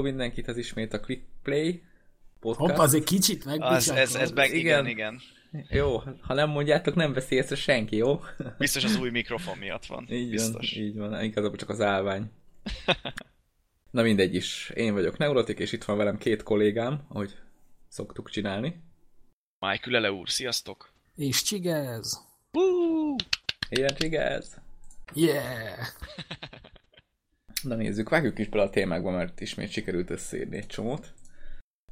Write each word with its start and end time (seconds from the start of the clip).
Hello 0.00 0.12
mindenkit, 0.12 0.48
az 0.48 0.56
ismét 0.56 0.92
a 0.92 1.00
Click 1.00 1.22
Play 1.42 1.82
podcast. 2.40 2.70
Hopp, 2.70 2.78
azért 2.78 3.04
kicsit 3.04 3.44
Az, 3.44 3.90
ez, 3.90 4.14
ez 4.14 4.30
meg, 4.30 4.54
igen, 4.54 4.86
igen. 4.86 5.20
Jó, 5.68 6.02
ha 6.20 6.34
nem 6.34 6.50
mondjátok, 6.50 6.94
nem 6.94 7.12
veszi 7.12 7.34
észre 7.34 7.56
senki, 7.56 7.96
jó? 7.96 8.20
Biztos 8.58 8.84
az 8.84 8.96
új 8.96 9.10
mikrofon 9.10 9.58
miatt 9.58 9.86
van. 9.86 10.06
Így 10.10 10.30
Biztos. 10.30 10.74
van, 10.74 10.84
így 10.84 10.96
van, 10.96 11.22
igazából 11.22 11.56
csak 11.56 11.68
az 11.68 11.80
állvány. 11.80 12.30
Na 13.90 14.02
mindegy 14.02 14.34
is, 14.34 14.70
én 14.74 14.92
vagyok 14.92 15.16
Neurotik, 15.16 15.58
és 15.58 15.72
itt 15.72 15.84
van 15.84 15.96
velem 15.96 16.18
két 16.18 16.42
kollégám, 16.42 17.04
ahogy 17.08 17.36
szoktuk 17.88 18.30
csinálni. 18.30 18.82
Mike 19.58 19.90
Lele 19.90 20.12
úr, 20.12 20.28
sziasztok! 20.28 20.92
És 21.16 21.42
csigez! 21.42 22.20
Ilyen 23.68 23.94
csigez! 23.94 24.60
Yeah! 25.14 25.86
Na 27.62 27.74
nézzük, 27.74 28.08
vágjuk 28.08 28.38
is 28.38 28.48
bele 28.48 28.62
a 28.62 28.70
témákba, 28.70 29.10
mert 29.10 29.40
ismét 29.40 29.70
sikerült 29.70 30.10
összeírni 30.10 30.56
egy 30.56 30.66
csomót. 30.66 31.14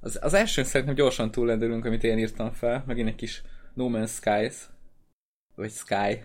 Az, 0.01 0.19
az 0.23 0.35
elsőn 0.35 0.65
szerintem 0.65 0.95
gyorsan 0.97 1.31
túllendülünk, 1.31 1.85
amit 1.85 2.05
én 2.05 2.19
írtam 2.19 2.53
fel, 2.53 2.85
megint 2.87 3.09
egy 3.09 3.15
kis 3.15 3.43
No 3.75 3.89
Man's 3.91 4.11
Skies, 4.11 4.69
vagy 5.55 5.71
Sky 5.71 6.25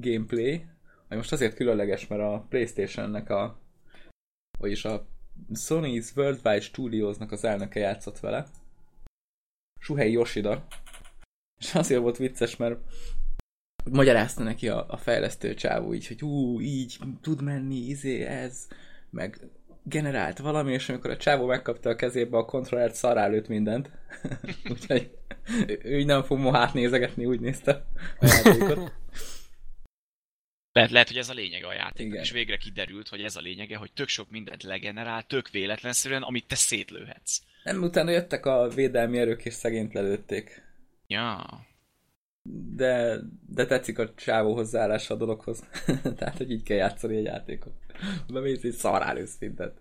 gameplay, 0.00 0.64
ami 1.08 1.16
most 1.16 1.32
azért 1.32 1.54
különleges, 1.54 2.06
mert 2.06 2.22
a 2.22 2.46
Playstation-nek 2.48 3.30
a 3.30 3.60
vagyis 4.58 4.84
a 4.84 5.06
Sony's 5.52 6.16
Worldwide 6.16 6.60
Studios-nak 6.60 7.32
az 7.32 7.44
elnöke 7.44 7.80
játszott 7.80 8.20
vele. 8.20 8.46
Suhei 9.80 10.12
Yoshida. 10.12 10.66
És 11.60 11.74
azért 11.74 12.00
volt 12.00 12.16
vicces, 12.16 12.56
mert 12.56 12.80
magyarázta 13.90 14.42
neki 14.42 14.68
a, 14.68 14.86
a 14.88 14.96
fejlesztő 14.96 15.54
csávó 15.54 15.94
így, 15.94 16.06
hogy 16.06 16.22
ú, 16.22 16.60
így 16.60 16.98
tud 17.22 17.42
menni, 17.42 17.76
izé, 17.76 18.22
ez, 18.22 18.66
meg 19.10 19.38
generált 19.82 20.38
valami, 20.38 20.72
és 20.72 20.88
amikor 20.88 21.10
a 21.10 21.16
csávó 21.16 21.46
megkapta 21.46 21.90
a 21.90 21.96
kezébe 21.96 22.36
a 22.36 22.44
kontrollert, 22.44 22.94
szarrá 22.94 23.26
lőtt 23.26 23.48
mindent. 23.48 23.90
Úgyhogy 24.72 25.10
ő 25.82 25.98
így 25.98 26.06
nem 26.06 26.22
fog 26.22 26.38
mohát 26.38 26.74
nézegetni, 26.74 27.24
úgy 27.24 27.40
nézte 27.40 27.86
a 28.18 28.26
játékot. 28.26 28.92
Lehet, 30.72 30.90
lehet, 30.90 31.08
hogy 31.08 31.16
ez 31.16 31.28
a 31.28 31.34
lényege 31.34 31.66
a 31.66 31.72
játéknak, 31.72 32.12
Igen. 32.12 32.22
és 32.22 32.30
végre 32.30 32.56
kiderült, 32.56 33.08
hogy 33.08 33.20
ez 33.20 33.36
a 33.36 33.40
lényege, 33.40 33.76
hogy 33.76 33.92
tök 33.92 34.08
sok 34.08 34.30
mindent 34.30 34.62
legenerál, 34.62 35.22
tök 35.22 35.50
véletlenszerűen, 35.50 36.22
amit 36.22 36.46
te 36.46 36.54
szétlőhetsz. 36.54 37.40
Nem, 37.62 37.82
utána 37.82 38.10
jöttek 38.10 38.46
a 38.46 38.68
védelmi 38.68 39.18
erők, 39.18 39.44
és 39.44 39.54
szegényt 39.54 39.94
lelőtték. 39.94 40.62
Ja. 41.06 41.46
De, 42.74 43.18
de 43.48 43.66
tetszik 43.66 43.98
a 43.98 44.14
csávó 44.14 44.54
hozzáállása 44.54 45.14
a 45.14 45.16
dologhoz. 45.16 45.64
Tehát, 46.18 46.36
hogy 46.36 46.50
így 46.50 46.62
kell 46.62 46.76
játszani 46.76 47.16
egy 47.16 47.24
játékot. 47.24 47.72
Bemész, 48.32 48.62
és 48.62 48.74
szarrá 48.74 49.12
lősz 49.12 49.36
mindent. 49.40 49.80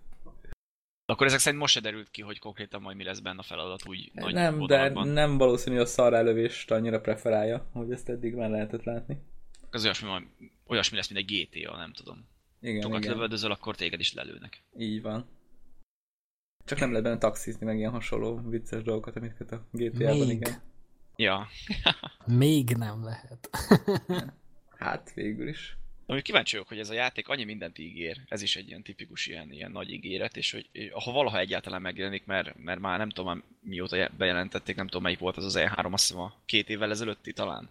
Akkor 1.06 1.28
ezek 1.28 1.40
szerint 1.40 1.62
most 1.62 1.74
se 1.74 1.80
derült 1.80 2.10
ki, 2.10 2.22
hogy 2.22 2.40
konkrétan 2.40 2.82
majd 2.82 2.98
mi 2.98 3.04
lesz 3.04 3.20
benne 3.20 3.40
a 3.40 3.44
feladat 3.44 3.88
úgy 3.88 4.12
nagy 4.14 4.34
nem, 4.34 4.66
de 4.66 4.90
nem 4.90 5.38
valószínű, 5.38 5.76
hogy 5.76 5.86
a 5.86 5.88
szarrálövést 5.88 6.72
annyira 6.72 7.02
preferálja, 7.02 7.70
hogy 7.72 7.92
ezt 7.92 8.10
eddig 8.10 8.34
már 8.34 8.50
lehetett 8.50 8.84
látni. 8.84 9.18
Az 9.72 9.84
olyasmi, 9.84 10.08
majd- 10.08 10.28
olyasmi 10.68 10.96
lesz, 10.96 11.10
mint 11.10 11.30
egy 11.30 11.48
GTA, 11.50 11.78
nem 11.78 11.94
tudom. 11.94 12.28
Igen, 12.62 12.82
Sokat 12.82 12.98
igen. 12.98 13.12
lövöldözöl, 13.12 13.52
akkor 13.52 13.76
téged 13.76 14.00
is 14.00 14.14
lelőnek. 14.14 14.64
Így 14.78 15.02
van. 15.02 15.26
Csak 16.66 16.80
nem 16.80 16.90
lehet 16.90 17.04
benne 17.04 17.18
taxizni, 17.18 17.66
meg 17.66 17.78
ilyen 17.78 17.92
hasonló 17.92 18.42
vicces 18.50 18.84
dolgokat, 18.84 19.16
amit 19.16 19.36
köt 19.36 19.52
a 19.52 19.66
GTA-ban, 19.72 20.18
Még. 20.18 20.30
igen. 20.30 20.62
Ja. 21.16 21.50
Még 22.26 22.70
nem 22.70 23.04
lehet. 23.04 23.50
Hát 24.78 25.14
végül 25.14 25.48
is. 25.48 25.78
Ami 26.06 26.22
kíváncsi 26.22 26.52
vagyok, 26.52 26.68
hogy 26.68 26.80
ez 26.80 26.90
a 26.90 26.94
játék 26.94 27.28
annyi 27.28 27.44
mindent 27.44 27.78
ígér, 27.78 28.22
ez 28.28 28.42
is 28.42 28.56
egy 28.56 28.68
ilyen 28.68 28.84
tipikus 28.84 29.28
ilyen, 29.28 29.52
ilyen 29.52 29.72
nagy 29.72 29.92
ígéret, 29.92 30.38
és 30.38 30.52
hogy 30.52 30.92
ha 30.92 31.12
valaha 31.12 31.40
egyáltalán 31.40 31.82
megjelenik, 31.82 32.26
mert, 32.26 32.58
mert 32.58 32.80
már 32.80 32.98
nem 32.98 33.10
tudom 33.10 33.34
már 33.34 33.44
mióta 33.62 33.96
je- 33.96 34.16
bejelentették, 34.16 34.76
nem 34.76 34.86
tudom 34.86 35.04
melyik 35.04 35.20
volt 35.20 35.38
az 35.38 35.46
az 35.46 35.56
E3, 35.58 35.92
azt 35.92 36.08
hiszem 36.08 36.24
a 36.24 36.34
két 36.46 36.70
évvel 36.70 36.92
ezelőtti 36.92 37.34
talán. 37.34 37.70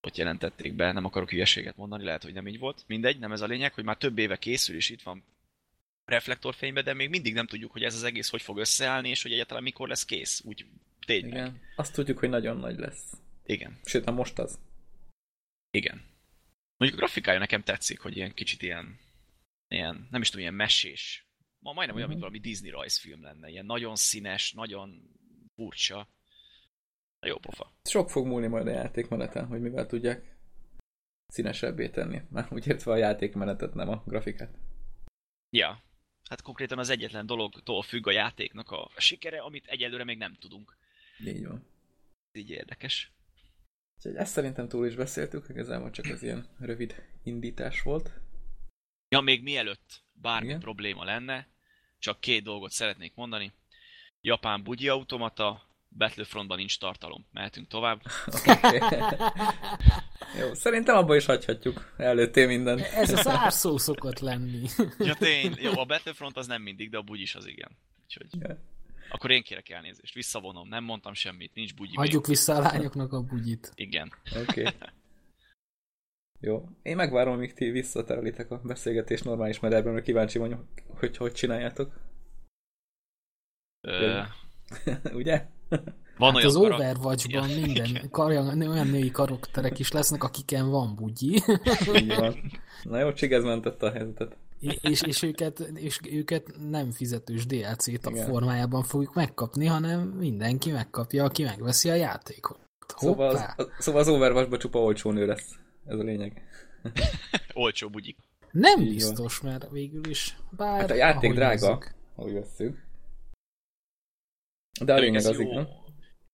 Ott 0.00 0.16
jelentették 0.16 0.74
be, 0.74 0.92
nem 0.92 1.04
akarok 1.04 1.30
hülyeséget 1.30 1.76
mondani, 1.76 2.04
lehet, 2.04 2.22
hogy 2.22 2.34
nem 2.34 2.46
így 2.46 2.58
volt. 2.58 2.84
Mindegy, 2.86 3.18
nem 3.18 3.32
ez 3.32 3.40
a 3.40 3.46
lényeg, 3.46 3.72
hogy 3.74 3.84
már 3.84 3.96
több 3.96 4.18
éve 4.18 4.36
készül, 4.36 4.76
és 4.76 4.90
itt 4.90 5.02
van 5.02 5.24
reflektorfénybe, 6.04 6.82
de 6.82 6.94
még 6.94 7.08
mindig 7.08 7.34
nem 7.34 7.46
tudjuk, 7.46 7.72
hogy 7.72 7.82
ez 7.82 7.94
az 7.94 8.02
egész 8.02 8.28
hogy 8.28 8.42
fog 8.42 8.58
összeállni, 8.58 9.08
és 9.08 9.22
hogy 9.22 9.32
egyáltalán 9.32 9.62
mikor 9.62 9.88
lesz 9.88 10.04
kész. 10.04 10.42
Úgy 10.44 10.64
tényleg. 11.06 11.30
Igen. 11.32 11.60
Azt 11.76 11.94
tudjuk, 11.94 12.18
hogy 12.18 12.28
nagyon 12.28 12.56
nagy 12.56 12.78
lesz. 12.78 13.12
Igen. 13.44 13.78
Sőt, 13.84 14.04
na 14.04 14.12
most 14.12 14.38
az. 14.38 14.58
Igen. 15.70 16.10
Mondjuk 16.76 17.00
a 17.00 17.04
grafikája 17.04 17.38
nekem 17.38 17.62
tetszik, 17.62 18.00
hogy 18.00 18.16
ilyen 18.16 18.34
kicsit 18.34 18.62
ilyen, 18.62 18.98
ilyen 19.68 20.08
nem 20.10 20.20
is 20.20 20.26
tudom, 20.28 20.42
ilyen 20.42 20.54
mesés. 20.54 21.26
Ma 21.58 21.72
majdnem 21.72 21.96
olyan, 21.96 22.08
Mhm. 22.08 22.18
mint 22.18 22.28
valami 22.28 22.48
Disney 22.48 22.70
rajzfilm 22.70 23.22
lenne. 23.22 23.48
Ilyen 23.48 23.66
nagyon 23.66 23.96
színes, 23.96 24.52
nagyon 24.52 25.10
furcsa. 25.54 26.08
Na 27.20 27.28
jó 27.28 27.38
pofa. 27.38 27.72
Sok 27.84 28.10
fog 28.10 28.26
múlni 28.26 28.46
majd 28.46 28.66
a 28.66 28.70
játékmeneten, 28.70 29.46
hogy 29.46 29.60
mivel 29.60 29.86
tudják 29.86 30.36
színesebbé 31.26 31.88
tenni. 31.88 32.20
Már 32.30 32.46
úgy 32.52 32.66
értve 32.66 32.92
a 32.92 32.96
játékmenetet, 32.96 33.74
nem 33.74 33.88
a 33.88 34.02
grafikát. 34.06 34.58
Ja. 35.50 35.82
Hát 36.28 36.42
konkrétan 36.42 36.78
az 36.78 36.88
egyetlen 36.88 37.26
dologtól 37.26 37.82
függ 37.82 38.06
a 38.06 38.10
játéknak 38.10 38.70
a 38.70 38.90
sikere, 38.96 39.40
amit 39.40 39.66
egyelőre 39.66 40.04
még 40.04 40.18
nem 40.18 40.34
tudunk. 40.40 40.76
Így 41.18 41.46
van. 41.46 41.66
Ez 42.32 42.40
így 42.40 42.50
érdekes. 42.50 43.12
Úgyhogy 43.96 44.14
ezt 44.14 44.32
szerintem 44.32 44.68
túl 44.68 44.86
is 44.86 44.94
beszéltük, 44.94 45.46
igazából 45.48 45.90
csak 45.90 46.04
az 46.04 46.22
ilyen 46.22 46.46
rövid 46.58 47.04
indítás 47.22 47.82
volt. 47.82 48.20
Ja, 49.08 49.20
még 49.20 49.42
mielőtt 49.42 50.02
bármi 50.12 50.46
Igen? 50.46 50.60
Probléma 50.60 51.04
lenne, 51.04 51.48
csak 51.98 52.20
két 52.20 52.42
dolgot 52.42 52.70
szeretnék 52.70 53.14
mondani. 53.14 53.52
Japán 54.20 54.62
bugyi 54.62 54.88
automata, 54.88 55.62
Battlefrontban 55.88 56.56
nincs 56.56 56.78
tartalom. 56.78 57.26
Mehetünk 57.32 57.68
tovább. 57.68 58.02
Okay. 58.46 58.80
Jó, 60.38 60.54
szerintem 60.54 60.96
abba 60.96 61.16
is 61.16 61.24
hagyhatjuk. 61.24 61.94
Előttél 61.96 62.46
mindent. 62.46 62.80
Ez 62.80 63.12
a 63.12 63.22
zárszó 63.22 63.78
szokott 63.78 64.18
lenni. 64.18 64.68
Ja, 64.98 65.14
tény. 65.14 65.56
Jó, 65.60 65.78
a 65.78 65.84
Battlefront 65.84 66.36
az 66.36 66.46
nem 66.46 66.62
mindig, 66.62 66.90
de 66.90 66.96
a 66.96 67.02
bugyis 67.02 67.34
az 67.34 67.46
igen. 67.46 67.70
Úgyhogy... 68.04 68.26
Ja. 68.40 68.58
Akkor 69.12 69.30
én 69.30 69.42
kérek 69.42 69.68
elnézést. 69.68 70.14
Visszavonom. 70.14 70.68
Nem 70.68 70.84
mondtam 70.84 71.14
semmit. 71.14 71.54
Nincs 71.54 71.74
bugyi 71.74 71.94
Hagyjuk 71.96 72.26
még. 72.26 72.36
vissza 72.36 72.54
a 72.54 72.60
lányoknak 72.60 73.12
a 73.12 73.22
bugyit. 73.22 73.72
Igen. 73.74 74.12
Oké. 74.36 74.60
Okay. 74.60 74.72
Jó. 76.40 76.68
Én 76.82 76.96
megvárom, 76.96 77.32
amíg 77.32 77.52
ti 77.54 77.70
visszaterelitek 77.70 78.50
a 78.50 78.60
beszélgetés 78.64 79.22
normális 79.22 79.60
mederben, 79.60 79.92
mert 79.92 80.04
kíváncsi 80.04 80.38
vagyok, 80.38 80.64
hogy 80.98 81.16
hogy 81.16 81.32
csináljátok. 81.32 82.00
Ö, 83.80 84.20
Ugye? 85.20 85.46
van 86.16 86.32
Hát 86.32 86.34
olyan 86.34 86.46
az 86.46 86.54
karak- 86.54 86.72
Overwatchban 86.80 87.48
Ja, 87.48 87.60
minden 87.60 88.10
karja, 88.10 88.42
olyan 88.42 88.86
női 88.86 89.10
karakterek 89.10 89.78
is 89.78 89.90
lesznek, 89.92 90.22
akiken 90.24 90.70
van 90.70 90.94
bugyi, 90.94 91.42
Így 91.94 92.14
van. 92.14 92.50
Na 92.82 92.98
jó, 92.98 93.12
Csigez 93.12 93.44
mentette 93.44 93.86
a 93.86 93.90
helyzetet. 93.92 94.36
És, 94.80 95.02
és, 95.02 95.22
őket, 95.22 95.58
és 95.60 95.98
őket 96.10 96.54
nem 96.70 96.90
fizetős 96.90 97.46
DLC-t 97.46 98.06
a 98.06 98.10
Igen. 98.10 98.26
formájában 98.26 98.82
fogjuk 98.82 99.14
megkapni, 99.14 99.66
hanem 99.66 100.00
mindenki 100.00 100.70
megkapja, 100.70 101.24
aki 101.24 101.42
megveszi 101.42 101.90
a 101.90 101.94
játékot. 101.94 102.60
Szóval 102.96 103.28
Hoppá! 103.30 103.54
az, 103.56 103.66
szóval 103.78 104.00
az 104.00 104.08
Overwatchban 104.08 104.58
csupa 104.58 104.78
olcsó 104.78 105.10
nő 105.10 105.26
lesz. 105.26 105.54
Ez 105.86 105.98
a 105.98 106.02
lényeg. 106.02 106.42
Olcsó 107.54 107.88
bugyik. 107.88 108.16
Nem 108.50 108.80
Így 108.80 108.86
van. 108.86 108.94
biztos, 108.94 109.40
mert 109.40 109.70
végül 109.70 110.08
is. 110.08 110.36
Bár, 110.50 110.80
Hát 110.80 110.90
a 110.90 110.94
játék 110.94 111.22
ahogy 111.24 111.34
drága, 111.34 111.66
nézzük. 111.68 111.94
ahogy 112.14 112.32
vesszük. 112.32 112.84
De 114.84 114.92
a 114.94 114.98
lényeg 114.98 115.14
Ez 115.20 115.26
az 115.26 115.38
jó. 115.38 115.50
igen. 115.50 115.68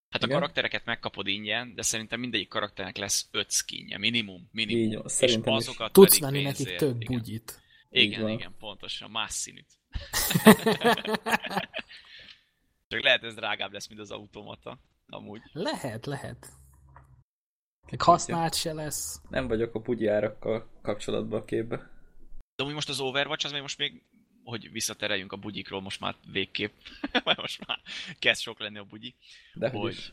Hát 0.09 0.23
a 0.23 0.25
Igen? 0.25 0.39
karaktereket 0.39 0.85
megkapod 0.85 1.27
ingyen, 1.27 1.75
de 1.75 1.81
szerintem 1.81 2.19
mindegyik 2.19 2.47
karakternek 2.47 2.97
lesz 2.97 3.27
5 3.31 3.51
skinje, 3.51 3.97
minimum, 3.97 4.49
minimum. 4.51 4.83
Így 4.83 4.95
van, 4.95 5.07
szerintem 5.07 5.53
és 5.53 5.59
is. 5.61 5.67
azokat 5.67 5.93
Tudsz 5.93 6.19
venni 6.19 6.41
nekik 6.43 6.75
több 6.75 7.01
igen. 7.01 7.17
bugyit. 7.17 7.59
Igen, 7.89 8.21
van. 8.21 8.31
igen, 8.31 8.55
pontosan, 8.59 9.11
más 9.11 9.31
színűt. 9.31 9.67
Csak 12.87 13.01
lehet 13.03 13.23
ez 13.23 13.35
drágább 13.35 13.71
lesz, 13.71 13.87
mint 13.87 13.99
az 13.99 14.11
automata. 14.11 14.79
Amúgy. 15.07 15.41
Lehet, 15.53 16.05
lehet. 16.05 16.47
Még 17.89 18.01
használt 18.01 18.55
se 18.55 18.73
lesz. 18.73 19.21
Nem 19.29 19.47
vagyok 19.47 19.75
a 19.75 19.79
bugyi 19.79 20.07
árakkal 20.07 20.69
kapcsolatban 20.81 21.41
a 21.41 21.45
képbe. 21.45 21.89
De 22.55 22.63
úgy 22.63 22.73
most 22.73 22.89
az 22.89 22.99
Overwatch 22.99 23.45
az 23.45 23.51
még 23.51 23.61
most 23.61 23.77
még, 23.77 24.03
hogy 24.43 24.71
visszatereljünk 24.71 25.31
a 25.31 25.37
bugyikról 25.37 25.81
most 25.81 25.99
már 25.99 26.15
végképp, 26.31 26.73
mert 27.25 27.41
most 27.41 27.65
már 27.67 27.79
kezd 28.19 28.41
sok 28.41 28.59
lenni 28.59 28.77
a 28.77 28.83
bugyi, 28.83 29.15
De 29.53 29.69
hogy 29.69 29.79
hogy, 29.79 29.91
is. 29.91 30.09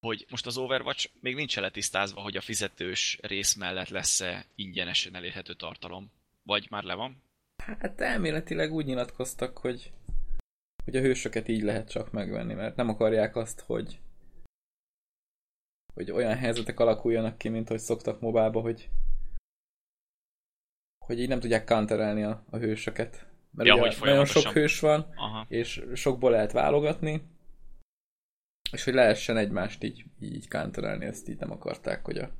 hogy 0.00 0.26
most 0.28 0.46
az 0.46 0.56
Overwatch 0.58 1.10
még 1.20 1.34
nincs 1.34 1.56
letisztázva, 1.56 2.20
hogy 2.20 2.36
a 2.36 2.40
fizetős 2.40 3.18
rész 3.22 3.54
mellett 3.54 3.88
lesz-e 3.88 4.46
ingyenesen 4.54 5.14
elérhető 5.14 5.54
tartalom. 5.54 6.12
Vagy 6.46 6.66
már 6.70 6.82
le 6.82 6.94
van? 6.94 7.22
Hát 7.62 8.00
elméletileg 8.00 8.72
úgy 8.72 8.84
nyilatkoztak, 8.84 9.58
hogy, 9.58 9.92
hogy 10.84 10.96
a 10.96 11.00
hősöket 11.00 11.48
így 11.48 11.62
lehet 11.62 11.90
csak 11.90 12.12
megvenni, 12.12 12.54
mert 12.54 12.76
nem 12.76 12.88
akarják 12.88 13.36
azt, 13.36 13.60
hogy 13.60 14.00
hogy 15.94 16.10
olyan 16.10 16.36
helyzetek 16.36 16.80
alakuljanak 16.80 17.38
ki, 17.38 17.48
mint 17.48 17.68
hogy 17.68 17.78
szoktak 17.78 18.20
mobába, 18.20 18.60
hogy 18.60 18.90
hogy 21.04 21.20
így 21.20 21.28
nem 21.28 21.40
tudják 21.40 21.66
counterelni 21.66 22.22
a, 22.22 22.44
a 22.50 22.56
hősöket. 22.56 23.26
Mert 23.50 23.68
Ja, 23.68 23.74
ugye 23.74 23.82
hogy 23.82 24.08
nagyon 24.08 24.24
sok 24.24 24.52
hős 24.52 24.80
van, 24.80 25.00
Aha. 25.16 25.46
és 25.48 25.84
sokból 25.94 26.30
lehet 26.30 26.52
válogatni, 26.52 27.22
és 28.72 28.84
hogy 28.84 28.94
lehessen 28.94 29.36
egymást 29.36 29.82
így, 29.82 30.04
így 30.20 30.48
counterelni, 30.48 31.04
ezt 31.04 31.28
így 31.28 31.38
nem 31.38 31.50
akarták, 31.50 32.04
hogy 32.04 32.18
a 32.18 32.30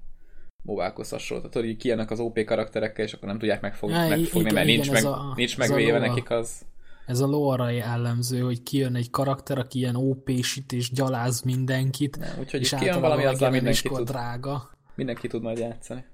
mobákhoz 0.67 1.09
hasonló. 1.09 1.49
Tehát, 1.49 1.67
hogy 1.67 1.77
kijönnek 1.77 2.11
az 2.11 2.21
OP 2.21 2.45
karakterekkel, 2.45 3.05
és 3.05 3.13
akkor 3.13 3.29
nem 3.29 3.39
tudják 3.39 3.61
megfogni, 3.61 3.97
Ja, 3.97 4.09
megfogni 4.09 4.41
igen, 4.41 4.55
mert 4.55 4.67
nincs, 4.67 4.91
meg, 4.91 5.05
a- 5.05 5.33
nincs 5.37 5.57
megvéve 5.59 5.99
nekik 5.99 6.31
az. 6.31 6.65
Ez 7.07 7.21
a 7.21 7.27
lore 7.27 7.73
jellemző, 7.73 8.41
hogy 8.41 8.63
kijön 8.63 8.95
egy 8.95 9.11
karakter, 9.11 9.59
aki 9.59 9.79
ilyen 9.79 9.97
OP-sit 9.97 10.73
és 10.73 10.91
gyaláz 10.93 11.43
mindenkit, 11.43 12.19
Nem, 12.19 12.39
úgyhogy 12.39 12.61
és 12.61 12.75
kijön 12.79 13.01
valami, 13.01 13.25
azzal 13.25 13.51
mindenki 13.51 13.89
tud, 13.89 14.09
drága. 14.09 14.71
mindenki 14.95 15.29
tud 15.29 15.43
majd 15.43 15.59
játszani. 15.59 16.05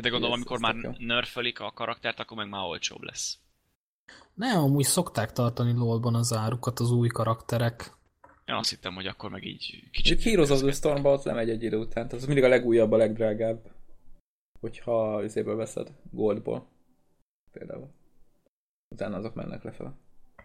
De 0.00 0.08
gondolom, 0.08 0.34
amikor 0.34 0.58
már 0.58 0.74
nerfelik 0.98 1.60
a 1.60 1.72
karaktert, 1.74 2.20
akkor 2.20 2.36
meg 2.36 2.48
már 2.48 2.64
olcsóbb 2.64 3.02
lesz. 3.02 3.38
Nem, 4.34 4.58
amúgy 4.62 4.84
szokták 4.84 5.32
tartani 5.32 5.72
lolban 5.72 6.14
az 6.14 6.32
árukat 6.32 6.80
az 6.80 6.90
új 6.90 7.08
karakterek. 7.08 7.92
Én 8.44 8.54
azt 8.54 8.70
hittem, 8.70 8.94
hogy 8.94 9.06
akkor 9.06 9.30
meg 9.30 9.44
így 9.44 9.58
Kicsit 9.90 9.90
kicsit... 9.90 10.22
Heroes 10.22 10.50
of 10.50 10.60
the 10.60 10.72
Stormba 10.72 11.12
ott 11.12 11.22
lemegy 11.22 11.50
egy 11.50 11.62
idő 11.62 11.76
után, 11.76 12.06
tehát 12.06 12.12
az 12.12 12.26
mindig 12.26 12.44
a 12.44 12.48
legújabb, 12.48 12.92
a 12.92 12.96
legdrágább. 12.96 13.70
Hogyha 14.60 15.22
üzéből 15.24 15.56
veszed, 15.56 15.92
goldból. 16.10 16.68
Például. 17.52 17.90
Utána 18.94 19.16
azok 19.16 19.34
mennek 19.34 19.62
lefele. 19.62 19.94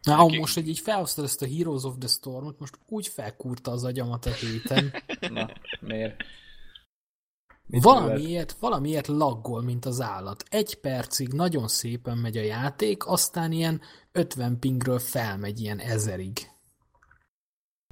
Na, 0.01 0.15
Neki- 0.15 0.37
most, 0.37 0.53
hogy 0.53 0.67
így 0.67 0.79
felhoztad 0.79 1.23
ezt 1.23 1.41
a 1.41 1.47
Heroes 1.47 1.83
of 1.83 1.95
the 1.99 2.07
Stormot, 2.07 2.59
most 2.59 2.79
úgy 2.87 3.07
felkúrta 3.07 3.71
az 3.71 3.83
agyamat 3.83 4.25
a 4.25 4.31
héten. 4.31 4.93
Na, 5.33 5.49
miért? 5.79 6.23
Mit 7.65 7.83
Valamiért, 7.83 8.51
valamiért 8.51 9.07
laggol, 9.07 9.61
mint 9.61 9.85
az 9.85 10.01
állat. 10.01 10.43
Egy 10.49 10.75
percig 10.75 11.33
nagyon 11.33 11.67
szépen 11.67 12.17
megy 12.17 12.37
a 12.37 12.41
játék, 12.41 13.07
aztán 13.07 13.51
ilyen 13.51 13.81
50 14.11 14.59
pingről 14.59 14.99
felmegy 14.99 15.59
ilyen 15.59 15.79
ezerig. 15.79 16.37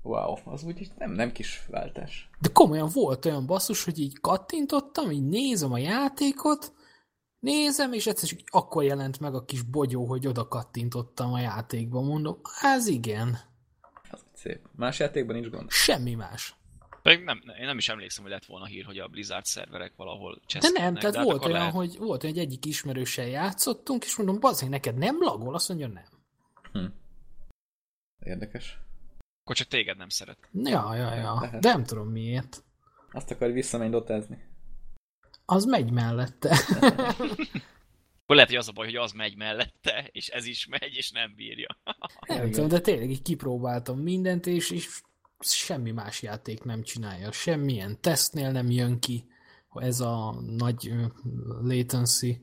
Wow, 0.05 0.35
az 0.45 0.63
úgy 0.63 0.81
így 0.81 0.91
nem, 0.97 1.11
nem 1.11 1.31
kis 1.31 1.65
váltás. 1.69 2.29
De 2.39 2.49
komolyan 2.53 2.89
volt 2.93 3.25
olyan 3.25 3.45
basszus, 3.45 3.83
hogy 3.83 3.99
így 3.99 4.19
kattintottam, 4.19 5.11
így 5.11 5.23
nézem 5.25 5.71
a 5.71 5.77
játékot, 5.77 6.73
nézem, 7.39 7.93
és 7.93 8.07
egyszer 8.07 8.29
csak 8.29 8.39
akkor 8.45 8.83
jelent 8.83 9.19
meg 9.19 9.35
a 9.35 9.45
kis 9.45 9.61
bogyó, 9.61 10.05
hogy 10.05 10.27
oda 10.27 10.47
kattintottam 10.47 11.33
a 11.33 11.39
játékba. 11.39 12.01
Mondom, 12.01 12.39
ez 12.61 12.87
igen, 12.87 13.37
Az 14.11 14.25
szép. 14.33 14.59
Más 14.75 14.99
játékban 14.99 15.35
nincs 15.35 15.49
gond. 15.49 15.71
semmi 15.71 16.13
más. 16.13 16.55
Pedig 17.01 17.23
nem, 17.23 17.41
én 17.59 17.65
nem 17.65 17.77
is 17.77 17.89
emlékszem, 17.89 18.23
hogy 18.23 18.31
lett 18.33 18.45
volna 18.45 18.65
hír, 18.65 18.85
hogy 18.85 18.97
a 18.97 19.07
Blizzard 19.07 19.45
szerverek 19.45 19.93
valahol 19.95 20.33
De 20.35 20.41
cseszkednek. 20.45 20.81
nem, 20.83 20.95
tehát 20.95 21.15
hát 21.15 21.25
volt 21.25 21.45
olyan, 21.45 21.57
lehet- 21.57 21.73
hogy, 21.73 21.97
volt 21.97 22.23
olyan, 22.23 22.35
hogy 22.35 22.45
egyik 22.45 22.65
ismerőssel 22.65 23.27
játszottunk, 23.27 24.03
és 24.03 24.15
mondom, 24.17 24.39
bazdmeg, 24.39 24.69
neked 24.71 24.95
nem 24.97 25.17
lagol? 25.19 25.53
Azt 25.53 25.67
mondja, 25.69 25.87
nem. 25.87 26.03
Hm. 26.71 26.85
Érdekes. 28.19 28.79
Akkor 29.45 29.57
csak 29.57 29.67
téged 29.67 29.97
nem 29.97 30.09
szeret. 30.09 30.49
Ja, 30.51 30.95
ja, 30.95 31.13
ja. 31.15 31.37
Lehet. 31.41 31.61
De 31.61 31.69
nem 31.69 31.83
tudom 31.83 32.07
miért. 32.07 32.63
Azt 33.11 33.31
akar 33.31 33.51
visszamenni 33.51 33.91
dotázni. 33.91 34.47
Az 35.45 35.65
megy 35.65 35.91
mellette. 35.91 36.49
Akkor 38.21 38.35
lehet, 38.35 38.49
hogy 38.49 38.59
az 38.59 38.67
a 38.67 38.71
baj, 38.71 38.85
hogy 38.85 38.95
az 38.95 39.11
megy 39.11 39.35
mellette, 39.35 40.09
és 40.11 40.27
ez 40.27 40.45
is 40.45 40.67
megy, 40.67 40.93
és 40.93 41.11
nem 41.11 41.33
bírja. 41.35 41.77
Nem 42.27 42.51
tudom, 42.51 42.67
de 42.67 42.79
tényleg 42.79 43.09
így 43.09 43.21
kipróbáltam 43.21 43.99
mindent, 43.99 44.45
és, 44.45 44.71
és 44.71 45.01
semmi 45.39 45.91
más 45.91 46.21
játék 46.21 46.63
nem 46.63 46.83
csinálja. 46.83 47.31
Semmilyen 47.31 48.01
tesztnél 48.01 48.51
nem 48.51 48.69
jön 48.69 48.99
ki 48.99 49.27
ez 49.73 49.99
a 49.99 50.41
nagy 50.41 50.93
latency. 51.61 52.41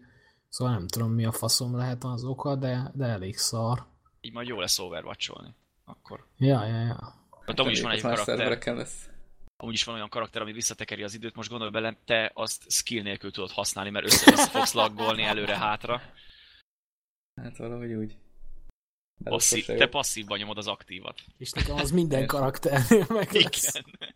Szóval 0.49 0.75
nem 0.75 0.87
tudom, 0.87 1.13
mi 1.13 1.25
a 1.25 1.33
faszom 1.33 1.77
lehet 1.77 2.05
az 2.05 2.25
oka, 2.25 2.57
de, 2.57 2.91
de 2.95 3.05
elég 3.05 3.37
szar. 3.37 3.87
Így 4.21 4.33
majd 4.33 4.49
jó 4.49 4.61
lesz 4.61 4.79
overwatcholni. 4.79 5.55
Akkor. 5.85 6.27
Ja, 6.39 6.67
ja, 6.67 6.81
ja. 6.81 7.27
Hát 7.47 7.59
amúgy 7.59 7.73
is 7.73 7.81
van 7.81 7.93
egy 7.93 8.01
karakter, 8.01 8.77
lesz. 8.77 9.09
amúgy 9.57 9.75
is 9.75 9.85
van 9.85 9.95
olyan 9.95 10.09
karakter, 10.09 10.43
ami 10.43 10.53
visszatekeri 10.53 11.03
az 11.03 11.15
időt, 11.15 11.35
most 11.35 11.49
gondolj 11.51 11.71
bele, 11.71 11.97
te 12.05 12.31
azt 12.35 12.71
skill 12.71 13.03
nélkül 13.03 13.31
tudod 13.31 13.51
használni, 13.51 13.91
mert 13.91 14.07
össze 14.07 14.37
fogsz 14.37 14.73
laggolni 14.73 15.23
előre-hátra. 15.23 16.03
Hát 17.41 17.57
valahogy 17.57 17.93
úgy. 17.93 18.17
Passzív, 19.25 19.67
te 19.67 19.89
passzívban 19.89 20.39
nyomod 20.39 20.59
az 20.59 20.67
aktívat. 20.67 21.21
És 21.39 21.51
nekem 21.53 21.77
az 21.77 21.91
minden 21.91 22.27
karakternél 22.27 23.07
meg 23.19 23.33
lesz. 23.33 23.75
Igen. 23.75 24.15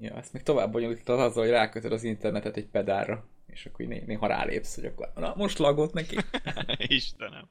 Ja, 0.00 0.14
ezt 0.16 0.32
még 0.32 0.42
tovább 0.42 0.72
bonyolítod 0.72 1.20
azzal, 1.20 1.42
hogy 1.42 1.52
rákötöd 1.52 1.92
az 1.92 2.04
internetet 2.04 2.56
egy 2.56 2.66
pedálra, 2.66 3.28
és 3.46 3.66
akkor 3.66 3.80
így 3.80 3.88
né- 3.88 4.06
néha 4.06 4.26
rálépsz, 4.26 4.74
hogy 4.74 4.84
akkor 4.84 5.12
na, 5.14 5.34
most 5.36 5.58
lagolt 5.58 5.92
neki. 5.92 6.16
Istenem. 6.76 7.48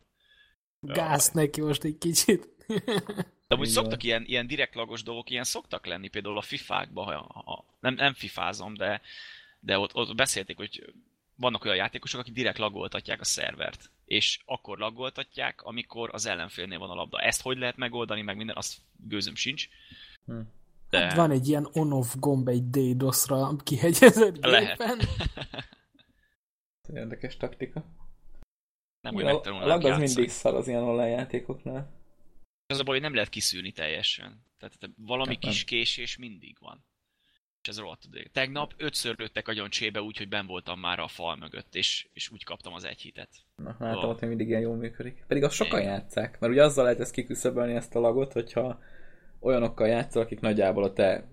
Gáz 0.81 1.29
neki 1.31 1.61
most 1.61 1.83
egy 1.83 1.97
kicsit. 1.97 2.47
De 3.47 3.55
amúgy 3.55 3.67
szoktak 3.67 4.03
ilyen, 4.03 4.23
ilyen 4.25 4.47
direkt 4.47 4.75
lagos 4.75 5.03
dolgok, 5.03 5.29
ilyen 5.29 5.43
szoktak 5.43 5.85
lenni, 5.85 6.07
például 6.07 6.37
a 6.37 6.41
fifákban, 6.41 7.05
ha, 7.05 7.41
ha 7.45 7.65
nem, 7.79 7.93
nem 7.93 8.13
fifázom, 8.13 8.73
de, 8.73 9.01
de 9.59 9.77
ott, 9.77 9.95
ott 9.95 10.15
beszélték, 10.15 10.57
hogy 10.57 10.93
vannak 11.35 11.65
olyan 11.65 11.75
játékosok, 11.75 12.19
akik 12.19 12.33
direkt 12.33 12.57
lagoltatják 12.57 13.21
a 13.21 13.25
szervert, 13.25 13.91
és 14.05 14.39
akkor 14.45 14.77
lagoltatják, 14.77 15.61
amikor 15.61 16.09
az 16.13 16.25
ellenfélnél 16.25 16.79
van 16.79 16.89
a 16.89 16.93
labda. 16.93 17.19
Ezt 17.19 17.41
hogy 17.41 17.57
lehet 17.57 17.77
megoldani, 17.77 18.21
meg 18.21 18.37
minden, 18.37 18.55
azt 18.55 18.77
gőzöm 18.97 19.35
sincs. 19.35 19.67
Hm. 20.25 20.39
De 20.89 20.99
Hát 20.99 21.15
van 21.15 21.31
egy 21.31 21.47
ilyen 21.47 21.69
on-off 21.71 22.15
gomb 22.15 22.47
egy 22.47 22.69
DDoS-ra 22.69 23.55
kihegyezett 23.63 24.45
Lehet. 24.45 24.77
gépen. 24.77 24.99
Érdekes 27.01 27.37
taktika. 27.37 27.85
Nem 29.01 29.15
úgy 29.15 29.23
a, 29.23 29.41
a 29.43 29.65
lag 29.65 29.77
az 29.77 29.83
játszani. 29.83 30.05
mindig 30.05 30.29
szar 30.29 30.55
az 30.55 30.67
ilyen 30.67 30.83
online 30.83 31.07
játékoknál. 31.07 31.97
Az 32.67 32.79
a 32.79 32.83
baj, 32.83 32.93
hogy 32.93 33.03
nem 33.03 33.13
lehet 33.13 33.29
kiszűrni 33.29 33.71
teljesen. 33.71 34.45
Tehát 34.57 34.79
tehát 34.79 34.95
valami 34.97 35.33
Hát 35.33 35.43
nem. 35.43 35.51
kis 35.51 35.63
késés 35.63 36.17
mindig 36.17 36.57
van. 36.59 36.85
És 37.61 37.69
ez 37.69 37.79
rohadt. 37.79 38.07
Tegnap 38.31 38.73
ötször 38.77 39.17
lőttek 39.17 39.47
agyon 39.47 39.69
csébe 39.69 40.01
úgy, 40.01 40.17
hogy 40.17 40.29
ben 40.29 40.45
voltam 40.45 40.79
már 40.79 40.99
a 40.99 41.07
fal 41.07 41.35
mögött, 41.35 41.75
és, 41.75 42.07
és 42.13 42.29
úgy 42.29 42.43
kaptam 42.43 42.73
az 42.73 42.83
egy 42.83 43.01
hitet. 43.01 43.29
Na, 43.55 43.75
látom, 43.79 44.15
még 44.19 44.29
mindig 44.29 44.47
ilyen 44.47 44.61
jól 44.61 44.75
működik. 44.75 45.23
Pedig 45.27 45.43
azt 45.43 45.55
sokan 45.55 45.79
Igen. 45.79 45.91
játszák, 45.91 46.39
mert 46.39 46.53
ugye 46.53 46.63
azzal 46.63 46.83
lehet 46.83 46.99
ezt 46.99 47.11
kiküszöbölni 47.13 47.73
ezt 47.73 47.95
a 47.95 47.99
lagot, 47.99 48.33
hogyha 48.33 48.79
olyanokkal 49.39 49.87
játszol, 49.87 50.21
akik 50.21 50.39
nagyjából 50.39 50.83
a 50.83 50.93
te 50.93 51.27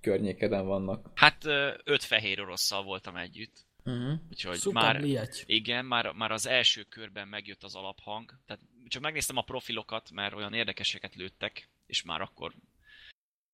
környékeden 0.00 0.66
vannak. 0.66 1.10
Hát 1.14 1.44
öt 1.84 2.02
fehér 2.04 2.40
orosszal 2.40 2.82
voltam 2.82 3.16
együtt, 3.16 3.66
Uh-huh. 3.88 4.18
úgyhogy 4.30 4.56
Szuper 4.58 4.82
már, 4.82 5.00
liaty. 5.00 5.42
igen, 5.46 5.84
már, 5.84 6.12
már 6.12 6.30
az 6.30 6.46
első 6.46 6.82
körben 6.82 7.28
megjött 7.28 7.62
az 7.62 7.74
alaphang. 7.74 8.38
Tehát 8.46 8.62
csak 8.88 9.02
megnéztem 9.02 9.36
a 9.36 9.42
profilokat, 9.42 10.10
mert 10.10 10.34
olyan 10.34 10.54
érdekeseket 10.54 11.14
lőttek, 11.14 11.68
és 11.86 12.02
már 12.02 12.20
akkor 12.20 12.52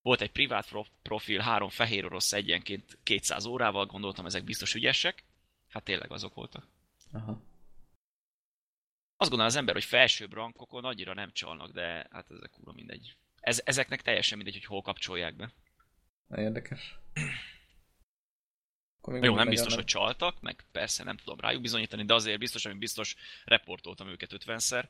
volt 0.02 0.20
egy 0.20 0.32
privát 0.32 0.68
pro- 0.68 0.90
profil, 1.02 1.40
három 1.40 1.68
fehér 1.68 2.04
orosz 2.04 2.32
egyenként 2.32 2.98
200 3.02 3.44
órával, 3.46 3.86
gondoltam, 3.86 4.26
ezek 4.26 4.44
biztos 4.44 4.74
ügyesek. 4.74 5.24
Hát 5.68 5.84
tényleg 5.84 6.10
azok 6.12 6.34
voltak. 6.34 6.66
Aha. 7.12 7.30
Azt 9.16 9.30
gondolom 9.30 9.46
az 9.46 9.56
ember, 9.56 9.74
hogy 9.74 9.84
felsőbb 9.84 10.32
rankokon 10.32 10.84
annyira 10.84 11.14
nem 11.14 11.32
csalnak, 11.32 11.72
de 11.72 12.06
hát 12.10 12.30
ezek 12.30 12.50
kurva 12.50 12.72
mindegy. 12.72 13.16
Ez, 13.40 13.60
ezeknek 13.64 14.02
teljesen 14.02 14.36
mindegy, 14.36 14.54
hogy 14.54 14.64
hol 14.64 14.82
kapcsolják 14.82 15.36
be. 15.36 15.52
Na, 16.26 16.40
Érdekes. 16.40 16.98
Akkor 19.04 19.18
még 19.18 19.24
Jó, 19.24 19.34
nem 19.34 19.48
biztos, 19.48 19.74
hogy 19.74 19.84
csaltak, 19.84 20.40
meg 20.40 20.64
persze 20.72 21.04
nem 21.04 21.16
tudom 21.16 21.40
rájuk 21.40 21.62
bizonyítani, 21.62 22.04
de 22.04 22.14
azért 22.14 22.38
biztos, 22.38 22.64
hogy 22.64 22.78
biztos 22.78 23.16
reportoltam 23.44 24.08
őket 24.08 24.30
50-szer, 24.32 24.84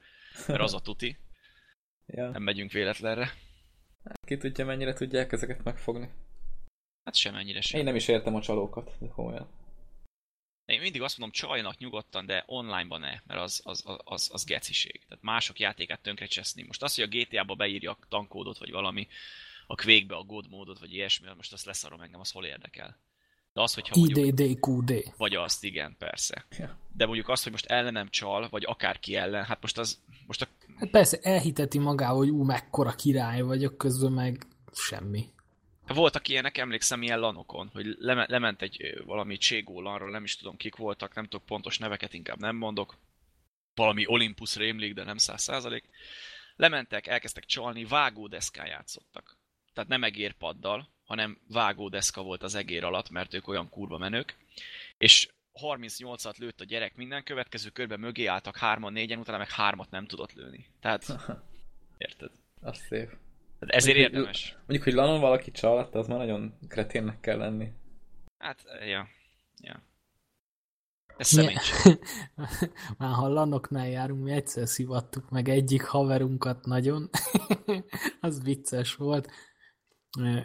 mert 0.47 0.61
az 0.61 0.75
a 0.75 0.81
tuti, 0.81 1.17
Ja. 2.17 2.29
nem 2.29 2.43
megyünk 2.43 2.73
véletlenre. 2.73 3.35
Ki 4.27 4.37
tudja, 4.37 4.65
mennyire 4.65 4.93
tudják 4.93 5.33
ezeket 5.33 5.65
megfogni. 5.65 6.11
Hát 7.05 7.15
semennyire 7.15 7.61
sem. 7.61 7.79
Én 7.79 7.85
nem 7.85 7.95
is 7.95 8.09
értem 8.09 8.35
a 8.35 8.41
csalókat, 8.41 8.97
de 9.01 9.09
komolyan. 9.09 9.49
Én 10.65 10.81
mindig 10.81 11.03
azt 11.03 11.19
mondom, 11.19 11.39
csaljanak 11.39 11.79
nyugodtan, 11.79 12.27
de 12.27 12.45
online-ban 12.47 13.01
ne, 13.01 13.21
mert 13.27 13.41
az, 13.41 13.61
az, 13.65 13.83
az, 13.87 13.99
az, 14.05 14.31
az 14.33 14.45
geciség. 14.45 15.05
Tehát 15.09 15.23
mások 15.23 15.59
játékát 15.59 16.03
tönkre 16.03 16.27
cseszni. 16.27 16.63
Most 16.63 16.83
az, 16.83 16.95
hogy 16.95 17.05
a 17.05 17.17
GTA-ba 17.19 17.55
beírja 17.55 17.91
a 17.91 17.99
tankódot, 18.09 18.59
vagy 18.59 18.71
valami, 18.71 19.09
a 19.67 19.75
Quake-be 19.75 20.17
a 20.17 20.25
God 20.25 20.49
módot, 20.49 20.79
vagy 20.79 20.93
ilyesmi, 20.93 21.29
most 21.37 21.53
azt 21.53 21.65
leszarom 21.65 22.01
engem, 22.01 22.21
az 22.21 22.31
hol 22.31 22.45
érdekel. 22.45 22.99
De 23.55 23.61
az, 23.61 23.75
hogyha 23.75 23.99
mondjuk, 23.99 24.41
IDDQD. 24.41 25.13
vagy 25.17 25.35
azt, 25.35 25.65
igen, 25.65 25.95
persze. 25.99 26.47
Ja. 26.59 26.79
De 26.93 27.07
mondjuk 27.07 27.29
azt, 27.29 27.43
hogy 27.43 27.53
most 27.53 27.67
ellenem 27.67 28.09
csal, 28.11 28.49
vagy 28.49 28.65
akárki 28.67 29.17
ellen, 29.17 29.45
hát 29.45 29.63
most 29.63 29.79
az, 29.79 30.01
most 30.27 30.43
a, 30.43 30.47
Hát 30.77 30.91
persze 30.91 31.19
elhiteti 31.23 31.79
magával, 31.79 32.17
hogy 32.17 32.31
ú, 32.31 32.43
mekkora 32.43 32.91
király 32.91 33.41
vagyok, 33.41 33.79
közben 33.79 34.13
meg 34.13 34.47
semmi. 34.73 35.29
voltak 35.87 36.29
ilyenek, 36.29 36.59
emlékszem 36.59 37.03
ilyen 37.03 37.19
lanokon, 37.19 37.71
hogy 37.73 37.87
leme, 37.99 38.27
lement 38.29 38.63
egy 38.63 39.03
valami 39.05 39.37
Cségó 39.37 39.81
lanról, 39.81 40.11
nem 40.11 40.25
is 40.25 40.37
tudom 40.37 40.57
kik 40.57 40.77
voltak, 40.77 41.15
nem 41.15 41.25
tudok 41.25 41.47
pontos 41.47 41.79
neveket, 41.79 42.13
inkább 42.13 42.39
nem 42.39 42.57
mondok. 42.57 42.97
Valami 43.75 44.07
Olympus 44.07 44.57
rémlik, 44.57 44.95
de 44.95 45.05
nem 45.05 45.17
száz 45.17 45.43
százalék. 45.43 45.85
Lementek, 46.57 47.07
elkezdtek 47.07 47.45
csalni, 47.45 47.85
vágódeszkán 47.85 48.67
játszottak. 48.67 49.39
Tehát 49.73 49.91
nem 49.91 50.05
egérpaddal, 50.05 50.94
hanem 51.05 51.39
vágódeszka 51.49 52.23
volt 52.23 52.43
az 52.43 52.55
egér 52.55 52.85
alatt, 52.85 53.11
mert 53.11 53.35
ők 53.35 53.49
olyan 53.49 53.69
kurva 53.69 53.99
menők. 53.99 54.37
És 54.99 55.29
38-at 55.61 56.37
lőtt 56.37 56.61
a 56.61 56.65
gyerek 56.65 56.97
minden, 56.97 57.25
következő 57.25 57.69
körben 57.69 58.01
mögé 58.01 58.27
álltak 58.27 58.57
hárman, 58.57 58.93
négyen, 58.93 59.19
utána 59.19 59.39
meg 59.39 59.51
hármat 59.51 59.91
nem 59.91 60.07
tudott 60.07 60.33
lőni. 60.33 60.67
Tehát, 60.81 61.07
érted? 61.99 62.31
Az 62.61 62.77
szép. 62.77 63.17
Tehát 63.59 63.75
ezért 63.75 63.97
Mondjuk, 63.97 64.15
érdemes. 64.15 64.57
Mondjuk, 64.57 64.83
hogy 64.83 64.93
lanon 64.93 65.21
valaki 65.21 65.51
csalatta, 65.51 65.99
az 65.99 66.07
már 66.07 66.19
nagyon 66.19 66.59
kreténnek 66.69 67.21
kell 67.21 67.39
lenni. 67.39 67.73
Hát, 68.39 68.65
ja. 68.87 69.09
Ja. 69.61 69.83
Ez 71.17 71.27
személyiség. 71.27 71.99
Már 72.99 73.13
ha 73.15 73.29
lanoknál 73.29 73.89
járunk, 73.89 74.23
mi 74.23 74.33
egyszer 74.33 74.69
szivattuk 74.69 75.31
meg 75.31 75.49
egyik 75.49 75.85
haverunkat 75.85 76.65
nagyon. 76.65 77.11
az 78.21 78.43
vicces 78.43 78.95
volt. 78.95 79.31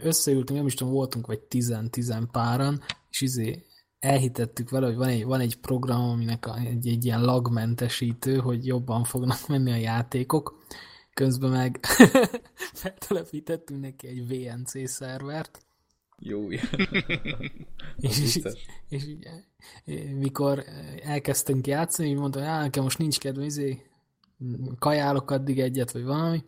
Összeültünk, 0.04 0.58
nem 0.58 0.68
is 0.68 0.74
tudom, 0.74 0.94
voltunk 0.94 1.28
vagy 1.28 1.40
tizen-tizen 1.40 2.30
páran, 2.32 2.82
és 3.10 3.22
izé 3.22 3.66
elhitettük 4.00 4.70
vele, 4.70 4.86
hogy 4.86 4.96
van 4.96 5.08
egy, 5.08 5.26
van 5.26 5.40
egy 5.40 5.56
program, 5.56 6.02
aminek 6.02 6.50
egy, 6.66 6.88
egy 6.88 7.06
ilyen 7.06 7.24
lagmentesítő, 7.24 8.38
hogy 8.38 8.66
jobban 8.66 9.04
fognak 9.04 9.48
menni 9.48 9.72
a 9.72 9.76
játékok. 9.76 10.64
Közben 11.14 11.50
meg 11.50 11.80
feltelepítettünk 12.82 13.82
neki 13.82 14.08
egy 14.08 14.28
VNC 14.28 14.90
szervert, 14.90 15.64
Jó. 16.22 16.50
és, 16.52 16.66
és, 18.00 18.40
és 18.90 19.04
mikor 20.18 20.64
elkezdtünk 21.04 21.68
játszani, 21.68 22.10
így 22.10 22.16
mondtam, 22.16 22.42
hogy 22.42 22.52
nekem 22.52 22.84
most 22.84 22.98
nincs 22.98 23.20
kedve, 23.20 23.46
izé, 23.46 23.82
kajálok 24.80 25.32
addig 25.32 25.60
egyet, 25.60 25.92
vagy 25.92 26.04
valami, 26.04 26.44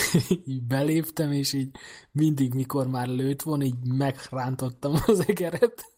így 0.46 0.62
beléptem, 0.62 1.32
és 1.32 1.52
így 1.52 1.70
mindig, 2.12 2.54
mikor 2.54 2.86
már 2.86 3.08
lőtt 3.08 3.42
volna, 3.42 3.64
így 3.64 3.84
megrántottam 3.84 4.94
az 5.06 5.28
egeret, 5.28 5.92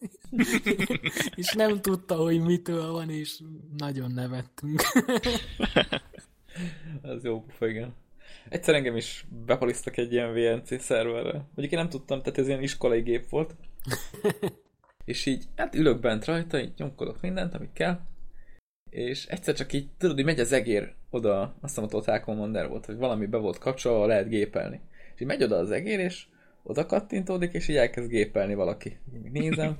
és 1.35 1.53
nem 1.53 1.81
tudta, 1.81 2.15
hogy 2.15 2.41
mitől 2.41 2.91
van, 2.91 3.09
és 3.09 3.39
nagyon 3.77 4.11
nevettünk. 4.11 4.81
Az 7.01 7.23
jó 7.23 7.45
igen. 7.59 7.93
Egyszer 8.49 8.75
engem 8.75 8.95
is 8.95 9.25
bepalisztak 9.45 9.97
egy 9.97 10.11
ilyen 10.11 10.33
VNC 10.33 10.81
szerverre. 10.81 11.31
Mondjuk 11.31 11.71
én 11.71 11.79
nem 11.79 11.89
tudtam, 11.89 12.21
tehát 12.21 12.37
ez 12.37 12.47
ilyen 12.47 12.61
iskolai 12.61 13.01
gép 13.01 13.29
volt. 13.29 13.55
és 15.05 15.25
így, 15.25 15.43
hát 15.55 15.75
ülök 15.75 15.99
bent 15.99 16.25
rajta, 16.25 16.59
így 16.59 16.73
nyomkodok 16.77 17.21
mindent, 17.21 17.53
amit 17.53 17.73
kell. 17.73 17.99
És 18.95 19.25
egyszer 19.25 19.53
csak 19.53 19.73
így, 19.73 19.87
tudod, 19.97 20.15
hogy 20.15 20.25
megy 20.25 20.39
az 20.39 20.51
egér 20.51 20.93
oda, 21.09 21.41
azt 21.41 21.55
hiszem 21.61 21.83
a 21.83 21.87
Total 21.87 22.19
Commander 22.19 22.67
volt, 22.67 22.85
hogy 22.85 22.95
valami 22.95 23.25
be 23.25 23.37
volt 23.37 23.57
kapcsolva, 23.57 24.05
lehet 24.05 24.29
gépelni. 24.29 24.79
És 25.15 25.21
így 25.21 25.27
megy 25.27 25.43
oda 25.43 25.57
az 25.57 25.71
egér, 25.71 25.99
és 25.99 26.25
oda 26.63 26.85
kattintódik, 26.85 27.53
és 27.53 27.67
így 27.67 27.75
elkezd 27.75 28.09
gépelni 28.09 28.55
valaki. 28.55 28.97
Így 29.15 29.31
nézem. 29.31 29.77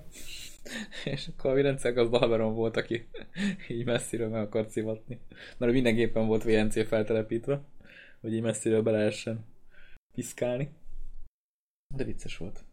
és 1.13 1.27
akkor 1.27 1.51
a 1.51 1.61
rendszergazda 1.61 2.17
haverom 2.17 2.53
volt, 2.53 2.77
aki 2.77 3.07
így 3.69 3.85
messziről 3.85 4.29
meg 4.29 4.41
akart 4.41 4.69
szivatni. 4.69 5.19
Mert 5.57 5.71
minden 5.71 5.95
gépen 5.95 6.27
volt 6.27 6.43
VNC 6.43 6.87
feltelepítve, 6.87 7.61
hogy 8.21 8.33
így 8.33 8.41
messziről 8.41 8.81
be 8.81 8.91
lehessen 8.91 9.45
piszkálni. 10.15 10.69
De 11.95 12.03
vicces 12.03 12.37
volt. 12.37 12.63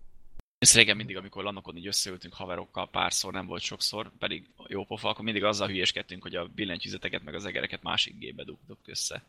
Ez 0.63 0.75
régen 0.75 0.97
mindig, 0.97 1.17
amikor 1.17 1.45
lanokon 1.45 1.77
így 1.77 1.87
összeültünk 1.87 2.35
haverokkal 2.35 2.91
párszor, 2.91 3.33
nem 3.33 3.47
volt 3.47 3.63
sokszor, 3.63 4.11
pedig 4.19 4.49
jó 4.67 4.85
pofa, 4.85 5.09
akkor 5.09 5.25
mindig 5.25 5.45
azzal 5.45 5.69
hülyeskedtünk, 5.69 6.23
hogy 6.23 6.37
a 6.37 6.47
billentyűzeteket 6.55 7.23
meg 7.23 7.35
az 7.35 7.45
egereket 7.45 7.83
másik 7.83 8.19
gépbe 8.19 8.45
dugtuk 8.45 8.79
össze. 8.87 9.25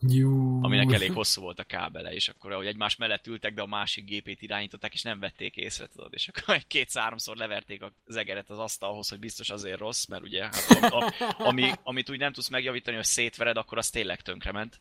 Jú. 0.00 0.64
Aminek 0.64 0.92
elég 0.92 1.12
hosszú 1.12 1.42
volt 1.42 1.58
a 1.58 1.64
kábele, 1.64 2.12
és 2.12 2.28
akkor 2.28 2.52
ahogy 2.52 2.66
egymás 2.66 2.96
mellett 2.96 3.26
ültek, 3.26 3.54
de 3.54 3.62
a 3.62 3.66
másik 3.66 4.04
gépét 4.04 4.42
irányították, 4.42 4.94
és 4.94 5.02
nem 5.02 5.18
vették 5.18 5.56
észre, 5.56 5.86
tudod, 5.86 6.12
és 6.12 6.28
akkor 6.28 6.54
egy 6.54 6.66
kétszer-háromszor 6.66 7.36
leverték 7.36 7.82
az 8.06 8.16
egeret 8.16 8.50
az 8.50 8.58
asztalhoz, 8.58 9.08
hogy 9.08 9.18
biztos 9.18 9.50
azért 9.50 9.78
rossz, 9.78 10.06
mert 10.06 10.22
ugye, 10.22 10.42
hát, 10.42 10.92
a, 10.92 11.06
a, 11.06 11.34
ami, 11.38 11.70
amit 11.82 12.10
úgy 12.10 12.18
nem 12.18 12.32
tudsz 12.32 12.48
megjavítani, 12.48 12.96
hogy 12.96 13.04
szétvered, 13.04 13.56
akkor 13.56 13.78
az 13.78 13.90
tényleg 13.90 14.20
tönkrement. 14.20 14.78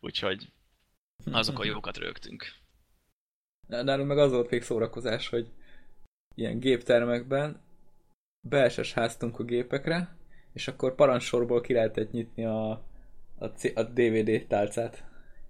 Úgyhogy 0.00 0.48
azokon 1.30 1.66
jókat 1.74 1.96
rögtünk. 1.96 2.52
Nálunk 3.68 4.08
meg 4.08 4.18
az 4.18 4.32
volt 4.32 4.50
még 4.50 4.62
szórakozás, 4.62 5.28
hogy 5.28 5.48
ilyen 6.34 6.58
géptermekben 6.58 7.60
beeses 8.48 8.92
háztunk 8.92 9.38
a 9.38 9.44
gépekre, 9.44 10.16
és 10.52 10.68
akkor 10.68 10.94
parancsorból 10.94 11.60
ki 11.60 11.72
lehetett 11.72 12.10
nyitni 12.10 12.44
a, 12.44 12.70
a, 13.38 13.44
a 13.74 13.82
DVD 13.82 14.46
tálcát. 14.48 15.04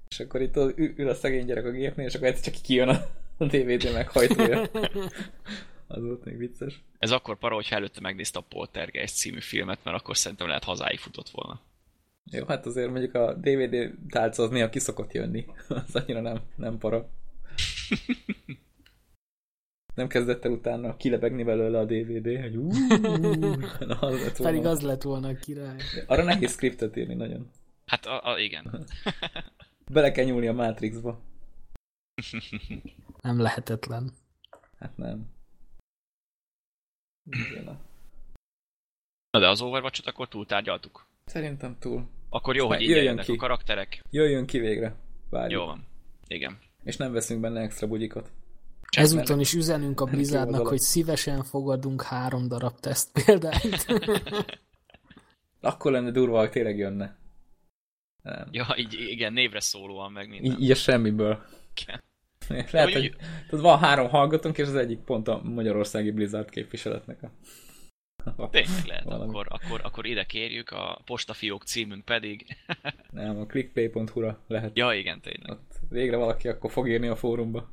És 0.08 0.20
akkor 0.20 0.40
itt 0.40 0.56
ül 0.76 1.08
a 1.08 1.14
szegény 1.14 1.46
gyerek 1.46 1.64
a 1.64 1.70
gépnél, 1.70 2.06
és 2.06 2.14
akkor 2.14 2.26
egyszer 2.26 2.52
csak 2.52 2.62
kijön 2.62 2.88
a, 2.88 3.06
a 3.44 3.44
DVD 3.44 3.92
meghajtója. 3.92 4.62
az 5.86 6.02
volt 6.02 6.24
még 6.24 6.36
vicces. 6.36 6.82
Ez 6.98 7.10
akkor 7.10 7.38
para, 7.38 7.54
hogyha 7.54 7.76
előtte 7.76 8.00
megnézte 8.00 8.38
a 8.38 8.44
Poltergeist 8.48 9.16
című 9.16 9.40
filmet, 9.40 9.84
mert 9.84 9.96
akkor 9.96 10.16
szerintem 10.16 10.46
lehet 10.46 10.64
hazáig 10.64 10.98
futott 10.98 11.28
volna. 11.28 11.60
Jó, 12.30 12.44
hát 12.44 12.66
azért 12.66 12.90
mondjuk 12.90 13.14
a 13.14 13.34
DVD 13.34 13.90
tálca 14.08 14.42
az 14.42 14.50
néha 14.50 14.68
kiszokott 14.68 15.12
jönni. 15.12 15.46
az 15.86 15.94
annyira 15.94 16.20
nem, 16.20 16.40
nem 16.56 16.78
para. 16.78 17.08
Nem 19.94 20.08
kezdett 20.08 20.44
el 20.44 20.50
utána 20.50 20.96
kilebegni 20.96 21.42
belőle 21.44 21.78
a 21.78 21.84
DVD, 21.84 22.40
hogy 22.40 22.56
ú, 22.56 22.70
na, 23.90 23.98
az 23.98 24.22
lett 24.22 24.36
volna. 24.36 24.52
Pedig 24.52 24.64
az 24.66 24.80
lett 24.82 25.02
volna 25.02 25.28
a 25.28 25.34
király. 25.34 25.76
Arra 26.06 26.22
nehéz 26.22 26.52
scriptet 26.52 26.96
írni 26.96 27.14
nagyon. 27.14 27.50
Hát 27.86 28.06
a, 28.06 28.32
a, 28.32 28.38
igen. 28.38 28.86
Bele 29.92 30.10
kell 30.12 30.24
nyúlni 30.24 30.46
a 30.46 30.52
Matrixba. 30.52 31.20
Nem 33.22 33.40
lehetetlen. 33.40 34.10
Hát 34.78 34.96
nem. 34.96 35.26
Igen, 37.30 37.64
na. 37.64 37.80
De 39.38 39.48
az 39.48 39.60
Overwatch-ot 39.60 40.06
akkor 40.06 40.28
túltárgyaltuk. 40.28 41.06
Szerintem 41.24 41.76
túl. 41.78 42.08
Akkor 42.28 42.56
jó, 42.56 42.62
Aztán 42.64 42.78
hogy 42.78 42.86
így 42.86 42.92
jöjjön 42.92 43.08
jönnek 43.10 43.24
ki. 43.24 43.32
a 43.32 43.36
karakterek. 43.36 44.04
Jöjjön 44.10 44.46
ki 44.46 44.58
végre. 44.58 44.94
Várjuk. 45.30 45.60
Jó 45.60 45.66
van. 45.66 45.86
Igen. 46.26 46.58
És 46.84 46.96
nem 46.96 47.12
veszünk 47.12 47.40
benne 47.40 47.60
extra 47.60 47.86
bugyikot. 47.86 48.30
Csak 48.88 49.04
Ezúton 49.04 49.40
is 49.40 49.54
üzenünk 49.54 50.00
a 50.00 50.04
Blizzardnak, 50.04 50.66
hogy 50.66 50.78
szívesen 50.78 51.42
fogadunk 51.42 52.02
három 52.02 52.48
darab 52.48 52.80
teszt 52.80 53.24
példányt. 53.24 53.86
Akkor 55.60 55.92
lenne 55.92 56.10
durva, 56.10 56.38
hogy 56.38 56.50
tényleg 56.50 56.78
jönne. 56.78 57.16
Nem. 58.22 58.48
Ja, 58.50 58.74
így, 58.76 58.94
igen, 59.08 59.32
névre 59.32 59.60
szólóan 59.60 60.12
meg 60.12 60.28
minden. 60.28 60.52
Így, 60.52 60.62
így 60.62 60.70
a 60.70 60.74
semmiből. 60.74 61.42
Igen. 61.80 62.02
Lehet, 62.72 62.92
hogy 62.92 63.16
tudod, 63.48 63.64
van 63.64 63.78
három 63.78 64.08
hallgatónk, 64.08 64.58
és 64.58 64.66
az 64.66 64.74
egyik 64.74 64.98
pont 64.98 65.28
a 65.28 65.40
magyarországi 65.42 66.10
Blizzard 66.10 66.50
képviseletnek 66.50 67.22
a... 68.36 68.48
Tényleg 68.50 68.84
lehet, 68.86 69.04
Valami. 69.04 69.28
akkor, 69.28 69.46
akkor, 69.50 69.80
akkor 69.84 70.06
ide 70.06 70.24
kérjük, 70.24 70.70
a 70.70 71.00
postafiók 71.04 71.64
címünk 71.64 72.04
pedig... 72.04 72.56
Nem, 73.10 73.38
a 73.38 73.46
clickplay.hu-ra 73.46 74.44
lehet. 74.46 74.76
ja, 74.76 74.92
igen, 74.92 75.20
tényleg. 75.20 75.50
Ott 75.50 75.77
végre 75.88 76.16
valaki 76.16 76.48
akkor 76.48 76.70
fog 76.70 76.88
írni 76.88 77.06
a 77.06 77.16
fórumba. 77.16 77.70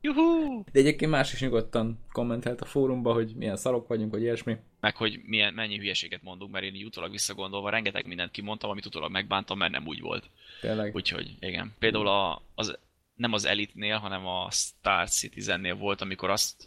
Juhú! 0.00 0.64
De 0.72 0.80
egyébként 0.80 1.10
más 1.10 1.32
is 1.32 1.40
nyugodtan 1.40 1.98
kommentelt 2.12 2.60
a 2.60 2.64
fórumba, 2.64 3.12
hogy 3.12 3.32
milyen 3.34 3.56
szarok 3.56 3.88
vagyunk, 3.88 4.10
vagy 4.10 4.22
ilyesmi. 4.22 4.56
Meg 4.80 4.96
hogy 4.96 5.20
milyen, 5.24 5.54
mennyi 5.54 5.78
hülyeséget 5.78 6.22
mondunk, 6.22 6.52
mert 6.52 6.64
én 6.64 6.84
utólag 6.84 7.10
visszagondolva 7.10 7.70
rengeteg 7.70 8.06
mindent 8.06 8.30
kimondtam, 8.30 8.70
amit 8.70 8.86
utólag 8.86 9.10
megbántam, 9.10 9.58
mert 9.58 9.72
nem 9.72 9.86
úgy 9.86 10.00
volt. 10.00 10.30
Tényleg. 10.60 10.94
Úgyhogy 10.94 11.36
igen. 11.40 11.74
Például 11.78 12.08
a, 12.08 12.42
az, 12.54 12.78
nem 13.14 13.32
az 13.32 13.44
Elite-nél, 13.44 13.96
hanem 13.96 14.26
a 14.26 14.50
Star 14.50 15.08
Citizen-nél 15.08 15.74
volt, 15.74 16.00
amikor 16.00 16.30
azt 16.30 16.66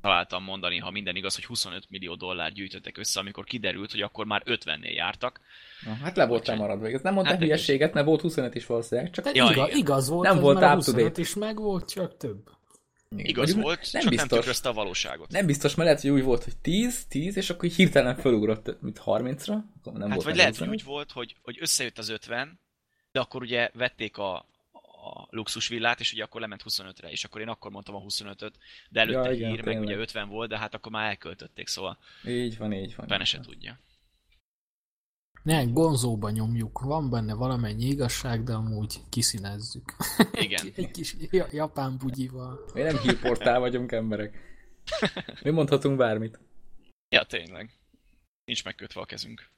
találtam 0.00 0.42
mondani, 0.42 0.78
ha 0.78 0.90
minden 0.90 1.16
igaz, 1.16 1.34
hogy 1.34 1.44
25 1.44 1.90
millió 1.90 2.14
dollár 2.14 2.52
gyűjtöttek 2.52 2.98
össze, 2.98 3.20
amikor 3.20 3.44
kiderült, 3.44 3.90
hogy 3.90 4.00
akkor 4.00 4.26
már 4.26 4.42
50-nél 4.46 4.94
jártak. 4.94 5.40
Hát 6.02 6.16
le 6.16 6.26
voltál 6.26 6.56
maradva. 6.56 6.88
Ez 6.88 7.00
nem 7.00 7.14
mondta 7.14 7.32
Hát 7.32 7.40
hülyeséget, 7.42 7.92
mert 7.94 8.06
volt 8.06 8.20
25 8.20 8.54
is 8.54 8.66
valószínűleg, 8.66 9.10
csak 9.10 9.24
De 9.24 9.30
Ja, 9.34 9.50
igaz, 9.50 9.74
igaz 9.74 10.08
volt, 10.08 10.28
Nem 10.28 10.40
volt 10.40 10.60
mert 10.60 10.72
a 10.72 10.76
up 10.76 10.84
to 10.84 10.90
date. 10.90 11.02
25 11.02 11.18
is 11.18 11.34
meg 11.34 11.56
volt, 11.58 11.88
csak 11.90 12.16
több. 12.16 12.54
Igaz 13.16 13.54
Vagy 13.54 13.62
volt, 13.62 13.78
nem 13.92 14.02
csak 14.02 14.10
biztos. 14.10 14.28
nem 14.28 14.38
tükrözte 14.38 14.68
a 14.68 14.72
valóságot. 14.72 15.30
Nem 15.30 15.46
biztos, 15.46 15.74
mert 15.74 15.88
lehet, 15.88 16.02
hogy 16.02 16.10
úgy 16.10 16.22
volt, 16.22 16.44
hogy 16.44 16.56
10, 16.56 17.04
10, 17.08 17.36
és 17.36 17.50
akkor 17.50 17.68
hirtelen 17.68 18.16
felugrott, 18.16 18.80
mint 18.80 19.00
30-ra. 19.04 19.58
Akkor 19.80 19.92
nem 19.92 20.00
Hát 20.00 20.08
volt 20.08 20.14
vagy 20.22 20.24
meg 20.24 20.36
lehet, 20.36 20.56
hogy 20.56 20.66
25. 20.66 20.74
úgy 20.74 20.84
volt, 20.84 21.12
hogy, 21.12 21.36
hogy 21.42 21.56
összejött 21.60 21.98
az 21.98 22.08
50, 22.08 22.60
de 23.12 23.20
akkor 23.20 23.42
ugye 23.42 23.70
vették 23.74 24.18
a, 24.18 24.34
a 24.82 25.26
luxusvillát, 25.30 26.00
és 26.00 26.12
ugye 26.12 26.22
akkor 26.22 26.40
lement 26.40 26.62
25-re, 26.68 27.10
és 27.10 27.24
akkor 27.24 27.40
én 27.40 27.48
akkor 27.48 27.70
mondtam 27.70 27.94
a 27.94 28.00
25-öt, 28.00 28.54
de 28.88 29.00
előtte 29.00 29.28
Ja, 29.28 29.32
igen, 29.32 29.48
hír, 29.50 29.56
meg 29.64 29.74
tényleg. 29.74 29.82
ugye 29.88 29.96
50 29.96 30.28
volt, 30.28 30.48
de 30.48 30.58
hát 30.58 30.74
akkor 30.74 30.92
már 30.92 31.08
elköltötték, 31.08 31.68
szóval 31.68 31.98
Így 32.26 32.58
van, 32.58 32.72
így 32.72 32.94
van. 32.96 33.20
így 33.20 33.26
se 33.26 33.36
van. 33.36 33.46
tudja. 33.46 33.78
Nem, 35.46 35.72
gonzóba 35.72 36.30
nyomjuk. 36.30 36.80
Van 36.80 37.10
benne 37.10 37.34
valamennyi 37.34 37.84
igazság, 37.84 38.42
de 38.42 38.52
amúgy 38.52 39.00
kiszínezzük. 39.08 39.96
Igen. 40.44 40.66
Egy 40.76 40.90
kis 40.90 41.16
ja- 41.30 41.52
japán 41.52 41.96
bugyival. 41.98 42.64
Mi 42.74 42.80
nem 42.82 42.98
hírportál 42.98 43.60
vagyunk 43.60 43.92
emberek. 43.92 44.38
Mi 45.42 45.50
mondhatunk 45.50 45.96
bármit. 45.96 46.38
Ja, 47.08 47.24
tényleg. 47.24 47.70
Nincs 48.44 48.64
megkötve 48.64 49.00
a 49.00 49.04
kezünk. 49.04 49.50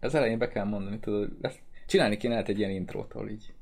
Az 0.00 0.14
elején 0.14 0.38
be 0.38 0.48
kell 0.48 0.64
mondani, 0.64 0.98
tudod, 0.98 1.30
csinálni 1.86 2.16
kéne 2.16 2.32
lehet 2.32 2.48
egy 2.48 2.58
ilyen 2.58 2.70
intrót, 2.70 3.12
ahol 3.12 3.28
így 3.28 3.54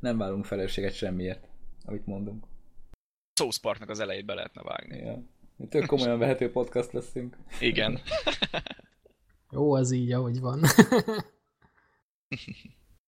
nem 0.00 0.18
válunk 0.18 0.44
felelősséget 0.44 0.94
semmiért, 0.94 1.48
amit 1.84 2.06
mondunk. 2.06 2.46
South 3.40 3.60
Parknak 3.60 3.88
az 3.88 4.00
elejét 4.00 4.24
be 4.24 4.34
lehetne 4.34 4.62
vágni. 4.62 4.98
Ja. 4.98 5.22
Tök 5.68 5.86
komolyan 5.86 6.18
vehető 6.18 6.50
podcast 6.50 6.92
leszünk. 6.92 7.36
Igen. 7.60 8.00
Jó, 9.50 9.74
az 9.74 9.90
így, 9.90 10.12
ahogy 10.12 10.40
van. 10.40 10.60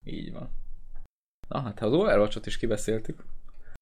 Így 0.04 0.32
van. 0.32 0.50
Na 1.48 1.60
hát, 1.60 1.78
ha 1.78 1.86
az 1.86 1.92
overwatch 1.92 2.46
is 2.46 2.56
kibeszéltük, 2.56 3.24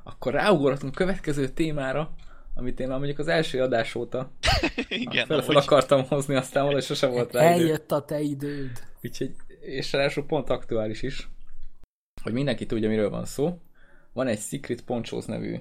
akkor 0.04 0.32
ráugorhatunk 0.32 0.94
következő 0.94 1.48
témára, 1.48 2.14
amit 2.54 2.80
én 2.80 2.88
már 2.88 2.96
mondjuk 2.96 3.18
az 3.18 3.28
első 3.28 3.62
adás 3.62 3.94
óta 3.94 4.30
Igen, 4.88 5.26
fel, 5.26 5.42
fel 5.42 5.56
akartam 5.56 6.04
hozni, 6.04 6.34
aztán 6.34 6.62
valahogy 6.62 6.84
sose 6.84 7.06
volt 7.06 7.32
rá 7.32 7.54
idő. 7.54 7.62
Eljött 7.62 7.90
a 7.90 8.04
te 8.04 8.20
időd. 8.20 8.70
Úgyhogy, 9.02 9.34
és 9.60 9.92
ráadásul 9.92 10.26
pont 10.26 10.50
aktuális 10.50 11.02
is, 11.02 11.28
hogy 12.22 12.32
mindenki 12.32 12.66
tudja, 12.66 12.88
miről 12.88 13.10
van 13.10 13.24
szó. 13.24 13.58
Van 14.12 14.26
egy 14.26 14.38
Secret 14.38 14.84
Ponchos 14.84 15.24
nevű 15.24 15.58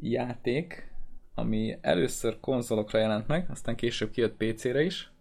játék, 0.00 0.92
ami 1.34 1.78
először 1.80 2.40
konzolokra 2.40 2.98
jelent 2.98 3.26
meg, 3.26 3.50
aztán 3.50 3.76
később 3.76 4.10
kijött 4.10 4.36
PC-re 4.36 4.82
is. 4.82 5.11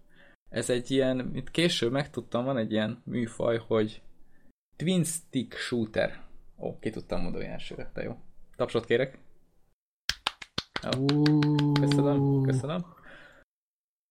Ez 0.51 0.69
egy 0.69 0.91
ilyen, 0.91 1.35
itt 1.35 1.51
később 1.51 1.91
megtudtam, 1.91 2.45
van 2.45 2.57
egy 2.57 2.71
ilyen 2.71 3.01
műfaj, 3.05 3.57
hogy 3.67 4.01
Twin 4.75 5.03
Stick 5.03 5.55
Shooter. 5.55 6.21
Ó, 6.57 6.79
ki 6.79 6.89
tudtam 6.89 7.21
mondani 7.21 7.45
elsőre, 7.45 7.91
de 7.93 8.03
jó. 8.03 8.17
Tapsot 8.55 8.85
kérek. 8.85 9.17
Jó. 10.83 11.05
Köszönöm, 11.73 12.41
köszönöm. 12.43 12.85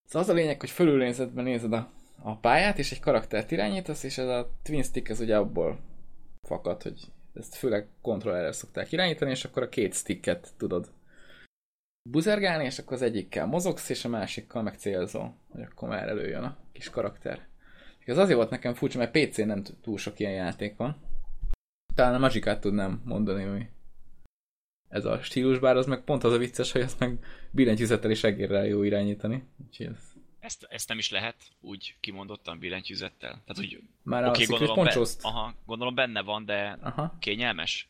Szóval 0.05 0.23
az 0.23 0.29
a 0.29 0.33
lényeg, 0.33 0.61
hogy 0.61 0.71
fölülnézetben 0.71 1.45
nézed 1.45 1.73
a, 1.73 1.91
a 2.23 2.37
pályát, 2.37 2.79
és 2.79 2.93
egy 2.93 3.01
karaktert 3.01 3.51
irányítasz, 3.51 4.03
és 4.03 4.19
ez 4.19 4.29
a 4.29 4.51
Twin 4.63 4.83
Stick, 4.83 5.09
ez 5.09 5.21
ugye 5.21 5.37
abból 5.37 5.81
fakad, 6.49 6.83
hogy 6.83 7.13
ezt 7.35 7.55
főleg 7.55 7.89
kontrollerrel 8.03 8.53
szokták 8.53 8.93
irányítani, 8.93 9.31
és 9.31 9.45
akkor 9.45 9.63
a 9.63 9.69
két 9.69 9.95
sticket 9.95 10.53
tudod 10.57 10.91
buzergálni, 12.11 12.65
és 12.65 12.79
akkor 12.79 12.93
az 12.93 13.03
egyikkel 13.03 13.47
mozogsz, 13.47 13.89
és 13.89 14.05
a 14.05 14.09
másikkal 14.09 14.63
meg 14.63 14.75
célzol, 14.75 15.37
hogy 15.51 15.63
akkor 15.63 15.89
már 15.89 16.09
előjön 16.09 16.43
a 16.43 16.57
kis 16.73 16.91
karakter. 16.91 17.49
Ez 18.11 18.19
azért 18.19 18.37
volt 18.37 18.51
nekem 18.51 18.75
furcsa, 18.75 18.99
mert 18.99 19.11
PC-n 19.11 19.47
nem 19.47 19.63
túl 19.83 19.99
sok 19.99 20.19
ilyen 20.19 20.33
játék 20.33 20.77
van. 20.77 20.97
Talán 21.95 22.15
a 22.15 22.19
Magicát 22.19 22.61
tudnám 22.61 23.03
mondani, 23.05 23.45
hogy 23.45 23.67
ez 24.89 25.05
a 25.05 25.23
stílus, 25.23 25.59
bár 25.59 25.77
az 25.77 25.87
meg 25.87 26.05
pont 26.05 26.25
az 26.25 26.33
a 26.33 26.39
vicces, 26.39 26.73
hogy 26.73 26.81
ezt 26.81 26.99
meg 26.99 27.19
billentyűzettel 27.51 28.11
és 28.11 28.25
egérrel 28.25 28.67
jó 28.67 28.83
irányítani. 28.83 29.45
Úgyhogy 29.67 29.87
ez 29.87 30.13
Ezt, 30.41 30.67
ezt 30.71 30.89
nem 30.89 30.99
is 30.99 31.11
lehet 31.11 31.37
úgy 31.61 31.97
kimondottan 32.01 32.59
billentyűzettel. 32.59 33.31
Tehát 33.31 33.59
úgy, 33.59 33.83
már 34.03 34.25
a 34.25 34.29
oké, 34.29 34.43
Secret 34.43 34.69
gondolom, 34.69 34.85
be, 34.95 35.07
aha, 35.21 35.55
gondolom 35.67 35.95
benne 35.95 36.23
van, 36.23 36.45
de 36.45 36.79
Aha. 36.81 37.17
kényelmes. 37.21 37.89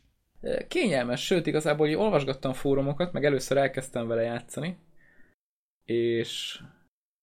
Kényelmes, 0.68 1.24
sőt 1.24 1.46
igazából 1.46 1.88
így 1.88 1.94
olvasgattam 1.94 2.52
fórumokat, 2.52 3.12
meg 3.12 3.24
először 3.24 3.56
elkezdtem 3.56 4.06
vele 4.06 4.22
játszani, 4.22 4.76
és 5.84 6.60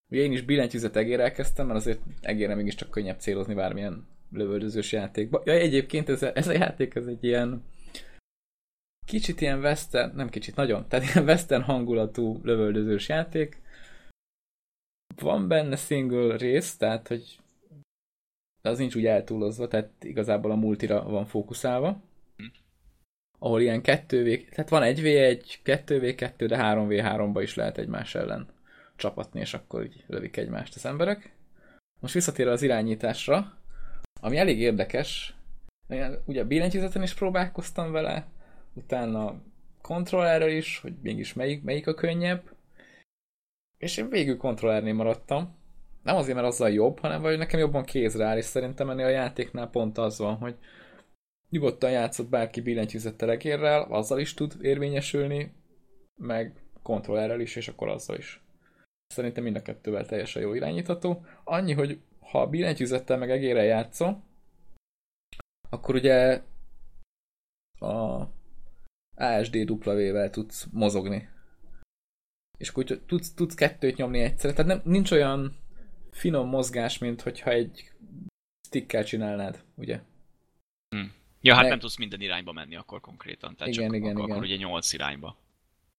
ugye 0.10 0.22
én 0.22 0.32
is 0.32 0.42
billentyűzet 0.42 0.96
egérrel 0.96 1.32
kezdtem, 1.32 1.66
mert 1.66 1.80
azért 1.80 2.02
egérre 2.22 2.56
mégiscsak 2.56 2.90
könnyebb 2.90 3.20
célozni 3.20 3.54
bármilyen 3.54 4.08
lövöldözős 4.32 4.92
játékba. 4.92 5.42
Ja, 5.46 5.54
egyébként 5.54 6.10
ez 6.10 6.24
a, 6.24 6.36
ez 6.36 6.48
a 6.48 6.52
játék 6.52 6.96
ez 6.96 7.06
egy 7.06 7.24
ilyen 7.24 7.64
kicsit 9.06 9.42
ilyen 9.42 9.60
western, 9.60 10.16
nem 10.16 10.30
kicsit, 10.30 10.56
nagyon, 10.56 10.88
tehát 10.88 11.06
ilyen 11.10 11.28
western 11.28 11.62
hangulatú 11.62 12.40
lövöldözős 12.44 13.10
játék. 13.10 13.62
Van 15.16 15.48
benne 15.48 15.76
single 15.76 16.38
rész, 16.38 16.78
tehát 16.78 17.08
hogy 17.08 17.40
az 18.62 18.78
nincs 18.78 18.96
úgy 18.96 19.06
eltúlozva, 19.06 19.68
tehát 19.68 20.04
igazából 20.04 20.52
a 20.52 20.56
multira 20.56 21.04
van 21.04 21.26
fókuszálva 21.26 22.02
ahol 23.40 23.62
ilyen 23.62 23.82
2v, 23.84 24.50
tehát 24.50 24.70
van 24.70 24.82
1v1, 24.86 25.44
2v2, 25.64 26.34
de 26.38 26.58
3v3-ba 26.60 27.40
is 27.42 27.56
lehet 27.56 27.78
egymás 27.78 28.16
ellen 28.16 28.48
csapatni, 28.96 29.40
és 29.40 29.54
akkor 29.54 29.84
így 29.84 30.04
lövik 30.08 30.38
egymást 30.38 30.76
az 30.76 30.86
emberek. 30.86 31.32
Most 32.00 32.14
visszatérve 32.14 32.52
az 32.52 32.62
irányításra, 32.62 33.58
ami 34.22 34.38
elég 34.38 34.60
érdekes, 34.60 35.36
ugye 36.26 36.44
billentyűzeten 36.44 37.04
is 37.04 37.14
próbálkoztam 37.14 37.92
vele, 37.92 38.28
utána 38.74 39.42
kontrollerrel 39.82 40.50
is, 40.50 40.80
hogy 40.80 40.94
mégis 41.02 41.34
melyik, 41.34 41.64
melyik 41.64 41.88
a 41.88 41.94
könnyebb, 41.94 42.56
és 43.78 43.98
én 43.98 44.10
végül 44.10 44.38
kontrollernél 44.38 44.94
maradtam. 44.94 45.56
Nem 46.04 46.16
azért, 46.16 46.36
mert 46.36 46.48
azzal 46.48 46.70
jobb, 46.70 47.00
hanem 47.00 47.22
vagy 47.22 47.38
nekem 47.38 47.60
jobban 47.60 47.84
kézre 47.84 48.26
áll, 48.26 48.38
és 48.38 48.46
szerintem 48.46 48.90
ennél 48.90 49.06
a 49.06 49.10
játéknál 49.10 49.70
pont 49.70 49.98
az 49.98 50.20
van, 50.20 50.36
hogy 50.36 50.56
nyugodtan 51.50 51.92
játszott 51.92 52.30
bárki 52.30 52.62
billentyűzettel 52.62 53.30
egérrel, 53.30 53.82
azzal 53.82 54.20
is 54.20 54.34
tud 54.34 54.56
érvényesülni, 54.62 55.54
meg 56.16 56.62
kontrollerrel 56.82 57.40
is, 57.40 57.56
és 57.56 57.68
akkor 57.68 57.88
azzal 57.88 58.18
is. 58.18 58.42
Szerintem 59.08 59.44
mind 59.44 59.56
a 59.56 59.62
kettővel 59.62 60.06
teljesen 60.06 60.42
jó 60.42 60.54
irányítható. 60.54 61.26
Annyi, 61.44 61.74
hogy 61.74 62.02
ha 62.20 62.48
billentyűzettel 62.48 63.18
meg 63.18 63.32
egérrel 63.32 63.64
játszol, 63.64 64.24
akkor 65.70 65.96
ugye 65.96 66.42
a 67.80 68.26
ASD-vel 69.16 70.30
tudsz 70.30 70.68
mozogni. 70.72 71.30
És 72.58 72.70
akkor 72.70 72.84
tudsz, 72.84 73.34
tudsz 73.34 73.56
kettőt 73.56 73.96
nyomni 73.96 74.20
egyszerre. 74.20 74.54
Tehát 74.54 74.72
nem, 74.72 74.92
nincs 74.92 75.12
olyan 75.12 75.58
finom 76.12 76.48
mozgás, 76.48 76.98
mint 76.98 77.22
hogyha 77.22 77.52
egy 77.52 77.92
stickkel 78.68 79.04
csinálnád, 79.04 79.64
ugye? 79.76 80.02
Ja, 81.42 81.54
hát 81.54 81.62
Meg- 81.62 81.72
nem 81.72 81.80
tudsz 81.80 81.98
minden 81.98 82.22
irányba 82.22 82.52
menni 82.52 82.76
akkor 82.76 83.02
konkrétan. 83.02 83.56
Tehát 83.56 83.74
Igen, 83.74 83.88
csak 83.88 83.96
igen, 83.96 84.12
akkor, 84.12 84.24
igen. 84.24 84.32
akkor 84.36 84.44
ugye 84.44 84.56
nyolc 84.56 84.94
irányba. 84.94 85.38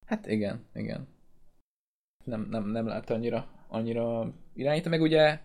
Hát 0.05 0.27
igen, 0.27 0.65
igen. 0.73 1.07
Nem, 2.25 2.47
nem, 2.49 2.67
nem 2.67 2.87
lehet 2.87 3.09
annyira, 3.09 3.47
annyira 3.67 4.33
irányítani, 4.53 4.95
meg 4.95 5.05
ugye, 5.05 5.39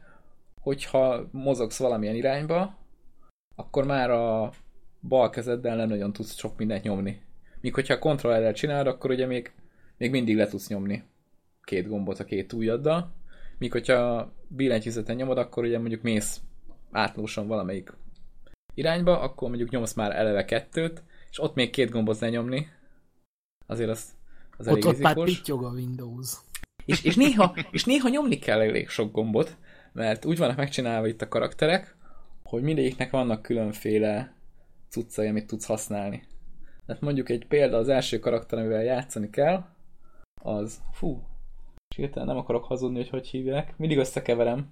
hogyha 0.60 1.28
mozogsz 1.30 1.78
valamilyen 1.78 2.14
irányba, 2.14 2.78
akkor 3.56 3.84
már 3.84 4.10
a 4.10 4.52
bal 5.00 5.30
kezeddel 5.30 5.76
nem 5.76 5.88
nagyon 5.88 6.12
tudsz 6.12 6.38
sok 6.38 6.56
mindent 6.56 6.82
nyomni. 6.82 7.22
Míg 7.60 7.74
hogyha 7.74 7.94
a 7.94 7.98
kontrollerrel 7.98 8.52
csinálod, 8.52 8.86
akkor 8.86 9.10
ugye 9.10 9.26
még, 9.26 9.52
még 9.96 10.10
mindig 10.10 10.36
le 10.36 10.46
tudsz 10.46 10.68
nyomni 10.68 11.04
két 11.64 11.88
gombot 11.88 12.18
a 12.18 12.24
két 12.24 12.52
ujjaddal. 12.52 13.12
Míg 13.58 13.72
hogyha 13.72 14.32
billentyűzeten 14.48 15.16
nyomod, 15.16 15.38
akkor 15.38 15.64
ugye 15.64 15.78
mondjuk 15.78 16.02
mész 16.02 16.40
átlósan 16.92 17.46
valamelyik 17.46 17.92
irányba, 18.74 19.20
akkor 19.20 19.48
mondjuk 19.48 19.70
nyomsz 19.70 19.94
már 19.94 20.16
eleve 20.16 20.44
kettőt, 20.44 21.02
és 21.30 21.42
ott 21.42 21.54
még 21.54 21.70
két 21.70 21.90
gombot 21.90 22.18
lenyomni. 22.18 22.68
Azért 23.66 23.90
az, 23.90 24.12
az 24.56 24.66
elég 24.66 24.84
Ott, 24.84 24.94
ott 24.94 25.00
már 25.00 25.14
pittyog 25.14 25.64
a 25.64 25.68
Windows. 25.68 26.36
És, 26.84 27.04
és, 27.04 27.16
néha, 27.16 27.54
és 27.70 27.84
néha 27.84 28.08
nyomni 28.08 28.38
kell 28.38 28.60
elég 28.60 28.88
sok 28.88 29.12
gombot, 29.12 29.56
mert 29.92 30.24
úgy 30.24 30.38
vannak 30.38 30.56
megcsinálva 30.56 31.06
itt 31.06 31.22
a 31.22 31.28
karakterek, 31.28 31.96
hogy 32.42 32.62
mindegyiknek 32.62 33.10
vannak 33.10 33.42
különféle 33.42 34.34
cuccai, 34.88 35.28
amit 35.28 35.46
tudsz 35.46 35.66
használni. 35.66 36.22
Tehát 36.86 37.02
mondjuk 37.02 37.28
egy 37.28 37.46
példa, 37.46 37.76
az 37.76 37.88
első 37.88 38.18
karakter, 38.18 38.58
amivel 38.58 38.82
játszani 38.82 39.30
kell, 39.30 39.64
az, 40.42 40.80
fú, 40.92 41.22
és 41.88 41.96
hirtelen 41.96 42.28
nem 42.28 42.36
akarok 42.36 42.64
hazudni, 42.64 42.96
hogy 42.96 43.08
hogy 43.08 43.26
hívják, 43.26 43.76
mindig 43.76 43.98
összekeverem. 43.98 44.70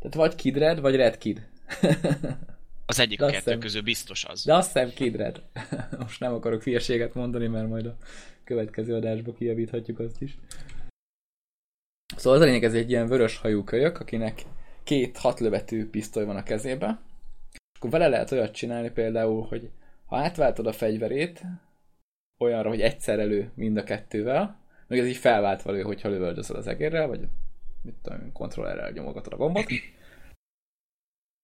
Tehát 0.00 0.16
vagy 0.16 0.34
Kid 0.34 0.56
Red, 0.56 0.80
vagy 0.80 0.96
Red 0.96 1.18
Kid. 1.18 1.48
Az 2.86 2.98
egyik 2.98 3.18
De 3.18 3.24
a 3.24 3.30
kettő 3.30 3.58
közül 3.58 3.82
biztos 3.82 4.24
az. 4.24 4.44
De 4.44 4.54
azt 4.54 4.72
hiszem 4.72 4.90
Kid 4.94 5.16
Red. 5.16 5.42
Most 5.98 6.20
nem 6.20 6.34
akarok 6.34 6.62
hülyeséget 6.62 7.14
mondani, 7.14 7.46
mert 7.46 7.68
majd 7.68 7.86
a 7.86 7.96
következő 8.44 8.94
adásba 8.94 9.32
kijavíthatjuk 9.32 9.98
azt 9.98 10.22
is. 10.22 10.38
Szóval 12.16 12.38
az 12.38 12.44
a 12.44 12.44
lényeg, 12.44 12.64
ez 12.64 12.74
egy 12.74 12.90
ilyen 12.90 13.06
vörös 13.06 13.36
hajú 13.36 13.64
kölyök, 13.64 14.00
akinek 14.00 14.42
két 14.84 15.18
hatlövetű 15.18 15.90
pisztoly 15.90 16.24
van 16.24 16.36
a 16.36 16.42
kezében. 16.42 17.00
És 17.52 17.58
akkor 17.78 17.90
vele 17.90 18.08
lehet 18.08 18.30
olyat 18.30 18.54
csinálni 18.54 18.90
például, 18.90 19.46
hogy 19.46 19.70
ha 20.06 20.16
átváltod 20.16 20.66
a 20.66 20.72
fegyverét 20.72 21.42
olyanra, 22.38 22.68
hogy 22.68 22.80
egyszer 22.80 23.18
elő 23.18 23.50
mind 23.54 23.76
a 23.76 23.84
kettővel, 23.84 24.58
meg 24.86 24.98
ez 24.98 25.06
így 25.06 25.16
felváltva 25.16 25.70
elő, 25.70 25.82
hogyha 25.82 26.08
lövöldözöl 26.08 26.56
az 26.56 26.66
egérrel, 26.66 27.06
vagy 27.06 27.20
mit 27.82 27.94
tudom, 28.02 28.32
kontrollerrel 28.32 28.90
nyomogatod 28.90 29.32
a 29.32 29.36
gombot. 29.36 29.64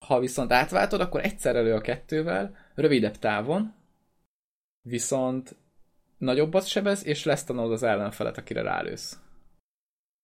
Ha 0.06 0.20
viszont 0.20 0.52
átváltod, 0.52 1.00
akkor 1.00 1.24
egyszer 1.24 1.56
elő 1.56 1.74
a 1.74 1.80
kettővel, 1.80 2.56
rövidebb 2.74 3.18
távon, 3.18 3.74
viszont 4.82 5.56
nagyobbat 6.18 6.66
sebez, 6.66 7.06
és 7.06 7.24
lesztanod 7.24 7.72
az 7.72 7.82
ellenfelet, 7.82 8.38
akire 8.38 8.62
rálősz. 8.62 9.20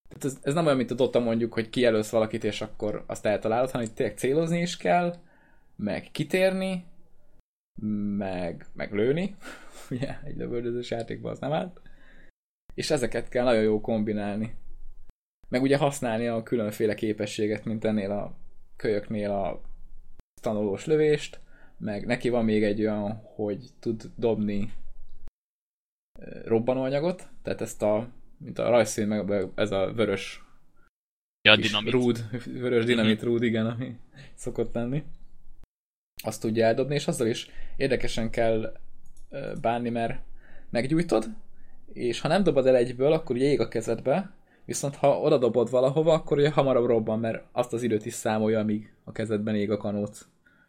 Tehát 0.08 0.24
ez, 0.24 0.38
ez 0.42 0.54
nem 0.54 0.64
olyan, 0.64 0.76
mint 0.76 0.90
a 0.90 0.94
Dota 0.94 1.18
mondjuk, 1.18 1.52
hogy 1.52 1.70
kijelölsz 1.70 2.10
valakit, 2.10 2.44
és 2.44 2.60
akkor 2.60 3.04
azt 3.06 3.26
eltalálod, 3.26 3.70
hanem 3.70 3.86
itt 3.86 3.94
tényleg 3.94 4.18
célozni 4.18 4.60
is 4.60 4.76
kell, 4.76 5.16
meg 5.76 6.08
kitérni, 6.12 6.84
meg, 8.16 8.66
meg 8.72 8.92
lőni. 8.92 9.36
Ugye, 9.90 10.18
egy 10.24 10.36
lövöldözős 10.36 10.90
játékban 10.90 11.30
az 11.30 11.38
nem 11.38 11.52
állt. 11.52 11.80
És 12.74 12.90
ezeket 12.90 13.28
kell 13.28 13.44
nagyon 13.44 13.62
jó 13.62 13.80
kombinálni. 13.80 14.54
Meg 15.48 15.62
ugye 15.62 15.76
használni 15.76 16.26
a 16.26 16.42
különféle 16.42 16.94
képességet, 16.94 17.64
mint 17.64 17.84
ennél 17.84 18.10
a 18.10 18.36
kölyöknél 18.76 19.30
a 19.30 19.67
tanulós 20.48 20.87
lövést, 20.87 21.40
meg 21.78 22.06
neki 22.06 22.28
van 22.28 22.44
még 22.44 22.64
egy 22.64 22.80
olyan, 22.80 23.22
hogy 23.34 23.68
tud 23.80 24.02
dobni 24.16 24.72
robbanóanyagot, 26.44 27.28
tehát 27.42 27.61
ezt 27.61 27.82
a 27.82 28.08
mint 28.38 28.58
a 28.58 28.68
rajzszín, 28.68 29.06
meg 29.06 29.48
ez 29.54 29.70
a 29.72 29.92
vörös 29.92 30.42
Ja, 31.48 31.56
dinamit. 31.56 31.92
rúd, 31.92 32.24
vörös 32.46 32.84
dinamit 32.84 33.22
rúd, 33.22 33.42
igen, 33.42 33.66
ami 33.66 33.96
szokott 34.34 34.74
lenni. 34.74 35.02
Azt 36.22 36.40
tudja 36.40 36.66
eldobni, 36.66 36.94
és 36.94 37.06
azzal 37.06 37.26
is 37.26 37.50
érdekesen 37.76 38.30
kell 38.30 38.78
bánni, 39.61 39.88
mert 39.90 40.20
meggyújtod, 40.70 41.24
és 41.92 42.20
ha 42.20 42.28
nem 42.28 42.42
dobod 42.42 42.66
el 42.66 42.76
egyből, 42.76 43.12
akkor 43.12 43.37
ugye 43.37 43.44
ég 43.46 43.61
a 43.61 43.68
kezedbe, 43.68 44.32
viszont 44.64 44.96
ha 44.96 45.20
oda 45.20 45.38
dobod 45.38 45.70
valahova, 45.70 46.12
akkor 46.12 46.38
ugye 46.38 46.50
hamarabb 46.50 46.87
robban, 46.87 47.18
mert 47.18 47.44
azt 47.52 47.72
az 47.72 47.82
időt 47.82 48.06
is 48.06 48.12
számolja, 48.12 48.58
amíg 48.58 48.92
a 49.04 49.12
kezedben 49.12 49.54
ég 49.54 49.70
a 49.70 49.76
kanóc. 49.76 50.26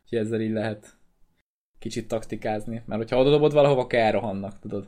Úgyhogy 0.10 0.28
ezzel 0.28 0.42
így 0.42 0.52
lehet 0.52 0.98
kicsit 1.80 2.08
taktikázni, 2.08 2.84
mert 2.86 3.02
hogyha 3.02 3.18
oda 3.18 3.30
dobod 3.30 3.54
valahova, 3.54 3.82
akkor 3.82 4.00
elrohannak, 4.00 4.60
tudod. 4.60 4.88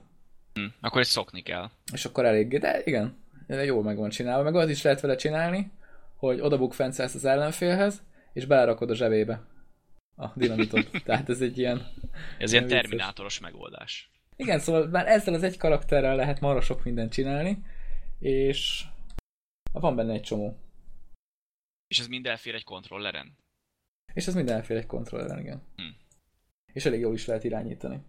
Hm, 0.53 0.65
akkor 0.79 1.01
ezt 1.01 1.11
szokni 1.11 1.41
kell. 1.41 1.69
És 1.93 2.05
akkor 2.05 2.25
eléggé, 2.25 2.57
de 2.57 2.81
igen, 2.83 3.17
jól 3.47 3.83
meg 3.83 3.97
van 3.97 4.09
csinálva, 4.09 4.43
meg 4.43 4.55
az 4.55 4.69
is 4.69 4.81
lehet 4.81 4.99
vele 4.99 5.15
csinálni, 5.15 5.71
hogy 6.15 6.39
oda 6.39 6.57
bukfencelsz 6.57 7.13
az 7.13 7.25
ellenfélhez, 7.25 8.03
és 8.33 8.45
belerakod 8.45 8.89
a 8.89 8.95
zsebébe 8.95 9.45
a 10.15 10.27
dinamitot. 10.35 10.89
Tehát 11.05 11.29
ez 11.29 11.41
egy 11.41 11.57
ilyen... 11.57 11.87
Ez 12.37 12.51
ilyen 12.51 12.63
vicces. 12.63 12.81
terminátoros 12.81 13.39
megoldás. 13.39 14.11
Igen, 14.35 14.59
szóval 14.59 14.87
már 14.87 15.07
ezzel 15.07 15.33
az 15.33 15.43
egy 15.43 15.57
karakterrel 15.57 16.15
lehet 16.15 16.39
marra 16.39 16.61
sok 16.61 16.83
mindent 16.83 17.11
csinálni, 17.11 17.63
és 18.19 18.83
van 19.71 19.95
benne 19.95 20.13
egy 20.13 20.21
csomó. 20.21 20.57
És 21.87 21.99
ez 21.99 22.07
mind 22.07 22.25
elfér 22.25 22.55
egy 22.55 22.63
kontrolleren. 22.63 23.39
És 24.13 24.27
ez 24.27 24.33
minden 24.35 24.55
elfér 24.55 24.77
egy 24.77 24.85
kontrolleren, 24.85 25.39
igen. 25.39 25.61
Hm. 25.75 25.83
És 26.73 26.85
elég 26.85 26.99
jól 26.99 27.13
is 27.13 27.25
lehet 27.25 27.43
irányítani. 27.43 27.99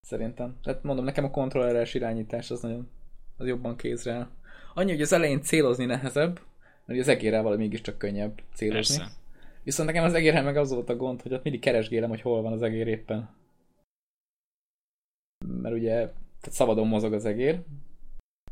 Szerintem. 0.00 0.58
Tehát 0.62 0.82
mondom, 0.82 1.04
nekem 1.04 1.24
a 1.24 1.30
kontrolleres 1.30 1.94
irányítás 1.94 2.50
az 2.50 2.60
nagyon 2.60 2.90
az 3.36 3.46
jobban 3.46 3.76
kézre 3.76 4.12
áll. 4.12 4.28
Annyi, 4.74 4.90
hogy 4.90 5.00
az 5.00 5.12
elején 5.12 5.42
célozni 5.42 5.84
nehezebb, 5.84 6.40
mert 6.84 7.00
az 7.00 7.08
egérrel 7.08 7.42
valami 7.42 7.62
mégiscsak 7.62 7.98
könnyebb 7.98 8.42
célozni. 8.54 8.96
Persze. 8.96 9.12
Viszont 9.62 9.88
nekem 9.88 10.04
az 10.04 10.14
egérrel 10.14 10.42
meg 10.42 10.56
az 10.56 10.70
volt 10.70 10.88
a 10.88 10.96
gond, 10.96 11.22
hogy 11.22 11.32
ott 11.32 11.42
mindig 11.42 11.60
keresgélem, 11.60 12.08
hogy 12.08 12.20
hol 12.20 12.42
van 12.42 12.52
az 12.52 12.62
egér 12.62 12.86
éppen. 12.86 13.30
Mert 15.46 15.74
ugye 15.74 15.94
tehát 15.94 16.58
szabadon 16.58 16.88
mozog 16.88 17.12
az 17.12 17.24
egér, 17.24 17.60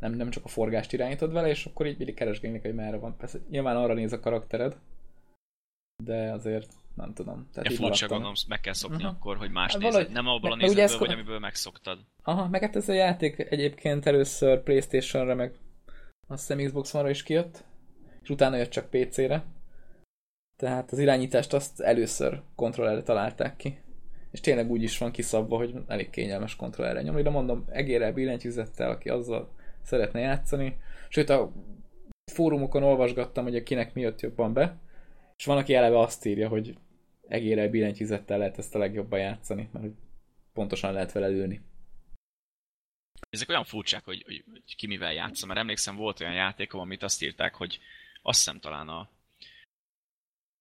nem, 0.00 0.12
nem 0.12 0.30
csak 0.30 0.44
a 0.44 0.48
forgást 0.48 0.92
irányítod 0.92 1.32
vele, 1.32 1.48
és 1.48 1.66
akkor 1.66 1.86
így 1.86 1.96
mindig 1.96 2.14
keresgélni, 2.14 2.58
hogy 2.58 2.74
merre 2.74 2.96
van. 2.96 3.16
Persze 3.16 3.38
nyilván 3.50 3.76
arra 3.76 3.94
néz 3.94 4.12
a 4.12 4.20
karaktered, 4.20 4.76
de 6.04 6.32
azért 6.32 6.72
nem 6.94 7.12
tudom. 7.12 7.48
Tehát 7.52 7.70
Ja, 7.70 7.76
furcsa 7.76 8.06
gondolom, 8.08 8.34
meg 8.48 8.60
kell 8.60 8.72
szokni 8.72 9.02
Aha. 9.02 9.12
akkor, 9.12 9.36
hogy 9.36 9.50
más 9.50 9.72
Hát 9.72 9.82
valahogy- 9.82 10.10
Nem 10.10 10.26
abból 10.26 10.52
a 10.52 10.56
nézetből, 10.56 10.84
ez 10.84 10.98
vagy 10.98 11.12
amiből 11.12 11.38
megszoktad. 11.38 11.98
Aha, 12.22 12.48
meg 12.48 12.60
hát 12.60 12.76
ez 12.76 12.88
a 12.88 12.92
játék 12.92 13.38
egyébként 13.50 14.06
először 14.06 14.62
Playstation-re, 14.62 15.34
meg 15.34 15.54
azt 16.28 16.46
hiszem 16.46 16.64
Xbox 16.66 16.94
One-ra 16.94 17.10
is 17.10 17.22
kijött, 17.22 17.64
és 18.22 18.28
utána 18.30 18.56
jött 18.56 18.70
csak 18.70 18.90
PC-re. 18.90 19.44
Tehát 20.56 20.90
az 20.92 20.98
irányítást 20.98 21.52
azt 21.52 21.80
először 21.80 22.42
kontrollerre 22.54 23.02
találták 23.02 23.56
ki. 23.56 23.78
És 24.30 24.40
tényleg 24.40 24.70
úgy 24.70 24.82
is 24.82 24.98
van 24.98 25.10
kiszabva, 25.10 25.56
hogy 25.56 25.74
elég 25.86 26.10
kényelmes 26.10 26.56
kontrollerre 26.56 27.02
nyomni, 27.02 27.22
de 27.22 27.30
mondom, 27.30 27.64
egérrel, 27.68 28.12
billentyűzettel, 28.12 28.90
aki 28.90 29.08
azzal 29.08 29.50
szeretne 29.82 30.20
játszani. 30.20 30.76
Sőt, 31.08 31.30
a 31.30 31.52
fórumokon 32.32 32.82
olvasgattam, 32.82 33.44
hogy 33.44 33.62
kinek 33.62 33.94
mi 33.94 34.00
jött 34.00 34.20
jobban 34.20 34.52
be, 34.52 34.76
és 35.42 35.48
van, 35.48 35.58
aki 35.58 35.74
eleve 35.74 35.98
azt 35.98 36.24
írja, 36.24 36.48
hogy 36.48 36.76
egérrel, 37.28 37.68
billentyűzettel 37.68 38.38
lehet 38.38 38.58
ezt 38.58 38.74
a 38.74 38.78
legjobban 38.78 39.18
játszani, 39.18 39.68
mert 39.72 39.86
pontosan 40.52 40.92
lehet 40.92 41.12
vele 41.12 41.26
lőni. 41.26 41.60
Ezek 43.30 43.48
olyan 43.48 43.64
furcsák, 43.64 44.04
hogy, 44.04 44.22
hogy, 44.24 44.44
hogy 44.50 44.76
ki 44.76 44.86
mivel 44.86 45.12
játszom, 45.12 45.48
mert 45.48 45.60
emlékszem 45.60 45.96
volt 45.96 46.20
olyan 46.20 46.34
játékom, 46.34 46.80
amit 46.80 47.02
azt 47.02 47.22
írták, 47.22 47.54
hogy 47.54 47.78
azt 48.22 48.38
hiszem 48.38 48.60
talán 48.60 48.88
a... 48.88 49.08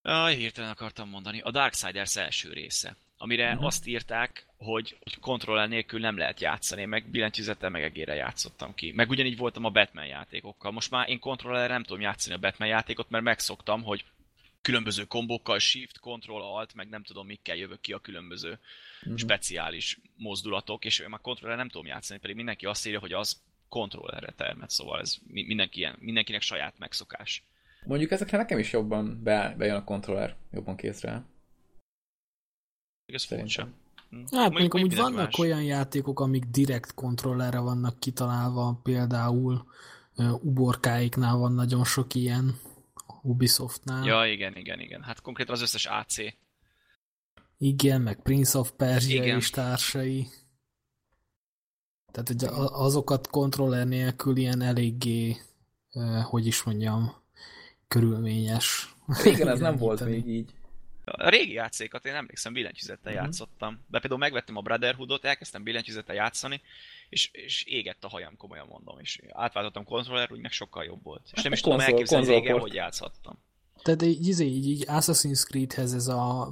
Aj, 0.02 0.36
hirtelen 0.36 0.70
akartam 0.70 1.10
mondani. 1.10 1.42
A 1.42 1.52
Darksiders 1.52 2.16
első 2.16 2.54
része. 2.54 2.96
Amire 3.18 3.52
uh-huh. 3.52 3.66
azt 3.66 3.88
írták, 3.88 4.46
hogy, 4.58 4.98
kontroller 5.20 5.68
nélkül 5.68 6.00
nem 6.00 6.18
lehet 6.18 6.40
játszani. 6.40 6.86
Meg 6.86 7.10
billentyűzettel 7.10 7.70
meg 7.70 7.84
egére 7.84 8.14
játszottam 8.14 8.74
ki. 8.74 8.92
Meg 8.92 9.10
ugyanígy 9.10 9.38
voltam 9.38 9.66
a 9.66 9.70
Batman 9.70 10.06
játékokkal. 10.06 10.72
Most 10.72 10.92
már 10.92 11.10
én 11.10 11.20
kontroller 11.20 11.70
nem 11.70 11.84
tudom 11.84 12.02
játszani 12.02 12.36
a 12.36 12.40
Batman 12.40 12.68
játékot, 12.68 13.10
mert 13.10 13.24
megszoktam, 13.24 13.84
hogy 13.84 14.06
különböző 14.62 15.04
kombókkal, 15.06 15.60
shift, 15.60 16.00
control, 16.00 16.42
alt, 16.42 16.74
meg 16.74 16.90
nem 16.90 17.04
tudom 17.04 17.26
mikkel 17.26 17.56
jövök 17.56 17.82
ki 17.82 17.94
a 17.94 18.00
különböző 18.00 18.60
Mhm. 19.06 19.16
speciális 19.16 20.00
mozdulatok, 20.16 20.86
és 20.86 21.00
én 21.00 21.10
már 21.10 21.22
kontroller 21.22 21.58
nem 21.58 21.70
tudom 21.70 21.86
játszani, 21.88 22.20
pedig 22.20 22.36
mindenki 22.36 22.66
azt 22.66 22.86
írja, 22.88 23.00
hogy 23.00 23.14
az 23.14 23.42
kontrollerre 23.70 24.32
termett, 24.32 24.70
szóval 24.70 25.00
ez 25.00 25.16
mi- 25.28 25.46
mindenki 25.46 25.80
ilyen, 25.80 25.96
mindenkinek 26.00 26.42
saját 26.42 26.74
megszokás. 26.78 27.44
Mondjuk 27.86 28.12
ezekre 28.12 28.38
nekem 28.38 28.60
is 28.60 28.72
jobban 28.72 29.24
be, 29.24 29.56
bejön 29.58 29.76
a 29.76 29.84
kontroller, 29.84 30.36
jobban 30.52 30.76
kézre. 30.76 31.26
Ez 33.06 33.24
furcsa. 33.24 33.48
Szerintem. 33.48 33.74
Hm. 34.10 34.38
Hát 34.38 34.52
mondjuk 34.52 34.74
amúgy 34.74 34.96
vannak 34.96 35.26
más. 35.26 35.38
olyan 35.38 35.64
játékok, 35.64 36.20
amik 36.20 36.46
direkt 36.46 36.94
kontrollerre 36.94 37.60
vannak 37.60 38.00
kitalálva, 38.00 38.80
például 38.84 39.66
uh, 40.16 40.44
uborkáiknál 40.44 41.36
van 41.36 41.54
nagyon 41.54 41.84
sok 41.84 42.14
ilyen, 42.16 42.56
Ubisoftnál. 43.22 44.06
Ja, 44.06 44.26
igen, 44.32 44.56
igen, 44.58 44.80
igen. 44.80 45.02
Hát 45.04 45.22
konkrétan 45.22 45.54
az 45.54 45.62
összes 45.62 45.86
AC. 45.86 46.16
Igen, 47.58 48.02
meg 48.02 48.22
Prince 48.22 48.58
of 48.58 48.72
Persia 48.72 49.24
Igen. 49.24 49.38
és 49.38 49.50
társai. 49.50 50.28
Tehát 52.12 52.28
hogy 52.28 52.44
a- 52.44 52.82
azokat 52.84 53.28
kontroller 53.30 53.88
nélkül 53.88 54.38
ilyen 54.38 54.62
eléggé, 54.62 55.36
uh, 55.94 56.22
hogy 56.24 56.46
is 56.48 56.64
mondjam, 56.64 57.16
körülményes. 57.88 58.96
Régen 59.24 59.48
ez 59.48 59.60
nem 59.60 59.76
volt 59.78 60.06
még 60.06 60.28
így. 60.28 60.54
A 61.06 61.30
régi 61.30 61.54
játékokat 61.54 62.06
én 62.06 62.14
emlékszem, 62.14 62.54
billentyűzettel 62.54 63.14
Mhm. 63.14 63.22
játszottam. 63.24 63.80
De 63.88 64.00
például 64.00 64.20
megvettem 64.22 64.56
a 64.58 64.62
Brotherhoodot, 64.62 65.26
elkezdtem 65.26 65.64
billentyűzettel 65.64 66.16
játszani, 66.16 66.62
és, 67.12 67.30
és 67.32 67.64
égett 67.64 68.04
a 68.04 68.08
hajam, 68.08 68.38
komolyan 68.38 68.68
mondom. 68.68 69.00
És 69.00 69.22
átváltottam 69.30 69.84
kontroller, 69.84 70.32
úgy 70.32 70.40
meg 70.40 70.52
sokkal 70.52 70.84
jobb 70.84 71.04
volt. 71.04 71.30
És 71.34 71.42
nem 71.42 71.52
is 71.52 71.60
a 71.60 71.64
tudom 71.64 71.80
elképzelni 71.80 72.28
régen, 72.28 72.60
hogy 72.60 72.74
játszhattam. 72.74 73.40
Tehát 73.84 74.02
így, 74.02 74.28
izé, 74.28 74.46
így, 74.46 74.68
így 74.68 74.84
Assassin's 74.88 75.44
Creedhez 75.44 75.94
ez 75.94 76.08
a, 76.08 76.52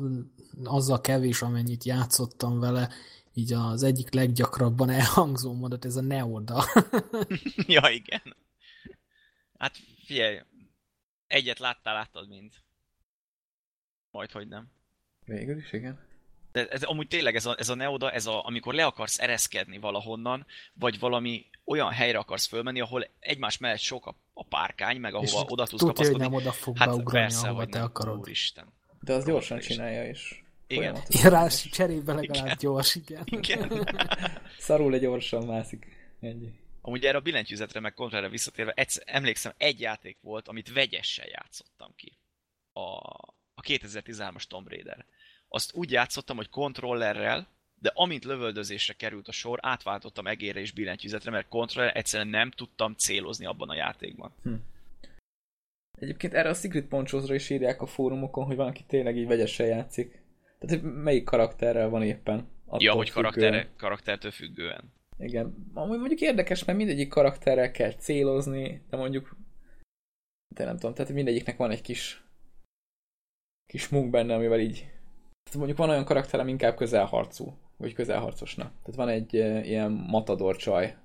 azzal 0.64 1.02
kevés, 1.02 1.42
amennyit 1.42 1.84
játszottam 1.84 2.60
vele, 2.60 2.90
így 3.34 3.54
az 3.54 3.84
egyik 3.84 4.14
leggyakrabban 4.14 4.90
elhangzó 4.90 5.54
mondat, 5.54 5.86
ez 5.86 5.96
a 5.96 6.02
Neoda. 6.02 6.64
ja, 7.68 7.90
igen. 7.90 8.36
Hát 9.58 9.78
figyelj, 10.06 10.40
egyet 11.28 11.60
láttál, 11.60 11.94
láttad 11.94 12.28
mind. 12.28 12.54
Majd, 14.12 14.32
hogy 14.32 14.48
nem. 14.48 14.72
Végül 15.26 15.58
is, 15.58 15.74
igen. 15.74 16.09
De 16.52 16.68
ez, 16.68 16.84
amúgy 16.84 17.08
tényleg 17.08 17.36
ez 17.36 17.46
a, 17.46 17.56
ez 17.60 17.70
a 17.70 17.76
neoda, 17.76 18.12
ez 18.12 18.26
a, 18.26 18.46
amikor 18.46 18.74
le 18.74 18.86
akarsz 18.86 19.20
ereszkedni 19.20 19.78
valahonnan, 19.78 20.46
vagy 20.74 21.00
valami 21.00 21.46
olyan 21.66 21.92
helyre 21.92 22.18
akarsz 22.18 22.46
fölmenni, 22.48 22.80
ahol 22.82 23.08
egymás 23.20 23.58
mellett 23.58 23.80
sok 23.80 24.06
a, 24.06 24.16
a 24.34 24.44
párkány, 24.44 24.98
meg 25.00 25.14
ahova 25.14 25.46
oda 25.48 25.66
tudsz 25.66 25.70
tudja, 25.70 25.86
hogy 25.86 25.96
kapaszkodni. 25.96 26.24
nem 26.24 26.34
oda 26.34 26.52
fog 26.52 26.78
Hát 26.78 26.88
beugrani, 26.88 27.20
persze, 27.20 27.46
ahova 27.46 27.60
hogy 27.60 27.70
te 27.70 27.78
nem. 27.78 27.88
akarod. 27.88 28.20
Úristen. 28.20 28.74
De 29.02 29.14
az 29.14 29.26
gyorsan 29.26 29.58
Úristen. 29.58 29.78
csinálja, 29.78 30.06
és 30.10 30.42
Igen. 30.68 30.98
Ja, 31.08 31.30
rá 31.30 31.48
cserébe 31.48 32.14
legalább 32.14 32.46
Igen. 32.46 32.58
gyors, 32.60 32.96
igen. 32.96 33.24
Igen. 33.26 33.88
Szarul 34.58 34.94
egy 34.94 35.02
gyorsan 35.02 35.46
mászik. 35.46 35.88
Ennyi. 36.20 36.54
Amúgy 36.82 37.06
erre 37.06 37.18
a 37.18 37.22
billentyűzetre 37.22 37.80
meg 37.80 37.94
kontrollerre 37.94 38.32
visszatérve, 38.32 38.72
egyszer, 38.76 39.04
emlékszem, 39.06 39.54
egy 39.58 39.80
játék 39.80 40.18
volt, 40.22 40.48
amit 40.48 40.74
vegyessel 40.74 41.28
játszottam 41.28 41.94
ki. 41.96 42.18
A, 42.74 42.80
a 43.54 43.62
2013-as 43.62 44.44
Tomb 44.44 44.68
Raider. 44.68 45.06
Azt 45.50 45.74
úgy 45.74 45.92
játszottam, 45.92 46.36
hogy 46.36 46.50
kontrollerrel, 46.50 47.48
de 47.82 47.92
amint 47.94 48.26
lövöldözésre 48.26 48.94
került 48.94 49.28
a 49.28 49.32
sor, 49.32 49.60
átváltottam 49.62 50.28
egérre 50.28 50.60
és 50.60 50.72
billentyűzetre, 50.72 51.32
mert 51.32 51.48
kontroller 51.48 51.98
egyszerűen 51.98 52.30
nem 52.30 52.52
tudtam 52.52 52.94
célozni 52.94 53.46
abban 53.46 53.70
a 53.70 53.76
játékban. 53.76 54.34
Egyébként 56.00 56.34
erre 56.34 56.50
a 56.50 56.54
Secret 56.54 56.86
Ponchosra 56.86 57.34
is 57.34 57.50
írják 57.50 57.82
a 57.82 57.86
fórumokon, 57.86 58.46
hogy 58.46 58.56
van, 58.56 58.68
aki 58.68 58.84
tényleg 58.88 59.18
így 59.18 59.28
vegyesen 59.28 59.68
játszik. 59.68 60.22
Tehát, 60.60 60.82
hogy 60.82 60.94
melyik 60.94 61.24
karakterrel 61.24 61.90
van 61.90 62.04
éppen. 62.04 62.48
Attól 62.66 62.82
ja, 62.82 62.94
hogy 62.94 63.12
karakter, 63.12 63.68
karaktertől 63.78 64.32
függően. 64.32 64.94
Igen. 65.18 65.72
Amúgy 65.74 65.98
mondjuk 66.00 66.22
érdekes, 66.22 66.64
mert 66.64 66.78
mindegyik 66.78 67.10
karakterrel 67.10 67.72
kell 67.72 67.94
célozni, 67.94 68.82
de 68.90 68.98
mondjuk 68.98 69.38
de 70.56 70.66
nem 70.66 70.78
tudom, 70.78 70.94
tehát 70.94 71.14
mindegyiknek 71.14 71.58
van 71.58 71.72
egy 71.72 71.82
kis 71.82 72.24
kis 73.66 73.90
munk 73.90 74.10
benne, 74.10 74.34
amivel 74.34 74.60
így 74.60 74.92
mondjuk 75.58 75.78
van 75.78 75.90
olyan 75.90 76.06
karakter, 76.06 76.40
ami 76.40 76.52
inkább 76.52 76.76
közelharcú, 76.76 77.58
vagy 77.78 77.94
közelharcosna. 77.94 78.64
Tehát 78.64 78.96
van 78.96 79.10
egy 79.10 79.36
e, 79.36 79.64
ilyen 79.64 79.92
matador 79.92 80.56
csaj, 80.56 80.98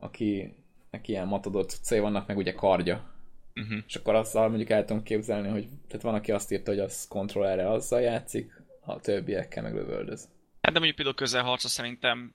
aki 0.00 0.54
neki 0.90 1.12
ilyen 1.12 1.26
matador 1.26 1.66
cuccai 1.66 2.00
vannak, 2.00 2.26
meg 2.26 2.36
ugye 2.36 2.52
kardja. 2.52 3.16
Uh-huh. 3.54 3.78
És 3.86 3.96
akkor 3.96 4.14
azzal 4.14 4.48
mondjuk 4.48 4.70
el 4.70 4.84
tudom 4.84 5.02
képzelni, 5.02 5.48
hogy 5.48 5.68
tehát 5.88 6.02
van, 6.02 6.14
aki 6.14 6.32
azt 6.32 6.52
írta, 6.52 6.70
hogy 6.70 6.80
az 6.80 7.08
kontrollerre 7.08 7.70
azzal 7.70 8.00
játszik, 8.00 8.62
a 8.80 9.00
többiekkel 9.00 9.62
meg 9.62 9.74
lövöldöz. 9.74 10.28
Hát 10.60 10.72
de 10.72 10.78
mondjuk 10.78 10.94
például 10.94 11.16
közelharca 11.16 11.68
szerintem 11.68 12.34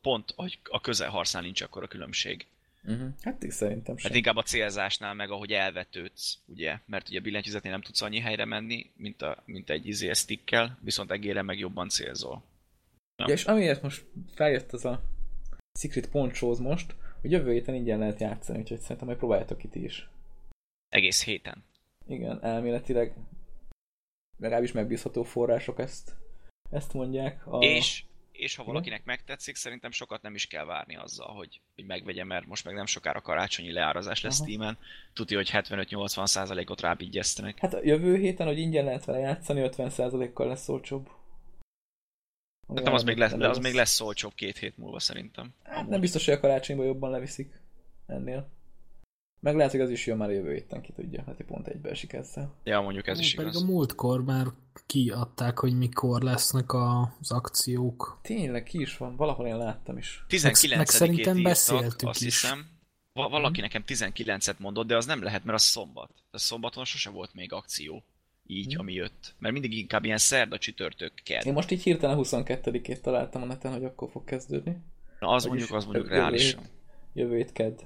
pont 0.00 0.32
hogy 0.36 0.58
a 0.64 0.80
közelharcnál 0.80 1.42
nincs 1.42 1.62
akkor 1.62 1.82
a 1.82 1.88
különbség. 1.88 2.46
Uh-huh. 2.84 3.08
Hát 3.22 3.44
így 3.44 3.50
szerintem 3.50 3.96
sem. 3.96 4.08
Hát 4.08 4.18
inkább 4.18 4.36
a 4.36 4.42
célzásnál 4.42 5.14
meg, 5.14 5.30
ahogy 5.30 5.52
elvetődsz, 5.52 6.38
ugye? 6.46 6.78
Mert 6.86 7.08
ugye 7.08 7.18
a 7.18 7.22
billentyűzetnél 7.22 7.72
nem 7.72 7.82
tudsz 7.82 8.02
annyi 8.02 8.20
helyre 8.20 8.44
menni, 8.44 8.90
mint, 8.96 9.22
a, 9.22 9.42
mint 9.44 9.70
egy 9.70 9.86
izé 9.86 10.12
stickkel, 10.12 10.78
viszont 10.82 11.10
egére 11.10 11.42
meg 11.42 11.58
jobban 11.58 11.88
célzol. 11.88 12.42
Ja, 13.16 13.32
és 13.32 13.44
amiért 13.44 13.82
most 13.82 14.04
feljött 14.34 14.72
ez 14.72 14.84
a 14.84 15.02
Secret 15.78 16.10
Ponchos 16.10 16.58
most, 16.58 16.94
hogy 17.20 17.30
jövő 17.30 17.52
héten 17.52 17.74
ingyen 17.74 17.98
lehet 17.98 18.20
játszani, 18.20 18.58
úgyhogy 18.58 18.80
szerintem 18.80 19.06
majd 19.06 19.18
próbáljátok 19.18 19.58
ki 19.58 19.68
ti 19.68 19.84
is. 19.84 20.08
Egész 20.88 21.24
héten. 21.24 21.64
Igen, 22.06 22.44
elméletileg 22.44 23.14
legalábbis 24.40 24.72
megbízható 24.72 25.22
források 25.22 25.78
ezt, 25.78 26.16
ezt 26.70 26.92
mondják. 26.92 27.46
A... 27.46 27.58
És, 27.58 28.04
és 28.40 28.56
ha 28.56 28.64
valakinek 28.64 29.04
megtetszik, 29.04 29.56
szerintem 29.56 29.90
sokat 29.90 30.22
nem 30.22 30.34
is 30.34 30.46
kell 30.46 30.64
várni 30.64 30.96
azzal, 30.96 31.34
hogy, 31.34 31.60
hogy 31.74 31.84
megvegye, 31.84 32.24
mert 32.24 32.46
most 32.46 32.64
meg 32.64 32.74
nem 32.74 32.86
sokára 32.86 33.20
karácsonyi 33.20 33.72
leárazás 33.72 34.20
lesz. 34.20 34.42
Steam-en. 34.42 34.78
Tudja, 35.12 35.36
hogy 35.36 35.50
75-80 35.52 36.26
százalékot 36.26 36.80
rábigyeztenek. 36.80 37.58
Hát 37.58 37.74
a 37.74 37.80
jövő 37.82 38.16
héten, 38.16 38.46
hogy 38.46 38.58
ingyen 38.58 38.84
lehet 38.84 39.04
vele 39.04 39.18
játszani, 39.18 39.60
50 39.60 39.90
százalékkal 39.90 40.46
lesz 40.46 40.68
olcsóbb. 40.68 41.08
Nem, 42.66 42.92
az, 42.92 43.02
még 43.02 43.16
lesz, 43.16 43.32
az 43.32 43.58
még 43.58 43.74
lesz 43.74 44.00
olcsóbb 44.00 44.34
két 44.34 44.58
hét 44.58 44.76
múlva 44.76 44.98
szerintem. 44.98 45.54
Hát 45.62 45.88
nem 45.88 46.00
biztos, 46.00 46.24
hogy 46.24 46.34
a 46.34 46.40
karácsonyban 46.40 46.86
jobban 46.86 47.10
leviszik 47.10 47.60
ennél. 48.06 48.48
Meg 49.40 49.56
lehet, 49.56 49.70
hogy 49.70 49.80
az 49.80 49.90
is 49.90 50.06
jön 50.06 50.16
már 50.16 50.30
jövő 50.30 50.52
héten, 50.52 50.80
ki 50.80 50.92
tudja. 50.92 51.22
Hát 51.26 51.42
pont 51.46 51.66
egybe 51.66 51.90
esik 51.90 52.12
ezzel. 52.12 52.54
Ja, 52.64 52.80
mondjuk 52.80 53.06
ez 53.06 53.18
is 53.18 53.34
pedig 53.34 53.50
igaz. 53.50 53.62
a 53.62 53.66
múltkor 53.66 54.24
már 54.24 54.46
kiadták, 54.86 55.58
hogy 55.58 55.78
mikor 55.78 56.22
lesznek 56.22 56.72
az 56.72 57.32
akciók. 57.32 58.18
Tényleg, 58.22 58.62
ki 58.62 58.80
is 58.80 58.96
van. 58.96 59.16
Valahol 59.16 59.46
én 59.46 59.56
láttam 59.56 59.98
is. 59.98 60.24
19 60.28 60.76
meg 60.76 60.88
szerintem 60.88 61.42
beszéltük 61.42 62.08
azt 62.08 62.20
is. 62.20 62.26
hiszem. 62.26 62.66
Valaki 63.12 63.60
nekem 63.60 63.82
19-et 63.86 64.58
mondott, 64.58 64.86
de 64.86 64.96
az 64.96 65.06
nem 65.06 65.22
lehet, 65.22 65.44
mert 65.44 65.58
az 65.58 65.64
szombat. 65.64 66.10
A 66.30 66.38
szombaton 66.38 66.84
sose 66.84 67.10
volt 67.10 67.34
még 67.34 67.52
akció 67.52 68.04
így, 68.46 68.72
hmm. 68.72 68.80
ami 68.80 68.92
jött. 68.92 69.34
Mert 69.38 69.52
mindig 69.52 69.72
inkább 69.72 70.04
ilyen 70.04 70.18
szerda, 70.18 70.58
csütörtök, 70.58 71.12
kell. 71.24 71.42
Én 71.42 71.52
most 71.52 71.70
így 71.70 71.82
hirtelen 71.82 72.18
22-ét 72.20 73.00
találtam 73.00 73.42
a 73.42 73.44
neten, 73.44 73.72
hogy 73.72 73.84
akkor 73.84 74.10
fog 74.10 74.24
kezdődni. 74.24 74.76
Na, 75.20 75.28
az 75.28 75.46
Vagyis 75.46 75.68
mondjuk, 75.68 75.78
az 75.78 75.84
mondjuk 75.84 76.08
reálisan. 76.08 76.62
Jövő 77.12 77.36
hét 77.36 77.52
kedd. 77.52 77.78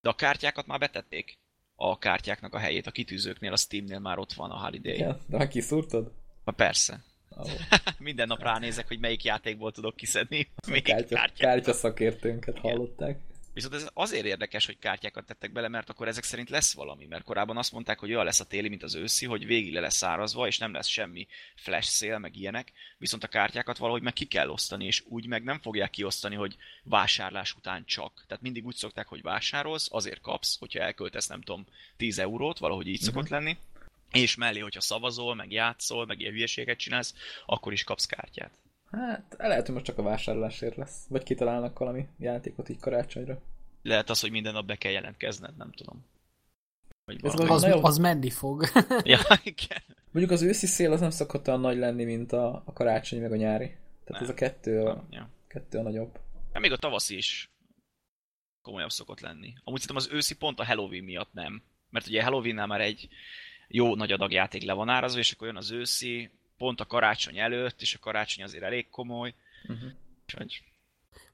De 0.00 0.08
a 0.08 0.14
kártyákat 0.14 0.66
már 0.66 0.78
betették. 0.78 1.38
A 1.74 1.98
kártyáknak 1.98 2.54
a 2.54 2.58
helyét 2.58 2.86
a 2.86 2.90
kitűzőknél, 2.90 3.52
a 3.52 3.56
Steamnél 3.56 3.98
már 3.98 4.18
ott 4.18 4.32
van 4.32 4.50
a 4.50 4.58
Holiday. 4.58 4.94
Igen, 4.94 5.20
de 5.26 5.36
már 5.36 5.48
kiszúrtad? 5.48 6.12
Na 6.44 6.52
persze. 6.52 7.04
Oh. 7.28 7.50
Minden 7.98 8.26
nap 8.26 8.42
ránézek, 8.42 8.88
hogy 8.88 8.98
melyik 8.98 9.24
játékból 9.24 9.72
tudok 9.72 9.96
kiszedni. 9.96 10.48
Még 10.68 10.82
kártya, 10.82 11.28
kártya 11.36 11.72
szakértőnket 11.72 12.58
hallották. 12.58 13.20
Viszont 13.52 13.74
ez 13.74 13.88
azért 13.94 14.24
érdekes, 14.24 14.66
hogy 14.66 14.78
kártyákat 14.78 15.26
tettek 15.26 15.52
bele, 15.52 15.68
mert 15.68 15.90
akkor 15.90 16.08
ezek 16.08 16.24
szerint 16.24 16.50
lesz 16.50 16.74
valami. 16.74 17.06
Mert 17.06 17.24
korábban 17.24 17.56
azt 17.56 17.72
mondták, 17.72 17.98
hogy 17.98 18.10
olyan 18.10 18.24
lesz 18.24 18.40
a 18.40 18.44
téli, 18.44 18.68
mint 18.68 18.82
az 18.82 18.94
őszi, 18.94 19.26
hogy 19.26 19.46
végig 19.46 19.72
le 19.72 19.80
lesz 19.80 19.96
szárazva, 19.96 20.46
és 20.46 20.58
nem 20.58 20.72
lesz 20.72 20.86
semmi 20.86 21.26
flash 21.54 21.88
szél, 21.88 22.18
meg 22.18 22.36
ilyenek. 22.36 22.72
Viszont 22.98 23.24
a 23.24 23.28
kártyákat 23.28 23.78
valahogy 23.78 24.02
meg 24.02 24.12
ki 24.12 24.24
kell 24.24 24.48
osztani, 24.48 24.84
és 24.84 25.02
úgy 25.08 25.26
meg 25.26 25.42
nem 25.42 25.60
fogják 25.60 25.90
kiosztani, 25.90 26.34
hogy 26.34 26.56
vásárlás 26.82 27.54
után 27.54 27.84
csak. 27.84 28.24
Tehát 28.26 28.42
mindig 28.42 28.66
úgy 28.66 28.76
szokták, 28.76 29.06
hogy 29.06 29.22
vásárolsz, 29.22 29.88
azért 29.90 30.20
kapsz, 30.20 30.58
hogyha 30.58 30.82
elköltesz, 30.82 31.26
nem 31.26 31.42
tudom, 31.42 31.66
10 31.96 32.18
eurót, 32.18 32.58
valahogy 32.58 32.86
így 32.86 32.94
uh-huh. 32.94 33.08
szokott 33.08 33.28
lenni. 33.28 33.56
És 34.12 34.34
mellé, 34.34 34.58
hogyha 34.58 34.80
szavazol, 34.80 35.34
meg 35.34 35.52
játszol, 35.52 36.06
meg 36.06 36.20
ilyen 36.20 36.32
hülyeséget 36.32 36.78
csinálsz, 36.78 37.14
akkor 37.46 37.72
is 37.72 37.84
kapsz 37.84 38.06
kártyát. 38.06 38.58
Hát, 38.90 39.34
lehet, 39.38 39.64
hogy 39.64 39.74
most 39.74 39.86
csak 39.86 39.98
a 39.98 40.02
vásárlásért 40.02 40.76
lesz. 40.76 41.06
Vagy 41.08 41.22
kitalálnak 41.22 41.78
valami 41.78 42.08
játékot 42.18 42.68
így 42.68 42.80
karácsonyra. 42.80 43.42
Lehet 43.82 44.10
az, 44.10 44.20
hogy 44.20 44.30
minden 44.30 44.52
nap 44.52 44.66
be 44.66 44.76
kell 44.76 44.92
jelentkezned, 44.92 45.56
nem 45.56 45.72
tudom. 45.72 46.04
Ez 47.22 47.40
az, 47.40 47.62
nagyon... 47.62 47.84
az 47.84 47.98
menni 47.98 48.30
fog. 48.30 48.64
ja, 49.04 49.18
igen. 49.42 49.82
Mondjuk 50.10 50.30
az 50.34 50.42
őszi 50.42 50.66
szél 50.66 50.92
az 50.92 51.00
nem 51.00 51.10
szokott 51.10 51.48
olyan 51.48 51.60
nagy 51.60 51.76
lenni, 51.76 52.04
mint 52.04 52.32
a, 52.32 52.62
a 52.66 52.72
karácsony 52.72 53.20
meg 53.20 53.32
a 53.32 53.36
nyári. 53.36 53.66
Tehát 53.66 54.06
nem. 54.06 54.22
ez 54.22 54.28
a 54.28 54.34
kettő 54.34 54.82
a, 54.82 55.04
ja. 55.10 55.28
kettő 55.48 55.78
a 55.78 55.82
nagyobb. 55.82 56.18
Hát 56.52 56.62
még 56.62 56.72
a 56.72 56.76
tavaszi 56.76 57.16
is 57.16 57.50
komolyabb 58.62 58.90
szokott 58.90 59.20
lenni. 59.20 59.54
Amúgy 59.64 59.80
szerintem 59.80 60.06
az 60.06 60.16
őszi 60.16 60.34
pont 60.34 60.60
a 60.60 60.64
Halloween 60.64 61.04
miatt 61.04 61.32
nem. 61.32 61.62
Mert 61.90 62.06
ugye 62.06 62.22
Halloweennál 62.22 62.66
már 62.66 62.80
egy 62.80 63.08
jó 63.68 63.94
nagy 63.94 64.12
adag 64.12 64.32
játék 64.32 64.62
le 64.62 64.72
van 64.72 64.88
árazva, 64.88 65.18
és 65.18 65.32
akkor 65.32 65.46
jön 65.46 65.56
az 65.56 65.70
őszi, 65.70 66.30
pont 66.60 66.80
a 66.80 66.86
karácsony 66.86 67.38
előtt, 67.38 67.80
és 67.80 67.94
a 67.94 67.98
karácsony 67.98 68.44
azért 68.44 68.62
elég 68.62 68.88
komoly. 68.88 69.34
Uh-huh. 69.68 69.90
Úgyhogy... 70.22 70.62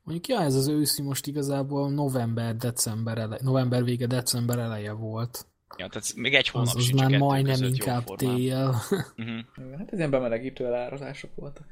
Mondjuk, 0.03 0.27
ja, 0.29 0.45
ez 0.45 0.55
az 0.55 0.69
őszi 0.69 1.03
most 1.03 1.27
igazából 1.27 1.91
november, 1.91 2.57
december, 2.57 3.19
ele... 3.19 3.39
november 3.43 3.85
vége, 3.85 4.07
december 4.07 4.59
eleje 4.59 4.93
volt. 4.93 5.47
Ja, 5.77 5.89
tehát 5.89 6.15
még 6.15 6.35
egy 6.35 6.49
hónap 6.49 6.75
az, 6.75 6.77
az 6.77 6.91
már 6.91 7.19
majdnem 7.19 7.63
inkább 7.63 8.05
tél. 8.05 8.69
uh-huh. 9.17 9.77
Hát 9.79 9.93
ez 9.93 9.99
ilyen 9.99 10.11
bemelegítő 10.11 10.67
elárazások 10.67 11.35
voltak. 11.35 11.67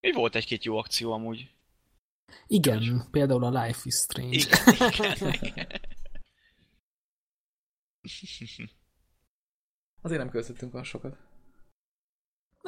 Mi 0.00 0.12
volt 0.12 0.34
egy-két 0.34 0.64
jó 0.64 0.76
akció 0.76 1.12
amúgy? 1.12 1.50
Igen, 2.46 2.78
Úgy. 2.78 3.10
például 3.10 3.44
a 3.44 3.62
Life 3.62 3.80
is 3.82 3.94
Strange. 3.94 4.36
Igen, 4.36 4.92
igen, 5.14 5.32
igen. 5.40 5.66
Azért 10.02 10.20
nem 10.20 10.30
költöttünk 10.30 10.72
olyan 10.74 10.86
sokat. 10.86 11.16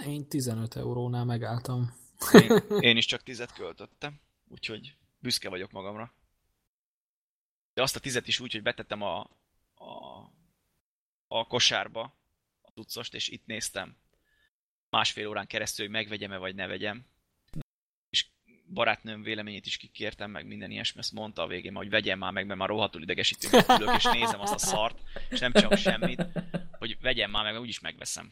Én 0.02 0.28
15 0.28 0.76
eurónál 0.76 1.24
megálltam. 1.24 1.94
Én, 2.32 2.80
én 2.80 2.96
is 2.96 3.06
csak 3.06 3.22
10 3.22 3.44
költöttem, 3.54 4.20
úgyhogy 4.48 4.96
büszke 5.18 5.48
vagyok 5.48 5.70
magamra. 5.70 6.14
De 7.74 7.82
azt 7.82 7.96
a 7.96 8.00
tizet 8.00 8.28
is 8.28 8.40
úgy, 8.40 8.52
hogy 8.52 8.62
betettem 8.62 9.02
a, 9.02 9.20
a, 9.74 10.18
a 11.26 11.46
kosárba 11.46 12.18
a 12.62 12.70
tucost, 12.72 13.14
és 13.14 13.28
itt 13.28 13.46
néztem 13.46 13.96
másfél 14.88 15.28
órán 15.28 15.46
keresztül, 15.46 15.84
hogy 15.84 15.94
megvegyem-e 15.94 16.36
vagy 16.36 16.54
ne 16.54 16.66
vegyem 16.66 17.06
barátnőm 18.74 19.22
véleményét 19.22 19.66
is 19.66 19.76
kikértem, 19.76 20.30
meg 20.30 20.46
minden 20.46 20.70
ilyesmi, 20.70 21.00
ezt 21.00 21.12
mondta 21.12 21.42
a 21.42 21.46
végén, 21.46 21.74
hogy 21.74 21.90
vegyem 21.90 22.18
már 22.18 22.32
meg, 22.32 22.46
mert 22.46 22.58
már 22.58 22.68
rohadtul 22.68 23.02
idegesítő, 23.02 23.48
ülök, 23.80 23.94
és 23.96 24.04
nézem 24.12 24.40
azt 24.40 24.54
a 24.54 24.58
szart, 24.58 24.98
és 25.30 25.38
nem 25.38 25.52
csak 25.52 25.76
semmit, 25.76 26.26
hogy 26.78 26.96
vegyem 27.02 27.30
már 27.30 27.42
meg, 27.42 27.52
mert 27.52 27.64
úgyis 27.64 27.80
megveszem. 27.80 28.30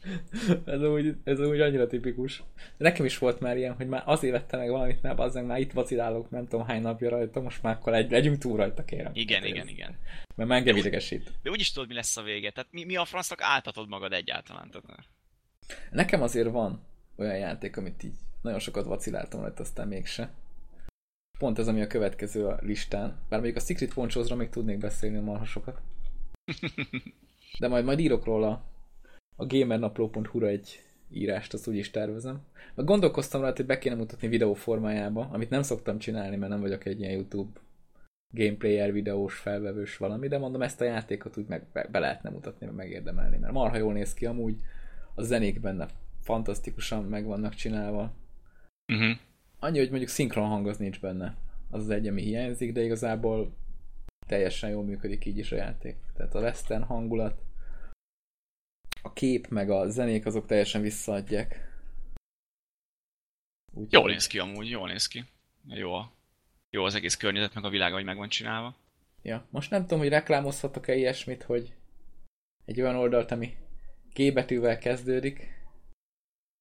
ez 0.65 0.81
úgy, 0.81 1.15
ez 1.23 1.39
úgy 1.39 1.59
annyira 1.59 1.87
tipikus. 1.87 2.43
Nekem 2.77 3.05
is 3.05 3.17
volt 3.17 3.39
már 3.39 3.57
ilyen, 3.57 3.73
hogy 3.73 3.87
már 3.87 4.03
azért 4.05 4.33
vettem 4.33 4.59
meg 4.59 4.69
valamit, 4.69 5.01
mert 5.01 5.19
azért 5.19 5.45
már 5.45 5.59
itt 5.59 5.71
vacilálok, 5.71 6.29
nem 6.29 6.47
tudom 6.47 6.65
hány 6.65 6.81
napja 6.81 7.09
rajta, 7.09 7.41
most 7.41 7.61
már 7.61 7.75
akkor 7.75 7.93
egy, 7.93 8.11
legyünk 8.11 8.37
túl 8.37 8.57
rajta, 8.57 8.83
kérem. 8.83 9.11
Igen, 9.15 9.39
hát 9.41 9.49
igen, 9.49 9.67
igen. 9.67 9.97
Mert 10.35 10.49
már 10.49 10.57
engem 10.57 10.75
idegesít. 10.75 11.31
De 11.43 11.49
úgyis 11.49 11.71
tudod, 11.71 11.87
mi 11.87 11.95
lesz 11.95 12.17
a 12.17 12.21
vége. 12.21 12.51
Tehát 12.51 12.71
mi, 12.71 12.83
mi 12.83 12.95
a 12.95 13.05
francnak 13.05 13.41
áltatod 13.41 13.87
magad 13.87 14.13
egyáltalán? 14.13 14.69
Tehát... 14.71 15.05
Nekem 15.91 16.21
azért 16.21 16.49
van 16.49 16.91
olyan 17.15 17.37
játék, 17.37 17.77
amit 17.77 18.03
így 18.03 18.15
nagyon 18.41 18.59
sokat 18.59 18.85
vaciláltam 18.85 19.41
rajta, 19.41 19.61
aztán 19.61 19.87
mégse. 19.87 20.31
Pont 21.39 21.59
ez, 21.59 21.67
ami 21.67 21.81
a 21.81 21.87
következő 21.87 22.45
a 22.45 22.59
listán. 22.61 23.07
Bár 23.07 23.39
mondjuk 23.39 23.55
a 23.55 23.65
Secret 23.65 23.93
Ponchosra 23.93 24.35
még 24.35 24.49
tudnék 24.49 24.77
beszélni 24.77 25.17
a 25.17 25.21
marhasokat. 25.21 25.81
De 27.59 27.67
majd 27.67 27.85
majd 27.85 27.99
írok 27.99 28.25
róla 28.25 28.63
a 29.35 29.45
gamernapló.hu-ra 29.45 30.47
egy 30.47 30.81
írást, 31.09 31.53
azt 31.53 31.67
úgy 31.67 31.75
is 31.75 31.89
tervezem. 31.91 32.41
Meg 32.75 32.85
gondolkoztam 32.85 33.41
rá, 33.41 33.53
hogy 33.55 33.65
be 33.65 33.77
kéne 33.77 33.95
mutatni 33.95 34.27
videó 34.27 34.53
formájába, 34.53 35.29
amit 35.31 35.49
nem 35.49 35.61
szoktam 35.61 35.97
csinálni, 35.97 36.35
mert 36.35 36.51
nem 36.51 36.61
vagyok 36.61 36.85
egy 36.85 36.99
ilyen 36.99 37.11
YouTube 37.11 37.59
gameplayer 38.29 38.91
videós 38.91 39.35
felvevős 39.35 39.97
valami, 39.97 40.27
de 40.27 40.37
mondom, 40.37 40.61
ezt 40.61 40.81
a 40.81 40.85
játékot 40.85 41.37
úgy 41.37 41.47
meg 41.47 41.65
be, 41.73 41.87
be 41.91 41.99
lehetne 41.99 42.29
mutatni, 42.29 42.65
meg 42.65 42.75
megérdemelni, 42.75 43.37
mert 43.37 43.53
marha 43.53 43.77
jól 43.77 43.93
néz 43.93 44.13
ki 44.13 44.25
amúgy, 44.25 44.61
a 45.15 45.21
zenék 45.21 45.59
benne 45.59 45.87
fantasztikusan 46.23 47.03
meg 47.03 47.25
vannak 47.25 47.53
csinálva. 47.53 48.13
Uh-huh. 48.93 49.17
Annyi, 49.59 49.77
hogy 49.77 49.89
mondjuk 49.89 50.09
szinkron 50.09 50.47
hang 50.47 50.67
az 50.67 50.77
nincs 50.77 50.99
benne. 50.99 51.37
Az 51.69 51.81
az 51.81 51.89
egy, 51.89 52.07
ami 52.07 52.21
hiányzik, 52.21 52.71
de 52.71 52.83
igazából 52.83 53.55
teljesen 54.27 54.69
jól 54.69 54.83
működik 54.83 55.25
így 55.25 55.37
is 55.37 55.51
a 55.51 55.55
játék. 55.55 55.97
Tehát 56.15 56.35
a 56.35 56.39
western 56.39 56.83
hangulat, 56.83 57.41
a 59.01 59.13
kép 59.13 59.47
meg 59.47 59.69
a 59.69 59.89
zenék 59.89 60.25
azok 60.25 60.45
teljesen 60.45 60.81
visszaadják. 60.81 61.71
Úgy 63.73 63.91
jól 63.91 64.09
néz 64.09 64.27
ki 64.27 64.39
amúgy, 64.39 64.69
jól 64.69 64.87
néz 64.87 65.07
ki. 65.07 65.23
Jó, 65.67 65.91
jó 66.69 66.83
az 66.83 66.95
egész 66.95 67.17
környezet, 67.17 67.53
meg 67.53 67.63
a 67.63 67.69
világ, 67.69 67.91
ahogy 67.91 68.03
meg 68.03 68.17
van 68.17 68.29
csinálva. 68.29 68.75
Ja, 69.21 69.47
most 69.49 69.69
nem 69.69 69.81
tudom, 69.81 69.99
hogy 69.99 70.09
reklámozhatok-e 70.09 70.95
ilyesmit, 70.95 71.43
hogy 71.43 71.73
egy 72.65 72.81
olyan 72.81 72.95
oldalt, 72.95 73.31
ami 73.31 73.57
G 74.13 74.33
betűvel 74.33 74.77
kezdődik, 74.77 75.62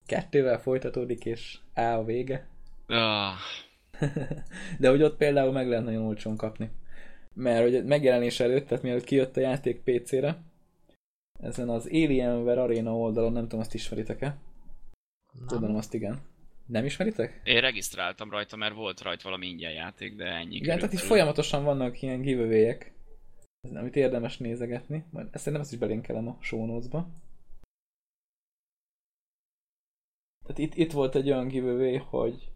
kettővel 0.07 0.61
folytatódik, 0.61 1.25
és 1.25 1.59
A 1.75 1.81
a 1.81 2.05
vége. 2.05 2.47
Ah. 2.87 3.33
De 4.81 4.89
hogy 4.89 5.03
ott 5.03 5.17
például 5.17 5.53
meg 5.53 5.69
lehet 5.69 5.85
nagyon 5.85 6.07
olcsón 6.07 6.37
kapni. 6.37 6.71
Mert 7.35 7.63
hogy 7.63 7.85
megjelenés 7.85 8.41
előtt, 8.41 8.67
tehát 8.67 8.83
mielőtt 8.83 9.05
kijött 9.05 9.37
a 9.37 9.41
játék 9.41 9.81
PC-re, 9.81 10.39
ezen 11.43 11.69
az 11.69 11.87
Alienware 11.87 12.63
Arena 12.63 12.97
oldalon, 12.97 13.33
nem 13.33 13.43
tudom, 13.43 13.61
azt 13.61 13.75
ismeritek-e? 13.75 14.37
Tudom, 15.47 15.77
azt 15.77 15.95
igen. 15.95 16.21
Nem 16.67 16.85
ismeritek? 16.85 17.41
Én 17.45 17.61
regisztráltam 17.61 18.31
rajta, 18.31 18.57
mert 18.57 18.75
volt 18.75 19.01
rajta 19.01 19.23
valami 19.25 19.47
ingyen 19.47 19.73
játék, 19.73 20.17
de 20.17 20.25
ennyi. 20.25 20.57
Igen, 20.57 20.79
tehát 20.79 20.93
itt 20.93 20.99
folyamatosan 20.99 21.65
vannak 21.65 22.03
ilyen 22.03 22.21
giveaway-ek, 22.21 22.93
amit 23.75 23.97
érdemes 23.97 24.37
nézegetni. 24.37 25.05
Majd 25.11 25.27
ezt 25.31 25.37
szerintem 25.37 25.61
ezt 25.61 25.73
is 25.73 25.79
belinkelem 25.79 26.29
a 26.29 26.37
show 26.41 26.67
notes-ba. 26.67 27.09
Tehát 30.43 30.59
itt, 30.59 30.75
itt 30.75 30.93
volt 30.93 31.15
egy 31.15 31.31
olyan 31.31 31.49
giveaway, 31.49 31.97
hogy 31.97 32.51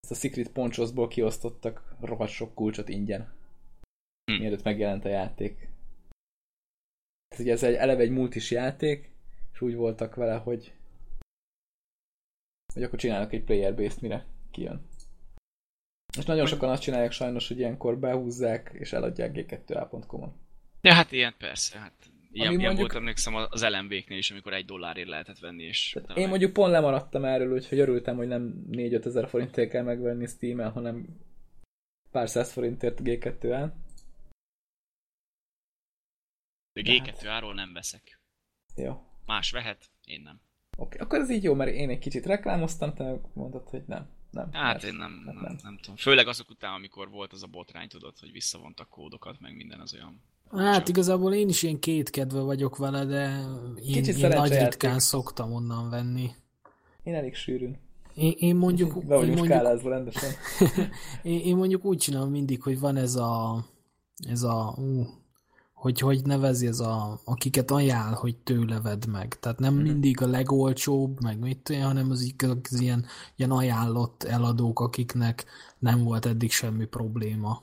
ezt 0.00 0.10
a 0.10 0.14
Secret 0.14 0.52
Ponchosból 0.52 1.08
kiosztottak 1.08 1.96
rohadt 2.00 2.30
sok 2.30 2.54
kulcsot 2.54 2.88
ingyen. 2.88 3.32
Hm. 4.30 4.38
Mielőtt 4.38 4.62
megjelent 4.62 5.04
a 5.04 5.08
játék. 5.08 5.54
Tehát 7.28 7.44
ugye 7.44 7.52
ez 7.52 7.62
egy, 7.62 7.74
eleve 7.74 8.02
egy 8.02 8.10
multis 8.10 8.50
játék, 8.50 9.10
és 9.52 9.60
úgy 9.60 9.74
voltak 9.74 10.14
vele, 10.14 10.36
hogy 10.36 10.72
hogy 12.74 12.82
akkor 12.82 12.98
csinálnak 12.98 13.32
egy 13.32 13.44
player 13.44 13.74
based 13.74 14.02
mire 14.02 14.26
kijön. 14.50 14.86
És 16.18 16.24
nagyon 16.24 16.46
sokan 16.46 16.68
azt 16.68 16.82
csinálják 16.82 17.12
sajnos, 17.12 17.48
hogy 17.48 17.58
ilyenkor 17.58 17.98
behúzzák 17.98 18.70
és 18.74 18.92
eladják 18.92 19.32
g2a.com-on. 19.34 20.34
Ja, 20.80 20.92
hát 20.94 21.12
ilyen 21.12 21.34
persze, 21.38 21.78
hát 21.78 22.11
ilyen, 22.32 22.46
Ami 22.46 22.56
ilyen 22.56 22.66
mondjuk- 22.66 22.78
volt 22.92 22.94
emlékszem 23.02 23.34
az 23.34 23.64
LMB-knél 23.64 24.18
is, 24.18 24.30
amikor 24.30 24.52
egy 24.52 24.64
dollárért 24.64 25.08
lehetett 25.08 25.38
venni, 25.38 25.62
és... 25.62 25.94
Én 25.94 26.02
meg- 26.14 26.28
mondjuk 26.28 26.52
pont 26.52 26.70
lemaradtam 26.72 27.24
erről, 27.24 27.52
úgyhogy 27.52 27.78
örültem, 27.78 28.16
hogy 28.16 28.26
nem 28.28 28.64
4-5 28.70 29.04
ezer 29.04 29.28
forintért 29.28 29.70
kell 29.70 29.82
megvenni 29.82 30.26
Steam-en, 30.26 30.70
hanem 30.72 31.06
pár 32.10 32.28
száz 32.28 32.52
forintért 32.52 32.98
G2-en. 33.02 33.72
De 36.72 36.80
G2-áról 36.84 37.54
nem 37.54 37.72
veszek. 37.72 38.20
Jó. 38.76 39.02
Más 39.26 39.50
vehet, 39.50 39.90
én 40.04 40.20
nem. 40.20 40.40
Oké, 40.76 40.98
akkor 40.98 41.18
ez 41.18 41.30
így 41.30 41.42
jó, 41.42 41.54
mert 41.54 41.70
én 41.70 41.90
egy 41.90 41.98
kicsit 41.98 42.26
reklámoztam, 42.26 42.94
te 42.94 43.20
mondtad, 43.34 43.68
hogy 43.68 43.82
nem. 43.86 44.08
nem 44.30 44.52
Hát 44.52 44.72
mert- 44.72 44.84
én 44.84 44.94
nem, 44.94 45.22
hát 45.26 45.34
nem, 45.34 45.42
nem. 45.42 45.56
nem 45.62 45.76
tudom. 45.76 45.96
Főleg 45.96 46.26
azok 46.26 46.50
után, 46.50 46.72
amikor 46.74 47.10
volt 47.10 47.32
az 47.32 47.42
a 47.42 47.46
botrány, 47.46 47.88
tudod, 47.88 48.18
hogy 48.18 48.32
visszavontak 48.32 48.88
kódokat, 48.88 49.40
meg 49.40 49.56
minden 49.56 49.80
az 49.80 49.94
olyan. 49.94 50.22
Hát 50.56 50.88
igazából 50.88 51.34
én 51.34 51.48
is 51.48 51.62
ilyen 51.62 51.78
kétkedve 51.78 52.40
vagyok 52.40 52.76
vele, 52.76 53.04
de 53.04 53.44
én, 53.84 53.92
Kicsit 53.92 54.16
én 54.16 54.28
nagy 54.28 54.58
ritkán 54.58 54.98
szoktam 54.98 55.52
onnan 55.52 55.90
venni. 55.90 56.30
Én 57.02 57.14
elég 57.14 57.34
sűrűn. 57.34 57.78
Én, 58.14 58.34
én 58.36 58.56
mondjuk, 58.56 59.04
Be 59.06 59.16
én 59.16 59.32
mondjuk, 59.32 59.82
rendesen. 59.84 60.30
én, 61.22 61.40
én 61.40 61.56
mondjuk 61.56 61.84
úgy 61.84 61.98
csinálom 61.98 62.30
mindig, 62.30 62.62
hogy 62.62 62.80
van 62.80 62.96
ez 62.96 63.14
a, 63.14 63.64
ez 64.28 64.42
a, 64.42 64.74
ú, 64.78 65.06
hogy 65.72 65.98
hogy 65.98 66.24
nevezi 66.24 66.66
ez 66.66 66.80
a, 66.80 67.20
akiket 67.24 67.70
ajánl, 67.70 68.14
hogy 68.14 68.36
tőle 68.36 68.80
vedd 68.80 69.08
meg. 69.08 69.38
Tehát 69.40 69.58
nem 69.58 69.74
Mhm. 69.74 69.82
mindig 69.82 70.22
a 70.22 70.26
legolcsóbb, 70.26 71.22
meg 71.22 71.38
mit 71.38 71.58
tudom, 71.58 71.82
hanem 71.82 72.10
az, 72.10 72.34
az 72.70 72.80
ilyen, 72.80 73.04
ilyen 73.36 73.50
ajánlott 73.50 74.22
eladók, 74.22 74.80
akiknek 74.80 75.44
nem 75.78 76.02
volt 76.04 76.26
eddig 76.26 76.50
semmi 76.50 76.84
probléma. 76.84 77.62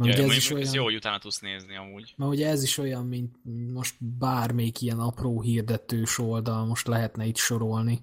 Mert 0.00 0.16
Ja, 0.16 0.24
ugye 0.24 0.32
ez 0.32 0.38
is 0.38 0.50
ez 0.50 0.56
olyan... 0.56 0.74
jó, 0.74 0.84
hogy 0.84 0.94
utána 0.94 1.18
tudsz 1.18 1.40
nézni 1.40 1.76
amúgy. 1.76 2.14
Mert 2.16 2.30
ugye 2.30 2.48
ez 2.48 2.62
is 2.62 2.78
olyan, 2.78 3.06
mint 3.06 3.36
most 3.72 4.04
bármelyik 4.18 4.80
ilyen 4.80 4.98
apró 4.98 5.40
hirdetős 5.40 6.18
oldal, 6.18 6.66
most 6.66 6.86
lehetne 6.86 7.24
itt 7.24 7.36
sorolni. 7.36 8.00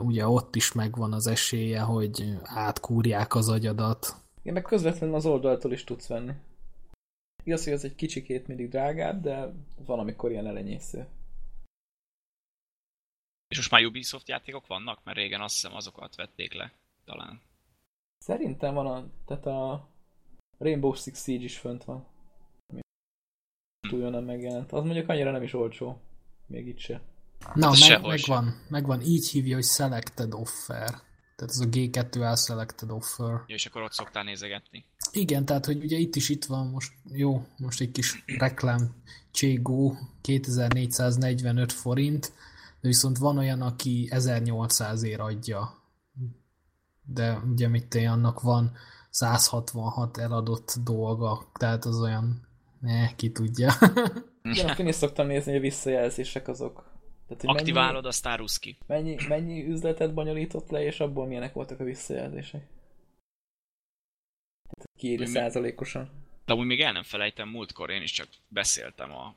Ugye 0.00 0.26
ott 0.26 0.54
is 0.54 0.72
megvan 0.72 1.12
az 1.12 1.26
esélye, 1.26 1.80
hogy 1.80 2.38
átkúrják 2.42 3.34
az 3.34 3.48
agyadat. 3.48 4.14
Én 4.42 4.52
meg 4.52 4.62
közvetlenül 4.62 5.14
az 5.14 5.26
oldaltól 5.26 5.72
is 5.72 5.84
tudsz 5.84 6.06
venni. 6.06 6.32
Igaz, 7.44 7.64
hogy 7.64 7.72
az 7.72 7.84
egy 7.84 7.94
kicsikét 7.94 8.46
mindig 8.46 8.68
drágább, 8.68 9.22
de 9.22 9.52
van, 9.86 9.98
amikor 9.98 10.30
ilyen 10.30 10.46
elenyésző. 10.46 11.06
És 13.48 13.56
most 13.56 13.70
már 13.70 13.84
Ubisoft 13.84 14.28
játékok 14.28 14.66
vannak? 14.66 15.04
Mert 15.04 15.16
régen 15.16 15.40
azt 15.40 15.54
hiszem 15.54 15.74
azokat 15.74 16.16
vették 16.16 16.54
le, 16.54 16.72
talán. 17.04 17.40
Szerintem 18.18 18.74
van 18.74 18.86
a, 18.86 19.10
tehát 19.26 19.46
a 19.46 19.88
Rainbow 20.58 20.94
Six 20.94 21.22
Siege 21.22 21.44
is 21.44 21.58
fönt 21.58 21.84
van. 21.84 22.06
Túl 23.88 24.10
nem 24.10 24.24
megjelent. 24.24 24.72
Az 24.72 24.84
mondjuk 24.84 25.08
annyira 25.08 25.30
nem 25.30 25.42
is 25.42 25.52
olcsó. 25.52 26.00
Még 26.46 26.66
itt 26.66 26.78
se. 26.78 27.00
Na, 27.54 27.68
Az 27.68 27.80
meg, 27.80 27.88
sem. 27.88 28.02
megvan, 28.02 28.54
megvan. 28.68 29.00
Így 29.00 29.28
hívja, 29.28 29.54
hogy 29.54 29.64
Selected 29.64 30.34
Offer. 30.34 30.88
Tehát 31.36 31.52
ez 31.52 31.60
a 31.60 31.68
G2A 31.68 32.44
Selected 32.46 32.90
Offer. 32.90 33.42
Ja, 33.46 33.54
és 33.54 33.66
akkor 33.66 33.82
ott 33.82 33.92
szoktál 33.92 34.24
nézegetni. 34.24 34.84
Igen, 35.12 35.44
tehát 35.44 35.66
hogy 35.66 35.84
ugye 35.84 35.96
itt 35.96 36.16
is 36.16 36.28
itt 36.28 36.44
van 36.44 36.66
most, 36.66 36.92
jó, 37.12 37.46
most 37.56 37.80
egy 37.80 37.90
kis 37.90 38.24
reklám, 38.26 38.94
Cségó 39.30 39.96
2445 40.20 41.72
forint, 41.72 42.32
de 42.80 42.88
viszont 42.88 43.18
van 43.18 43.38
olyan, 43.38 43.62
aki 43.62 44.08
1800 44.10 45.02
ér 45.02 45.20
adja. 45.20 45.82
De 47.04 47.38
ugye 47.52 47.68
mit 47.68 47.94
én, 47.94 48.08
annak 48.08 48.40
van 48.40 48.72
166 49.16 50.18
eladott 50.18 50.74
dolga, 50.84 51.50
tehát 51.58 51.84
az 51.84 52.00
olyan, 52.00 52.48
ne, 52.80 53.14
ki 53.14 53.32
tudja. 53.32 53.72
Igen, 54.42 54.76
én 54.78 54.86
is 54.86 54.94
szoktam 54.94 55.26
nézni, 55.26 55.50
hogy 55.50 55.60
a 55.60 55.62
visszajelzések 55.62 56.48
azok. 56.48 56.74
Tehát, 57.26 57.42
hogy 57.42 57.56
Aktiválod, 57.56 58.06
aztán 58.06 58.36
ruszki. 58.36 58.78
Mennyi, 58.86 59.14
mennyi, 59.14 59.26
mennyi 59.28 59.68
üzletet 59.68 60.14
bonyolított 60.14 60.70
le, 60.70 60.82
és 60.82 61.00
abból 61.00 61.26
milyenek 61.26 61.52
voltak 61.52 61.80
a 61.80 61.84
visszajelzések. 61.84 62.60
Tehát 64.68 64.90
kiírja 64.98 65.26
százalékosan. 65.26 66.10
De 66.44 66.52
amúgy 66.52 66.66
még 66.66 66.80
el 66.80 66.92
nem 66.92 67.02
felejtem, 67.02 67.48
múltkor 67.48 67.90
én 67.90 68.02
is 68.02 68.12
csak 68.12 68.28
beszéltem 68.48 69.12
a, 69.12 69.34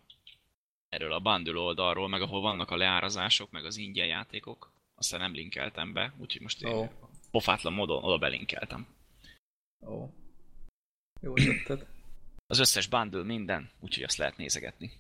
erről 0.90 1.14
a 1.14 1.20
bundle 1.20 1.60
oldalról, 1.60 2.08
meg 2.08 2.22
ahol 2.22 2.42
vannak 2.42 2.72
a 2.72 2.78
leárazások, 2.78 3.52
meg 3.52 3.66
az 3.66 3.78
ingyen 3.78 4.08
játékok. 4.08 4.72
Aztán 4.96 5.20
nem 5.20 5.34
linkeltem 5.34 5.94
be, 5.94 6.14
úgyhogy 6.18 6.42
most 6.42 6.62
én 6.62 6.74
oh. 6.74 6.90
pofátlan 7.32 7.74
módon 7.74 8.04
oda 8.04 8.18
belinkeltem. 8.18 8.98
Ó. 9.86 10.10
Jó 11.22 11.34
tetted. 11.34 11.88
Az 12.48 12.60
összes 12.60 12.88
bundle 12.88 13.24
minden, 13.24 13.72
úgyhogy 13.80 14.04
azt 14.04 14.18
lehet 14.18 14.38
nézegetni. 14.38 14.92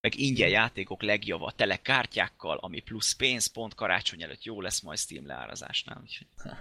Meg 0.00 0.14
ingyen 0.14 0.48
játékok 0.48 1.02
legjava, 1.02 1.52
tele 1.52 1.76
kártyákkal, 1.76 2.56
ami 2.56 2.80
plusz 2.80 3.12
pénz, 3.12 3.46
pont 3.46 3.74
karácsony 3.74 4.22
előtt 4.22 4.42
jó 4.42 4.60
lesz 4.60 4.80
majd 4.80 4.98
Steam 4.98 5.26
leárazásnál. 5.26 6.00
Úgyhogy 6.02 6.26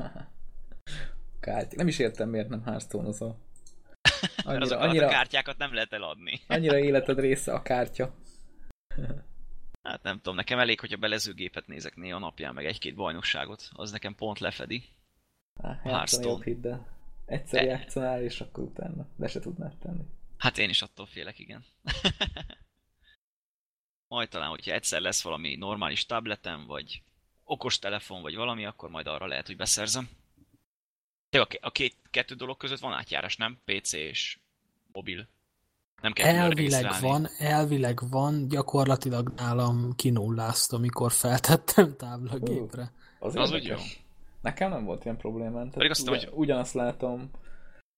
Kárt. 1.39 1.75
Nem 1.75 1.87
is 1.87 1.99
értem, 1.99 2.29
miért 2.29 2.49
nem 2.49 2.63
hearthstone 2.63 3.07
Mert 3.07 3.21
Annyira, 4.45 4.63
azokat 4.63 4.83
annyira, 4.83 5.07
a 5.07 5.09
kártyákat 5.09 5.57
nem 5.57 5.73
lehet 5.73 5.93
eladni. 5.93 6.41
annyira 6.47 6.77
életed 6.77 7.19
része 7.19 7.53
a 7.53 7.61
kártya. 7.61 8.15
Hát 9.81 10.03
nem 10.03 10.15
tudom, 10.15 10.35
nekem 10.35 10.59
elég, 10.59 10.79
hogyha 10.79 10.97
belezőgépet 10.97 11.67
nézek 11.67 11.95
néha 11.95 12.19
napján, 12.19 12.53
meg 12.53 12.65
egy-két 12.65 12.95
bajnokságot, 12.95 13.69
az 13.73 13.91
nekem 13.91 14.15
pont 14.15 14.39
lefedi. 14.39 14.83
Játszani 15.61 15.89
Hearthstone. 15.93 16.43
jobb 16.45 16.65
el. 16.65 16.87
Egyszer 17.25 17.61
E- 17.61 17.65
játszanál, 17.65 18.23
és 18.23 18.41
akkor 18.41 18.63
utána 18.63 19.07
le 19.17 19.27
se 19.27 19.39
tudnád 19.39 19.77
tenni. 19.77 20.03
Hát 20.37 20.57
én 20.57 20.69
is 20.69 20.81
attól 20.81 21.05
félek, 21.05 21.39
igen. 21.39 21.65
majd 24.07 24.29
talán, 24.29 24.49
hogyha 24.49 24.71
egyszer 24.71 25.01
lesz 25.01 25.21
valami 25.23 25.55
normális 25.55 26.05
tabletem, 26.05 26.65
vagy 26.65 27.01
okos 27.43 27.79
telefon, 27.79 28.21
vagy 28.21 28.35
valami, 28.35 28.65
akkor 28.65 28.89
majd 28.89 29.07
arra 29.07 29.25
lehet, 29.27 29.47
hogy 29.47 29.55
beszerzem. 29.57 30.09
De 31.29 31.47
a, 31.61 31.71
két, 31.71 31.95
kettő 32.09 32.35
dolog 32.35 32.57
között 32.57 32.79
van 32.79 32.93
átjárás, 32.93 33.37
nem? 33.37 33.61
PC 33.65 33.93
és 33.93 34.39
mobil. 34.91 35.27
Nem 36.01 36.13
kell 36.13 36.35
Elvileg 36.35 36.99
van, 37.01 37.27
elvileg 37.37 37.99
van, 38.09 38.47
gyakorlatilag 38.47 39.33
nálam 39.35 39.95
kinullázta, 39.95 40.75
amikor 40.75 41.11
feltettem 41.11 41.97
táblagépre. 41.97 42.91
Az, 43.19 43.35
Az 43.35 43.51
érdekes. 43.51 44.02
Nekem 44.43 44.69
nem 44.69 44.85
volt 44.85 45.05
ilyen 45.05 45.17
problémám. 45.17 45.69
Tehát 45.69 45.89
azt 45.89 46.01
ugyan, 46.01 46.13
hiszem, 46.13 46.33
ugyanazt 46.33 46.73
látom 46.73 47.29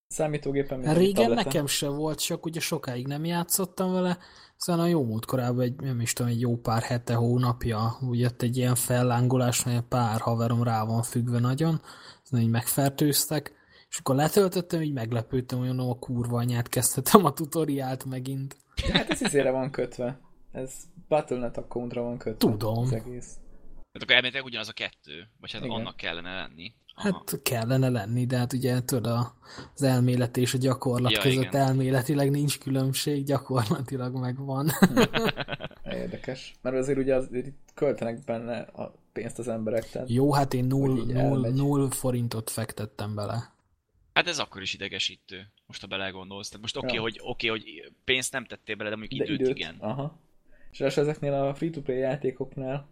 számítógépen, 0.08 0.80
mint 0.80 0.98
Régen 0.98 1.14
tableten. 1.14 1.44
nekem 1.46 1.68
se 1.68 1.88
volt, 1.88 2.20
csak 2.20 2.46
ugye 2.46 2.60
sokáig 2.60 3.08
nem 3.08 3.26
játszottam 3.26 3.94
vele, 3.94 4.18
aztán 4.58 4.80
a 4.80 4.86
jó 4.86 5.06
múltkorában 5.06 5.64
egy, 5.64 5.76
nem 5.76 6.02
is 6.02 6.14
tudom, 6.14 6.32
egy 6.32 6.40
jó 6.40 6.58
pár 6.58 6.82
hete, 6.82 7.14
hónapja, 7.14 7.98
úgy 8.10 8.20
jött 8.20 8.42
egy 8.42 8.58
ilyen 8.58 8.76
fellángolás, 8.76 9.64
hogy 9.64 9.82
pár 9.82 10.20
haverom 10.20 10.64
rá 10.64 10.84
van 10.84 11.04
függve 11.04 11.40
nagyon, 11.40 11.82
aztán 12.24 12.42
így 12.42 12.50
megfertőztek, 12.50 13.54
és 13.90 13.98
akkor 13.98 14.16
letöltöttem, 14.16 14.82
így 14.82 14.94
meglepődtem, 14.94 15.58
hogy 15.58 15.68
mondom, 15.68 15.90
a 15.90 16.00
kurva 16.00 16.38
anyát 16.38 16.70
kezdhetem 16.70 17.26
a 17.26 17.34
tutoriált 17.34 18.06
megint. 18.06 18.58
De 18.88 18.98
hát 18.98 19.10
ez 19.10 19.22
izére 19.22 19.52
van 19.52 19.72
kötve. 19.72 20.20
Ez 20.52 20.74
Battle.net 21.08 21.58
accountra 21.58 22.02
van 22.02 22.18
kötve. 22.18 22.50
Tudom. 22.50 22.78
Az 22.78 22.94
egész. 22.94 23.40
Tehát 23.96 24.10
akkor 24.10 24.16
elméletileg 24.16 24.46
ugyanaz 24.46 24.70
a 24.70 24.74
kettő, 24.74 25.28
vagy 25.40 25.52
hát 25.52 25.64
Igen. 25.64 25.76
annak 25.76 25.96
kellene 25.98 26.36
lenni. 26.36 26.74
Aha. 26.96 27.08
Hát 27.28 27.42
kellene 27.42 27.90
lenni, 27.90 28.26
de 28.26 28.38
hát 28.38 28.54
ugye 28.54 28.82
tudod, 28.82 29.06
a- 29.12 29.34
az 29.76 29.82
elmélet 29.82 30.38
és 30.38 30.54
a 30.54 30.58
gyakorlat 30.58 31.12
Ja, 31.12 31.22
között 31.22 31.44
igen. 31.44 31.62
elméletileg 31.62 32.30
nincs 32.32 32.60
különbség, 32.60 33.24
gyakorlatilag 33.24 34.16
megvan. 34.16 34.70
Érdekes. 35.84 36.54
Mert 36.62 36.76
azért 36.76 36.98
ugye 36.98 37.16
az, 37.16 37.34
itt 37.34 37.56
költenek 37.74 38.24
benne 38.24 38.58
a 38.60 38.94
pénzt 39.14 39.40
az 39.40 39.48
emberek. 39.48 39.90
Tehát 39.90 40.10
Jó, 40.10 40.34
hát 40.34 40.54
én 40.54 40.66
null, 40.66 41.06
null, 41.06 41.52
null 41.52 41.90
forintot 41.90 42.50
fektettem 42.50 43.16
bele. 43.16 43.54
Hát 44.14 44.28
ez 44.28 44.40
akkor 44.40 44.62
is 44.62 44.74
idegesítő, 44.74 45.52
most 45.68 45.82
ha 45.82 45.88
belegondolsz. 45.88 46.48
Tehát 46.48 46.62
most 46.62 46.78
oké, 46.78 46.86
okay, 46.86 46.98
Ja. 46.98 47.02
hogy, 47.02 47.20
oké, 47.24 47.48
hogy 47.48 47.92
pénzt 48.04 48.32
nem 48.32 48.46
tettél 48.46 48.76
bele, 48.76 48.90
de 48.90 48.96
mondjuk 48.96 49.22
de 49.22 49.26
időt, 49.28 49.40
időt, 49.40 49.58
igen. 49.58 49.76
Aha. 49.80 50.20
És 50.72 50.80
ráadásul 50.80 51.04
ezeknél 51.04 51.34
a 51.34 51.54
free-to-play 51.54 51.98
játékoknál 51.98 52.88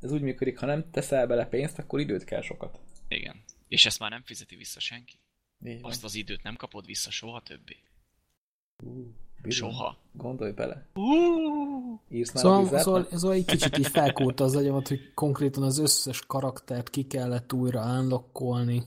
ez 0.00 0.12
úgy 0.12 0.20
működik, 0.22 0.58
ha 0.58 0.66
nem 0.66 0.90
teszel 0.90 1.26
bele 1.26 1.46
pénzt, 1.46 1.78
akkor 1.78 2.00
időt 2.00 2.24
kell 2.24 2.42
sokat. 2.42 2.78
Igen. 3.08 3.42
És 3.68 3.86
ezt 3.86 3.98
már 3.98 4.10
nem 4.10 4.22
fizeti 4.24 4.56
vissza 4.56 4.80
senki. 4.80 5.18
Így 5.64 5.80
van. 5.80 5.90
Azt 5.90 6.04
az 6.04 6.14
időt 6.14 6.42
nem 6.42 6.56
kapod 6.56 6.86
vissza 6.86 7.10
soha 7.10 7.42
többé. 7.42 7.76
Bizony. 9.42 9.70
Soha. 9.70 9.96
Gondolj 10.12 10.52
bele. 10.52 10.86
Uh, 10.94 12.00
Írsz 12.10 12.32
már 12.32 12.44
a 12.44 12.46
Szóval, 12.46 12.58
Blizzardnak? 12.58 12.80
szóval, 12.82 13.18
szóval 13.18 13.36
egy 13.36 13.44
kicsit 13.44 13.78
így 13.78 13.86
felkúrta 13.86 14.44
az 14.44 14.56
agyamat, 14.56 14.88
hogy 14.88 15.12
konkrétan 15.14 15.62
az 15.62 15.78
összes 15.78 16.26
karaktert 16.26 16.90
ki 16.90 17.06
kellett 17.06 17.52
újra 17.52 17.98
unlockolni. 18.00 18.82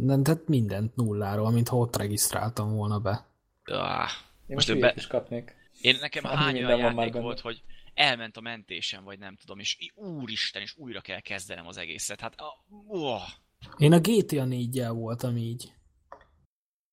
Nem, 0.00 0.22
tehát 0.22 0.48
mindent 0.48 0.96
nulláról, 0.96 1.50
mintha 1.50 1.76
ott 1.76 1.96
regisztráltam 1.96 2.74
volna 2.74 2.98
be. 2.98 3.26
ah. 3.64 4.08
Én 4.46 4.56
most 4.56 4.68
most 4.68 4.80
be- 4.80 4.92
is 4.96 5.06
kapnék. 5.06 5.54
Én 5.80 5.96
nekem 6.00 6.24
Annyi 6.24 6.36
hány 6.36 6.56
olyan 6.64 6.68
van 6.70 6.80
már 6.80 6.94
játék 6.94 7.12
benne. 7.12 7.24
volt, 7.24 7.40
hogy 7.40 7.62
elment 7.94 8.36
a 8.36 8.40
mentésem, 8.40 9.04
vagy 9.04 9.18
nem 9.18 9.36
tudom, 9.36 9.58
és 9.58 9.76
úristen, 9.94 10.62
és 10.62 10.74
újra 10.76 11.00
kell 11.00 11.20
kezdenem 11.20 11.66
az 11.66 11.76
egészet. 11.76 12.20
Hát, 12.20 12.34
oh. 12.86 13.20
Én 13.78 13.92
a 13.92 13.98
GTA 13.98 14.44
4-jel 14.48 14.90
voltam 14.92 15.36
így. 15.36 15.72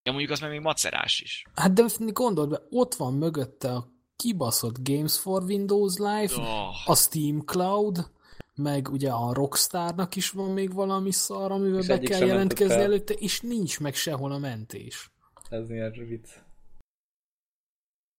ja, 0.04 0.12
mondjuk 0.12 0.32
az 0.32 0.39
meg 0.39 0.50
még 0.50 0.60
macerás 0.60 1.22
is. 1.22 1.43
Hát 1.54 1.74
de 1.74 1.84
gondold 1.98 2.50
be, 2.50 2.62
ott 2.70 2.93
van 2.93 3.14
mögötte 3.14 3.72
a 3.72 3.91
kibaszott 4.16 4.89
Games 4.89 5.20
for 5.20 5.43
Windows 5.43 5.98
Live, 5.98 6.34
Oh. 6.36 6.89
a 6.89 6.95
Steam 6.95 7.41
Cloud, 7.45 8.12
meg 8.56 8.89
ugye 8.89 9.12
a 9.12 9.34
Rockstarnak 9.34 10.16
is 10.16 10.30
van 10.30 10.52
még 10.52 10.74
valami 10.74 11.12
szar, 11.12 11.52
amivel 11.52 11.80
És 11.80 11.88
be 11.88 12.00
kell 12.00 12.26
jelentkezni 12.28 12.82
előtte, 12.82 13.14
és 13.14 13.41
nincs 13.41 13.80
meg 13.80 13.95
sehol 13.95 14.32
a 14.32 14.38
mentés. 14.38 15.12
Ez 15.50 15.68
milyen 15.68 15.91
vicc. 15.91 16.30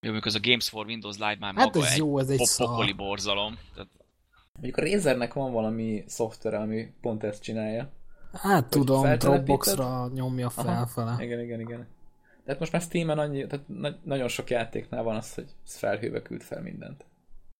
Jó, 0.00 0.10
mondjuk 0.10 0.24
az 0.24 0.34
a 0.34 0.48
Games 0.48 0.68
for 0.68 0.86
Windows 0.86 1.16
Live 1.16 1.36
már 1.38 1.54
Hát 1.54 1.64
maga 1.74 1.86
ez 1.86 1.92
egy 1.92 1.98
jó, 1.98 2.18
ez 2.18 2.28
egy 2.30 2.50
pokoli 2.56 2.92
borzalom. 2.92 3.58
Tehát, 3.74 3.88
Mondjuk 4.52 4.76
a 4.76 4.80
Razernek 4.82 5.32
van 5.32 5.52
valami 5.52 6.04
szoftvere, 6.06 6.58
ami 6.58 6.92
pont 7.00 7.24
ezt 7.24 7.42
csinálja. 7.42 7.92
Hát 8.32 8.70
tudom, 8.70 9.02
feltelepíted? 9.02 9.44
Dropboxra 9.44 10.08
nyomja 10.14 10.50
Aha. 10.54 10.62
felfele. 10.62 11.24
Igen, 11.24 11.40
igen, 11.40 11.60
igen. 11.60 11.86
Tehát 12.44 12.60
most 12.60 12.72
már 12.72 12.82
Steam-en 12.82 13.18
annyi, 13.18 13.46
tehát 13.46 13.68
na- 13.68 13.98
nagyon 14.04 14.28
sok 14.28 14.50
játéknál 14.50 15.02
van 15.02 15.16
az, 15.16 15.34
hogy 15.34 15.46
felhőbe 15.64 16.22
küld 16.22 16.42
fel 16.42 16.62
mindent. 16.62 17.04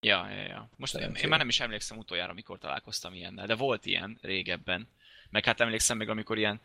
ja, 0.00 0.28
ja, 0.30 0.42
ja. 0.42 0.68
Most 0.76 0.94
én, 0.96 1.14
én 1.22 1.28
már 1.28 1.38
nem 1.38 1.48
is 1.48 1.60
emlékszem 1.60 1.98
utoljára, 1.98 2.32
mikor 2.32 2.58
találkoztam 2.58 3.14
ilyennel, 3.14 3.46
de 3.46 3.54
volt 3.54 3.86
ilyen 3.86 4.18
régebben. 4.22 4.88
Meg 5.30 5.44
hát 5.44 5.60
emlékszem 5.60 5.96
még, 5.96 6.08
amikor 6.08 6.38
ilyen 6.38 6.60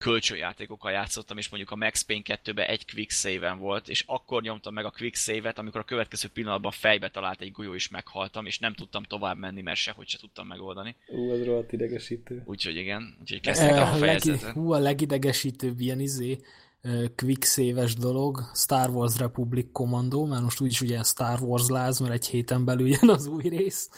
kölcsönjátékokkal 0.00 0.90
játszottam, 0.92 1.38
és 1.38 1.48
mondjuk 1.48 1.70
a 1.72 1.76
Max 1.76 2.02
Payne 2.02 2.22
2-ben 2.44 2.66
egy 2.66 2.92
quick 2.92 3.10
save 3.10 3.52
volt, 3.52 3.88
és 3.88 4.04
akkor 4.06 4.42
nyomtam 4.42 4.74
meg 4.74 4.84
a 4.84 4.90
quick 4.90 5.16
save-et, 5.16 5.58
amikor 5.58 5.80
a 5.80 5.84
következő 5.84 6.28
pillanatban 6.28 6.70
fejbe 6.70 7.08
talált 7.10 7.40
egy 7.40 7.52
golyó, 7.52 7.74
és 7.74 7.88
meghaltam, 7.88 8.46
és 8.46 8.58
nem 8.58 8.74
tudtam 8.74 9.02
tovább 9.02 9.38
menni, 9.38 9.62
mert 9.62 9.78
sehogy 9.78 10.08
se 10.08 10.18
tudtam 10.18 10.46
megoldani. 10.46 10.96
Ú, 11.08 11.30
az 11.30 11.44
rohadt 11.44 11.72
idegesítő. 11.72 12.42
Úgyhogy 12.46 12.76
igen, 12.76 13.16
úgyhogy 13.20 13.40
kezdtem 13.40 13.68
Eh, 13.68 13.94
a 13.94 13.98
legi, 13.98 14.20
fejezetet. 14.20 14.52
hú, 14.54 14.72
a 14.72 14.78
legidegesítőbb 14.78 15.80
ilyen 15.80 16.00
izé, 16.00 16.38
ö, 16.80 17.04
quick 17.16 17.44
save 17.44 17.86
dolog, 17.98 18.50
Star 18.54 18.90
Wars 18.90 19.18
Republic 19.18 19.66
Commando, 19.72 20.24
mert 20.26 20.42
most 20.42 20.60
úgyis 20.60 20.80
ugye 20.80 21.02
Star 21.02 21.40
Wars 21.40 21.68
láz, 21.68 21.98
mert 21.98 22.12
egy 22.12 22.26
héten 22.26 22.64
belül 22.64 22.88
jön 22.88 23.08
az 23.10 23.26
új 23.26 23.48
rész. 23.48 23.88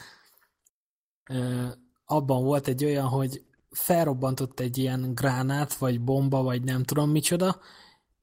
Ö, 1.31 1.67
Abban 2.05 2.43
volt 2.45 2.69
egy 2.69 2.85
olyan, 2.85 3.07
hogy 3.07 3.43
felrobbantott 3.73 4.61
egy 4.61 4.79
ilyen 4.79 5.15
gránát, 5.15 5.75
vagy 5.75 6.01
bomba, 6.01 6.43
vagy 6.43 6.63
nem 6.63 6.83
tudom 6.83 7.11
micsoda, 7.11 7.61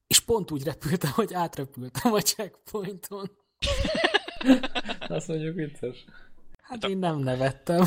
és 0.08 0.20
pont 0.20 0.52
úgy 0.52 0.64
repültem, 0.64 1.12
hogy 1.12 1.34
átrepültem 1.34 2.14
a 2.14 2.22
checkpointon. 2.22 3.32
Azt 5.08 5.28
mondjuk 5.28 5.56
vicces. 5.56 6.06
Hát 6.62 6.84
én 6.84 6.98
nem 6.98 7.18
nevettem. 7.18 7.82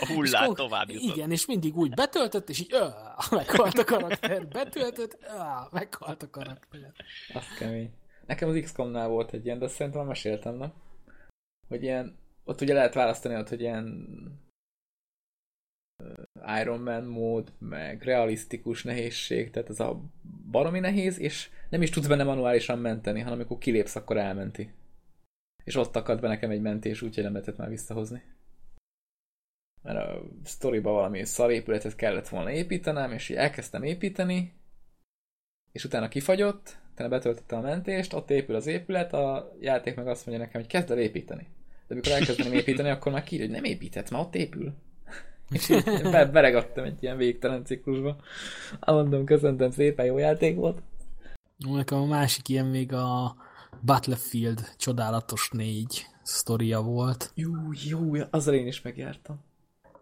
A 0.00 0.06
hullát 0.14 0.54
tovább 0.54 0.90
jutott. 0.90 1.16
Igen, 1.16 1.30
és 1.30 1.46
mindig 1.46 1.76
úgy 1.76 1.94
betöltött, 1.94 2.48
és 2.48 2.60
így 2.60 2.72
öh, 2.72 2.92
meghalt 3.30 3.78
a 3.78 3.84
karakter. 3.84 4.48
Betöltött, 4.48 5.18
öh, 5.20 5.70
meghalt 5.70 6.22
a 6.22 6.30
karakter. 6.30 6.92
Az 7.34 7.44
kemény. 7.58 7.90
Nekem 8.26 8.48
az 8.48 8.60
XCOM-nál 8.62 9.08
volt 9.08 9.32
egy 9.32 9.44
ilyen, 9.44 9.58
de 9.58 9.64
azt 9.64 9.74
szerintem 9.74 10.06
meséltem, 10.06 10.54
nem? 10.54 10.72
Hogy 11.68 11.82
ilyen, 11.82 12.18
ott 12.44 12.60
ugye 12.60 12.74
lehet 12.74 12.94
választani 12.94 13.36
ott, 13.36 13.48
hogy 13.48 13.60
ilyen 13.60 14.06
Iron 16.60 16.80
Man 16.80 17.04
mód, 17.04 17.52
meg 17.58 18.02
realisztikus 18.02 18.82
nehézség, 18.82 19.50
tehát 19.50 19.68
ez 19.68 19.80
a 19.80 20.00
baromi 20.50 20.80
nehéz, 20.80 21.18
és 21.18 21.50
nem 21.68 21.82
is 21.82 21.90
tudsz 21.90 22.06
benne 22.06 22.24
manuálisan 22.24 22.78
menteni, 22.78 23.20
hanem 23.20 23.34
amikor 23.34 23.58
kilépsz, 23.58 23.96
akkor 23.96 24.16
elmenti. 24.16 24.72
És 25.64 25.76
ott 25.76 25.96
akadt 25.96 26.20
be 26.20 26.28
nekem 26.28 26.50
egy 26.50 26.60
mentés, 26.60 27.02
úgyhogy 27.02 27.24
nem 27.24 27.32
lehetett 27.32 27.56
már 27.56 27.68
visszahozni. 27.68 28.22
Mert 29.82 29.98
a 29.98 30.22
sztoriba 30.44 30.90
valami 30.90 31.24
szarépületet 31.24 31.96
kellett 31.96 32.28
volna 32.28 32.50
építenem, 32.50 33.12
és 33.12 33.28
így 33.28 33.36
elkezdtem 33.36 33.82
építeni, 33.82 34.52
és 35.72 35.84
utána 35.84 36.08
kifagyott, 36.08 36.78
utána 36.92 37.08
betöltöttem 37.08 37.58
a 37.58 37.62
mentést, 37.62 38.12
ott 38.12 38.30
épül 38.30 38.54
az 38.54 38.66
épület, 38.66 39.12
a 39.12 39.56
játék 39.60 39.96
meg 39.96 40.08
azt 40.08 40.26
mondja 40.26 40.44
nekem, 40.44 40.60
hogy 40.60 40.70
kezd 40.70 40.90
el 40.90 40.98
építeni. 40.98 41.46
De 41.86 41.94
amikor 41.94 42.12
elkezdeném 42.12 42.52
építeni, 42.52 42.88
akkor 42.88 43.12
már 43.12 43.24
kiírja, 43.24 43.46
hogy 43.46 43.54
nem 43.54 43.64
épített, 43.64 44.10
már 44.10 44.20
ott 44.20 44.34
épül. 44.34 44.74
És 45.50 45.68
így 45.68 45.84
be, 46.02 46.24
beregattam 46.24 46.84
egy 46.84 47.02
ilyen 47.02 47.16
végtelen 47.16 47.64
ciklusba. 47.64 48.16
Mondom, 48.86 49.24
köszöntem 49.24 49.70
szépen, 49.70 50.06
jó 50.06 50.18
játék 50.18 50.56
volt. 50.56 50.82
Nekem 51.56 51.98
a 51.98 52.06
másik 52.06 52.48
ilyen 52.48 52.66
még 52.66 52.92
a 52.92 53.36
Battlefield 53.84 54.74
csodálatos 54.76 55.50
négy 55.52 56.06
sztoria 56.22 56.80
volt. 56.80 57.30
Jó, 57.34 57.52
jó, 57.88 58.12
azzal 58.30 58.54
én 58.54 58.66
is 58.66 58.82
megjártam. 58.82 59.40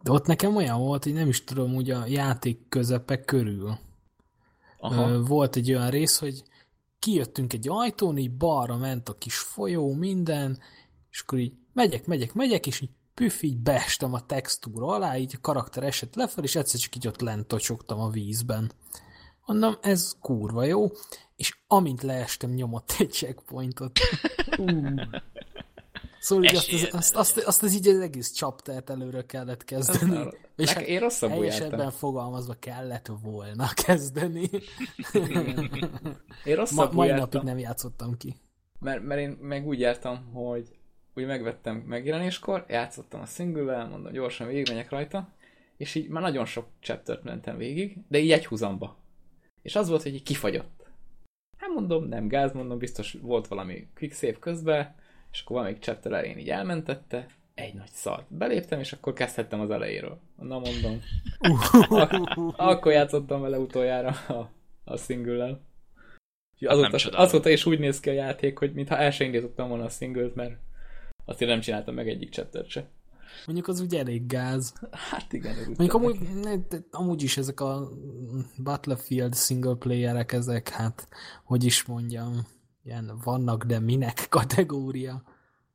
De 0.03 0.12
ott 0.12 0.26
nekem 0.26 0.57
olyan 0.57 0.78
volt, 0.78 1.05
hogy 1.05 1.12
nem 1.12 1.28
is 1.28 1.44
tudom, 1.44 1.74
úgy 1.74 1.90
a 1.90 2.07
játék 2.07 2.68
közepe 2.68 3.24
körül. 3.24 3.78
Aha. 4.78 5.22
Volt 5.22 5.57
egy 5.57 5.72
olyan 5.72 5.90
rész, 5.90 6.18
hogy 6.18 6.42
kijöttünk 6.99 7.53
egy 7.53 7.68
ajtón, 7.68 8.16
így 8.16 8.36
balra 8.36 8.76
ment 8.76 9.09
a 9.09 9.14
kis 9.14 9.38
folyó, 9.38 9.94
minden, 9.94 10.59
és 11.11 11.20
akkor 11.20 11.38
így 11.38 11.53
megyek, 11.72 12.07
megyek, 12.07 12.34
megyek, 12.34 12.66
és 12.66 12.80
így 12.80 12.90
püff, 13.17 13.43
így 13.43 13.59
beestem 13.59 14.12
a 14.14 14.27
textúra 14.27 14.87
alá, 14.87 15.17
így 15.17 15.33
a 15.37 15.41
karakter 15.41 15.83
esett 15.83 16.14
lefelé, 16.14 16.47
és 16.47 16.55
egyszer 16.57 16.81
csak 16.81 16.97
így 16.97 17.07
ott 17.07 17.21
lent 17.21 17.47
tocsogtam 17.47 18.01
a 18.01 18.11
vízben. 18.11 18.73
Mondom, 19.47 19.75
ez 19.81 20.12
kurva 20.21 20.64
jó, 20.64 20.87
és 21.37 21.57
amint 21.67 22.03
leestem, 22.03 22.51
nyomott 22.51 22.95
egy 22.99 23.12
checkpointot. 23.12 23.99
Uh. 24.59 25.01
Szóval 26.21 26.45
így 26.45 26.57
azt, 26.57 26.73
az, 26.73 26.89
azt, 26.93 27.17
azt, 27.17 27.39
azt, 27.39 27.62
az 27.62 27.75
így 27.75 27.89
az 27.89 28.01
egész 28.01 28.33
chaptert 28.33 28.91
előre 28.91 29.23
kellett 29.27 29.64
kezdeni. 29.64 30.17
Aztán- 30.17 30.37
És 30.57 30.75
Nek- 30.75 30.87
én 30.87 31.01
rosszabbul 31.01 31.37
helyesebben 31.39 31.91
fogalmazva 31.91 32.55
kellett 32.59 33.11
volna 33.23 33.69
kezdeni. 33.87 34.51
Én 35.12 35.81
Ma, 36.45 36.55
rosszabbul 36.55 36.95
mai 36.95 37.09
jártam. 37.09 37.29
napig 37.31 37.43
nem 37.43 37.59
játszottam 37.59 38.17
ki. 38.17 38.37
Mert, 38.81 39.03
mert 39.03 39.21
én 39.21 39.31
meg 39.41 39.67
úgy 39.67 39.81
jártam, 39.81 40.33
hogy 40.33 40.69
úgy 41.17 41.27
megvettem 41.27 41.77
megjelenéskor, 41.77 42.64
játszottam 42.69 43.21
a 43.21 43.27
single 43.27 43.85
mondom, 43.85 44.12
gyorsan 44.12 44.47
végigmegyek 44.47 44.91
rajta, 44.91 45.29
és 45.77 45.95
így 45.95 46.09
már 46.09 46.23
nagyon 46.23 46.45
sok 46.45 46.67
chaptert 46.81 47.25
mentem 47.25 47.57
végig, 47.57 47.97
de 48.09 48.19
így 48.19 48.33
egy 48.33 48.47
húzamba. 48.47 48.97
És 49.62 49.77
az 49.77 49.89
volt, 49.89 50.03
hogy 50.03 50.14
így 50.14 50.23
kifagyott. 50.23 50.87
Hát 51.59 51.71
mondom, 51.71 52.05
nem 52.05 52.29
gáz, 52.29 52.53
mondom, 52.53 52.79
biztos 52.79 53.17
volt 53.23 53.49
valami 53.49 53.89
quick 53.95 54.14
save 54.14 54.39
közben, 54.39 54.95
és 55.33 55.41
akkor 55.41 55.57
valamelyik 55.57 55.83
chapter 55.83 56.12
elején 56.12 56.39
így 56.39 56.51
elmentette, 56.51 57.27
egy 57.55 57.75
nagy 57.75 57.91
szart. 57.91 58.35
Beléptem, 58.35 58.81
és 58.81 58.93
akkor 58.93 59.12
kezdhettem 59.12 59.61
az 59.61 59.71
elejéről. 59.71 60.21
Na 60.37 60.59
mondom. 60.59 61.01
akkor 62.57 62.93
játszottam 62.93 63.41
vele 63.41 63.59
utoljára 63.59 64.09
a, 64.09 64.51
a 64.85 64.97
single-lel. 64.97 65.61
Hát 66.67 66.77
nem 66.77 66.93
Azóta, 66.93 67.19
azóta 67.19 67.49
is 67.51 67.67
úgy 67.67 67.79
néz 67.79 68.01
ki 68.01 68.09
a 68.09 68.12
játék, 68.12 68.59
hogy 68.59 68.73
mintha 68.73 68.97
el 68.97 69.11
sem 69.11 69.27
indítottam 69.27 69.69
volna 69.69 69.85
a 69.85 69.89
singlet, 69.89 70.35
mert 70.35 70.59
azt 71.27 71.43
én 71.43 71.49
nem 71.49 71.61
csináltam 71.61 71.95
meg 71.95 72.09
egyik 72.09 72.31
chaptert 72.31 72.68
se. 72.68 72.89
Mondjuk 73.47 73.68
az 73.68 73.81
ugye 73.81 73.99
elég 73.99 74.27
gáz. 74.27 74.74
Hát 74.91 75.33
igen, 75.33 75.57
Mondjuk 75.66 75.95
amúgy, 75.95 76.18
ne, 76.43 76.57
de 76.57 76.79
amúgy 76.91 77.22
is 77.22 77.37
ezek 77.37 77.61
a 77.61 77.89
Battlefield 78.62 79.35
single 79.35 79.74
playerek, 79.74 80.33
ezek 80.33 80.68
hát, 80.68 81.09
hogy 81.45 81.64
is 81.64 81.85
mondjam, 81.85 82.47
ilyen 82.85 83.20
vannak, 83.24 83.64
de 83.64 83.81
minek 83.81 84.27
kategória. 84.31 85.22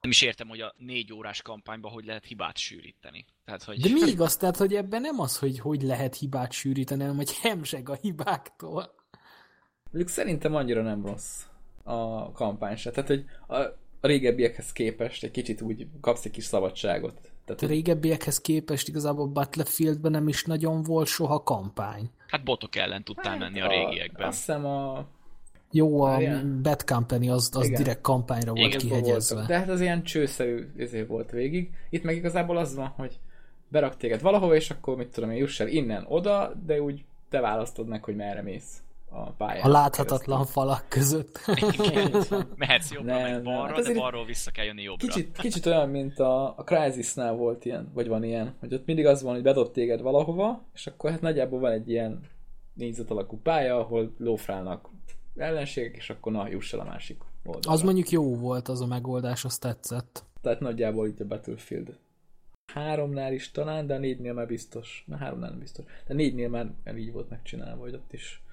Nem 0.02 0.12
is 0.12 0.22
értem, 0.22 0.47
hogy 0.47 0.60
a 0.60 0.74
négy 0.78 1.14
órás 1.14 1.41
kampányban 1.41 1.91
hogy 1.91 2.06
lehet 2.06 2.26
hibát 2.26 2.58
sűríteni. 2.58 3.26
Tehát, 3.45 3.64
hogy... 3.64 3.82
De 3.82 3.89
még 4.06 4.22
azt, 4.22 4.39
tehát, 4.39 4.58
hogy 4.58 4.74
ebben 4.74 5.02
nem 5.02 5.20
az, 5.20 5.38
hogy 5.38 5.60
hogy 5.60 5.82
lehet 5.82 6.16
hibát 6.16 6.52
sűríteni, 6.52 7.02
hanem 7.02 7.16
hogy 7.16 7.38
hemzseg 7.38 7.89
a 7.89 7.97
hibáktól. 8.02 8.95
Mondjuk 9.84 10.10
szerintem 10.10 10.56
annyira 10.56 10.82
nem 10.82 11.06
rossz 11.06 11.43
a 11.84 12.32
kampány 12.32 12.76
se. 12.76 12.91
Tehát, 12.91 13.10
hogy 13.10 13.26
a, 13.47 13.80
a 14.02 14.08
régebbiekhez 14.08 14.72
képest 14.72 15.24
egy 15.24 15.32
kicsit 15.32 15.62
úgy 15.62 15.88
kapsz 16.02 16.26
egy 16.26 16.32
kis 16.32 16.43
szabadságot. 16.43 17.14
Tehát, 17.45 17.62
A 17.62 17.68
régebbiekhez 17.68 18.41
képest 18.41 18.88
igazából 18.88 19.28
Battlefieldben 19.28 20.12
nem 20.12 20.28
is 20.28 20.43
nagyon 20.43 20.84
volt 20.84 21.08
soha 21.08 21.43
kampány. 21.43 22.10
Hát 22.28 22.43
botok 22.43 22.76
ellen 22.76 23.04
tudtál 23.04 23.38
menni 23.38 23.62
a 23.62 23.68
régiekben. 23.68 24.28
Azt 24.28 24.38
hiszem 24.38 24.66
a 24.66 25.06
Jó, 25.72 26.02
a 26.02 26.08
Várjál. 26.10 26.60
Bad 26.62 26.84
Company 26.84 27.30
az, 27.30 27.49
az 27.54 27.66
Igen. 27.66 27.84
direkt 27.84 28.02
kampányra 28.02 28.54
volt 28.54 28.68
Igen, 28.68 28.80
kihegyezve. 28.80 29.36
voltak. 29.36 29.52
De 29.52 29.58
hát 29.60 29.70
az 29.70 29.82
ilyen 29.82 30.04
csőszerű 30.04 30.72
ezért 30.78 31.08
volt 31.08 31.32
végig. 31.32 31.70
Itt 31.89 32.04
meg 32.04 32.16
igazából 32.16 32.58
az 32.58 32.76
van, 32.76 32.88
hogy 32.88 33.20
berak 33.68 33.97
téged 33.97 34.22
valahova, 34.22 34.56
és 34.56 34.70
akkor 34.70 34.97
mit 34.97 35.08
tudom 35.08 35.32
én, 35.32 35.38
juss 35.38 35.60
el 35.60 35.68
innen 35.68 36.06
oda, 36.08 36.54
de 36.66 36.82
úgy 36.82 37.04
te 37.30 37.39
választod 37.39 37.88
meg, 37.88 38.04
hogy 38.04 38.16
merre 38.16 38.41
mész 38.41 38.82
a 39.14 39.32
pályán. 39.32 39.64
A 39.64 39.68
láthatatlan 39.68 40.45
falak 40.45 40.86
között. 40.89 41.39
Mehetsz 42.55 42.91
jobbra, 42.91 43.14
Nem, 43.14 43.32
meg 43.32 43.43
balra, 43.43 43.74
Hát 43.74 43.84
de 43.84 43.93
balról 43.93 44.26
vissza 44.26 44.51
kell 44.51 44.66
jönni 44.66 44.82
jobbra. 44.82 45.07
Kicsit, 45.07 45.38
kicsit 45.38 45.66
olyan, 45.66 45.89
mint 45.89 46.20
a, 46.20 46.57
a 46.57 46.64
Crysisnál 46.64 47.34
volt 47.34 47.66
ilyen, 47.66 47.91
vagy 47.93 48.07
van 48.07 48.24
ilyen, 48.24 48.55
hogy 48.59 48.74
ott 48.74 48.86
mindig 48.86 49.05
az 49.05 49.22
van, 49.22 49.34
hogy 49.34 49.43
bedob 49.43 49.72
téged 49.72 50.01
valahova, 50.01 50.64
és 50.74 50.88
akkor 50.88 51.09
hát 51.12 51.22
nagyjából 51.22 51.59
van 51.59 51.72
egy 51.72 51.89
ilyen 51.89 52.20
négyzet 52.74 53.12
alakú 53.12 53.39
pálya, 53.43 53.80
ahol 53.80 54.14
lófrálnak 54.18 54.89
ellenségek, 55.36 55.95
és 55.95 56.09
akkor 56.09 56.32
na, 56.32 56.47
juss 56.49 56.74
el 56.74 56.80
a 56.80 56.84
másik 56.84 57.22
oldalra. 57.43 57.72
Az 57.72 57.82
mondjuk 57.82 58.09
jó 58.09 58.36
volt, 58.36 58.68
az 58.68 58.82
a 58.82 58.86
megoldás, 58.86 59.45
az 59.45 59.57
tetszett. 59.57 60.24
Tehát 60.41 60.59
nagyjából 60.59 61.07
itt 61.07 61.20
a 61.20 61.26
Battlefield. 61.26 61.97
Háromnál 62.74 63.34
is 63.34 63.51
talán, 63.51 63.88
de 63.88 63.93
a 63.93 63.97
négynél 63.97 64.34
már 64.34 64.47
biztos. 64.47 65.03
Na 65.07 65.18
háromnál 65.18 65.49
nem 65.49 65.59
biztos. 65.59 65.86
De 66.07 66.14
négynél 66.14 66.49
már 66.49 66.74
így 66.97 67.12
volt 67.12 67.30
megcsinálva, 67.30 67.82
hogy 67.82 67.93
ott 67.93 68.14
is. 68.14 68.43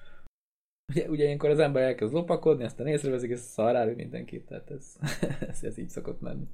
Ugye, 0.89 1.09
ugye 1.09 1.23
ilyenkor 1.23 1.49
az 1.49 1.59
ember 1.59 1.83
elkezd 1.83 2.13
lopakodni, 2.13 2.63
aztán 2.63 2.87
észrevezik, 2.87 3.31
ez 3.31 3.41
szarrálő 3.41 3.95
mindenkit, 3.95 4.45
tehát 4.45 4.71
ez, 4.71 4.95
ez, 5.49 5.63
ez 5.63 5.77
így 5.77 5.89
szokott 5.89 6.21
menni. 6.21 6.45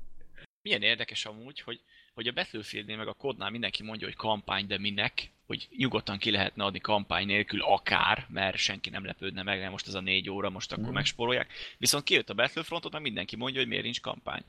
Milyen 0.61 0.81
érdekes 0.81 1.25
amúgy, 1.25 1.59
hogy, 1.59 1.81
hogy 2.13 2.27
a 2.27 2.31
Battlefieldnél 2.33 2.97
meg 2.97 3.07
a 3.07 3.13
kodnál 3.13 3.49
mindenki 3.49 3.83
mondja, 3.83 4.07
hogy 4.07 4.15
kampány, 4.15 4.67
de 4.67 4.77
minek, 4.79 5.31
hogy 5.47 5.67
nyugodtan 5.77 6.17
ki 6.17 6.31
lehetne 6.31 6.63
adni 6.63 6.79
kampány 6.79 7.25
nélkül 7.25 7.61
akár, 7.61 8.25
mert 8.29 8.57
senki 8.57 8.89
nem 8.89 9.05
lepődne 9.05 9.43
meg, 9.43 9.59
mert 9.59 9.71
most 9.71 9.87
ez 9.87 9.93
a 9.93 10.01
négy 10.01 10.29
óra, 10.29 10.49
most 10.49 10.71
akkor 10.71 10.83
Mhm. 10.83 10.93
megspórolják. 10.93 11.47
Viszont 11.77 12.03
kijött 12.03 12.29
a 12.29 12.33
Battlefrontot, 12.33 12.91
meg 12.91 13.01
mindenki 13.01 13.35
mondja, 13.35 13.59
hogy 13.59 13.69
miért 13.69 13.83
nincs 13.83 14.01
kampány. 14.01 14.43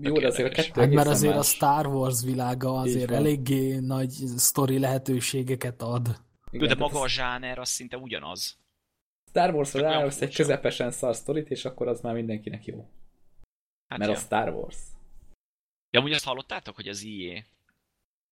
Jó, 0.00 0.18
de 0.18 0.26
azért 0.26 0.38
a 0.38 0.42
érdekes. 0.42 0.66
kettő 0.66 0.80
Hát 0.80 0.90
mert 0.90 1.08
azért 1.08 1.32
a 1.32 1.36
más. 1.36 1.46
Star 1.48 1.86
Wars 1.86 2.22
világa 2.24 2.78
azért 2.78 3.10
eléggé 3.10 3.78
nagy 3.78 4.10
sztori 4.36 4.78
lehetőségeket 4.78 5.82
ad. 5.82 6.20
Igen, 6.50 6.68
de 6.68 6.74
maga 6.74 6.98
a 6.98 7.02
a 7.02 7.08
zsáner 7.08 7.58
az 7.58 7.68
szinte 7.68 7.96
ugyanaz. 7.96 8.56
Star 9.32 9.54
Wars-ra 9.54 9.80
rájössz 9.80 10.20
egy 10.20 10.34
közepesen 10.34 10.90
szar 10.90 11.14
sztorit, 11.16 11.50
és 11.50 11.64
akkor 11.64 11.88
az 11.88 12.00
már 12.00 12.14
mindenkinek 12.14 12.64
jó. 12.64 12.88
Hát 13.88 13.98
Mert 13.98 14.10
ja. 14.10 14.16
a 14.16 14.20
Star 14.20 14.48
Wars. 14.54 14.76
Ja, 15.90 16.00
amúgy 16.00 16.12
azt 16.12 16.24
hallottátok, 16.24 16.74
hogy 16.74 16.88
az 16.88 17.02
IE 17.02 17.46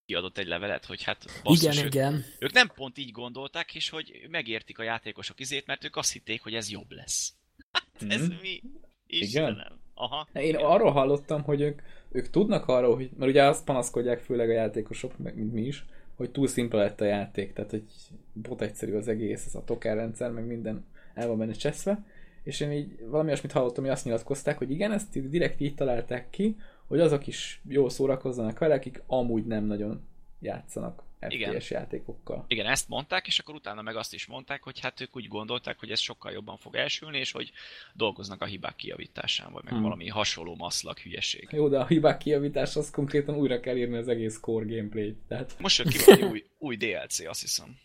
kiadott 0.04 0.38
egy 0.38 0.46
levelet, 0.46 0.84
hogy 0.84 1.02
hát 1.02 1.24
basszus, 1.42 1.62
igen, 1.74 1.84
ők, 1.86 1.94
igen. 1.94 2.24
ők 2.38 2.52
nem 2.52 2.70
pont 2.74 2.98
így 2.98 3.10
gondolták, 3.10 3.74
és 3.74 3.88
hogy 3.88 4.26
megértik 4.30 4.78
a 4.78 4.82
játékosok 4.82 5.40
izét, 5.40 5.66
mert 5.66 5.84
ők 5.84 5.96
azt 5.96 6.12
hitték, 6.12 6.42
hogy 6.42 6.54
ez 6.54 6.70
jobb 6.70 6.90
lesz. 6.90 7.32
Hát 7.72 8.10
ez 8.12 8.28
Mhm. 8.28 8.40
mi? 8.40 8.62
Istenem. 9.06 9.80
Aha. 9.94 10.28
Én 10.32 10.56
arról 10.56 10.90
hallottam, 10.90 11.42
hogy 11.42 11.60
ők, 11.60 11.80
ők 12.12 12.30
tudnak 12.30 12.66
arról, 12.68 12.94
hogy, 12.94 13.10
mert 13.16 13.30
ugye 13.30 13.44
azt 13.44 13.64
panaszkodják 13.64 14.20
főleg 14.20 14.48
a 14.48 14.52
játékosok, 14.52 15.18
mint 15.18 15.52
mi 15.52 15.62
is, 15.62 15.84
hogy 16.20 16.30
túl 16.30 16.46
szimpla 16.46 16.78
lett 16.78 17.00
a 17.00 17.04
játék, 17.04 17.52
tehát 17.52 17.70
hogy 17.70 17.84
bot 18.32 18.62
egyszerű 18.62 18.94
az 18.94 19.08
egész, 19.08 19.46
ez 19.46 19.54
a 19.54 19.64
token 19.64 19.94
rendszer, 19.94 20.30
meg 20.30 20.46
minden 20.46 20.84
el 21.14 21.28
van 21.28 21.38
benne 21.38 21.52
cseszve, 21.52 22.04
és 22.42 22.60
én 22.60 22.72
így 22.72 23.06
valami 23.06 23.28
olyasmit 23.28 23.52
hallottam, 23.52 23.84
hogy 23.84 23.92
azt 23.92 24.04
nyilatkozták, 24.04 24.58
hogy 24.58 24.70
igen, 24.70 24.92
ezt 24.92 25.28
direkt 25.28 25.60
így 25.60 25.74
találták 25.74 26.30
ki, 26.30 26.56
hogy 26.86 27.00
azok 27.00 27.26
is 27.26 27.60
jól 27.68 27.90
szórakozzanak 27.90 28.58
vele, 28.58 28.74
akik 28.74 29.02
amúgy 29.06 29.46
nem 29.46 29.64
nagyon 29.64 30.00
játszanak 30.40 31.02
FPS 31.20 31.34
Igen. 31.34 31.62
játékokkal. 31.68 32.44
Igen, 32.48 32.66
ezt 32.66 32.88
mondták, 32.88 33.26
és 33.26 33.38
akkor 33.38 33.54
utána 33.54 33.82
meg 33.82 33.96
azt 33.96 34.14
is 34.14 34.26
mondták, 34.26 34.62
hogy 34.62 34.80
hát 34.80 35.00
ők 35.00 35.16
úgy 35.16 35.28
gondolták, 35.28 35.78
hogy 35.78 35.90
ez 35.90 36.00
sokkal 36.00 36.32
jobban 36.32 36.56
fog 36.56 36.74
elsülni, 36.76 37.18
és 37.18 37.32
hogy 37.32 37.52
dolgoznak 37.94 38.42
a 38.42 38.44
hibák 38.44 38.76
kijavításán, 38.76 39.52
vagy 39.52 39.64
meg 39.64 39.72
Hmm. 39.72 39.82
valami 39.82 40.08
hasonló 40.08 40.54
maszlag 40.54 40.98
hülyeség. 40.98 41.48
Jó, 41.52 41.68
de 41.68 41.78
a 41.78 41.86
hibák 41.86 42.18
kijavítás 42.18 42.76
az 42.76 42.90
konkrétan 42.90 43.34
újra 43.36 43.60
kell 43.60 43.76
írni 43.76 43.96
az 43.96 44.08
egész 44.08 44.40
core 44.40 44.64
gameplayt. 44.74 45.18
Tehát 45.28 45.54
Most 45.58 45.78
jött 45.78 45.88
ki 45.88 45.98
valami 46.04 46.22
új, 46.30 46.44
új 46.58 46.76
DLC, 46.76 47.18
azt 47.18 47.40
hiszem. 47.40 47.78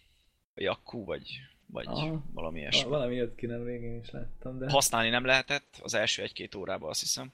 Vagy 0.54 0.66
Akku, 0.66 1.06
vagy, 1.06 1.40
vagy 1.66 1.86
Aha. 1.88 2.24
valami 2.34 2.60
ilyesmi. 2.60 2.90
valami 2.90 3.16
jött 3.16 3.36
ki 3.36 3.46
nem 3.46 3.64
végén 3.64 4.00
is 4.00 4.10
láttam, 4.12 4.58
de... 4.60 4.70
Használni 4.70 5.10
nem 5.10 5.26
lehetett 5.26 5.80
az 5.82 5.94
első 5.94 6.22
egy-két 6.22 6.56
órában, 6.56 6.90
azt 6.90 7.00
hiszem. 7.00 7.34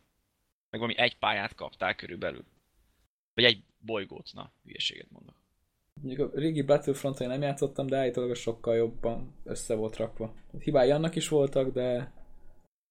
Meg 0.70 0.80
valami 0.80 0.98
egy 0.98 1.18
pályát 1.18 1.56
kaptál 1.56 1.96
körülbelül. 1.96 2.44
Vagy 3.34 3.44
egy 3.44 3.64
bolygót, 3.80 4.30
na, 4.34 4.52
hülyeséget 4.64 5.12
mondok. 5.12 5.36
Mondjuk 6.02 6.34
a 6.34 6.40
régi 6.40 6.62
battlefront 6.62 7.20
én 7.20 7.28
nem 7.28 7.42
játszottam, 7.42 7.88
de 7.88 7.98
állítólag 7.98 8.30
az 8.30 8.38
sokkal 8.38 8.76
jobban 8.76 9.36
össze 9.44 9.76
volt 9.76 9.96
rakva. 9.96 10.36
Hibái 10.60 10.92
annak 10.92 11.16
is 11.16 11.28
voltak, 11.28 11.74
de... 11.74 12.14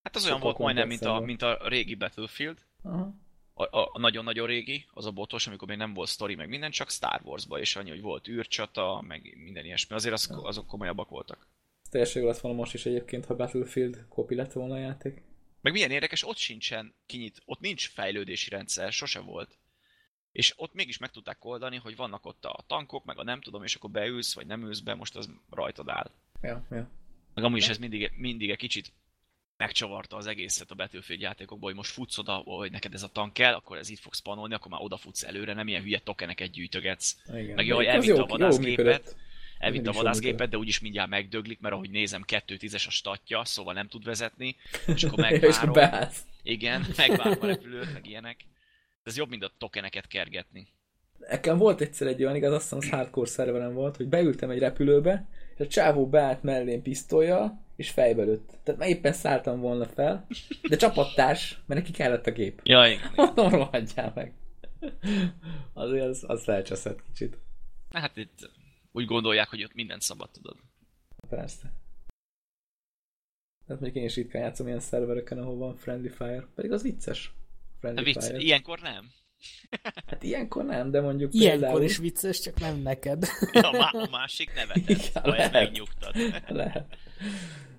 Hát 0.02 0.16
az 0.16 0.26
olyan 0.26 0.40
volt 0.40 0.58
majdnem, 0.58 0.88
mint 0.88 1.04
a, 1.04 1.20
mint 1.20 1.42
a 1.42 1.68
régi 1.68 1.94
Battlefield. 1.94 2.58
Aha. 2.82 3.14
A, 3.54 3.78
a, 3.78 3.90
a 3.92 3.98
nagyon-nagyon 3.98 4.46
régi, 4.46 4.84
az 4.92 5.06
a 5.06 5.10
botos, 5.10 5.46
amikor 5.46 5.68
még 5.68 5.76
nem 5.76 5.94
volt 5.94 6.08
sztori, 6.08 6.34
meg 6.34 6.48
minden, 6.48 6.70
csak 6.70 6.90
Star 6.90 7.20
Wars-ba, 7.24 7.58
és 7.58 7.76
annyi, 7.76 7.90
hogy 7.90 8.00
volt 8.00 8.28
űrcsata, 8.28 9.04
meg 9.06 9.36
minden 9.42 9.64
ilyesmi. 9.64 9.94
Azért 9.94 10.14
az, 10.14 10.30
azok 10.42 10.66
komolyabbak 10.66 11.08
voltak. 11.08 11.48
Teljesen 11.90 12.22
jó 12.22 12.28
lett 12.28 12.38
volna 12.38 12.58
most 12.58 12.74
is 12.74 12.86
egyébként, 12.86 13.24
ha 13.24 13.36
Battlefield 13.36 14.04
kopi 14.08 14.34
lett 14.34 14.52
volna 14.52 14.74
a 14.74 14.78
játék. 14.78 15.22
Meg 15.60 15.72
milyen 15.72 15.90
érdekes, 15.90 16.26
ott 16.26 16.36
sincsen 16.36 16.94
kinyit, 17.06 17.42
ott 17.44 17.60
nincs 17.60 17.88
fejlődési 17.88 18.50
rendszer, 18.50 18.92
sose 18.92 19.20
volt. 19.20 19.58
És 20.32 20.52
ott 20.56 20.74
mégis 20.74 20.98
meg 20.98 21.10
tudták 21.10 21.44
oldani, 21.44 21.76
hogy 21.76 21.96
vannak 21.96 22.26
ott 22.26 22.44
a 22.44 22.64
tankok, 22.66 23.04
meg 23.04 23.18
a 23.18 23.22
nem 23.22 23.40
tudom, 23.40 23.62
és 23.62 23.74
akkor 23.74 23.90
beülsz, 23.90 24.34
vagy 24.34 24.46
nem 24.46 24.62
ülsz 24.62 24.80
be, 24.80 24.94
most 24.94 25.16
az 25.16 25.30
rajtad 25.50 25.88
áll. 25.88 26.10
Ja, 26.42 26.66
ja. 26.70 26.88
Meg 27.34 27.44
amúgy 27.44 27.58
is 27.58 27.68
ez 27.68 27.78
mindig, 27.78 28.12
mindig 28.16 28.50
egy 28.50 28.56
kicsit 28.56 28.92
megcsavarta 29.56 30.16
az 30.16 30.26
egészet 30.26 30.70
a 30.70 30.74
Battlefield 30.74 31.20
játékokból, 31.20 31.68
hogy 31.68 31.78
most 31.78 31.90
futsz 31.92 32.18
oda, 32.18 32.34
hogy 32.34 32.70
neked 32.70 32.94
ez 32.94 33.02
a 33.02 33.08
tank 33.08 33.32
kell, 33.32 33.54
akkor 33.54 33.78
ez 33.78 33.88
itt 33.88 33.98
fog 33.98 34.14
spanolni, 34.14 34.54
akkor 34.54 34.70
már 34.70 34.80
odafutsz 34.82 35.22
előre, 35.22 35.54
nem 35.54 35.68
ilyen 35.68 35.82
hülye 35.82 35.98
tokeneket 35.98 36.50
gyűjtögetsz. 36.50 37.16
Igen. 37.32 37.54
Meg 37.54 37.66
jó, 37.66 37.76
hogy 37.76 37.84
elvitte 37.84 38.14
jó- 38.14 38.22
a 38.22 38.26
vadászgépet. 38.26 38.78
jó 38.78 38.84
működött. 38.84 39.16
Elvitt 39.58 39.82
mindig 39.82 39.98
a 39.98 40.02
vadászgépet, 40.02 40.48
de 40.50 40.58
úgyis 40.58 40.80
mindjárt 40.80 41.08
megdöglik, 41.08 41.60
mert 41.60 41.74
ahogy 41.74 41.90
nézem, 41.90 42.24
2.10-es 42.26 42.86
a 42.86 42.90
statja, 42.90 43.44
szóval 43.44 43.74
nem 43.74 43.88
tud 43.88 44.04
vezetni, 44.04 44.56
és 44.94 45.04
akkor 45.04 45.18
megvárom. 45.18 45.72
Igen, 46.42 46.86
megvárom 46.96 47.38
a 47.40 47.46
repülőt, 47.46 47.92
meg 47.92 48.06
ilyenek. 48.06 48.44
Ez 49.02 49.16
jobb, 49.16 49.28
mint 49.28 49.44
a 49.44 49.52
tokeneket 49.58 50.06
kergetni. 50.06 50.68
Nekem 51.18 51.58
volt 51.58 51.80
egyszer 51.80 52.06
egy 52.06 52.22
olyan, 52.22 52.36
igaz, 52.36 52.52
azt 52.52 52.62
hiszem 52.62 52.78
az 52.78 52.88
hardcore 52.88 53.28
szerveren 53.28 53.74
volt, 53.74 53.96
hogy 53.96 54.08
beültem 54.08 54.50
egy 54.50 54.58
repülőbe, 54.58 55.28
és 55.54 55.60
a 55.64 55.68
csávó 55.68 56.08
beállt 56.08 56.42
mellém 56.42 56.82
pisztolyjal, 56.82 57.64
és 57.76 57.90
fejbe 57.90 58.22
lőtt. 58.22 58.58
Tehát 58.62 58.80
már 58.80 58.88
éppen 58.88 59.12
szálltam 59.12 59.60
volna 59.60 59.86
fel, 59.86 60.26
de 60.68 60.76
csapattárs, 60.76 61.60
mert 61.66 61.80
neki 61.80 61.92
kellett 61.92 62.26
a 62.26 62.30
gép. 62.30 62.60
Ja, 62.64 62.86
igen. 62.86 63.12
Mondom, 63.16 63.48
rohadjál 63.48 64.12
meg. 64.14 64.34
Azért 65.72 66.06
az, 66.06 66.24
az 66.26 66.42
felcseszett 66.42 67.02
kicsit. 67.02 67.38
Hát 67.90 68.16
itt 68.16 68.50
úgy 68.92 69.04
gondolják, 69.04 69.48
hogy 69.48 69.64
ott 69.64 69.74
mindent 69.74 70.02
szabad 70.02 70.30
tudod. 70.30 70.56
Persze. 71.28 71.72
Tehát 73.66 73.82
mondjuk 73.82 73.94
én 73.94 74.04
is 74.04 74.14
ritkán 74.14 74.42
játszom 74.42 74.66
ilyen 74.66 74.80
szervereken, 74.80 75.38
ahol 75.38 75.56
van 75.56 75.76
Friendly 75.76 76.08
Fire. 76.08 76.46
Pedig 76.54 76.72
az 76.72 76.82
vicces. 76.82 77.32
Friendly 77.80 78.02
vicc, 78.02 78.24
Fire. 78.24 78.38
ilyenkor 78.38 78.78
nem. 78.80 79.10
Hát 80.06 80.22
ilyenkor 80.22 80.64
nem, 80.64 80.90
de 80.90 81.00
mondjuk 81.00 81.34
Ilyenkor 81.34 81.60
például... 81.60 81.82
is 81.82 81.96
vicces, 81.96 82.40
csak 82.40 82.60
nem 82.60 82.76
neked. 82.82 83.24
A, 83.52 83.76
má- 83.76 83.94
a 83.94 84.08
másik 84.10 84.54
nevetett, 84.54 84.88
Igen, 85.08 85.22
lehet. 85.24 85.52
megnyugtat. 85.52 86.14
Lehet. 86.48 86.96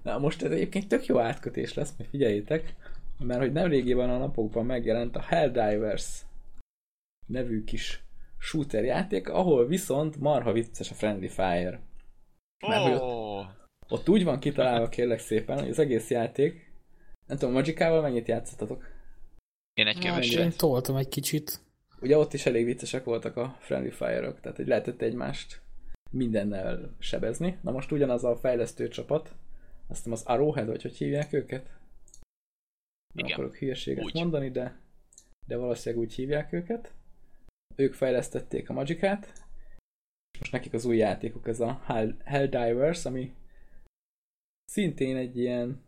Na 0.03 0.17
most 0.17 0.41
ez 0.41 0.51
egyébként 0.51 0.87
tök 0.87 1.05
jó 1.05 1.19
átkötés 1.19 1.73
lesz, 1.73 1.93
mert 1.97 2.09
figyeljétek, 2.09 2.73
mert 3.19 3.39
hogy 3.39 3.51
nemrégiben 3.51 4.09
a 4.09 4.17
napokban 4.17 4.65
megjelent 4.65 5.15
a 5.15 5.21
Helldivers 5.21 6.21
nevű 7.27 7.63
kis 7.63 8.03
shooter 8.39 8.83
játék, 8.83 9.29
ahol 9.29 9.67
viszont 9.67 10.19
marha 10.19 10.51
vicces 10.51 10.91
a 10.91 10.93
Friendly 10.93 11.27
Fire. 11.27 11.81
Mert 12.67 12.81
hogy 12.83 12.93
Ó, 13.01 13.39
Ott 13.89 14.09
úgy 14.09 14.23
van 14.23 14.39
kitalálva 14.39 14.89
kérlek 14.89 15.19
szépen, 15.19 15.59
hogy 15.59 15.69
az 15.69 15.79
egész 15.79 16.09
játék, 16.09 16.71
nem 17.27 17.37
tudom, 17.37 17.53
Magicával 17.53 18.01
mennyit 18.01 18.27
játszottatok? 18.27 18.90
Én 19.73 19.87
egy 19.87 19.95
Hát, 19.95 20.03
Én 20.03 20.09
keveset. 20.11 20.57
toltam 20.57 20.95
egy 20.95 21.07
kicsit. 21.09 21.59
Ugye 22.01 22.17
ott 22.17 22.33
is 22.33 22.45
elég 22.45 22.65
viccesek 22.65 23.03
voltak 23.03 23.37
a 23.37 23.57
Friendly 23.59 23.89
Fire-ok, 23.89 24.39
tehát 24.39 24.57
hogy 24.57 24.67
lehetett 24.67 25.01
egymást 25.01 25.61
mindennel 26.11 26.95
sebezni. 26.99 27.57
Na 27.61 27.71
most 27.71 27.91
ugyanaz 27.91 28.23
a 28.23 28.35
fejlesztő 28.35 28.87
csapat, 28.87 29.35
azt 29.87 29.97
hiszem 29.97 30.11
az 30.11 30.23
Arrowhead, 30.23 30.67
vagy 30.67 30.81
hogy 30.81 30.95
hívják 30.95 31.33
őket? 31.33 31.65
Nem 33.13 33.25
Igen. 33.25 33.31
akarok 33.31 33.55
hülyeséget 33.55 34.03
Úgy. 34.03 34.13
mondani, 34.13 34.51
de, 34.51 34.79
de 35.47 35.57
valószínűleg 35.57 36.05
úgy 36.05 36.13
hívják 36.13 36.53
őket. 36.53 36.93
Ők 37.75 37.93
fejlesztették 37.93 38.69
a 38.69 38.73
Magicát, 38.73 39.25
és 40.33 40.39
most 40.39 40.51
nekik 40.51 40.73
az 40.73 40.85
új 40.85 40.97
játékuk 40.97 41.47
ez 41.47 41.59
a 41.59 41.81
Hell, 41.85 42.15
Helldivers, 42.23 43.05
ami 43.05 43.33
szintén 44.65 45.15
egy 45.15 45.37
ilyen 45.37 45.81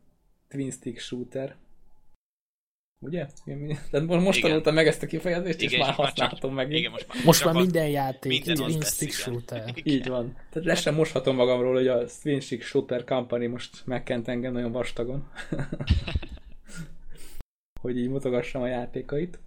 twin 0.48 0.72
stick 0.72 1.00
shooter, 1.00 1.56
Ugye? 3.04 3.28
Tehát 3.92 4.08
most 4.08 4.38
Igen. 4.38 4.50
tanultam 4.50 4.74
meg 4.74 4.88
ezt 4.88 5.04
a 5.04 5.06
kifejezést, 5.06 5.62
és 5.62 5.72
Igen, 5.72 5.80
már 5.80 5.90
és 5.90 5.96
most 5.96 5.98
már 5.98 6.08
használhatom 6.08 6.54
meg. 6.54 6.72
Igen, 6.72 6.92
most 6.92 7.08
már, 7.08 7.18
Most 7.26 7.46
már 7.46 7.54
minden 7.54 7.88
játék, 7.88 8.32
minden 8.32 8.66
minden 8.66 8.82
az 8.82 8.94
stick 8.94 9.12
igen. 9.12 9.24
shooter. 9.24 9.74
Így 9.84 10.08
van. 10.08 10.36
Tehát 10.50 10.68
le 10.68 10.76
sem 10.76 10.96
moshatom 10.96 11.36
magamról, 11.36 11.74
hogy 11.74 11.88
a 11.88 12.06
Twin 12.22 12.40
Stick 12.40 12.64
Shooter 12.64 13.04
Company 13.04 13.48
most 13.48 13.86
megkent 13.86 14.28
engem 14.28 14.54
nagyon 14.54 14.72
vastagon. 14.72 15.28
hogy 17.82 17.98
így 17.98 18.10
mutogassam 18.10 18.62
a 18.62 18.68
játékait. 18.68 19.40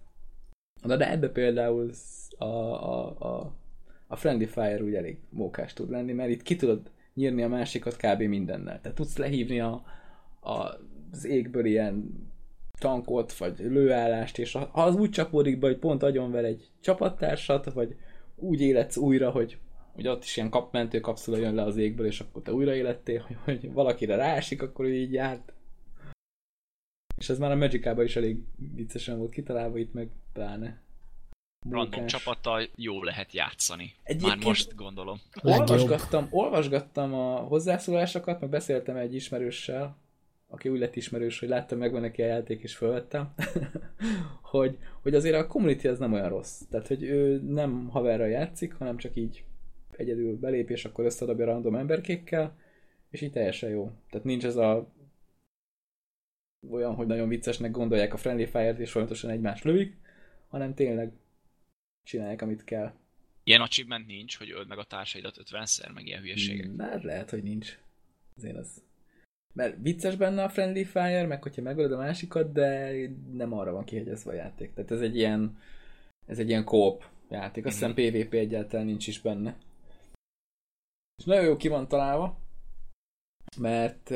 Na 0.81 0.95
de 0.95 1.11
ebbe 1.11 1.29
például 1.29 1.91
a, 2.37 2.45
a, 2.45 3.15
a, 3.19 3.55
a 4.07 4.15
Friendly 4.15 4.45
Fire 4.45 4.83
úgy 4.83 4.93
elég 4.93 5.17
mókás 5.29 5.73
tud 5.73 5.89
lenni, 5.89 6.13
mert 6.13 6.29
itt 6.29 6.41
ki 6.41 6.55
tudod 6.55 6.91
nyírni 7.13 7.43
a 7.43 7.47
másikat 7.47 7.97
kb. 7.97 8.21
mindennel. 8.21 8.81
Tehát 8.81 8.97
tudsz 8.97 9.17
lehívni 9.17 9.59
a, 9.59 9.83
a, 10.39 10.79
az 11.11 11.25
égből 11.25 11.65
ilyen 11.65 12.25
tankot, 12.79 13.33
vagy 13.37 13.59
lőállást, 13.59 14.37
és 14.39 14.51
ha 14.51 14.59
az 14.59 14.95
úgy 14.95 15.09
csapódik 15.09 15.59
be, 15.59 15.67
hogy 15.67 15.77
pont 15.77 16.03
agyonver 16.03 16.45
egy 16.45 16.69
csapattársat, 16.79 17.73
vagy 17.73 17.95
úgy 18.35 18.61
életsz 18.61 18.97
újra, 18.97 19.29
hogy 19.31 19.57
hogy 19.97 20.07
ott 20.07 20.23
is 20.23 20.37
ilyen 20.37 20.49
kap, 20.49 20.71
mentő 20.71 20.99
kapszula 20.99 21.37
jön 21.37 21.55
le 21.55 21.63
az 21.63 21.77
égből, 21.77 22.05
és 22.05 22.19
akkor 22.19 22.41
te 22.41 22.53
újra 22.53 22.75
élettél, 22.75 23.21
hogy, 23.27 23.37
hogy 23.43 23.71
valakire 23.71 24.15
ráesik, 24.15 24.61
akkor 24.61 24.85
ő 24.85 24.95
így 24.95 25.13
járt. 25.13 25.53
És 27.17 27.29
ez 27.29 27.37
már 27.39 27.51
a 27.51 27.55
magic 27.55 28.03
is 28.03 28.15
elég 28.15 28.37
viccesen 28.75 29.17
volt 29.17 29.31
kitalálva, 29.31 29.77
itt 29.77 29.93
meg 29.93 30.09
pláne. 30.33 30.81
random 31.69 31.89
Mókás. 32.01 32.11
csapattal 32.11 32.69
jó 32.75 33.03
lehet 33.03 33.33
játszani. 33.33 33.93
Egyébként- 34.03 34.35
Már 34.35 34.45
most 34.45 34.75
gondolom. 34.75 35.21
Olvasgattam, 35.41 36.27
olvasgattam 36.29 37.13
a 37.13 37.35
hozzászólásokat, 37.35 38.39
meg 38.39 38.49
beszéltem 38.49 38.95
egy 38.95 39.15
ismerőssel, 39.15 39.97
aki 40.47 40.69
úgy 40.69 40.79
lett 40.79 40.95
ismerős, 40.95 41.39
hogy 41.39 41.49
láttam, 41.49 41.77
megvan 41.77 42.01
neki 42.01 42.21
a 42.21 42.25
játék, 42.25 42.61
és 42.61 42.75
felvettem, 42.75 43.33
hogy, 44.51 44.77
hogy 45.01 45.15
azért 45.15 45.35
a 45.35 45.47
community 45.47 45.87
az 45.87 45.99
nem 45.99 46.13
olyan 46.13 46.29
rossz. 46.29 46.61
Tehát, 46.69 46.87
hogy 46.87 47.03
ő 47.03 47.41
nem 47.41 47.87
haverra 47.87 48.25
játszik, 48.25 48.73
hanem 48.73 48.97
csak 48.97 49.15
így 49.15 49.43
egyedül 49.91 50.37
belép, 50.39 50.69
és 50.69 50.85
akkor 50.85 51.05
összedobja 51.05 51.45
random 51.45 51.75
emberkékkel, 51.75 52.57
és 53.09 53.21
így 53.21 53.31
teljesen 53.31 53.69
jó. 53.69 53.91
Tehát 54.09 54.25
nincs 54.25 54.45
ez 54.45 54.55
a 54.55 54.91
olyan, 56.69 56.95
hogy 56.95 57.07
nagyon 57.07 57.27
viccesnek 57.27 57.71
gondolják 57.71 58.13
a 58.13 58.17
Friendly 58.17 58.45
Fire-t, 58.45 58.79
és 58.79 58.91
folyamatosan 58.91 59.29
egymást 59.29 59.63
lövik, 59.63 59.97
hanem 60.47 60.73
tényleg 60.73 61.11
csinálják, 62.03 62.41
amit 62.41 62.63
kell. 62.63 62.93
Ilyen 63.43 63.61
achievement 63.61 64.07
nincs, 64.07 64.37
hogy 64.37 64.51
öld 64.51 64.67
meg 64.67 64.77
a 64.77 64.83
társaidat 64.83 65.37
50-szer, 65.43 65.93
meg 65.93 66.07
ilyen 66.07 66.21
hülyeségek. 66.21 66.69
Hát 66.77 67.03
lehet, 67.03 67.29
hogy 67.29 67.43
nincs. 67.43 67.79
Azért 68.37 68.57
az... 68.57 68.83
Mert 69.57 69.77
vicces 69.81 70.15
benne 70.15 70.43
a 70.43 70.49
Friendly 70.49 70.83
Fire, 70.83 71.25
meg 71.25 71.43
hogyha 71.43 71.61
megölöd 71.61 71.91
a 71.91 71.97
másikat, 71.97 72.51
de 72.51 72.93
nem 73.31 73.53
arra 73.53 73.71
van 73.71 73.83
kihegyezve 73.83 74.31
a 74.31 74.35
játék. 74.35 74.73
Tehát 74.73 74.91
ez 74.91 75.01
egy 75.01 75.15
ilyen 75.15 75.57
ez 76.25 76.39
egy 76.39 76.49
ilyen 76.49 76.63
kóp 76.63 77.03
játék. 77.29 77.65
Azt 77.65 77.75
hiszem 77.75 77.93
PvP 77.93 78.33
egyáltalán 78.33 78.85
nincs 78.85 79.07
is 79.07 79.21
benne. 79.21 79.57
És 81.17 81.23
nagyon 81.25 81.43
jó 81.43 81.57
ki 81.57 81.67
van 81.67 81.87
találva, 81.87 82.39
mert 83.57 84.13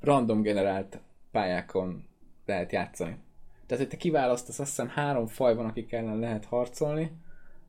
random 0.00 0.42
generált 0.42 1.00
pályákon 1.30 2.08
lehet 2.46 2.72
játszani. 2.72 3.16
Tehát, 3.66 3.82
hogy 3.82 3.92
te 3.92 3.96
kiválasztasz, 3.96 4.58
azt 4.58 4.68
hiszem 4.68 4.88
három 4.88 5.26
faj 5.26 5.54
van, 5.54 5.66
akik 5.66 5.92
ellen 5.92 6.18
lehet 6.18 6.44
harcolni. 6.44 7.12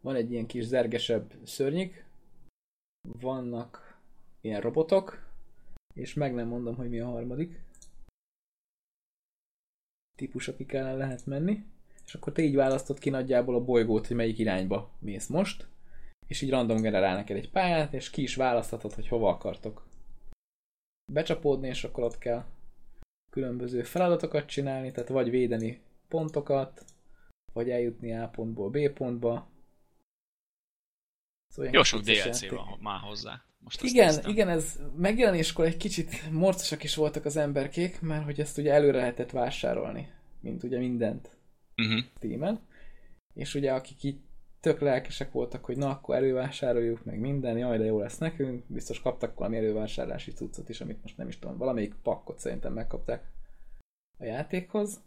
Van 0.02 0.16
egy 0.16 0.32
ilyen 0.32 0.46
kis 0.46 0.64
zergesebb 0.64 1.34
szörnyik, 1.44 2.06
vannak 3.20 4.00
ilyen 4.42 4.62
robotok, 4.62 5.29
és 5.94 6.14
meg 6.14 6.34
nem 6.34 6.48
mondom, 6.48 6.76
hogy 6.76 6.90
mi 6.90 7.00
a 7.00 7.06
harmadik 7.06 7.62
típus, 10.16 10.48
akik 10.48 10.74
ellen 10.74 10.98
lehet 10.98 11.26
menni, 11.26 11.64
és 12.06 12.14
akkor 12.14 12.34
te 12.34 12.42
így 12.42 12.56
választod 12.56 13.00
ki 13.00 13.10
nagyjából 13.10 13.56
a 13.56 13.64
bolygót, 13.64 14.08
hogy 14.08 14.16
melyik 14.16 14.40
irányba 14.40 14.92
mész 15.00 15.28
most, 15.28 15.68
és 16.28 16.42
így 16.42 16.50
random 16.50 16.82
generál 16.82 17.16
neked 17.16 17.38
egy 17.38 17.52
pályát, 17.52 17.94
és 17.94 18.10
ki 18.10 18.22
is 18.22 18.36
választhatod, 18.36 18.94
hogy 18.94 19.08
hova 19.08 19.30
akartok 19.30 19.88
becsapódni, 21.12 21.68
és 21.68 21.84
akkor 21.84 22.04
ott 22.04 22.18
kell 22.18 22.46
különböző 23.32 23.84
feladatokat 23.84 24.46
csinálni, 24.46 24.92
tehát 24.92 25.10
vagy 25.10 25.30
védeni 25.30 25.82
pontokat, 26.08 26.86
vagy 27.54 27.70
eljutni 27.70 28.14
A 28.14 28.30
pontból 28.30 28.70
B 28.70 28.90
pontba. 28.90 29.50
Szóval 31.50 31.72
Jó 31.74 31.84
sok 31.84 32.02
DLC 32.02 32.26
játék. 32.42 32.52
van 32.52 32.78
már 32.82 33.00
hozzá. 33.00 33.42
Most 33.60 33.84
Igen, 33.84 34.06
néztem. 34.06 34.32
igen, 34.32 34.50
ez 34.50 34.80
megjelenéskor 34.96 35.66
egy 35.66 35.78
kicsit 35.78 36.32
morcosak 36.32 36.84
is 36.84 36.96
voltak 36.96 37.26
az 37.26 37.36
emberkék, 37.38 38.02
mert 38.02 38.24
hogy 38.24 38.40
ezt 38.40 38.58
ugye 38.58 38.74
előre 38.74 38.98
lehetett 38.98 39.32
vásárolni, 39.32 40.12
mint 40.42 40.64
ugye 40.64 40.78
mindent 40.78 41.38
Uh-huh. 41.80 42.04
Steam-en. 42.18 42.60
És 43.34 43.56
ugye 43.56 43.74
akik 43.74 44.04
így 44.04 44.20
tök 44.60 44.80
lelkesek 44.80 45.32
voltak, 45.32 45.66
hogy 45.66 45.78
na, 45.78 45.90
akkor 45.90 46.16
elővásároljuk 46.16 47.06
meg 47.06 47.20
minden, 47.20 47.58
jaj, 47.58 47.78
de 47.78 47.84
jó 47.84 48.00
lesz 48.00 48.18
nekünk, 48.18 48.64
biztos 48.68 49.02
kaptak 49.02 49.38
valami 49.38 49.58
elővásárlási 49.58 50.32
cuccot 50.32 50.70
is, 50.70 50.82
amit 50.82 51.02
most 51.02 51.18
nem 51.18 51.28
is 51.28 51.40
tudom, 51.40 51.58
valamelyik 51.58 51.94
pakkot 52.04 52.40
szerintem 52.40 52.74
megkapták 52.74 53.32
a 54.18 54.24
játékhoz. 54.24 55.00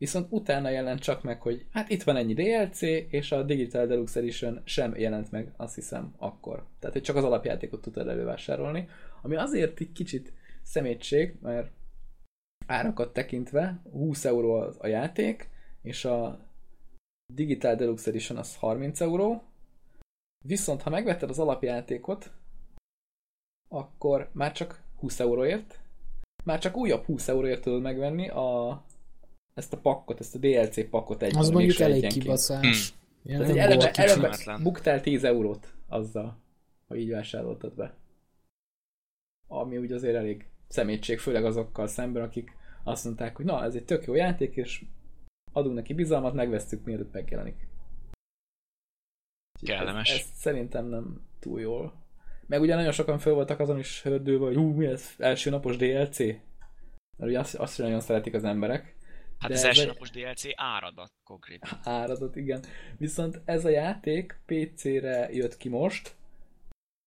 Viszont 0.00 0.26
utána 0.30 0.68
jelent 0.68 1.00
csak 1.00 1.22
meg, 1.22 1.40
hogy 1.40 1.66
hát 1.72 1.88
itt 1.88 2.02
van 2.02 2.16
ennyi 2.16 2.34
DLC, 2.34 2.80
és 3.10 3.32
a 3.32 3.42
Digital 3.42 3.86
Deluxe 3.86 4.20
Edition 4.20 4.60
sem 4.64 4.96
jelent 4.96 5.30
meg, 5.30 5.52
azt 5.56 5.74
hiszem, 5.74 6.14
akkor. 6.18 6.66
Tehát, 6.78 6.94
hogy 6.94 7.04
csak 7.04 7.16
az 7.16 7.24
alapjátékot 7.24 7.80
tudtad 7.80 8.08
elővásárolni, 8.08 8.88
ami 9.22 9.36
azért 9.36 9.80
egy 9.80 9.92
kicsit 9.92 10.32
szemétség, 10.62 11.36
mert 11.40 11.70
árakat 12.66 13.12
tekintve 13.12 13.82
20 13.92 14.24
euró 14.24 14.54
a 14.78 14.86
játék, 14.86 15.48
és 15.82 16.04
a 16.04 16.46
Digital 17.32 17.74
Deluxe 17.74 18.10
Edition 18.10 18.38
az 18.38 18.56
30 18.56 19.00
euró, 19.00 19.42
viszont 20.44 20.82
ha 20.82 20.90
megvetted 20.90 21.30
az 21.30 21.38
alapjátékot, 21.38 22.32
akkor 23.68 24.30
már 24.32 24.52
csak 24.52 24.82
20 24.98 25.20
euróért, 25.20 25.80
már 26.44 26.58
csak 26.58 26.76
újabb 26.76 27.04
20 27.04 27.28
euróért 27.28 27.62
tudod 27.62 27.82
megvenni 27.82 28.28
a, 28.28 28.84
ezt 29.54 29.72
a 29.72 29.76
pakkot, 29.76 30.20
ezt 30.20 30.34
a 30.34 30.38
DLC 30.38 30.88
pakkot 30.90 31.22
egy 31.22 31.36
Az 31.36 31.50
mondjuk 31.50 31.78
elég 31.78 32.06
kibaszás. 32.06 32.92
Hmm. 33.22 33.38
Tehát 33.38 33.48
egy 33.48 33.58
eleve, 33.58 33.90
eleve 33.90 34.58
buktál 34.62 35.00
10 35.00 35.24
eurót 35.24 35.74
azzal, 35.88 36.38
ha 36.88 36.96
így 36.96 37.10
vásároltad 37.10 37.74
be. 37.74 37.94
Ami 39.48 39.78
úgy 39.78 39.92
azért 39.92 40.14
elég 40.14 40.48
szemétség, 40.68 41.18
főleg 41.18 41.44
azokkal 41.44 41.86
szemben, 41.86 42.22
akik 42.22 42.56
azt 42.84 43.04
mondták, 43.04 43.36
hogy 43.36 43.44
na, 43.44 43.64
ez 43.64 43.74
egy 43.74 43.84
tök 43.84 44.04
jó 44.04 44.14
játék, 44.14 44.56
és 44.56 44.84
adunk 45.52 45.74
neki 45.74 45.94
bizalmat, 45.94 46.34
megvesztük, 46.34 46.84
mielőtt 46.84 47.12
megjelenik. 47.12 47.68
Kellemes. 49.62 50.10
Ez, 50.10 50.16
ez 50.16 50.26
szerintem 50.34 50.86
nem 50.86 51.20
túl 51.40 51.60
jól. 51.60 51.92
Meg 52.46 52.60
ugye 52.60 52.74
nagyon 52.74 52.92
sokan 52.92 53.18
föl 53.18 53.34
voltak 53.34 53.60
azon 53.60 53.78
is 53.78 54.02
hördülve, 54.02 54.44
hogy 54.44 54.54
hú, 54.54 54.72
mi 54.72 54.86
ez, 54.86 55.14
első 55.18 55.50
napos 55.50 55.76
DLC? 55.76 56.18
Mert 56.18 57.30
ugye 57.30 57.38
azt, 57.38 57.54
azt 57.54 57.78
nagyon 57.78 58.00
szeretik 58.00 58.34
az 58.34 58.44
emberek. 58.44 58.96
Hát 59.40 59.50
De 59.50 59.56
az 59.56 59.64
ez 59.64 59.64
első 59.76 59.86
napos 59.86 60.10
DLC 60.10 60.42
áradat 60.54 61.12
konkrétan. 61.24 61.80
áradat, 61.84 62.36
igen. 62.36 62.64
Viszont 62.98 63.40
ez 63.44 63.64
a 63.64 63.68
játék 63.68 64.38
PC-re 64.46 65.28
jött 65.32 65.56
ki 65.56 65.68
most, 65.68 66.14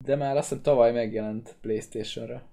de 0.05 0.15
már 0.15 0.37
azt 0.37 0.47
hiszem 0.49 0.63
tavaly 0.63 0.91
megjelent 0.91 1.55
Playstation-re. 1.61 2.43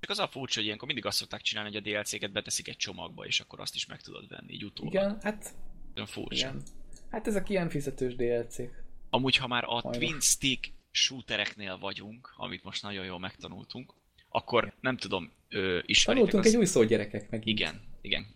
Csak 0.00 0.10
az 0.10 0.18
a 0.18 0.28
furcsa, 0.28 0.54
hogy 0.54 0.64
ilyenkor 0.64 0.86
mindig 0.86 1.06
azt 1.06 1.16
szokták 1.16 1.40
csinálni, 1.40 1.72
hogy 1.74 1.78
a 1.78 1.90
DLC-ket 1.90 2.32
beteszik 2.32 2.68
egy 2.68 2.76
csomagba, 2.76 3.26
és 3.26 3.40
akkor 3.40 3.60
azt 3.60 3.74
is 3.74 3.86
meg 3.86 4.00
tudod 4.02 4.28
venni 4.28 4.52
így 4.52 4.64
utólag. 4.64 4.92
Igen, 4.92 5.18
hát 5.22 5.54
Olyan 5.94 6.06
furcsa. 6.08 6.34
igen. 6.48 6.62
Hát 7.10 7.26
ezek 7.26 7.48
ilyen 7.48 7.68
fizetős 7.68 8.14
DLC-k. 8.14 8.82
Amúgy, 9.10 9.36
ha 9.36 9.46
már 9.46 9.64
a 9.64 9.68
Hajrá. 9.80 9.98
Twin 9.98 10.20
Stick 10.20 10.72
shootereknél 10.90 11.78
vagyunk, 11.78 12.32
amit 12.36 12.64
most 12.64 12.82
nagyon 12.82 13.04
jól 13.04 13.18
megtanultunk, 13.18 13.92
akkor 14.28 14.72
nem 14.80 14.96
tudom, 14.96 15.32
ö, 15.48 15.78
ismeritek 15.86 16.04
Tanultunk 16.04 16.44
az... 16.44 16.50
egy 16.50 16.56
új 16.56 16.64
szót 16.64 16.86
gyerekek 16.86 17.30
meg. 17.30 17.46
Igen, 17.46 17.80
igen. 18.00 18.26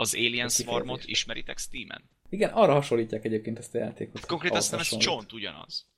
Az 0.00 0.14
Alien. 0.14 0.48
Swarmot 0.48 1.04
ismeritek 1.04 1.58
Steam-en? 1.58 2.02
Igen, 2.28 2.50
arra 2.50 2.72
hasonlítják 2.72 3.24
egyébként 3.24 3.58
ezt 3.58 3.74
a 3.74 3.78
játékot. 3.78 4.26
Konkrétan 4.26 4.56
Ahhoz 4.56 4.72
aztán 4.72 4.80
ez 4.80 5.04
csont 5.04 5.32
ugyanaz. 5.32 5.88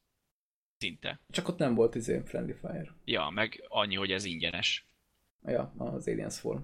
Szinte. 0.79 1.21
Csak 1.31 1.49
ott 1.49 1.59
nem 1.59 1.75
volt 1.75 1.95
izé 1.95 2.23
Friendly 2.25 2.53
Fire. 2.53 2.95
Ja, 3.05 3.29
meg 3.35 3.65
annyi, 3.69 3.95
hogy 3.95 4.11
ez 4.13 4.25
ingyenes. 4.25 4.87
Ja, 5.45 5.75
az 5.79 6.09
Alien 6.09 6.31
Swarm. 6.31 6.63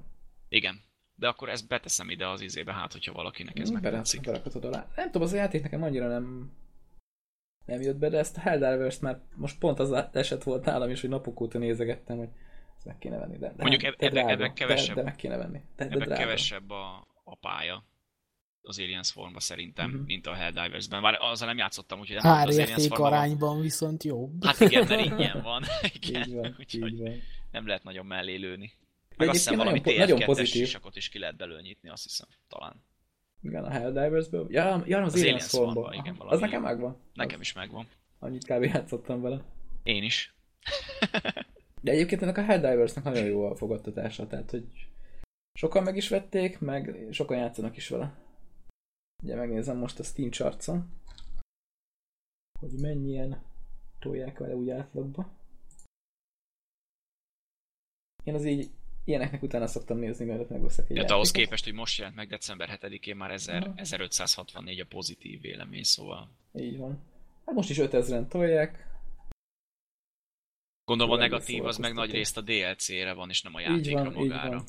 Igen. 0.48 0.80
De 1.14 1.28
akkor 1.28 1.48
ezt 1.48 1.68
beteszem 1.68 2.10
ide 2.10 2.28
az 2.28 2.40
izébe, 2.40 2.72
hát 2.72 2.92
hogyha 2.92 3.12
valakinek 3.12 3.58
ez 3.58 3.70
Bele, 3.70 3.80
megtetszik. 3.80 4.20
berakhatod 4.20 4.64
alá. 4.64 4.88
Nem 4.96 5.06
tudom, 5.06 5.22
az 5.22 5.32
a 5.32 5.36
játék 5.36 5.62
nekem 5.62 5.82
annyira 5.82 6.08
nem 6.08 6.52
nem 7.66 7.80
jött 7.80 7.96
be, 7.96 8.08
de 8.08 8.18
ezt 8.18 8.36
a 8.36 8.40
Helldivers 8.40 8.98
már 8.98 9.20
most 9.34 9.58
pont 9.58 9.78
az 9.78 9.92
eset 10.12 10.42
volt 10.42 10.64
nálam 10.64 10.90
is, 10.90 11.00
hogy 11.00 11.10
napok 11.10 11.40
óta 11.40 11.58
nézegettem, 11.58 12.16
hogy 12.16 12.28
ezt 12.76 12.86
meg 12.86 12.98
kéne 12.98 13.18
venni. 13.18 13.38
De, 13.38 13.48
de 13.48 13.54
Mondjuk 13.62 13.82
eb- 13.82 13.98
de 13.98 14.06
ebben- 14.06 14.24
drága, 14.24 14.30
ebben 14.42 14.54
kevesebb. 14.54 14.94
De, 14.94 15.00
de 15.00 15.08
meg 15.08 15.16
kéne 15.16 15.36
venni. 15.36 15.60
De, 15.76 15.84
de 15.88 15.96
drága. 15.96 16.14
kevesebb 16.14 16.70
a, 16.70 17.06
a 17.30 17.34
pálya 17.40 17.84
az 18.62 18.78
Alien 18.78 19.02
Swarmba 19.02 19.40
szerintem, 19.40 19.90
Mhm. 19.90 20.00
mint 20.02 20.26
a 20.26 20.34
Helldivers-ben. 20.34 21.02
Bár 21.02 21.16
azzal 21.20 21.48
nem 21.48 21.56
játszottam, 21.56 22.00
úgyhogy 22.00 22.16
nem 22.22 22.32
az 22.32 22.38
Alien 22.38 22.60
Árérték 22.60 22.84
Swarmban 22.84 23.10
van. 23.10 23.18
arányban 23.18 23.60
viszont 23.60 24.02
jobb. 24.04 24.44
Hát 24.44 24.60
igen, 24.60 24.86
mert 24.88 25.04
ingyen 25.04 25.42
van. 25.50 25.62
Így 25.94 26.08
igen, 26.08 26.30
van, 26.34 26.56
úgyhogy 26.58 26.92
így 26.92 26.98
van. 27.00 27.20
nem 27.50 27.66
lehet 27.66 27.84
nagyon 27.84 28.06
mellé 28.06 28.34
lőni. 28.36 28.72
Meg 29.16 29.28
azt 29.28 29.36
hiszem 29.38 29.56
valami 29.56 29.78
nagyon, 29.78 29.94
po- 29.94 29.98
nagyon 30.08 30.18
TF2-es 30.18 30.24
pozitív. 30.24 30.64
sisakot 30.64 30.96
is 30.96 31.08
ki 31.08 31.18
lehet 31.18 31.36
belőle 31.36 31.60
nyitni, 31.60 31.88
azt 31.88 32.02
hiszem, 32.02 32.28
talán. 32.48 32.82
Igen, 33.42 33.64
a 33.64 33.70
Helldiversből. 33.70 34.46
Ja, 34.50 34.82
ja 34.86 35.02
az, 35.02 35.12
Az 35.14 35.20
Alien 35.20 35.34
Alien 35.34 35.48
Swarmból. 35.48 35.72
Swarmban, 35.72 35.92
igen, 36.04 36.14
valami 36.16 36.34
Az 36.34 36.40
nekem 36.40 36.62
megvan. 36.62 36.96
Nekem 37.14 37.40
is 37.40 37.52
megvan. 37.52 37.86
Annyit 38.18 38.44
kb. 38.44 38.62
játszottam 38.64 39.20
vele. 39.20 39.40
Én 39.82 40.02
is. 40.02 40.34
De 41.80 41.90
egyébként 41.92 42.22
ennek 42.22 42.38
a 42.38 42.42
Helldiversnek 42.44 43.04
nagyon 43.04 43.24
jó 43.24 43.50
a 43.50 43.56
fogadtatása, 43.56 44.26
tehát 44.26 44.50
hogy 44.50 44.64
sokan 45.58 45.82
meg 45.82 45.96
is 45.96 46.08
vették, 46.08 46.58
meg 46.58 47.06
sokan 47.10 47.36
játszanak 47.36 47.76
is 47.76 47.88
vele. 47.88 48.14
Ugye 49.22 49.34
megnézem 49.34 49.76
most 49.76 49.98
a 49.98 50.02
Steam 50.02 50.30
chartson, 50.30 50.90
hogy 52.60 52.80
mennyien 52.80 53.42
tolják 53.98 54.38
vele 54.38 54.54
úgy 54.54 54.70
átlagba. 54.70 55.30
Én 58.24 58.34
az 58.34 58.44
így 58.44 58.70
ilyeneknek 59.04 59.42
utána 59.42 59.66
szoktam 59.66 59.98
nézni, 59.98 60.24
mielőtt 60.24 60.48
megveszek 60.48 60.90
egy 60.90 60.94
Tehát 60.94 61.10
ahhoz 61.10 61.30
képest, 61.30 61.64
hogy 61.64 61.72
most 61.72 61.98
jelent 61.98 62.16
meg 62.16 62.28
december 62.28 62.78
7-én 62.80 63.16
már 63.16 63.30
1000, 63.30 63.62
Aha. 63.62 63.72
1564 63.76 64.80
a 64.80 64.86
pozitív 64.86 65.40
vélemény, 65.40 65.82
szóval 65.82 66.30
Így 66.52 66.76
van. 66.76 67.02
Hát 67.44 67.54
most 67.54 67.70
is 67.70 67.76
5000-en 67.80 68.28
tolják. 68.28 68.86
gondolom 70.84 71.12
a 71.12 71.16
negatív 71.16 71.64
az 71.64 71.76
meg 71.76 71.92
nagy 71.94 72.10
részt 72.10 72.36
a 72.36 72.40
DLC-re 72.40 73.12
van, 73.12 73.28
és 73.28 73.42
nem 73.42 73.54
a 73.54 73.60
Így 73.60 73.66
játékra 73.66 74.04
van, 74.04 74.22
így 74.22 74.28
magára. 74.28 74.50
van. 74.50 74.64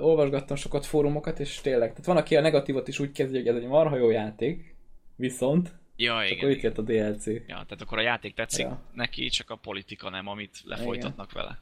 Olvasgattam 0.00 0.56
sokat 0.56 0.86
fórumokat, 0.86 1.38
és 1.40 1.60
tényleg, 1.60 1.88
tehát 1.88 2.06
van, 2.06 2.16
aki 2.16 2.36
a 2.36 2.40
negatívot 2.40 2.88
is 2.88 2.98
úgy 2.98 3.12
kezdi, 3.12 3.36
hogy 3.36 3.46
ez 3.48 3.54
egy 3.56 3.66
marha 3.66 3.96
jó 3.96 4.10
játék, 4.10 4.74
viszont 5.16 5.78
Ja, 5.96 6.14
akkor 6.14 6.24
igen. 6.30 6.50
itt 6.50 6.56
igen. 6.56 6.70
jött 6.70 6.78
a 6.78 6.82
DLC. 6.82 7.26
Ja, 7.26 7.42
tehát 7.46 7.80
akkor 7.80 7.98
a 7.98 8.02
játék 8.02 8.34
tetszik 8.34 8.64
Ja. 8.64 8.80
neki, 8.94 9.28
csak 9.28 9.50
a 9.50 9.56
politika 9.56 10.10
nem, 10.10 10.26
amit 10.26 10.60
lefolytatnak 10.64 11.32
vele. 11.32 11.58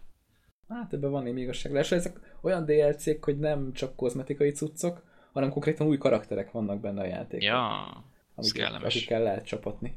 Hát 0.68 0.92
ebben 0.92 1.10
van 1.10 1.22
némi 1.22 1.40
igazság. 1.40 1.72
De 1.72 1.78
ezek 1.78 2.36
olyan 2.40 2.64
DLC-k, 2.64 3.24
hogy 3.24 3.38
nem 3.38 3.72
csak 3.72 3.96
kozmetikai 3.96 4.50
cuccok, 4.50 5.02
hanem 5.32 5.50
konkrétan 5.50 5.86
új 5.86 5.98
karakterek 5.98 6.50
vannak 6.50 6.80
benne 6.80 7.00
a 7.00 7.06
játékban. 7.06 7.40
Ja, 7.40 8.04
kellemes. 8.52 8.94
akikkel 8.94 9.22
lehet 9.22 9.46
csapatni. 9.46 9.96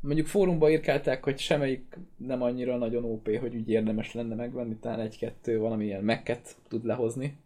Mondjuk 0.00 0.26
fórumba 0.26 0.70
írkálták, 0.70 1.24
hogy 1.24 1.38
semmelyik 1.38 1.98
nem 2.16 2.42
annyira 2.42 2.76
nagyon 2.76 3.04
OP, 3.04 3.38
hogy 3.38 3.54
úgy 3.56 3.68
érdemes 3.70 4.12
lenne 4.12 4.34
megvenni, 4.34 4.76
talán 4.76 5.00
egy-kettő 5.00 5.58
valamilyen 5.58 6.04
mekket 6.04 6.56
tud 6.68 6.84
lehozni. 6.84 7.36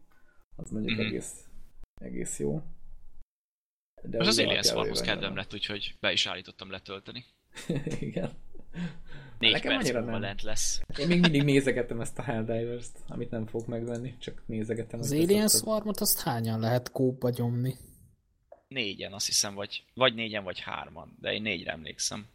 Az 0.62 0.70
mondjuk 0.70 0.98
Mhm. 0.98 1.06
egész, 1.06 1.46
egész 2.00 2.38
jó. 2.38 2.62
De 4.02 4.16
Most 4.16 4.28
az 4.30 4.38
Alien 4.38 4.62
Swarmhoz 4.62 5.00
kedvem 5.00 5.36
lett, 5.36 5.54
úgyhogy 5.54 5.96
be 6.00 6.12
is 6.12 6.26
állítottam 6.26 6.70
letölteni. 6.70 7.24
Igen. 8.00 8.30
Négy 9.38 9.52
Nekem 9.52 9.70
perc 9.72 9.82
annyira 9.84 9.98
múlva 9.98 10.12
nem. 10.12 10.20
lent 10.20 10.42
lesz. 10.42 10.80
Én 10.98 11.06
még 11.06 11.20
mindig 11.20 11.42
nézegetem 11.42 12.00
ezt 12.00 12.18
a 12.18 12.22
Helldivers-t, 12.22 12.98
amit 13.08 13.30
nem 13.30 13.46
fogok 13.46 13.66
megvenni, 13.66 14.16
csak 14.18 14.42
nézegetem. 14.46 15.00
Az 15.00 15.12
Alien. 15.12 15.48
Swarmot 15.48 16.00
azt 16.00 16.20
hányan 16.20 16.60
lehet 16.60 16.90
kóba 16.90 17.30
nyomni? 17.36 17.74
Négyen, 18.68 19.12
azt 19.12 19.26
hiszem, 19.26 19.54
vagy, 19.54 19.84
vagy 19.94 20.14
négyen, 20.14 20.44
vagy 20.44 20.60
hárman, 20.60 21.16
de 21.20 21.32
én 21.32 21.42
négyre 21.42 21.72
emlékszem. 21.72 22.26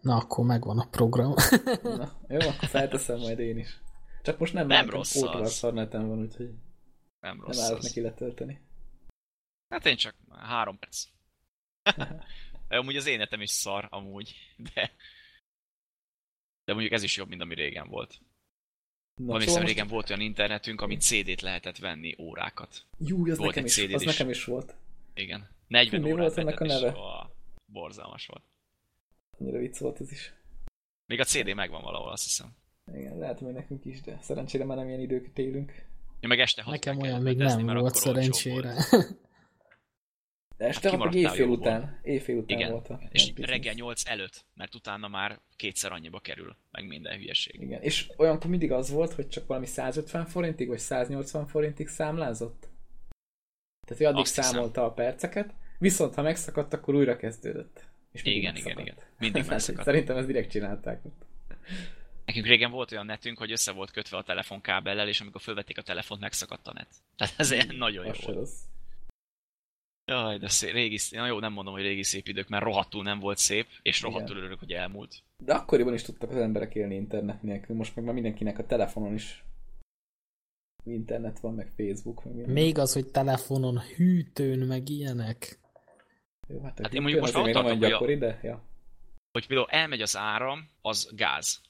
Na, 0.00 0.16
akkor 0.16 0.44
megvan 0.44 0.78
a 0.78 0.86
program. 0.90 1.34
Na, 1.82 2.12
jó, 2.28 2.38
akkor 2.38 2.68
felteszem 2.68 3.18
majd 3.18 3.38
én 3.38 3.58
is. 3.58 3.80
Csak 4.24 4.38
most 4.38 4.52
nem, 4.52 4.66
Nem 4.66 4.90
rossz 4.90 5.22
az. 5.22 5.52
szarneten 5.52 6.08
van, 6.08 6.18
úgyhogy 6.18 6.46
Nem 7.20 7.36
nem 7.36 7.40
rossz 7.40 7.58
állok 7.60 7.78
az. 7.78 7.84
neki 7.84 8.00
letölteni. 8.00 8.60
Hát 9.68 9.86
én 9.86 9.96
csak 9.96 10.14
három 10.30 10.78
perc. 10.78 11.04
amúgy 12.68 12.96
az 12.96 13.06
énetem 13.06 13.40
is 13.40 13.50
szar, 13.50 13.86
amúgy, 13.90 14.34
de... 14.74 14.92
De 16.64 16.72
mondjuk 16.72 16.92
ez 16.92 17.02
is 17.02 17.16
jobb, 17.16 17.28
mint 17.28 17.40
ami 17.40 17.54
régen 17.54 17.88
volt. 17.88 18.20
Na, 19.14 19.26
Van 19.26 19.40
szóval 19.40 19.54
most- 19.56 19.66
régen 19.66 19.88
volt 19.88 20.08
olyan 20.10 20.20
internetünk, 20.22 20.80
amit 20.80 21.00
CD-t 21.02 21.40
lehetett 21.40 21.78
venni 21.78 22.14
órákat. 22.18 22.86
Jú, 22.98 23.30
az, 23.30 23.36
volt 23.38 23.48
nekem 23.54 23.64
is, 23.64 23.78
az 23.78 24.00
is. 24.00 24.06
nekem 24.06 24.28
is 24.30 24.44
volt. 24.44 24.74
Igen. 25.14 25.48
40 25.66 26.00
Fú, 26.00 26.06
mi 26.06 26.12
órát 26.12 26.26
volt 26.26 26.38
ennek 26.38 26.60
a 26.60 26.64
neve? 26.64 26.96
ó, 26.96 27.02
borzalmas 27.66 28.26
volt. 28.26 28.44
Annyira 29.38 29.58
vicc 29.58 29.78
volt 29.78 30.00
ez 30.00 30.10
is. 30.12 30.32
Még 31.06 31.20
a 31.20 31.24
CD 31.24 31.54
megvan 31.54 31.82
valahol, 31.82 32.10
azt 32.10 32.24
hiszem. 32.24 32.56
Igen, 32.92 33.18
lehet, 33.18 33.38
hogy 33.38 33.52
nekünk 33.52 33.84
is, 33.84 34.00
de 34.00 34.18
szerencsére 34.20 34.64
már 34.64 34.76
nem 34.76 34.88
ilyen 34.88 35.00
időket 35.00 35.38
élünk. 35.38 35.70
Én 36.20 36.28
meg 36.28 36.40
este 36.40 36.62
Nekem 36.66 36.98
olyan 36.98 37.22
még 37.22 37.36
nem 37.36 37.64
mert 37.64 37.80
volt 37.80 37.94
szerencsére. 37.94 38.74
volt. 38.90 39.06
De 40.56 40.64
este 40.66 40.90
hát 40.90 41.14
éjfél 41.14 41.46
után. 41.48 42.00
Éjfél 42.02 42.36
után 42.36 42.58
Igen. 42.58 42.70
volt 42.70 42.88
a 42.88 43.00
És 43.10 43.32
reggel 43.36 43.56
business. 43.58 43.76
8 43.76 44.02
előtt, 44.08 44.44
mert 44.54 44.74
utána 44.74 45.08
már 45.08 45.40
kétszer 45.56 45.92
annyiba 45.92 46.20
kerül, 46.20 46.56
meg 46.70 46.86
minden 46.86 47.16
hülyeség. 47.16 47.60
Igen, 47.60 47.82
és 47.82 48.10
olyankor 48.16 48.50
mindig 48.50 48.72
az 48.72 48.90
volt, 48.90 49.12
hogy 49.12 49.28
csak 49.28 49.46
valami 49.46 49.66
150 49.66 50.26
forintig, 50.26 50.68
vagy 50.68 50.78
180 50.78 51.46
forintig 51.46 51.88
számlázott. 51.88 52.68
Tehát, 53.86 54.02
hogy 54.02 54.06
addig 54.06 54.20
Azt 54.20 54.34
hiszem. 54.34 54.50
számolta 54.52 54.84
a 54.84 54.92
perceket, 54.92 55.54
viszont 55.78 56.14
ha 56.14 56.22
megszakadt, 56.22 56.72
akkor 56.72 56.94
újra 56.94 57.16
kezdődött. 57.16 57.84
És 58.12 58.22
mindig 58.22 58.42
Igen, 58.42 58.56
igen, 58.56 58.74
megszakadt. 58.74 58.86
igen. 58.86 59.08
Mindig 59.18 59.32
Tehát, 59.42 59.48
megszakadt. 59.50 59.84
Szerintem 59.84 60.16
ezt 60.16 60.26
direkt 60.26 60.50
csinálták. 60.50 61.02
Nekünk 62.24 62.46
régen 62.46 62.70
volt 62.70 62.92
olyan 62.92 63.06
netünk, 63.06 63.38
hogy 63.38 63.52
össze 63.52 63.72
volt 63.72 63.90
kötve 63.90 64.16
a 64.16 64.22
telefonkábellel, 64.22 65.08
és 65.08 65.20
amikor 65.20 65.40
fölvették 65.40 65.78
a 65.78 65.82
telefont, 65.82 66.20
megszakadt 66.20 66.66
a 66.66 66.72
net. 66.72 66.88
Tehát 67.16 67.34
ez 67.36 67.50
ilyen 67.50 67.76
nagyon 67.76 68.04
jó 68.04 68.10
Az 68.10 68.20
volt. 68.24 68.36
rossz. 68.36 68.60
Jaj, 70.06 70.38
de 70.38 70.48
szép, 70.48 70.72
régi, 70.72 70.98
na 71.10 71.26
jó, 71.26 71.38
nem 71.38 71.52
mondom, 71.52 71.74
hogy 71.74 71.82
régi 71.82 72.02
szép 72.02 72.28
idők, 72.28 72.48
mert 72.48 72.64
rohadtul 72.64 73.02
nem 73.02 73.18
volt 73.18 73.38
szép, 73.38 73.66
és 73.82 73.98
Igen. 73.98 74.10
rohadtul 74.10 74.36
örülök, 74.36 74.58
hogy 74.58 74.72
elmúlt. 74.72 75.22
De 75.44 75.54
akkoriban 75.54 75.94
is 75.94 76.02
tudtak 76.02 76.30
az 76.30 76.36
emberek 76.36 76.74
élni 76.74 76.94
internet 76.94 77.42
nélkül. 77.42 77.76
Most 77.76 77.96
meg 77.96 78.04
már 78.04 78.14
mindenkinek 78.14 78.58
a 78.58 78.66
telefonon 78.66 79.14
is 79.14 79.44
internet 80.84 81.40
van, 81.40 81.54
meg 81.54 81.72
Facebook, 81.76 82.24
meg 82.24 82.34
minden. 82.34 82.52
Még 82.52 82.78
az, 82.78 82.92
hogy 82.92 83.06
telefonon, 83.10 83.80
hűtőn, 83.80 84.58
meg 84.58 84.88
ilyenek. 84.88 85.58
Jó, 86.48 86.60
hát, 86.62 86.78
Hát 86.82 86.94
én 86.94 87.00
mondjuk 87.02 87.22
most 87.22 87.34
még 87.34 87.44
ott 87.44 87.52
tartok, 87.52 87.78
hogy 87.98 88.22
a- 88.22 88.38
ja. 88.42 88.62
Hogy 89.32 89.46
például 89.46 89.68
elmegy 89.70 90.00
az 90.00 90.16
áram, 90.16 90.68
az 90.82 91.10
gáz. 91.14 91.60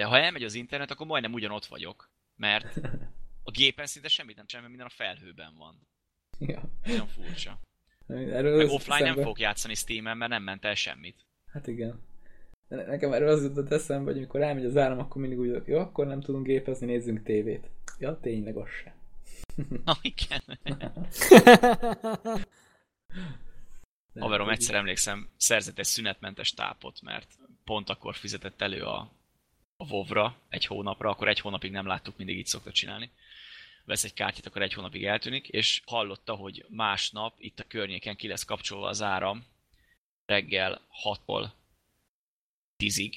De 0.00 0.06
ha 0.06 0.18
elmegy 0.18 0.44
az 0.44 0.54
internet, 0.54 0.90
akkor 0.90 1.06
majdnem 1.06 1.32
ugyanott 1.32 1.66
vagyok. 1.66 2.10
Mert 2.36 2.76
a 3.48 3.50
gépen 3.50 3.86
szinte 3.86 4.08
semmit 4.08 4.36
nem 4.36 4.46
csinál, 4.46 4.62
mert 4.68 4.76
minden 4.76 4.92
a 4.96 5.02
felhőben 5.02 5.54
van. 5.56 5.86
ja. 6.38 6.62
Nagyon 6.84 7.06
furcsa. 7.06 7.60
Erről 8.08 8.56
Meg 8.56 8.68
offline 8.68 8.94
nem 8.94 9.02
eszembe- 9.04 9.22
fogok 9.22 9.38
játszani 9.38 9.74
Steam-en, 9.74 10.16
mert 10.16 10.30
nem 10.30 10.42
ment 10.42 10.64
el 10.64 10.74
semmit. 10.74 11.24
Hát 11.46 11.66
igen. 11.66 12.00
De 12.68 12.76
Nekem 12.86 13.12
erről 13.12 13.28
az 13.28 13.42
jutott 13.42 13.70
eszembe, 13.70 14.10
hogy 14.10 14.18
amikor 14.18 14.40
elmegy 14.42 14.64
az 14.64 14.76
áram, 14.76 14.98
akkor 14.98 15.20
mindig 15.20 15.38
úgy 15.38 15.48
vagyok, 15.48 15.66
jó, 15.66 15.78
akkor 15.78 16.06
nem 16.06 16.20
tudunk 16.20 16.46
gépezni, 16.46 16.86
nézzünk 16.86 17.22
tévét. 17.22 17.70
Ja, 17.98 18.20
tényleg 18.20 18.56
az 18.56 18.68
se. 18.68 18.94
Na 19.84 19.96
igen. 20.02 20.42
Haverom 24.18 24.48
egyszer 24.48 24.74
emlékszem, 24.74 25.28
szerzett 25.36 25.78
egy 25.78 25.84
szünetmentes 25.84 26.52
tápot, 26.54 27.02
mert 27.02 27.38
pont 27.64 27.88
akkor 27.88 28.14
fizetett 28.14 28.60
elő 28.60 28.82
a, 28.82 29.12
a 29.80 29.86
WoW-ra 29.86 30.36
egy 30.48 30.66
hónapra, 30.66 31.10
akkor 31.10 31.28
egy 31.28 31.40
hónapig 31.40 31.70
nem 31.70 31.86
láttuk, 31.86 32.16
mindig 32.16 32.38
így 32.38 32.46
szokta 32.46 32.72
csinálni. 32.72 33.10
Vesz 33.84 34.04
egy 34.04 34.14
kártyát, 34.14 34.46
akkor 34.46 34.62
egy 34.62 34.72
hónapig 34.72 35.04
eltűnik, 35.04 35.48
és 35.48 35.82
hallotta, 35.86 36.34
hogy 36.34 36.64
másnap 36.68 37.34
itt 37.38 37.60
a 37.60 37.64
környéken 37.68 38.16
ki 38.16 38.28
lesz 38.28 38.44
kapcsolva 38.44 38.88
az 38.88 39.02
áram 39.02 39.44
reggel 40.26 40.80
6-tól 41.04 41.50
10-ig, 42.78 43.14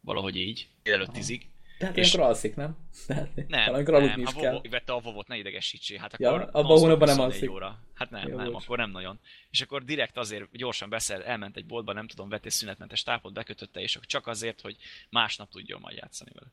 valahogy 0.00 0.36
így, 0.36 0.68
délelőtt 0.82 1.08
Aha. 1.08 1.18
10-ig. 1.18 1.42
De 1.78 1.86
hát 1.86 1.96
és- 1.96 2.14
olyankor 2.14 2.34
alszik, 2.34 2.54
nem? 2.56 2.76
Tehát, 3.06 3.34
Nem, 3.34 3.72
nem, 3.72 3.94
aludni 3.94 4.22
is 4.22 4.32
ha 4.32 4.40
kell. 4.40 4.52
Vovo, 4.52 4.68
vette 4.68 4.92
a 4.92 5.00
vovot, 5.00 5.26
ne 5.28 5.36
idegesítsél, 5.36 5.98
hát 5.98 6.18
Ja, 6.18 6.32
akkor 6.32 6.48
abban 6.52 6.76
a 6.76 6.80
hónapban 6.80 7.08
nem 7.08 7.16
24 7.16 7.32
alszik. 7.32 7.50
Óra. 7.50 7.78
Hát 7.94 8.10
nem, 8.10 8.28
Jó, 8.28 8.36
nem, 8.36 8.52
bocs. 8.52 8.64
akkor 8.64 8.78
nem 8.78 8.90
nagyon. 8.90 9.20
És 9.50 9.60
akkor 9.60 9.84
direkt 9.84 10.16
azért 10.16 10.56
gyorsan 10.56 10.88
beszél, 10.88 11.22
elment 11.22 11.56
egy 11.56 11.66
boltba, 11.66 11.92
nem 11.92 12.06
tudom, 12.08 12.28
vett 12.28 12.44
egy 12.44 12.52
szünetmentes 12.52 13.02
tápot, 13.02 13.32
bekötötte, 13.32 13.80
és 13.80 13.94
akkor 13.96 14.06
csak 14.06 14.26
azért, 14.26 14.60
hogy 14.60 14.76
másnap 15.10 15.50
tudjon 15.50 15.80
majd 15.80 15.96
játszani 15.96 16.30
vele. 16.34 16.52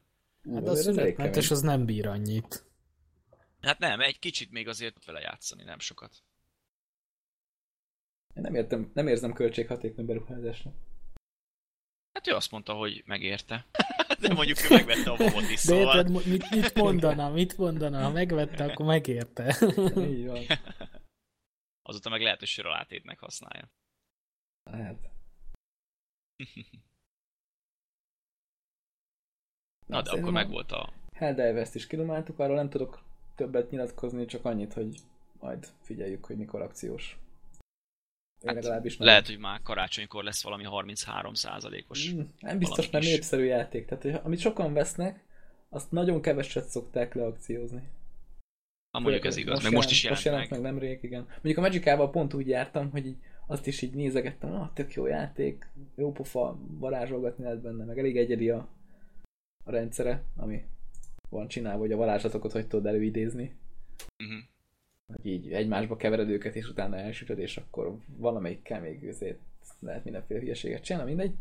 Hát 0.58 0.68
a 0.68 0.70
elég 0.72 0.84
szünetmentes 0.84 1.52
az 1.52 1.62
nem 1.62 1.86
bír 1.86 2.08
annyit. 2.08 2.64
Hát 3.62 3.80
nem, 3.80 4.00
egy 4.02 4.20
kicsit 4.20 4.52
még 4.52 4.68
azért 4.68 5.06
vele 5.06 5.20
játszani, 5.20 5.64
nem 5.64 5.80
sokat. 5.80 6.24
Én 8.36 8.42
nem, 8.42 8.56
értem, 8.56 8.92
nem 8.94 9.08
érzem 9.08 9.34
költséghatékony 9.34 10.06
beruházásnak. 10.06 10.76
Hát 12.14 12.28
ő 12.28 12.34
azt 12.34 12.52
mondta, 12.52 12.74
hogy 12.74 13.04
megérte. 13.06 13.66
De 14.28 14.34
mondjuk 14.34 14.64
ő 14.64 14.68
megvette 14.70 15.12
a 15.12 15.16
vovot 15.16 15.42
is, 15.42 15.48
De 15.50 15.56
szóval... 15.56 15.96
érted, 15.98 16.12
mo- 16.12 16.26
mit, 16.26 16.50
mit 16.50 16.74
mondana, 16.74 17.30
mit 17.30 17.58
mondana, 17.58 18.02
ha 18.02 18.10
megvette, 18.10 18.64
akkor 18.64 18.86
megérte. 18.86 19.56
Így 19.98 20.26
van. 20.26 20.44
Azóta 21.82 22.10
meg 22.10 22.22
lehet, 22.22 22.40
hogy 22.40 22.48
söralátétnek 22.48 23.20
használja. 23.20 23.72
Hát. 24.72 24.98
Na, 29.88 30.02
de 30.02 30.10
szerintem 30.10 30.36
akkor 30.36 30.40
a 30.40 30.44
meg 30.44 30.50
volt 30.50 30.72
a... 30.72 30.94
Helldivers-t 31.14 31.76
is 31.76 31.88
kidomáltuk, 31.88 32.40
arról 32.40 32.56
nem 32.56 32.70
tudok 32.70 33.04
többet 33.36 33.70
nyilatkozni, 33.70 34.26
csak 34.26 34.46
annyit, 34.46 34.74
hogy 34.74 35.00
majd 35.40 35.68
figyeljük, 35.82 36.26
hogy 36.26 36.38
mikor 36.38 36.62
akciós. 36.62 37.18
Hát, 38.46 38.56
legalábbis 38.56 38.98
nem. 38.98 39.08
Lehet, 39.08 39.28
hogy 39.28 39.38
már 39.38 39.62
karácsonykor 39.62 40.24
lesz 40.24 40.44
valami 40.44 40.64
33 40.64 41.34
os 41.88 42.14
Mm, 42.14 42.22
nem 42.40 42.58
biztos, 42.58 42.90
mert 42.90 43.06
népszerű 43.06 43.44
játék. 43.44 43.86
Tehát, 43.86 44.04
hogy 44.04 44.20
amit 44.24 44.40
sokan 44.40 44.74
vesznek, 44.74 45.24
azt 45.70 45.92
nagyon 45.92 46.22
keveset 46.22 46.66
szokták 46.66 47.14
leakciózni. 47.14 47.90
Na 48.92 49.00
mondjuk 49.00 49.26
ez 49.26 49.38
igaz, 49.38 49.64
meg 49.64 49.72
most 49.72 49.92
is 49.92 50.04
jelent, 50.04 50.24
most 50.24 50.32
jelent 50.32 50.50
meg. 50.50 50.62
meg 50.62 50.72
nemrég, 50.72 51.00
igen. 51.04 51.26
Mondjuk 51.28 51.58
a 51.58 51.62
Magicával 51.62 52.10
pont 52.10 52.34
úgy 52.34 52.48
jártam, 52.48 52.92
hogy 52.92 53.06
így 53.06 53.18
azt 53.48 53.68
is 53.68 53.82
így 53.82 53.94
nézegettem, 53.94 54.54
ah, 54.54 54.74
tök 54.74 54.94
jó 54.94 55.06
játék, 55.06 55.70
jó 55.96 56.12
pofa, 56.12 56.60
varázsolgatni 56.68 57.44
lehet 57.44 57.62
benne, 57.62 57.84
meg 57.84 58.00
elég 58.00 58.18
egyedi 58.18 58.50
a, 58.50 58.68
a 59.64 59.72
rendszere, 59.72 60.24
ami 60.38 60.64
van 61.30 61.48
csinálva, 61.48 61.80
hogy 61.80 61.92
a 61.92 61.98
varázslatokat 61.98 62.52
hogy 62.52 62.68
tudod 62.68 62.86
előidézni. 62.86 63.56
Uh-huh. 64.24 64.53
Hogy 65.08 65.26
így 65.26 65.52
egymásba 65.52 65.96
kevered 65.96 66.30
őket, 66.30 66.56
és 66.56 66.70
utána 66.70 66.98
elsütöd, 66.98 67.40
és 67.40 67.58
akkor 67.58 67.98
valamelyikkel 68.18 68.82
még 68.82 69.08
azért 69.08 69.38
lehet 69.80 70.04
mindenféle 70.04 70.40
hülyeséget 70.40 70.84
csinálni, 70.84 71.10
mindegy. 71.10 71.34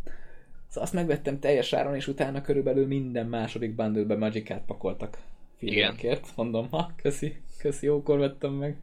Szóval 0.68 0.82
azt 0.82 0.92
megvettem 0.92 1.40
teljes 1.40 1.72
áron, 1.72 1.94
és 1.94 2.08
utána 2.08 2.40
körülbelül 2.40 2.86
minden 2.86 3.26
második 3.26 3.74
bundle-be 3.74 4.16
Magicát 4.16 4.64
pakoltak. 4.66 5.18
Filmekért, 5.56 6.36
mondom, 6.36 6.68
ha, 6.70 6.92
köszi, 6.96 7.36
köszi, 7.58 7.86
jókor 7.86 8.18
vettem 8.18 8.52
meg. 8.52 8.76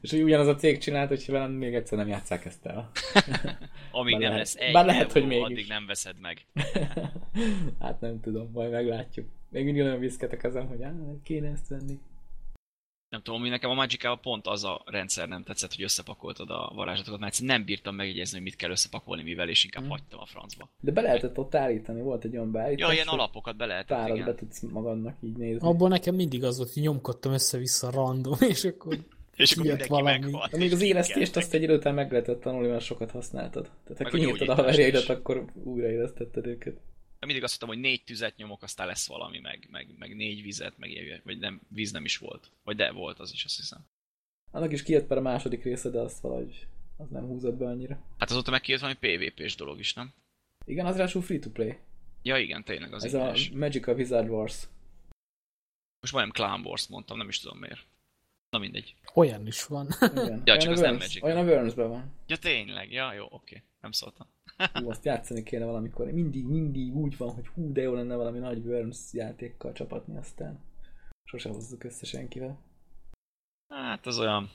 És 0.00 0.10
hogy 0.10 0.22
ugyanaz 0.22 0.46
a 0.46 0.54
cég 0.54 0.78
csinált, 0.78 1.08
hogy 1.08 1.24
velem 1.26 1.52
még 1.52 1.74
egyszer 1.74 1.98
nem 1.98 2.08
játszák 2.08 2.44
ezt 2.44 2.66
el. 2.66 2.90
Amíg 3.90 4.12
bár 4.12 4.20
nem 4.20 4.30
lehet, 4.30 4.36
lesz 4.38 4.54
egy 4.54 4.72
bár 4.72 4.84
lehet, 4.84 5.12
hogy 5.12 5.26
mégis. 5.26 5.44
addig 5.44 5.66
nem 5.68 5.86
veszed 5.86 6.16
meg. 6.20 6.46
hát 7.80 8.00
nem 8.00 8.20
tudom, 8.20 8.50
majd 8.52 8.70
meglátjuk. 8.70 9.26
Még 9.48 9.64
mindig 9.64 9.82
olyan 9.82 9.98
viszketek 9.98 10.42
ezen, 10.42 10.66
hogy 10.66 10.82
áh, 10.82 10.92
kéne 11.22 11.50
ezt 11.50 11.68
venni 11.68 11.98
nem 13.16 13.24
tudom, 13.24 13.42
mi 13.42 13.48
nekem 13.48 13.70
a 13.70 13.74
magic 13.74 14.20
pont 14.20 14.46
az 14.46 14.64
a 14.64 14.82
rendszer 14.84 15.28
nem 15.28 15.42
tetszett, 15.42 15.74
hogy 15.74 15.84
összepakoltad 15.84 16.50
a 16.50 16.72
varázslatokat, 16.74 17.20
mert 17.20 17.40
nem 17.42 17.64
bírtam 17.64 17.94
megjegyezni, 17.94 18.34
hogy 18.34 18.46
mit 18.46 18.56
kell 18.56 18.70
összepakolni 18.70 19.22
mivel, 19.22 19.48
és 19.48 19.64
inkább 19.64 19.82
hmm. 19.82 19.90
hagytam 19.90 20.20
a 20.20 20.26
francba. 20.26 20.68
De 20.80 20.92
be 20.92 21.00
lehetett 21.00 21.38
ott 21.38 21.54
állítani, 21.54 22.00
volt 22.00 22.24
egy 22.24 22.36
olyan 22.36 22.50
beállítás. 22.50 22.88
Ja, 22.88 22.94
ilyen 22.94 23.06
alapokat 23.06 23.56
be 23.56 23.66
lehetett, 23.66 23.98
Párat 23.98 24.24
be 24.24 24.34
tudsz 24.34 24.60
magadnak 24.60 25.16
így 25.20 25.36
nézni. 25.36 25.68
Abból 25.68 25.88
nekem 25.88 26.14
mindig 26.14 26.44
az 26.44 26.56
volt, 26.56 26.72
hogy 26.72 26.82
nyomkodtam 26.82 27.32
össze-vissza 27.32 27.90
random, 27.90 28.36
és 28.48 28.64
akkor 28.64 28.98
és 29.36 29.52
akkor 29.52 29.64
mindenki 29.64 29.88
valami. 29.88 30.18
meghalt. 30.18 30.56
Még 30.56 30.72
az 30.72 30.82
élesztést 30.82 31.36
azt 31.36 31.54
egy 31.54 31.62
idő 31.62 31.74
után 31.74 31.94
meg 31.94 32.10
lehetett 32.10 32.40
tanulni, 32.40 32.68
mert 32.68 32.84
sokat 32.84 33.10
használtad. 33.10 33.70
Tehát 33.84 34.02
ha 34.02 34.18
kinyitod 34.18 34.48
a 34.48 34.54
haverjaidat, 34.54 35.08
akkor 35.08 35.44
újraélesztetted 35.64 36.46
őket 36.46 36.76
mindig 37.26 37.44
azt 37.44 37.60
mondtam, 37.60 37.82
hogy 37.82 37.90
négy 37.90 38.04
tüzet 38.04 38.36
nyomok, 38.36 38.62
aztán 38.62 38.86
lesz 38.86 39.06
valami, 39.06 39.38
meg, 39.38 39.68
meg, 39.70 39.88
meg 39.98 40.16
négy 40.16 40.42
vizet, 40.42 40.78
meg 40.78 40.90
ilyen, 40.90 41.20
vagy 41.24 41.38
nem, 41.38 41.60
víz 41.68 41.92
nem 41.92 42.04
is 42.04 42.18
volt. 42.18 42.50
Vagy 42.64 42.76
de 42.76 42.92
volt 42.92 43.18
az 43.18 43.32
is, 43.32 43.44
azt 43.44 43.56
hiszem. 43.56 43.86
Annak 44.50 44.72
is 44.72 44.82
kijött 44.82 45.06
per 45.06 45.16
a 45.16 45.20
második 45.20 45.62
része, 45.62 45.90
de 45.90 45.98
azt 45.98 46.20
valahogy 46.20 46.66
az 46.96 47.08
nem 47.08 47.26
húzott 47.26 47.54
be 47.54 47.66
annyira. 47.66 47.98
Hát 48.18 48.30
azóta 48.30 48.50
meg 48.50 48.60
kijött 48.60 48.80
valami 48.80 48.98
PvP-s 49.00 49.54
dolog 49.54 49.78
is, 49.78 49.94
nem? 49.94 50.12
Igen, 50.64 50.86
az 50.86 50.96
ráadásul 50.96 51.22
free-to-play. 51.22 51.78
Ja 52.22 52.36
igen, 52.38 52.64
tényleg 52.64 52.92
az 52.92 53.04
Ez 53.04 53.14
a 53.14 53.34
Magic 53.52 53.86
a 53.86 53.92
Wizard 53.92 54.28
Wars. 54.28 54.66
Most 56.00 56.12
majdnem 56.12 56.34
Clan 56.34 56.66
Wars 56.66 56.86
mondtam, 56.86 57.16
nem 57.16 57.28
is 57.28 57.40
tudom 57.40 57.58
miért. 57.58 57.86
Na 58.50 58.58
mindegy. 58.58 58.94
Olyan 59.14 59.46
is 59.46 59.64
van. 59.64 59.88
Igen. 60.00 60.42
ja, 60.44 60.56
csak 60.56 60.72
az 60.72 60.80
nem 60.80 60.96
Magic. 60.96 61.22
Olyan 61.22 61.36
a 61.36 61.42
worms 61.42 61.74
van. 61.74 62.12
Ja 62.26 62.36
tényleg, 62.36 62.92
ja 62.92 63.12
jó, 63.12 63.26
oké. 63.30 63.62
Nem 63.80 63.92
szóltam. 63.92 64.26
Hú, 64.56 64.90
azt 64.90 65.04
játszani 65.04 65.42
kéne 65.42 65.64
valamikor. 65.64 66.12
Mindig, 66.12 66.44
mindig 66.44 66.94
úgy 66.94 67.16
van, 67.16 67.34
hogy 67.34 67.46
hú, 67.46 67.72
de 67.72 67.80
jó 67.80 67.94
lenne 67.94 68.14
valami 68.14 68.38
nagy 68.38 68.66
Worms 68.66 69.12
játékkal 69.12 69.72
csapatni, 69.72 70.16
aztán 70.16 70.60
sose 71.24 71.48
hozzuk 71.48 71.84
össze 71.84 72.06
senkivel. 72.06 72.58
Hát 73.68 74.06
az 74.06 74.18
olyan, 74.18 74.50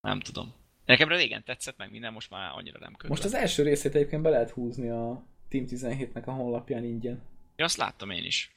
nem 0.00 0.20
tudom. 0.20 0.52
Nekem 0.84 1.08
régen 1.08 1.44
tetszett 1.44 1.76
meg 1.76 1.90
minden, 1.90 2.12
most 2.12 2.30
már 2.30 2.50
annyira 2.54 2.78
nem 2.78 2.92
kötve. 2.92 3.08
Most 3.08 3.24
az 3.24 3.34
első 3.34 3.62
részét 3.62 3.94
egyébként 3.94 4.22
be 4.22 4.30
lehet 4.30 4.50
húzni 4.50 4.88
a 4.88 5.24
Team 5.48 5.64
17-nek 5.68 6.24
a 6.24 6.30
honlapján 6.30 6.84
ingyen. 6.84 7.22
Ja, 7.56 7.64
azt 7.64 7.76
láttam 7.76 8.10
én 8.10 8.24
is. 8.24 8.50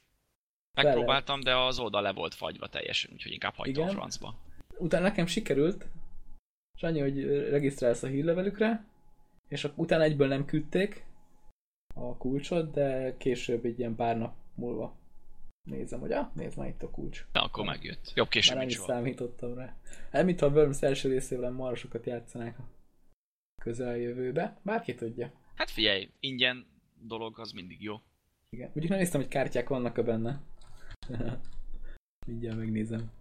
Megpróbáltam, 0.77 1.41
de 1.41 1.55
az 1.55 1.79
oldal 1.79 2.01
le 2.01 2.11
volt 2.11 2.33
fagyva 2.33 2.67
teljesen, 2.67 3.11
úgyhogy 3.13 3.31
inkább 3.31 3.53
hagytam 3.55 3.83
Igen. 3.83 3.95
a 3.95 3.97
francba. 3.97 4.35
Utána 4.77 5.03
nekem 5.03 5.25
sikerült, 5.25 5.85
és 6.75 6.83
annyi, 6.83 6.99
hogy 6.99 7.25
regisztrálsz 7.49 8.03
a 8.03 8.07
hírlevelükre, 8.07 8.85
és 9.47 9.63
akkor 9.63 9.83
utána 9.83 10.03
egyből 10.03 10.27
nem 10.27 10.45
küldték 10.45 11.05
a 11.95 12.17
kulcsot, 12.17 12.71
de 12.71 13.17
később 13.17 13.65
egy 13.65 13.79
ilyen 13.79 13.95
pár 13.95 14.17
nap 14.17 14.35
múlva 14.55 14.97
nézem, 15.63 15.99
hogy 15.99 16.11
ah, 16.11 16.27
nézd 16.35 16.57
már 16.57 16.67
itt 16.67 16.83
a 16.83 16.89
kulcs. 16.89 17.25
Na, 17.31 17.43
akkor 17.43 17.65
megjött. 17.65 18.11
Jobb 18.15 18.27
később, 18.27 18.57
mint 18.57 18.71
soha. 18.71 18.87
számítottam 18.87 19.53
rá. 19.53 19.75
Hát, 20.11 20.25
mintha 20.25 20.45
a 20.45 20.49
Worms 20.49 20.81
első 20.81 21.09
részével 21.09 21.51
marosokat 21.51 22.05
játszanák 22.05 22.59
a 22.59 22.69
közeljövőbe. 23.61 24.57
Bárki 24.61 24.95
tudja. 24.95 25.31
Hát 25.55 25.69
figyelj, 25.69 26.09
ingyen 26.19 26.65
dolog 27.01 27.39
az 27.39 27.51
mindig 27.51 27.81
jó. 27.81 28.01
Igen. 28.49 28.65
Mondjuk 28.65 28.89
nem 28.89 28.97
néztem, 28.97 29.21
hogy 29.21 29.29
kártyák 29.29 29.69
vannak-e 29.69 30.01
benne. 30.01 30.41
Mindjárt 32.27 32.57
megnézem. 32.57 33.11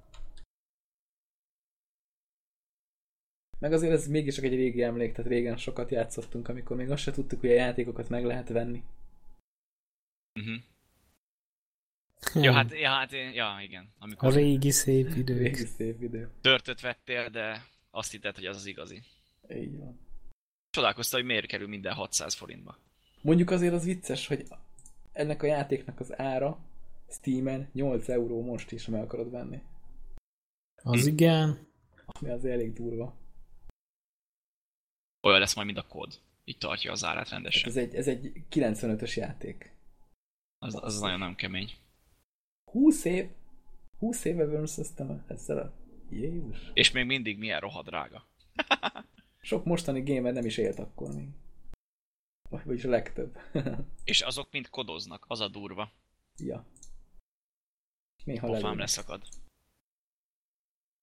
Meg 3.63 3.73
azért 3.73 3.93
ez 3.93 4.07
mégis 4.07 4.35
csak 4.35 4.45
egy 4.45 4.55
régi 4.55 4.83
emlék, 4.83 5.13
tehát 5.13 5.31
régen 5.31 5.57
sokat 5.57 5.91
játszottunk, 5.91 6.49
amikor 6.49 6.77
még 6.77 6.91
azt 6.91 7.03
se 7.03 7.11
tudtuk, 7.11 7.41
hogy 7.41 7.51
a 7.51 7.55
játékokat 7.55 8.09
meg 8.09 8.25
lehet 8.25 8.49
venni. 8.49 8.83
Uh-huh. 10.41 10.63
Ja, 12.45 12.53
hát, 12.53 12.73
ja, 12.73 12.89
hát, 12.89 13.13
ja, 13.13 13.59
igen. 13.63 13.93
Amikor 13.99 14.29
a 14.29 14.35
régi 14.35 14.71
szép 14.71 15.09
idők. 15.17 15.39
Régi 15.39 15.65
szép 15.65 16.03
idő. 16.03 16.31
Törtöt 16.41 16.81
vettél, 16.81 17.29
de 17.29 17.65
azt 17.91 18.11
hitted, 18.11 18.35
hogy 18.35 18.47
az 18.47 18.57
az 18.57 18.67
igazi. 18.67 19.03
Így 19.49 19.79
van. 19.79 19.99
Csodálkoztam, 20.71 21.21
hogy 21.21 21.29
miért 21.29 21.47
kerül 21.47 21.69
minden 21.69 21.95
600 21.95 22.35
forintba. 22.35 22.79
Mondjuk 23.21 23.51
azért 23.51 23.75
az 23.75 23.85
vicces, 23.85 24.27
hogy 24.27 24.47
ennek 25.13 25.43
a 25.43 25.47
játéknak 25.47 26.01
az 26.01 26.19
ára 26.19 26.59
Steamen 27.09 27.69
8 27.73 28.09
euró 28.09 28.43
most 28.43 28.73
is, 28.73 28.87
meg 28.87 29.03
akarod 29.03 29.31
venni. 29.31 29.63
Az 30.83 31.03
hm. 31.03 31.09
igen. 31.09 31.67
Ami 32.07 32.31
az 32.31 32.45
elég 32.45 32.73
durva 32.73 33.21
olyan 35.23 35.39
lesz 35.41 35.55
majd, 35.55 35.67
mint 35.67 35.79
a 35.79 35.87
kód. 35.87 36.21
Így 36.45 36.59
tartja 36.59 36.93
az 36.93 37.05
árát 37.05 37.29
rendesen. 37.29 37.69
ez 37.69 37.77
egy, 37.77 37.95
ez 37.95 38.09
egy 38.09 38.33
95-ös 38.51 39.15
játék. 39.15 39.77
Az, 40.59 40.79
az 40.83 41.01
nagyon 41.01 41.19
nem 41.19 41.35
kemény. 41.35 41.71
20 42.71 43.05
év? 43.05 43.31
20 43.99 44.25
éve 44.25 44.45
versus 44.45 44.89
ezzel 45.27 45.59
a... 45.59 45.73
Jézus. 46.11 46.71
És 46.75 46.91
még 46.91 47.05
mindig 47.05 47.39
milyen 47.39 47.61
rohadt 47.61 47.87
drága. 47.87 48.27
Sok 49.41 49.65
mostani 49.65 50.15
gamer 50.15 50.33
nem 50.33 50.45
is 50.45 50.57
élt 50.57 50.79
akkor 50.79 51.15
még. 51.15 51.29
Vagyis 52.65 52.85
a 52.85 52.89
legtöbb. 52.89 53.39
és 54.05 54.21
azok 54.21 54.49
mind 54.51 54.69
kodoznak, 54.69 55.25
az 55.29 55.41
a 55.41 55.49
durva. 55.49 55.93
Ja. 56.37 56.67
Néha 58.25 58.47
Pofám 58.47 58.79
leszakad. 58.79 59.29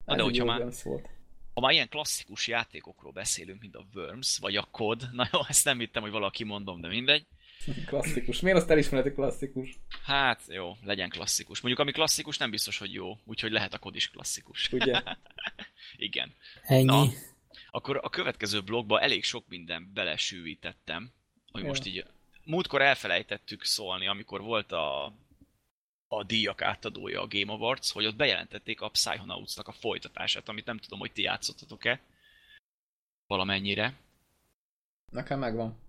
Na 0.05 0.15
de 0.15 0.21
hogyha 0.21 0.45
már... 0.45 0.73
Volt 0.83 1.18
ha 1.59 1.65
már 1.65 1.73
ilyen 1.73 1.89
klasszikus 1.89 2.47
játékokról 2.47 3.11
beszélünk, 3.11 3.61
mint 3.61 3.75
a 3.75 3.85
Worms, 3.93 4.37
vagy 4.37 4.55
a 4.55 4.67
COD, 4.71 5.09
na 5.11 5.29
jó, 5.31 5.39
ezt 5.47 5.65
nem 5.65 5.79
hittem, 5.79 6.01
hogy 6.01 6.11
valaki 6.11 6.43
mondom, 6.43 6.81
de 6.81 6.87
mindegy. 6.87 7.25
Klasszikus. 7.85 8.39
Miért 8.39 8.57
azt 8.57 8.69
elismereti 8.69 9.11
klasszikus? 9.11 9.79
Hát 10.03 10.41
jó, 10.47 10.75
legyen 10.83 11.09
klasszikus. 11.09 11.59
Mondjuk 11.61 11.81
ami 11.81 11.91
klasszikus 11.91 12.37
nem 12.37 12.49
biztos, 12.49 12.77
hogy 12.77 12.93
jó, 12.93 13.17
úgyhogy 13.25 13.51
lehet 13.51 13.73
a 13.73 13.79
kod 13.79 13.95
is 13.95 14.09
klasszikus. 14.09 14.71
Ugye? 14.71 15.01
Igen. 16.07 16.33
Ennyi. 16.61 16.83
Na, 16.83 17.05
akkor 17.71 17.99
a 18.03 18.09
következő 18.09 18.61
blogba 18.61 19.01
elég 19.01 19.23
sok 19.23 19.47
minden 19.47 19.91
belesűvítettem, 19.93 21.11
hogy 21.51 21.61
jó. 21.61 21.67
most 21.67 21.85
így 21.85 22.05
múltkor 22.43 22.81
elfelejtettük 22.81 23.63
szólni, 23.63 24.07
amikor 24.07 24.41
volt 24.41 24.71
a 24.71 25.13
a 26.11 26.23
díjak 26.23 26.61
átadója 26.61 27.21
a 27.21 27.27
Game 27.27 27.51
Awards, 27.51 27.91
hogy 27.91 28.05
ott 28.05 28.15
bejelentették 28.15 28.81
a 28.81 28.89
Psychonauts-nak 28.89 29.67
a 29.67 29.71
folytatását, 29.71 30.49
amit 30.49 30.65
nem 30.65 30.77
tudom, 30.77 30.99
hogy 30.99 31.11
ti 31.11 31.21
játszottatok-e 31.21 32.01
valamennyire. 33.27 33.93
Nekem 35.11 35.39
megvan. 35.39 35.79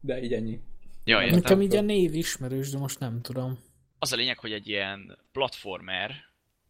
De 0.00 0.22
így 0.22 0.32
ennyi. 0.32 0.60
Ja, 1.04 1.22
értem. 1.22 1.38
Nekem 1.38 1.62
így 1.62 1.76
a 1.76 1.80
név 1.80 2.14
ismerős, 2.14 2.70
de 2.70 2.78
most 2.78 2.98
nem 2.98 3.22
tudom. 3.22 3.58
Az 3.98 4.12
a 4.12 4.16
lényeg, 4.16 4.38
hogy 4.38 4.52
egy 4.52 4.68
ilyen 4.68 5.18
platformer, 5.32 6.14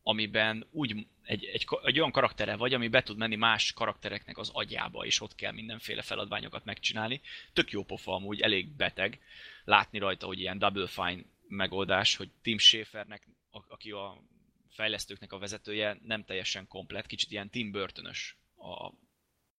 amiben 0.03 0.67
úgy 0.71 1.07
egy, 1.23 1.45
egy, 1.45 1.67
egy 1.83 1.99
olyan 1.99 2.13
karaktere 2.13 2.57
vagy, 2.57 2.75
ami 2.75 2.89
be 2.89 3.03
tud 3.03 3.17
menni 3.17 3.37
más 3.37 3.73
karaktereknek 3.73 4.39
az 4.39 4.51
agyába, 4.53 5.05
és 5.05 5.21
ott 5.21 5.35
kell 5.35 5.53
mindenféle 5.53 6.03
feladványokat 6.03 6.65
megcsinálni. 6.65 7.21
Tök 7.53 7.71
jó 7.71 7.85
pofa 7.85 8.15
amúgy, 8.15 8.41
elég 8.41 8.69
beteg. 8.77 9.21
Látni 9.65 9.99
rajta, 9.99 10.27
hogy 10.27 10.41
ilyen 10.41 10.59
Double 10.59 10.87
Fine 10.87 11.23
megoldás, 11.49 12.17
hogy 12.17 12.31
Tim 12.43 12.59
Schafernek, 12.59 13.29
aki 13.51 13.91
a 13.91 14.23
fejlesztőknek 14.71 15.33
a 15.33 15.39
vezetője, 15.39 15.99
nem 16.03 16.25
teljesen 16.25 16.67
komplet, 16.67 17.07
kicsit 17.07 17.31
ilyen 17.31 17.51
Tim 17.51 17.71
Burtonös 17.71 18.37
a 18.57 18.93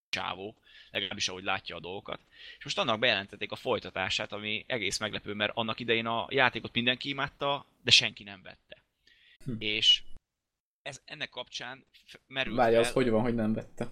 csávó, 0.10 0.56
legalábbis 0.92 1.28
ahogy 1.28 1.44
látja 1.44 1.76
a 1.76 1.80
dolgokat. 1.80 2.20
És 2.58 2.64
most 2.64 2.78
annak 2.78 3.00
bejelentették 3.00 3.52
a 3.52 3.56
folytatását, 3.56 4.32
ami 4.32 4.64
egész 4.68 5.00
meglepő, 5.00 5.34
mert 5.34 5.52
annak 5.56 5.80
idején 5.80 6.06
a 6.06 6.28
játékot 6.30 6.74
mindenki 6.74 7.10
imádta, 7.10 7.66
de 7.84 7.92
senki 7.92 8.24
nem 8.24 8.42
vette. 8.42 8.84
Hm. 9.44 9.52
És 9.58 10.04
ez 10.82 11.02
ennek 11.06 11.30
kapcsán 11.30 11.86
merül 12.28 12.56
Várja, 12.56 12.80
az 12.80 12.92
hogy 12.92 13.10
van, 13.10 13.22
hogy 13.22 13.36
nem 13.36 13.54
vette? 13.54 13.90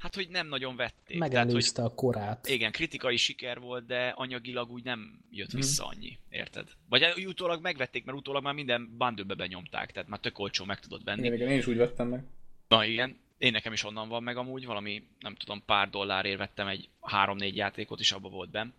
Hát, 0.00 0.14
hogy 0.14 0.28
nem 0.28 0.48
nagyon 0.48 0.76
vették. 0.76 1.18
Megelőzte 1.18 1.74
Tehát, 1.74 1.90
hogy, 1.90 1.98
a 1.98 2.02
korát. 2.02 2.48
Igen, 2.48 2.72
kritikai 2.72 3.16
siker 3.16 3.58
volt, 3.58 3.86
de 3.86 4.08
anyagilag 4.08 4.70
úgy 4.70 4.84
nem 4.84 5.24
jött 5.30 5.50
hmm. 5.50 5.60
vissza 5.60 5.86
annyi, 5.86 6.18
érted? 6.28 6.68
Vagy 6.88 7.26
utólag 7.26 7.62
megvették, 7.62 8.04
mert 8.04 8.18
utólag 8.18 8.42
már 8.42 8.54
minden 8.54 8.96
bundle 8.98 9.34
benyomták, 9.34 9.92
tehát 9.92 10.08
már 10.08 10.18
tök 10.18 10.38
olcsó 10.38 10.64
meg 10.64 10.80
tudod 10.80 11.04
venni. 11.04 11.20
Igen, 11.20 11.34
igen, 11.34 11.48
én 11.48 11.58
is 11.58 11.66
úgy 11.66 11.76
vettem 11.76 12.08
meg. 12.08 12.24
Na 12.68 12.84
igen, 12.84 13.18
én 13.38 13.52
nekem 13.52 13.72
is 13.72 13.84
onnan 13.84 14.08
van 14.08 14.22
meg 14.22 14.36
amúgy, 14.36 14.66
valami, 14.66 15.02
nem 15.18 15.34
tudom, 15.34 15.62
pár 15.66 15.90
dollárért 15.90 16.38
vettem 16.38 16.66
egy 16.66 16.88
3-4 17.02 17.54
játékot, 17.54 18.00
és 18.00 18.12
abba 18.12 18.28
volt 18.28 18.50
benn. 18.50 18.72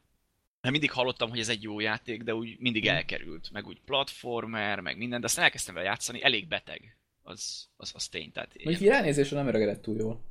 Mert 0.62 0.74
mindig 0.74 0.92
hallottam, 0.92 1.30
hogy 1.30 1.40
ez 1.40 1.50
egy 1.50 1.64
jó 1.64 1.80
játék, 1.80 2.24
de 2.24 2.36
úgy 2.36 2.56
mindig 2.60 2.88
elkerült, 2.88 3.52
meg 3.52 3.68
úgy 3.68 3.82
platformer, 3.86 4.80
meg 4.80 4.98
minden, 4.98 5.20
de 5.20 5.26
aztán 5.26 5.44
elkezdtem 5.44 5.74
vele 5.74 5.88
játszani, 5.88 6.24
elég 6.24 6.48
beteg. 6.48 6.96
Az, 7.24 7.68
az, 7.78 7.92
az 7.96 8.08
tény, 8.08 8.32
tehát 8.32 8.54
Mondjuk 8.64 8.84
így 8.84 8.90
ránézésre 8.90 9.38
nem 9.38 9.48
öregedett 9.48 9.82
túl 9.82 9.98
jól. 9.98 10.30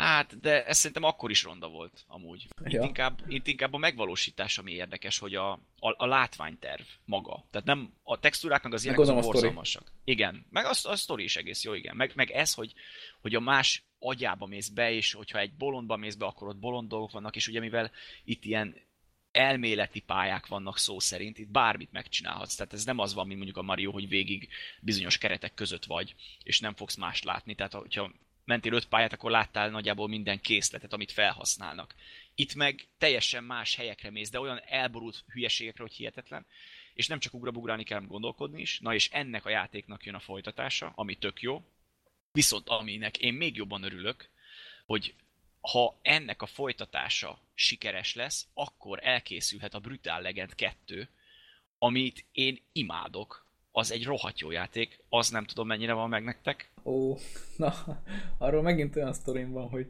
Hát, 0.00 0.40
de 0.40 0.66
ez 0.66 0.76
szerintem 0.76 1.02
akkor 1.04 1.30
is 1.30 1.42
ronda 1.42 1.68
volt, 1.68 2.04
amúgy. 2.06 2.48
Itt, 2.64 2.72
Ja. 2.72 2.82
inkább, 2.82 3.20
itt 3.26 3.46
inkább 3.46 3.72
a 3.72 3.78
megvalósítás, 3.78 4.58
ami 4.58 4.72
érdekes, 4.72 5.18
hogy 5.18 5.34
a, 5.34 5.52
a, 5.52 5.94
a 5.96 6.06
látványterv 6.06 6.82
maga. 7.04 7.44
Tehát 7.50 7.66
nem 7.66 7.92
a 8.02 8.18
textúrák, 8.18 8.62
meg 8.62 8.72
az 8.74 8.82
ilyenek 8.82 9.00
azok 9.00 9.14
gondolom 9.14 9.34
a 9.34 9.38
sztori. 9.38 9.54
borzalmasak. 9.54 9.92
Igen, 10.04 10.46
meg 10.50 10.64
a, 10.64 10.70
a 10.82 10.96
sztori 10.96 11.22
is 11.24 11.36
egész 11.36 11.64
jó, 11.64 11.72
igen. 11.74 11.96
Meg, 11.96 12.12
meg 12.14 12.30
ez, 12.30 12.54
hogy, 12.54 12.72
hogy 13.20 13.34
a 13.34 13.40
más 13.40 13.84
agyába 13.98 14.46
mész 14.46 14.68
be, 14.68 14.92
és 14.92 15.12
hogyha 15.12 15.38
egy 15.38 15.52
bolondba 15.52 15.96
mész 15.96 16.14
be, 16.14 16.26
akkor 16.26 16.48
ott 16.48 16.58
bolond 16.58 16.88
dolgok 16.88 17.10
vannak, 17.10 17.36
és 17.36 17.48
ugye 17.48 17.60
mivel 17.60 17.90
itt 18.24 18.44
ilyen 18.44 18.76
elméleti 19.32 20.00
pályák 20.00 20.46
vannak 20.46 20.78
szó 20.78 20.98
szerint, 20.98 21.38
itt 21.38 21.48
bármit 21.50 21.92
megcsinálhatsz. 21.92 22.54
Tehát 22.54 22.72
ez 22.72 22.84
nem 22.84 22.98
az 22.98 23.14
van, 23.14 23.24
mint 23.26 23.36
mondjuk 23.36 23.58
a 23.58 23.62
Mario, 23.62 23.90
hogy 23.90 24.08
végig 24.08 24.48
bizonyos 24.80 25.18
keretek 25.18 25.54
között 25.54 25.84
vagy, 25.84 26.14
és 26.42 26.60
nem 26.60 26.74
fogsz 26.74 26.96
mást 26.96 27.24
látni. 27.24 27.54
Tehát 27.54 27.72
hogyha 27.72 28.12
mentél 28.44 28.72
öt 28.72 28.88
pályát, 28.88 29.12
akkor 29.12 29.30
láttál 29.30 29.70
nagyjából 29.70 30.08
minden 30.08 30.40
készletet, 30.40 30.92
amit 30.92 31.12
felhasználnak. 31.12 31.94
Itt 32.34 32.54
meg 32.54 32.88
teljesen 32.98 33.44
más 33.44 33.74
helyekre 33.74 34.10
mész, 34.10 34.30
de 34.30 34.40
olyan 34.40 34.62
elborult 34.66 35.24
hülyeségekre, 35.28 35.82
hogy 35.82 35.94
hihetetlen, 35.94 36.46
és 36.94 37.06
nem 37.06 37.18
csak 37.18 37.34
ugrabugrálni 37.34 37.84
kell, 37.84 38.00
gondolkodni 38.00 38.60
is. 38.60 38.78
Na 38.78 38.94
és 38.94 39.10
ennek 39.10 39.44
a 39.44 39.50
játéknak 39.50 40.04
jön 40.04 40.14
a 40.14 40.20
folytatása, 40.20 40.92
ami 40.94 41.14
tök 41.14 41.40
jó. 41.40 41.64
Viszont 42.32 42.68
aminek 42.68 43.18
én 43.18 43.34
még 43.34 43.56
jobban 43.56 43.82
örülök, 43.82 44.28
hogy 44.86 45.14
ha 45.60 45.98
ennek 46.02 46.42
a 46.42 46.46
folytatása 46.46 47.38
sikeres 47.54 48.14
lesz, 48.14 48.46
akkor 48.54 48.98
elkészülhet 49.02 49.74
a 49.74 49.80
Brutal 49.80 50.20
Legend 50.20 50.54
2, 50.54 51.08
amit 51.78 52.24
én 52.32 52.62
imádok. 52.72 53.46
Az 53.72 53.92
egy 53.92 54.04
rohadt 54.04 54.40
jó 54.40 54.50
játék, 54.50 54.98
az 55.08 55.30
nem 55.30 55.44
tudom 55.44 55.66
mennyire 55.66 55.92
van 55.92 56.08
meg 56.08 56.24
nektek. 56.24 56.70
Ó, 56.84 57.16
na, 57.56 57.74
arról 58.38 58.62
megint 58.62 58.96
olyan 58.96 59.12
sztorim 59.12 59.52
van, 59.52 59.68
hogy 59.68 59.88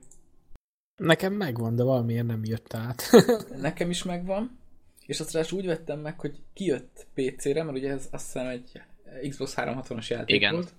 Nekem 0.97 1.33
megvan, 1.33 1.77
de 1.77 1.83
valamiért 1.83 2.27
nem 2.27 2.45
jött 2.45 2.75
át. 2.75 3.03
nekem 3.61 3.91
is 3.91 4.03
megvan, 4.03 4.59
és 5.07 5.21
azt 5.21 5.33
ráadásul 5.33 5.59
úgy 5.59 5.67
vettem 5.67 6.01
meg, 6.01 6.21
hogy 6.21 6.39
kijött 6.53 7.07
PC-re, 7.15 7.63
mert 7.63 7.77
ugye 7.77 7.91
ez 7.91 8.09
azt 8.11 8.25
hiszem 8.25 8.47
egy 8.47 8.83
Xbox 9.29 9.55
360-as 9.57 10.07
játék 10.07 10.37
Igen. 10.37 10.53
volt. 10.53 10.73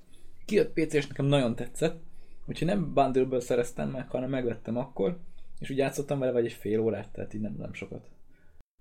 Kijött 0.45 0.73
PC, 0.73 0.93
és 0.93 1.07
nekem 1.07 1.25
nagyon 1.25 1.55
tetszett, 1.55 2.01
úgyhogy 2.45 2.67
nem 2.67 2.93
bundle 2.93 3.39
szereztem 3.39 3.89
meg, 3.89 4.09
hanem 4.09 4.29
megvettem 4.29 4.77
akkor, 4.77 5.19
és 5.59 5.69
úgy 5.69 5.77
játszottam 5.77 6.19
vele 6.19 6.31
vagy 6.31 6.45
egy 6.45 6.53
fél 6.53 6.79
órát, 6.79 7.09
tehát 7.11 7.33
így 7.33 7.41
nem, 7.41 7.55
nem 7.57 7.73
sokat. 7.73 8.09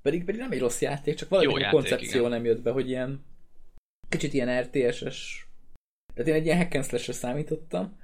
Pedig, 0.03 0.25
pedig 0.25 0.41
nem 0.41 0.51
egy 0.51 0.61
rossz 0.61 0.81
játék, 0.81 1.15
csak 1.15 1.29
Jó 1.31 1.55
a 1.55 1.59
játék, 1.59 1.79
koncepció 1.79 2.19
igen. 2.19 2.31
nem 2.31 2.45
jött 2.45 2.63
be, 2.63 2.71
hogy 2.71 2.89
ilyen 2.89 3.25
kicsit 4.11 4.33
ilyen 4.33 4.63
RTS-es 4.63 5.49
tehát 6.15 6.31
én 6.31 6.35
egy 6.35 6.45
ilyen 6.45 6.59
hack 6.59 6.75
and 6.75 6.85
slash 6.85 7.13
számítottam, 7.13 7.99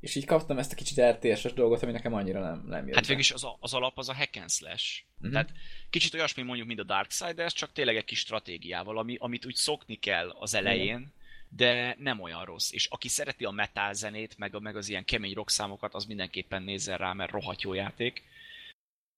és 0.00 0.14
így 0.14 0.26
kaptam 0.26 0.58
ezt 0.58 0.72
a 0.72 0.74
kicsit 0.74 1.00
RTS-es 1.00 1.52
dolgot, 1.52 1.82
ami 1.82 1.92
nekem 1.92 2.14
annyira 2.14 2.40
nem, 2.40 2.64
nem 2.66 2.86
jött 2.86 2.94
Hát 2.94 3.06
végülis 3.06 3.32
az, 3.32 3.44
a, 3.44 3.56
az 3.60 3.74
alap 3.74 3.98
az 3.98 4.08
a 4.08 4.14
hack 4.14 4.36
and 4.36 4.50
slash. 4.50 5.02
Mhm. 5.02 5.28
Uh-huh. 5.28 5.32
Tehát 5.32 5.60
kicsit 5.90 6.14
olyasmi 6.14 6.42
mondjuk, 6.42 6.66
mint 6.66 6.80
a 6.80 6.84
Darksiders, 6.84 7.52
csak 7.52 7.72
tényleg 7.72 7.96
egy 7.96 8.04
kis 8.04 8.18
stratégiával, 8.18 8.98
ami, 8.98 9.16
amit 9.18 9.46
úgy 9.46 9.54
szokni 9.54 9.94
kell 9.94 10.30
az 10.30 10.54
elején, 10.54 11.12
de 11.48 11.96
nem 11.98 12.20
olyan 12.20 12.44
rossz. 12.44 12.72
És 12.72 12.86
aki 12.86 13.08
szereti 13.08 13.44
a 13.44 13.50
metal 13.50 13.92
zenét, 13.92 14.38
meg, 14.38 14.54
a, 14.54 14.60
meg 14.60 14.76
az 14.76 14.88
ilyen 14.88 15.04
kemény 15.04 15.34
rock 15.34 15.50
számokat, 15.50 15.94
az 15.94 16.04
mindenképpen 16.04 16.62
nézzen 16.62 16.98
rá, 16.98 17.12
mert 17.12 17.30
rohadt 17.30 17.62
jó 17.62 17.72
játék. 17.72 18.22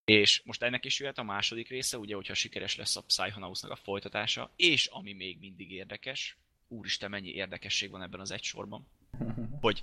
És 0.07 0.43
most 0.45 0.63
ennek 0.63 0.85
is 0.85 0.99
jöhet 0.99 1.19
a 1.19 1.23
második 1.23 1.69
része, 1.69 1.99
ugye, 1.99 2.15
hogyha 2.15 2.35
sikeres 2.35 2.77
lesz 2.77 2.97
a 2.97 3.01
Psychonauts-nak 3.01 3.71
a 3.71 3.77
folytatása, 3.77 4.53
és 4.57 4.87
ami 4.87 5.13
még 5.13 5.39
mindig 5.39 5.73
érdekes, 5.73 6.37
úristen, 6.69 7.11
mennyi 7.11 7.29
érdekesség 7.29 7.91
van 7.91 8.03
ebben 8.03 8.21
az 8.21 8.31
egy 8.31 8.43
sorban, 8.43 8.87
hogy 9.61 9.83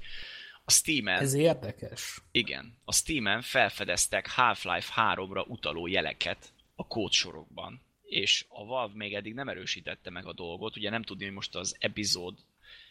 a 0.66 0.72
Steam-en... 0.72 1.22
Ez 1.22 1.34
érdekes. 1.34 2.22
Igen, 2.32 2.78
a 2.86 2.94
Steam-en 2.94 3.42
felfedeztek 3.42 4.28
Half-Life 4.28 4.94
3-ra 4.96 5.48
utaló 5.48 5.88
jeleket 5.88 6.54
a 6.76 6.88
kódsorokban, 6.88 7.82
és 8.04 8.46
a 8.50 8.66
Valve 8.66 8.96
még 8.96 9.14
eddig 9.14 9.34
nem 9.34 9.50
erősítette 9.50 10.10
meg 10.10 10.26
a 10.26 10.34
dolgot, 10.34 10.78
ugye 10.78 10.90
nem 10.90 11.04
tudni, 11.04 11.24
hogy 11.24 11.34
most 11.34 11.56
az 11.56 11.76
epizód, 11.80 12.38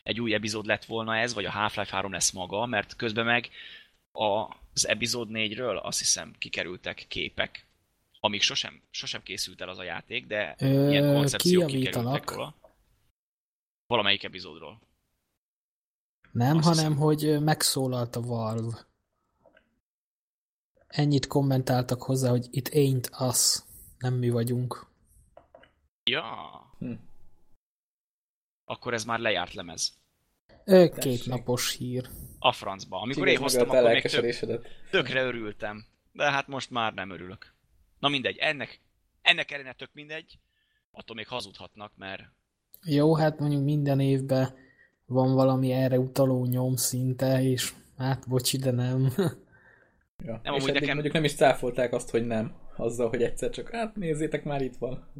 egy 0.02 0.20
új 0.20 0.34
epizód 0.34 0.66
lett 0.66 0.84
volna 0.84 1.16
ez, 1.16 1.34
vagy 1.34 1.44
a 1.44 1.50
Half-Life 1.50 1.94
3 1.94 2.12
lesz 2.12 2.30
maga, 2.30 2.66
mert 2.66 2.96
közben 2.96 3.24
meg 3.24 3.50
az 4.12 4.86
epizód 4.88 5.28
4-ről 5.32 5.82
azt 5.82 5.98
hiszem 5.98 6.34
kikerültek 6.38 7.04
képek, 7.08 7.66
amíg 8.20 8.42
sosem, 8.42 8.82
sosem 8.90 9.22
készült 9.22 9.60
el 9.60 9.68
az 9.68 9.78
a 9.78 9.82
játék, 9.82 10.26
de 10.26 10.54
Ö, 10.58 10.90
ilyen 10.90 11.14
koncepciók 11.14 11.66
kikerültek 11.66 12.30
róla. 12.30 12.54
Valamelyik 13.86 14.22
epizódról. 14.22 14.80
Nem, 16.32 16.56
Azt 16.56 16.66
hanem, 16.66 16.84
hiszem. 16.84 16.96
hogy 16.96 17.42
megszólalt 17.42 18.16
a 18.16 18.20
Valve. 18.20 18.86
Ennyit 20.86 21.26
kommentáltak 21.26 22.02
hozzá, 22.02 22.30
hogy 22.30 22.46
it 22.50 22.68
ain't 22.72 23.28
us. 23.28 23.62
Nem 23.98 24.14
mi 24.14 24.30
vagyunk. 24.30 24.86
Ja. 26.04 26.26
Hm. 26.78 26.92
Akkor 28.64 28.94
ez 28.94 29.04
már 29.04 29.18
lejárt 29.18 29.52
lemez. 29.54 30.00
Ö, 30.64 30.88
két 30.98 31.26
napos 31.26 31.72
hír. 31.72 32.10
A 32.44 32.52
francba. 32.52 33.00
Amikor 33.00 33.26
Csigaz 33.26 33.32
én 33.32 33.38
hoztam, 33.38 33.70
akkor 33.78 33.90
még 33.92 34.02
tök, 34.02 34.66
tökre 34.90 35.22
örültem. 35.22 35.84
De 36.12 36.30
hát 36.30 36.46
most 36.46 36.70
már 36.70 36.94
nem 36.94 37.10
örülök. 37.10 37.54
Na 37.98 38.08
mindegy, 38.08 38.36
ennek, 38.36 38.80
ennek 39.22 39.50
ellenére 39.50 39.74
tök 39.74 39.90
mindegy. 39.92 40.38
Attól 40.90 41.16
még 41.16 41.26
hazudhatnak, 41.26 41.92
mert 41.96 42.22
Jó, 42.84 43.14
hát 43.16 43.38
mondjuk 43.38 43.64
minden 43.64 44.00
évben 44.00 44.54
van 45.06 45.34
valami 45.34 45.72
erre 45.72 45.98
utaló 45.98 46.44
nyom 46.46 46.76
szinte, 46.76 47.42
és 47.42 47.72
hát 47.96 48.28
bocsi, 48.28 48.58
de 48.58 48.70
nem. 48.70 49.12
Ja. 50.24 50.40
Nem, 50.42 50.54
és 50.54 50.62
amúgy 50.62 50.72
nekem- 50.72 50.92
mondjuk 50.94 51.14
nem 51.14 51.24
is 51.24 51.34
cáfolták 51.34 51.92
azt, 51.92 52.10
hogy 52.10 52.26
nem. 52.26 52.54
Azzal, 52.76 53.08
hogy 53.08 53.22
egyszer 53.22 53.50
csak, 53.50 53.70
hát 53.70 53.96
nézzétek, 53.96 54.44
már 54.44 54.62
itt 54.62 54.76
van. 54.76 55.12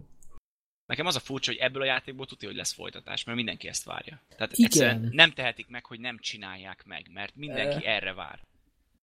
Nekem 0.87 1.07
az 1.07 1.17
a 1.17 1.21
furcsa, 1.21 1.51
hogy 1.51 1.61
ebből 1.61 1.83
a 1.83 1.87
játékból 1.87 2.27
tudja, 2.27 2.49
hogy 2.49 2.57
lesz 2.57 2.73
folytatás, 2.73 3.25
mert 3.25 3.37
mindenki 3.37 3.69
ezt 3.69 3.85
várja. 3.85 4.21
Tehát 4.37 4.53
Igen. 4.53 4.67
egyszerűen 4.67 5.09
nem 5.13 5.31
tehetik 5.31 5.69
meg, 5.69 5.85
hogy 5.85 6.01
nem 6.01 6.19
csinálják 6.19 6.85
meg, 6.85 7.11
mert 7.13 7.37
mindenki 7.37 7.87
Eh. 7.87 7.97
erre 7.97 8.15
vár. 8.15 8.41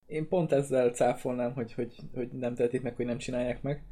Én 0.05 0.27
pont 0.27 0.51
ezzel 0.51 0.89
cáfolnám, 0.89 1.53
hogy, 1.53 1.73
hogy, 1.73 1.95
hogy 2.13 2.27
nem 2.27 2.55
tehetik 2.55 2.81
meg, 2.81 2.95
hogy 2.95 3.05
nem 3.05 3.17
csinálják 3.17 3.61
meg. 3.61 3.83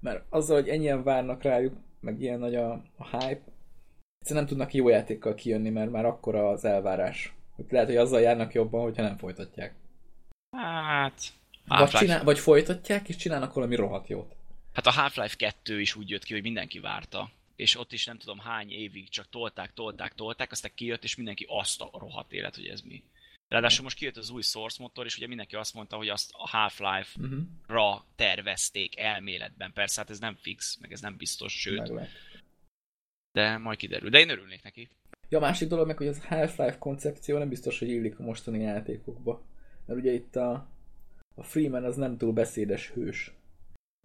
Mert 0.00 0.24
azzal, 0.28 0.56
hogy 0.60 0.68
ennyien 0.68 1.02
várnak 1.02 1.42
rájuk, 1.42 1.76
meg 2.00 2.20
ilyen 2.20 2.38
nagy 2.38 2.54
a, 2.54 2.72
a 2.96 3.04
hype, 3.10 3.42
egyszerűen 4.18 4.44
nem 4.44 4.46
tudnak 4.46 4.74
jó 4.74 4.88
játékkal 4.88 5.34
kijönni, 5.34 5.70
mert 5.70 5.90
már 5.90 6.04
akkora 6.04 6.48
az 6.48 6.64
elvárás. 6.64 7.32
Hogy 7.56 7.64
lehet, 7.70 7.86
hogy 7.88 7.96
azzal 7.96 8.20
járnak 8.20 8.52
jobban, 8.52 8.82
hogyha 8.82 9.02
nem 9.02 9.16
folytatják. 9.16 9.74
Hát... 10.56 11.20
Vagy, 11.66 11.88
csinál, 11.88 12.24
vagy 12.24 12.38
folytatják, 12.38 13.08
és 13.08 13.16
csinálnak 13.16 13.54
valami 13.54 13.74
rohadt 13.74 14.08
jót. 14.08 14.36
Hát 14.78 14.86
a 14.86 15.00
Half-Life 15.00 15.36
2 15.36 15.80
is 15.80 15.94
úgy 15.94 16.10
jött 16.10 16.24
ki, 16.24 16.32
hogy 16.32 16.42
mindenki 16.42 16.78
várta. 16.78 17.30
És 17.56 17.76
ott 17.76 17.92
is 17.92 18.04
nem 18.04 18.18
tudom 18.18 18.38
hány 18.38 18.70
évig 18.70 19.08
csak 19.08 19.28
tolták, 19.30 19.72
tolták, 19.74 20.14
tolták, 20.14 20.52
aztán 20.52 20.70
kijött, 20.74 21.04
és 21.04 21.16
mindenki 21.16 21.46
azt 21.48 21.80
a 21.80 21.90
rohadt 21.92 22.32
élet, 22.32 22.54
hogy 22.54 22.66
ez 22.66 22.80
mi. 22.80 23.02
Ráadásul 23.48 23.84
most 23.84 23.96
kijött 23.96 24.16
az 24.16 24.30
új 24.30 24.42
Source 24.42 24.82
motor, 24.82 25.04
és 25.06 25.16
ugye 25.16 25.26
mindenki 25.26 25.56
azt 25.56 25.74
mondta, 25.74 25.96
hogy 25.96 26.08
azt 26.08 26.30
a 26.32 26.48
Half-Life-ra 26.48 27.86
Uh-huh. 27.86 28.02
tervezték 28.16 28.98
elméletben. 28.98 29.72
Persze, 29.72 30.00
hát 30.00 30.10
ez 30.10 30.18
nem 30.18 30.36
fix, 30.40 30.78
meg 30.80 30.92
ez 30.92 31.00
nem 31.00 31.16
biztos, 31.16 31.60
sőt, 31.60 31.92
de 33.32 33.56
majd 33.56 33.78
kiderül. 33.78 34.10
De 34.10 34.18
én 34.18 34.28
örülnék 34.28 34.62
neki. 34.62 34.88
Ja, 35.28 35.38
másik 35.38 35.68
dolog 35.68 35.86
meg, 35.86 35.96
hogy 35.96 36.06
az 36.06 36.24
Half-Life 36.24 36.78
koncepció 36.78 37.38
nem 37.38 37.48
biztos, 37.48 37.78
hogy 37.78 37.88
illik 37.88 38.18
a 38.18 38.22
mostani 38.22 38.62
játékokba. 38.62 39.44
Mert 39.86 40.00
ugye 40.00 40.12
itt 40.12 40.36
a, 40.36 40.68
a 41.34 41.42
Freeman 41.42 41.84
az 41.84 41.96
nem 41.96 42.16
túl 42.16 42.32
beszédes 42.32 42.88
hős. 42.88 43.32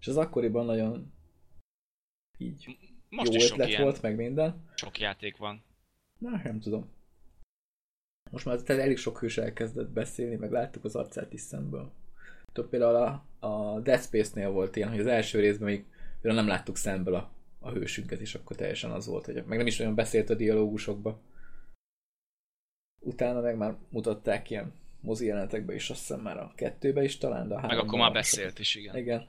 És 0.04 0.10
az 0.10 0.18
akkoriban 0.18 0.66
nagyon 0.66 1.14
így 2.38 2.78
Most 3.10 3.34
jó 3.34 3.38
is 3.38 3.52
ötlet 3.52 3.68
ilyen, 3.68 3.82
volt, 3.82 4.02
meg 4.02 4.16
minden. 4.16 4.70
sok 4.76 5.00
játék 5.00 5.38
van. 5.38 5.64
Na, 6.20 6.42
nem 6.44 6.60
tudom. 6.60 6.90
Most 8.32 8.46
már 8.46 8.62
tehát 8.62 8.82
elég 8.82 8.98
sok 8.98 9.20
hős 9.20 9.38
elkezdett 9.38 9.90
beszélni, 9.90 10.36
meg 10.36 10.52
láttuk 10.52 10.84
az 10.84 10.96
arcát 10.96 11.34
is 11.34 11.42
szemből. 11.42 11.92
Tudod, 12.52 12.70
például 12.70 12.96
a, 12.96 13.26
a 13.48 13.80
Dead 13.80 14.02
Space-nél 14.02 14.50
volt 14.50 14.76
ilyen, 14.76 14.90
hogy 14.90 15.00
az 15.00 15.08
első 15.08 15.40
részben 15.40 15.70
még 15.70 15.86
például 16.22 16.44
nem 16.44 16.52
láttuk 16.54 16.78
szemből 16.78 17.16
a, 17.16 17.32
a 17.60 17.72
hősünket, 17.72 18.20
és 18.20 18.36
akkor 18.36 18.56
teljesen 18.56 18.92
az 18.92 19.06
volt, 19.06 19.26
hogy 19.26 19.46
meg 19.46 19.58
nem 19.58 19.68
is 19.68 19.80
olyan 19.80 19.96
beszélt 19.96 20.30
a 20.30 20.36
dialógusokba. 20.36 21.20
Utána 23.02 23.42
meg 23.42 23.58
már 23.58 23.78
mutatták 23.90 24.50
ilyen 24.50 24.74
mozi 25.02 25.26
jelenetekbe 25.26 25.74
is, 25.74 25.90
azt 25.90 26.00
hiszem 26.00 26.22
már 26.22 26.38
a 26.38 26.52
kettőbe 26.56 27.04
is 27.04 27.18
talán, 27.18 27.48
de 27.48 27.56
a 27.56 27.68
Meg 27.68 27.78
akkor 27.78 28.00
már 28.00 28.12
beszélt 28.12 28.60
is, 28.60 28.76
igen. 28.76 28.98
Igen. 28.98 29.28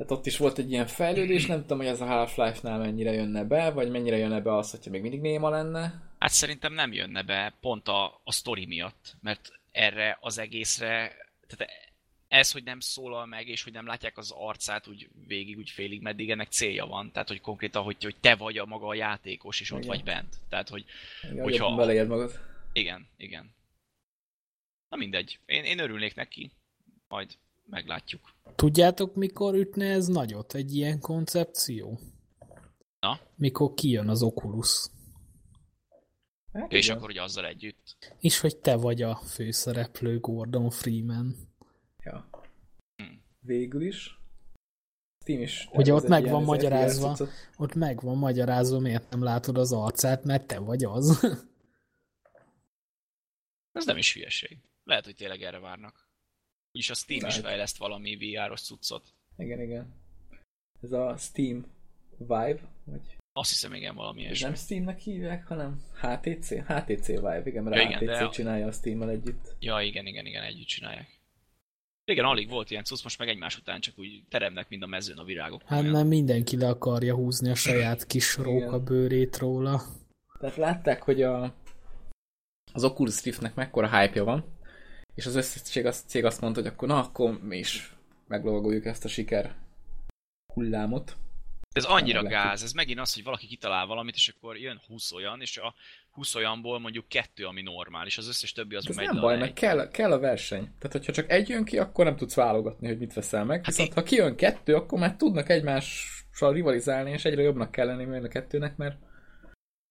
Tehát 0.00 0.14
ott 0.18 0.26
is 0.26 0.36
volt 0.36 0.58
egy 0.58 0.70
ilyen 0.70 0.86
fejlődés, 0.86 1.46
nem 1.46 1.60
tudom, 1.60 1.78
hogy 1.78 1.86
ez 1.86 2.00
a 2.00 2.06
Half-Life-nál 2.06 2.78
mennyire 2.78 3.12
jönne 3.12 3.44
be, 3.44 3.70
vagy 3.70 3.90
mennyire 3.90 4.16
jönne 4.16 4.40
be 4.40 4.56
az, 4.56 4.70
hogyha 4.70 4.90
még 4.90 5.00
mindig 5.02 5.20
néma 5.20 5.48
lenne. 5.48 6.02
Hát 6.18 6.30
szerintem 6.30 6.72
nem 6.72 6.92
jönne 6.92 7.22
be 7.22 7.54
pont 7.60 7.88
a, 7.88 8.20
a 8.24 8.32
sztori 8.32 8.66
miatt, 8.66 9.16
mert 9.20 9.52
erre 9.72 10.18
az 10.20 10.38
egészre, 10.38 11.16
tehát 11.46 11.72
ez, 12.28 12.52
hogy 12.52 12.62
nem 12.62 12.80
szólal 12.80 13.26
meg, 13.26 13.48
és 13.48 13.62
hogy 13.62 13.72
nem 13.72 13.86
látják 13.86 14.18
az 14.18 14.30
arcát 14.36 14.86
úgy 14.86 15.08
végig, 15.26 15.58
úgy 15.58 15.70
félig, 15.70 16.02
meddig 16.02 16.30
ennek 16.30 16.48
célja 16.50 16.86
van. 16.86 17.12
Tehát, 17.12 17.28
hogy 17.28 17.40
konkrétan, 17.40 17.82
hogy, 17.82 18.02
hogy 18.02 18.16
te 18.20 18.34
vagy 18.34 18.58
a 18.58 18.66
maga 18.66 18.86
a 18.86 18.94
játékos, 18.94 19.60
és 19.60 19.70
ott 19.70 19.78
Igen. 19.78 19.90
vagy 19.90 20.04
bent. 20.04 20.36
Tehát, 20.48 20.68
hogy 20.68 20.84
Igen, 21.30 21.42
Hogyha- 21.42 21.74
beleérd 21.74 22.08
magad. 22.08 22.40
igen, 22.72 23.08
igen. 23.16 23.54
Na 24.88 24.96
mindegy. 24.96 25.38
Én, 25.46 25.64
én 25.64 25.78
örülnék 25.78 26.14
neki. 26.14 26.50
Majd 27.08 27.36
meglátjuk. 27.70 28.34
Tudjátok, 28.54 29.14
mikor 29.14 29.54
ütne 29.54 29.90
ez 29.90 30.06
nagyot, 30.06 30.54
egy 30.54 30.74
ilyen 30.74 31.00
koncepció? 31.00 32.00
Na? 33.00 33.20
Mikor 33.34 33.74
kijön 33.74 34.08
az 34.08 34.22
Oculus. 34.22 34.86
Hát 36.52 36.72
És 36.72 36.84
igen. 36.84 36.96
akkor, 36.96 37.08
hogy 37.08 37.18
azzal 37.18 37.46
együtt. 37.46 37.96
És 38.20 38.38
hogy 38.38 38.56
te 38.56 38.76
vagy 38.76 39.02
a 39.02 39.16
főszereplő 39.16 40.20
Gordon 40.20 40.70
Freeman. 40.70 41.36
Ja. 41.98 42.30
Hmm. 42.96 43.22
Végül 43.40 43.82
is. 43.82 44.18
Steam 45.22 45.40
is. 45.40 45.68
Ugye 45.72 45.94
ott 45.94 46.08
meg 46.08 46.28
van 46.28 46.40
izé, 46.40 46.50
magyarázva. 46.50 47.16
Ott 47.56 47.74
meg 47.74 48.00
van 48.00 48.16
magyarázva, 48.16 48.78
miért 48.78 49.10
nem 49.10 49.22
látod 49.22 49.58
az 49.58 49.72
arcát, 49.72 50.24
mert 50.24 50.46
te 50.46 50.58
vagy 50.58 50.84
az. 50.84 51.08
Ez 53.72 53.84
nem 53.86 53.96
is 53.96 54.12
hülyeség. 54.12 54.58
Lehet, 54.84 55.04
hogy 55.04 55.14
tényleg 55.14 55.42
erre 55.42 55.58
várnak. 55.58 56.09
Úgyis 56.72 56.90
a 56.90 56.94
Steam 56.94 57.18
is 57.18 57.22
Lehet. 57.36 57.44
fejleszt 57.44 57.76
valami 57.76 58.16
VR-os 58.16 58.60
cuccot. 58.62 59.02
Igen, 59.36 59.60
igen. 59.60 59.94
Ez 60.82 60.92
a 60.92 61.16
Steam 61.16 61.66
Vive, 62.18 62.58
vagy 62.84 63.16
Azt 63.32 63.50
hiszem, 63.50 63.74
igen, 63.74 63.94
valami 63.94 64.20
ilyesmi. 64.20 64.44
nem 64.46 64.54
Steamnek 64.54 64.98
hívják, 64.98 65.46
hanem 65.46 65.82
HTC? 66.00 66.48
HTC 66.66 67.06
Vive, 67.06 67.42
igen, 67.44 67.62
mert 67.62 67.76
Ja, 67.76 67.82
igen, 67.82 67.98
HTC 67.98 68.06
de 68.06 68.24
a- 68.24 68.30
csinálja 68.30 68.66
a 68.66 68.72
Steam-mel 68.72 69.10
együtt. 69.10 69.56
Ja, 69.58 69.80
igen, 69.80 70.06
igen, 70.06 70.26
igen, 70.26 70.42
együtt 70.42 70.66
csinálják. 70.66 71.18
Igen, 72.04 72.24
alig 72.24 72.48
volt 72.48 72.70
ilyen 72.70 72.84
cucc, 72.84 73.02
most 73.02 73.18
meg 73.18 73.28
egymás 73.28 73.58
után 73.58 73.80
csak 73.80 73.98
úgy 73.98 74.22
teremnek, 74.28 74.68
mind 74.68 74.82
a 74.82 74.86
mezőn 74.86 75.18
a 75.18 75.24
virágok. 75.24 75.62
Hát 75.62 75.80
Olyan. 75.80 75.92
nem 75.92 76.06
mindenki 76.06 76.56
le 76.56 76.68
akarja 76.68 77.14
húzni 77.14 77.50
a 77.50 77.54
saját 77.54 78.06
kis 78.06 78.36
róka 78.36 78.82
bőrét 78.82 79.36
róla. 79.36 79.82
Tehát 80.40 80.56
látták, 80.56 81.02
hogy 81.02 81.22
a, 81.22 81.54
az 82.72 82.84
Oculus 82.84 83.22
Riftnek 83.22 83.54
mekkora 83.54 83.98
hype 84.00 84.22
van, 84.22 84.44
és 85.20 85.26
az 85.26 85.34
összes 85.34 85.76
azt, 85.76 86.08
cég 86.08 86.24
azt 86.24 86.40
mondta, 86.40 86.60
hogy 86.60 86.70
akkor 86.70 86.88
na, 86.88 86.98
akkor 86.98 87.42
mi 87.42 87.58
is 87.58 87.94
meglovagoljuk 88.28 88.84
ezt 88.84 89.04
a 89.04 89.08
siker 89.08 89.54
hullámot. 90.54 91.16
Ez 91.72 91.84
annyira 91.84 92.22
gáz, 92.22 92.62
ez 92.62 92.72
megint 92.72 92.98
az, 92.98 93.14
hogy 93.14 93.24
valaki 93.24 93.46
kitalál 93.46 93.86
valamit, 93.86 94.14
és 94.14 94.28
akkor 94.28 94.58
jön 94.58 94.80
20 94.86 95.12
olyan, 95.12 95.40
és 95.40 95.58
a 95.58 95.74
20 96.10 96.34
olyanból 96.34 96.78
mondjuk 96.78 97.08
kettő, 97.08 97.44
ami 97.44 97.62
normális, 97.62 98.18
az 98.18 98.28
összes 98.28 98.52
többi 98.52 98.74
az 98.74 98.88
Ez 98.88 98.96
megy 98.96 99.06
nem 99.06 99.20
baj, 99.20 99.38
mert 99.38 99.52
kell, 99.52 99.88
kell 99.88 100.12
a 100.12 100.18
verseny. 100.18 100.62
Tehát, 100.62 100.92
hogyha 100.92 101.12
csak 101.12 101.30
egy 101.30 101.48
jön 101.48 101.64
ki, 101.64 101.78
akkor 101.78 102.04
nem 102.04 102.16
tudsz 102.16 102.34
válogatni, 102.34 102.86
hogy 102.86 102.98
mit 102.98 103.12
veszel 103.12 103.44
meg. 103.44 103.64
Viszont, 103.64 103.88
én- 103.88 103.94
ha 103.94 104.02
kijön 104.02 104.36
kettő, 104.36 104.74
akkor 104.74 104.98
már 104.98 105.16
tudnak 105.16 105.48
egymással 105.48 106.52
rivalizálni, 106.52 107.10
és 107.10 107.24
egyre 107.24 107.42
jobbnak 107.42 107.70
kell 107.70 107.86
lenni 107.86 108.04
mind 108.04 108.24
a 108.24 108.28
kettőnek, 108.28 108.76
mert 108.76 108.96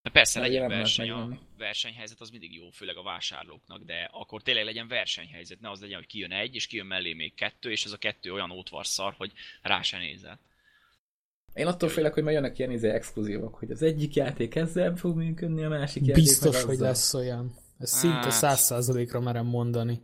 De 0.01 0.09
persze 0.09 0.39
legyen 0.39 0.67
verseny, 0.67 1.09
a 1.09 1.39
versenyhelyzet 1.57 2.21
az 2.21 2.29
mindig 2.29 2.55
jó, 2.55 2.69
főleg 2.69 2.97
a 2.97 3.03
vásárlóknak, 3.03 3.83
de 3.83 4.09
akkor 4.11 4.41
tényleg 4.41 4.63
legyen 4.63 4.87
versenyhelyzet, 4.87 5.59
ne 5.59 5.69
az 5.69 5.81
legyen, 5.81 5.97
hogy 5.97 6.07
kijön 6.07 6.31
egy, 6.31 6.55
és 6.55 6.67
kijön 6.67 6.85
mellé 6.85 7.13
még 7.13 7.33
kettő, 7.33 7.71
és 7.71 7.85
ez 7.85 7.91
a 7.91 7.97
kettő 7.97 8.33
olyan 8.33 8.51
ótvarszar, 8.51 9.13
hogy 9.17 9.31
rá 9.61 9.81
se 9.81 9.97
nézel. 9.97 10.39
én 11.53 11.67
attól 11.67 11.89
félek, 11.89 12.13
hogy 12.13 12.23
majd 12.23 12.35
jönnek 12.35 12.59
ilyen 12.59 12.71
izé 12.71 12.89
exkluzívak, 12.89 13.55
hogy 13.55 13.71
az 13.71 13.81
egyik 13.81 14.15
játék 14.15 14.55
ezzel 14.55 14.95
fog 14.95 15.15
működni, 15.17 15.63
a 15.63 15.69
másik 15.69 16.05
játék 16.05 16.23
Biztos, 16.23 16.63
hogy 16.63 16.77
lesz 16.77 17.13
olyan. 17.13 17.55
Ez 17.79 17.89
szinte 17.89 18.15
Hát. 18.15 18.31
száz 18.31 18.59
százalékra 18.59 19.19
merem 19.19 19.45
mondani. 19.45 20.01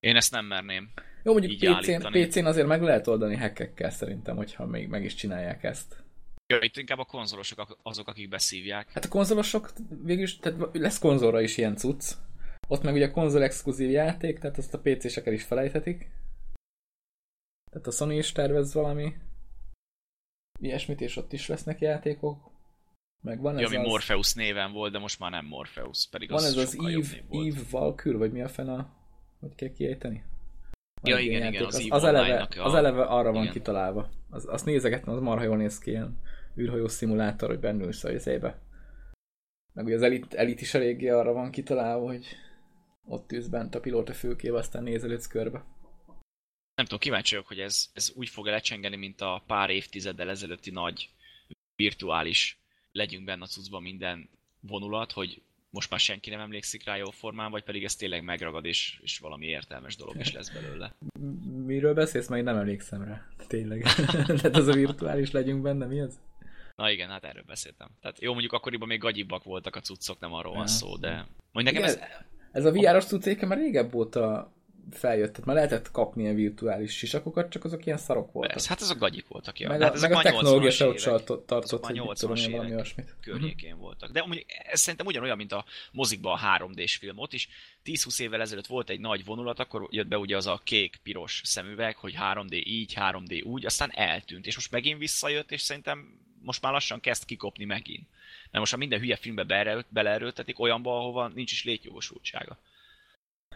Én 0.00 0.16
ezt 0.16 0.32
nem 0.32 0.46
merném. 0.46 0.90
Jó, 1.22 1.32
mondjuk 1.32 1.58
PC-n. 1.58 2.06
PC-n 2.10 2.44
azért 2.44 2.66
meg 2.66 2.82
lehet 2.82 3.06
oldani 3.06 3.36
hackekkel 3.36 3.90
szerintem, 3.90 4.36
hogyha 4.36 4.66
még 4.66 4.88
meg 4.88 5.04
is 5.04 5.14
csinálják 5.14 5.62
ezt. 5.64 6.02
Ja, 6.52 6.58
itt 6.60 6.76
inkább 6.76 6.98
a 6.98 7.04
konzolosok 7.04 7.76
azok, 7.82 8.08
akik 8.08 8.28
beszívják. 8.28 8.92
Hát 8.92 9.04
a 9.04 9.08
konzolosok 9.08 9.72
végülis, 10.02 10.36
tehát 10.36 10.58
lesz 10.72 10.98
konzolra 10.98 11.40
is 11.40 11.56
ilyen 11.56 11.76
cucc. 11.76 12.12
Ott 12.68 12.82
meg 12.82 12.94
ugye 12.94 13.10
konzol 13.10 13.42
exkluzív 13.42 13.90
játék, 13.90 14.38
tehát 14.38 14.58
azt 14.58 14.74
a 14.74 14.80
PC-seken 14.80 15.32
is 15.32 15.44
felejthetik. 15.44 16.10
Tehát 17.70 17.86
a 17.86 17.90
Sony 17.90 18.10
is 18.16 18.32
tervez 18.32 18.74
valami 18.74 19.14
ilyesmit, 20.60 21.00
és 21.00 21.16
ott 21.16 21.32
is 21.32 21.46
lesznek 21.46 21.80
játékok. 21.80 22.50
Meg 23.22 23.40
van 23.40 23.54
Ja, 23.54 23.60
ez 23.60 23.66
ami 23.66 23.76
az, 23.76 23.86
Morpheus 23.86 24.34
néven 24.34 24.72
volt, 24.72 24.92
de 24.92 24.98
most 24.98 25.18
már 25.18 25.30
nem 25.30 25.46
Morpheus, 25.46 26.08
pedig 26.10 26.28
van 26.28 26.38
az 26.38 26.44
ez 26.44 26.56
az 26.56 26.78
Eve. 26.78 27.22
Eve 27.30 27.62
Valkyr, 27.70 28.16
vagy 28.16 28.32
mi 28.32 28.42
a 28.42 28.48
fene, 28.48 28.92
hogy 29.40 29.54
kell 29.54 29.72
kiejteni? 29.72 30.24
Van 31.00 31.12
Ja, 31.12 31.18
igen, 31.18 31.52
igen, 31.52 31.64
az 31.64 31.74
az, 31.74 31.86
az, 31.88 32.04
eleve, 32.04 32.42
a- 32.42 32.64
az 32.64 32.74
eleve 32.74 33.02
arra 33.02 33.32
van 33.32 33.42
igen. 33.42 33.52
kitalálva. 33.52 34.08
Az, 34.30 34.46
azt 34.48 34.64
nézegettem, 34.64 35.14
az 35.14 35.20
marha 35.20 35.44
jól 35.44 35.56
néz 35.56 35.78
ki, 35.78 35.90
ilyen 35.90 36.20
űrhajó 36.58 36.88
szimulátor, 36.88 37.48
hogy 37.48 37.58
bennülsz 37.60 38.04
a 38.04 38.12
izébe. 38.12 38.60
Meg 39.72 39.84
ugye 39.84 39.94
az 39.94 40.02
elit, 40.02 40.34
elit 40.34 40.60
is 40.60 40.74
eléggé 40.74 41.08
arra 41.08 41.32
van 41.32 41.50
kitalálva, 41.50 42.06
hogy 42.06 42.26
ott 43.04 43.32
ülsz 43.32 43.46
bent 43.46 43.74
a 43.74 43.80
pilóta 43.80 44.12
fülkébe, 44.12 44.56
aztán 44.56 44.82
nézelődsz 44.82 45.26
körbe. 45.26 45.64
Nem 46.74 46.86
tudom, 46.86 46.98
kíváncsi 46.98 47.34
vagyok, 47.34 47.48
hogy 47.48 47.60
ez, 47.60 47.88
ez 47.92 48.12
úgy 48.14 48.28
fog 48.28 48.46
lecsengeni, 48.46 48.96
mint 48.96 49.20
a 49.20 49.42
pár 49.46 49.70
évtizeddel 49.70 50.30
ezelőtti 50.30 50.70
nagy 50.70 51.10
virtuális 51.76 52.60
legyünk 52.92 53.24
benne 53.24 53.42
a 53.42 53.46
cuccban 53.46 53.82
minden 53.82 54.28
vonulat, 54.60 55.12
hogy 55.12 55.42
most 55.70 55.90
már 55.90 56.00
senki 56.00 56.30
nem 56.30 56.40
emlékszik 56.40 56.84
rá 56.84 56.96
jó 56.96 57.10
formán, 57.10 57.50
vagy 57.50 57.62
pedig 57.62 57.84
ez 57.84 57.96
tényleg 57.96 58.24
megragad, 58.24 58.64
és, 58.64 58.98
és 59.02 59.18
valami 59.18 59.46
értelmes 59.46 59.96
dolog 59.96 60.16
is 60.16 60.32
lesz 60.32 60.50
belőle. 60.50 60.94
Miről 61.66 61.94
beszélsz? 61.94 62.28
Majd 62.28 62.44
nem 62.44 62.56
emlékszem 62.56 63.04
rá. 63.04 63.26
Tényleg. 63.46 63.82
Tehát 64.26 64.56
az 64.56 64.66
a 64.66 64.72
virtuális 64.72 65.30
legyünk 65.30 65.62
benne, 65.62 65.86
mi 65.86 66.00
az? 66.00 66.20
Na 66.78 66.90
igen, 66.90 67.08
hát 67.08 67.24
erről 67.24 67.42
beszéltem. 67.46 67.88
Tehát 68.00 68.20
jó, 68.20 68.30
mondjuk 68.30 68.52
akkoriban 68.52 68.88
még 68.88 68.98
gagyibbak 68.98 69.44
voltak 69.44 69.76
a 69.76 69.80
cuccok, 69.80 70.20
nem 70.20 70.32
arról 70.32 70.54
van 70.54 70.66
szó, 70.66 70.96
de... 70.96 71.26
Mondjuk 71.52 71.74
nekem 71.74 71.90
Igen, 71.90 72.02
ez... 72.02 72.24
ez 72.52 72.64
a 72.64 72.72
VR-os 72.72 73.04
cuccéke 73.04 73.46
már 73.46 73.58
régebb 73.58 73.94
óta 73.94 74.52
feljött, 74.90 75.30
tehát 75.30 75.46
már 75.46 75.56
lehetett 75.56 75.90
kapni 75.90 76.22
ilyen 76.22 76.34
virtuális 76.34 76.96
sisakokat, 76.96 77.50
csak 77.50 77.64
azok 77.64 77.86
ilyen 77.86 77.98
szarok 77.98 78.32
voltak. 78.32 78.52
Persze, 78.52 78.68
hát 78.68 78.80
azok 78.80 78.98
gagyik 78.98 79.28
voltak, 79.28 79.60
ja. 79.60 79.68
meg, 79.68 79.80
hát 79.80 79.90
a, 79.90 79.94
ezek 79.94 80.10
meg 80.10 80.18
a 80.18 80.22
technológia 80.22 80.70
80-as 80.70 80.74
se 80.74 80.86
ott 80.86 81.30
évek 81.30 81.44
tartott, 81.46 81.86
hogy 81.86 81.94
mit 81.94 82.18
tudom 82.18 82.36
80-as 82.36 82.40
én, 82.40 82.50
valami 82.50 82.68
évek 82.68 82.78
olyasmit. 82.78 83.16
környékén 83.20 83.78
voltak. 83.78 84.10
De 84.10 84.20
mondjuk 84.20 84.44
ez 84.48 84.80
szerintem 84.80 85.06
ugyanolyan, 85.06 85.36
mint 85.36 85.52
a 85.52 85.64
mozikban 85.92 86.38
a 86.38 86.58
3D-s 86.58 86.96
film. 86.96 87.18
Ott 87.18 87.32
is 87.32 87.48
10-20 87.84 88.20
évvel 88.20 88.40
ezelőtt 88.40 88.66
volt 88.66 88.90
egy 88.90 89.00
nagy 89.00 89.24
vonulat, 89.24 89.58
akkor 89.58 89.88
jött 89.90 90.08
be 90.08 90.18
ugye 90.18 90.36
az 90.36 90.46
a 90.46 90.60
kék-piros 90.64 91.40
szemüveg, 91.44 91.96
hogy 91.96 92.14
3D 92.32 92.50
így, 92.50 92.94
3D 92.96 93.44
úgy, 93.44 93.66
aztán 93.66 93.90
eltűnt. 93.92 94.46
És 94.46 94.54
most 94.54 94.70
megint 94.70 94.98
visszajött, 94.98 95.52
és 95.52 95.60
szerintem 95.60 96.26
most 96.42 96.62
már 96.62 96.72
lassan 96.72 97.00
kezd 97.00 97.24
kikopni 97.24 97.64
megint. 97.64 98.08
Mert 98.42 98.58
most 98.58 98.70
már 98.72 98.80
minden 98.80 99.00
hülye 99.00 99.16
filmbe 99.16 99.44
bele- 99.44 99.86
beleerőltetik 99.88 100.58
olyanba, 100.58 100.98
ahova 100.98 101.28
nincs 101.28 101.52
is 101.52 101.64
létjogosultsága. 101.64 102.58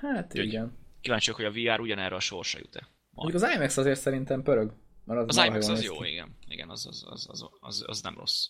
Hát 0.00 0.26
Úgyhogy- 0.26 0.46
igen. 0.46 0.80
Kíváncsi 1.00 1.30
vagyok, 1.30 1.52
hogy 1.54 1.68
a 1.70 1.74
VR 1.74 1.80
ugyanerre 1.80 2.14
a 2.14 2.20
sorsa 2.20 2.58
jut-e. 2.58 2.88
Az 3.14 3.42
IMAX 3.54 3.76
azért 3.76 4.00
szerintem 4.00 4.42
pörög. 4.42 4.72
Mert 5.04 5.20
az, 5.28 5.36
Az 5.38 5.44
IMAX 5.46 5.68
az 5.68 5.82
jó, 5.84 5.98
ki. 5.98 6.10
igen. 6.10 6.36
Igen, 6.48 6.70
az, 6.70 6.86
az, 6.86 7.04
az, 7.06 7.26
az, 7.30 7.48
az, 7.60 7.84
az 7.86 8.00
nem 8.02 8.14
rossz. 8.18 8.46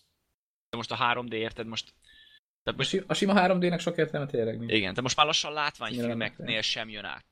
De 0.71 0.77
most 0.77 0.91
a 0.91 0.97
3D 0.97 1.33
érted, 1.33 1.67
most... 1.67 1.95
Tehát 2.63 2.81
A, 2.81 2.83
most 2.83 3.05
a 3.07 3.15
sima 3.15 3.33
3D-nek 3.37 3.81
sok 3.81 3.97
értelme 3.97 4.27
tényleg 4.27 4.59
nincs. 4.59 4.73
igen, 4.73 4.95
de 4.95 5.01
most 5.01 5.17
már 5.17 5.27
lassan 5.27 5.53
látványfilmeknél 5.53 6.61
sem 6.61 6.89
jön 6.89 7.05
át. 7.05 7.25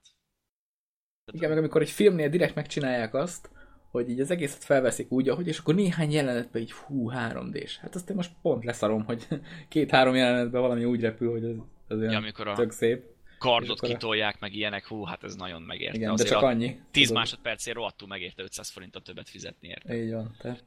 Igen, 1.33 1.49
meg 1.49 1.59
amikor 1.59 1.83
egy 1.83 1.91
filmnél 1.91 2.29
direkt 2.29 2.55
megcsinálják 2.55 3.15
azt, 3.15 3.51
hogy 3.91 4.11
így 4.11 4.21
az 4.21 4.31
egészet 4.31 4.65
felveszik 4.65 5.11
úgy, 5.11 5.29
ahogy, 5.29 5.47
és 5.47 5.59
akkor 5.59 5.75
néhány 5.75 6.11
jelenetben 6.13 6.63
így 6.63 6.73
hú, 6.73 7.11
3D-s. 7.15 7.77
Hát 7.79 7.95
azt 7.95 8.11
én 8.11 8.17
most 8.17 8.33
pont 8.43 8.65
leszarom, 8.65 9.05
hogy 9.05 9.27
két-három 9.69 10.15
jelenetben 10.15 10.61
valami 10.61 10.85
úgy 10.85 11.01
repül, 11.01 11.31
hogy 11.31 11.45
az, 11.45 11.57
az 11.89 11.99
olyan 11.99 12.13
Ja, 12.13 12.19
amikor 12.19 12.49
a 12.49 12.55
tök 12.55 12.71
szép. 12.71 13.05
kardot 13.39 13.81
a- 13.81 13.87
kitolják, 13.87 14.41
meg 14.41 14.55
ilyenek, 14.55 14.87
hú, 14.87 15.05
hát 15.05 15.25
ez 15.25 15.35
nagyon 15.35 15.63
megérte. 15.63 15.95
Igen, 15.97 16.07
de 16.09 16.13
Azért 16.13 16.29
csak 16.31 16.43
a 16.43 16.47
annyi. 16.47 16.81
10 16.91 17.07
tudod. 17.07 17.23
másodpercért 17.23 17.77
rohadtul 17.77 18.09
megérte 18.09 18.43
500 18.43 18.69
forintot 18.71 19.03
többet 19.05 19.29
fizetni 19.29 19.69
érte. 19.69 20.03
Így 20.03 20.13
van, 20.13 20.35
tehát 20.39 20.65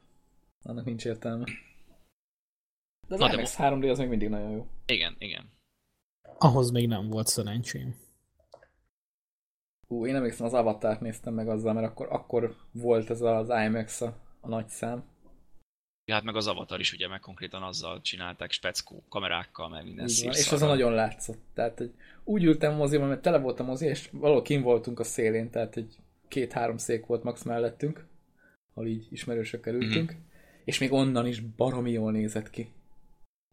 annak 0.62 0.84
nincs 0.84 1.04
értelme. 1.04 1.44
De 3.08 3.14
az 3.14 3.20
Na, 3.20 3.26
de 3.26 3.32
IMAX 3.32 3.54
3D 3.58 3.90
az 3.90 3.98
még 3.98 4.08
mindig 4.08 4.28
nagyon 4.28 4.50
jó. 4.50 4.66
Igen, 4.86 5.14
igen. 5.18 5.52
Ahhoz 6.38 6.70
még 6.70 6.88
nem 6.88 7.08
volt 7.08 7.26
szerencsém. 7.26 7.94
Hú, 9.94 10.06
én 10.06 10.14
emlékszem, 10.14 10.46
az 10.46 10.54
Avatar 10.54 10.98
néztem 11.00 11.34
meg 11.34 11.48
azzal, 11.48 11.72
mert 11.72 11.86
akkor, 11.86 12.06
akkor 12.10 12.54
volt 12.72 13.10
ez 13.10 13.20
az 13.20 13.48
IMAX 13.48 14.00
a, 14.00 14.16
a 14.40 14.48
nagy 14.48 14.68
szám. 14.68 15.04
Ja, 16.04 16.14
hát 16.14 16.22
meg 16.24 16.36
az 16.36 16.46
Avatar 16.46 16.80
is 16.80 16.92
ugye 16.92 17.08
meg 17.08 17.20
konkrétan 17.20 17.62
azzal 17.62 18.00
csinálták 18.00 18.50
speckó 18.50 19.04
kamerákkal, 19.08 19.68
meg 19.68 19.84
minden 19.84 20.08
van, 20.24 20.34
és 20.34 20.52
azon 20.52 20.68
nagyon 20.68 20.92
látszott. 20.92 21.40
Tehát, 21.54 21.78
hogy 21.78 21.94
úgy 22.24 22.44
ültem 22.44 22.74
moziban, 22.74 23.08
mert 23.08 23.22
tele 23.22 23.38
volt 23.38 23.60
a 23.60 23.64
mozi, 23.64 23.86
és 23.86 24.08
valahol 24.12 24.42
kim 24.42 24.62
voltunk 24.62 25.00
a 25.00 25.04
szélén, 25.04 25.50
tehát 25.50 25.76
egy 25.76 25.96
két-három 26.28 26.76
szék 26.76 27.06
volt 27.06 27.22
max 27.22 27.42
mellettünk, 27.42 28.06
ahol 28.74 28.88
így 28.88 29.06
ismerősökkel 29.10 29.74
ültünk, 29.74 30.10
Mhm. 30.10 30.18
és 30.64 30.78
még 30.78 30.92
onnan 30.92 31.26
is 31.26 31.40
baromi 31.40 31.90
jól 31.90 32.12
nézett 32.12 32.50
ki. 32.50 32.72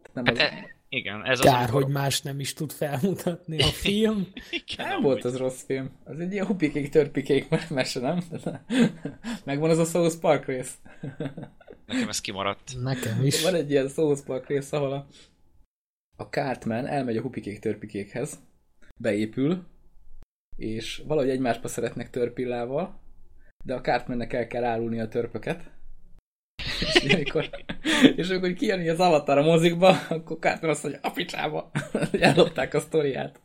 Tehát 0.01 0.13
Nem 0.13 0.26
Hát 0.26 0.34
az, 0.35 0.41
e- 0.41 0.76
Igen, 0.93 1.26
ez 1.26 1.39
az, 1.39 1.45
Kár, 1.45 1.63
amikor- 1.63 1.84
hogy 1.84 1.91
más 1.91 2.22
nem 2.22 2.39
is 2.39 2.53
tud 2.53 2.72
felmutatni 2.72 3.61
a 3.61 3.65
film. 3.84 4.27
Igen, 4.49 4.88
Nem 4.88 4.89
amúgy. 4.91 5.03
volt 5.03 5.23
az 5.26 5.38
rossz 5.38 5.63
film. 5.63 5.91
Az 6.03 6.19
egy 6.19 6.31
ilyen 6.31 6.45
hupikék, 6.45 6.89
törpikék 6.89 7.69
mese, 7.69 7.99
nem? 7.99 8.23
Megvan 9.45 9.69
az 9.69 9.77
a 9.77 9.85
South 9.85 10.15
Park 10.19 10.45
rész. 10.45 10.77
Nekem 11.85 12.09
ez 12.09 12.22
kimaradt. 12.22 12.73
Nekem 12.81 13.23
is. 13.26 13.43
Van 13.43 13.55
egy 13.55 13.69
ilyen 13.72 13.88
South 13.88 14.26
Park 14.26 14.47
rész, 14.47 14.72
ahol 14.72 14.91
a, 14.93 15.07
a 16.18 16.23
Cartman 16.23 16.85
elmegy 16.88 17.18
a 17.18 17.22
hupikék 17.22 17.59
törpikékhez, 17.59 18.39
beépül, 18.97 19.63
és 20.57 21.03
valahogy 21.07 21.30
egymásba 21.30 21.68
szeretnek 21.68 22.09
törpillával, 22.09 22.99
de 23.65 23.73
a 23.73 23.81
Cartmannek 23.81 24.34
el 24.34 24.47
kell 24.47 24.63
árulni 24.63 24.99
a 24.99 25.07
törpöket. 25.07 25.72
És 27.03 27.13
amikor, 27.13 27.49
és 28.15 28.29
amikor 28.29 28.53
kijön 28.53 28.89
az 28.89 28.99
avatar 28.99 29.38
a 29.38 29.43
mozikba, 29.43 29.89
akkor 30.09 30.38
Cartman 30.39 30.69
azt 30.69 30.83
mondja, 30.83 31.01
a 31.03 31.09
picsába, 31.09 31.71
ellopták 32.11 32.73
a 32.73 32.79
sztoriát. 32.79 33.39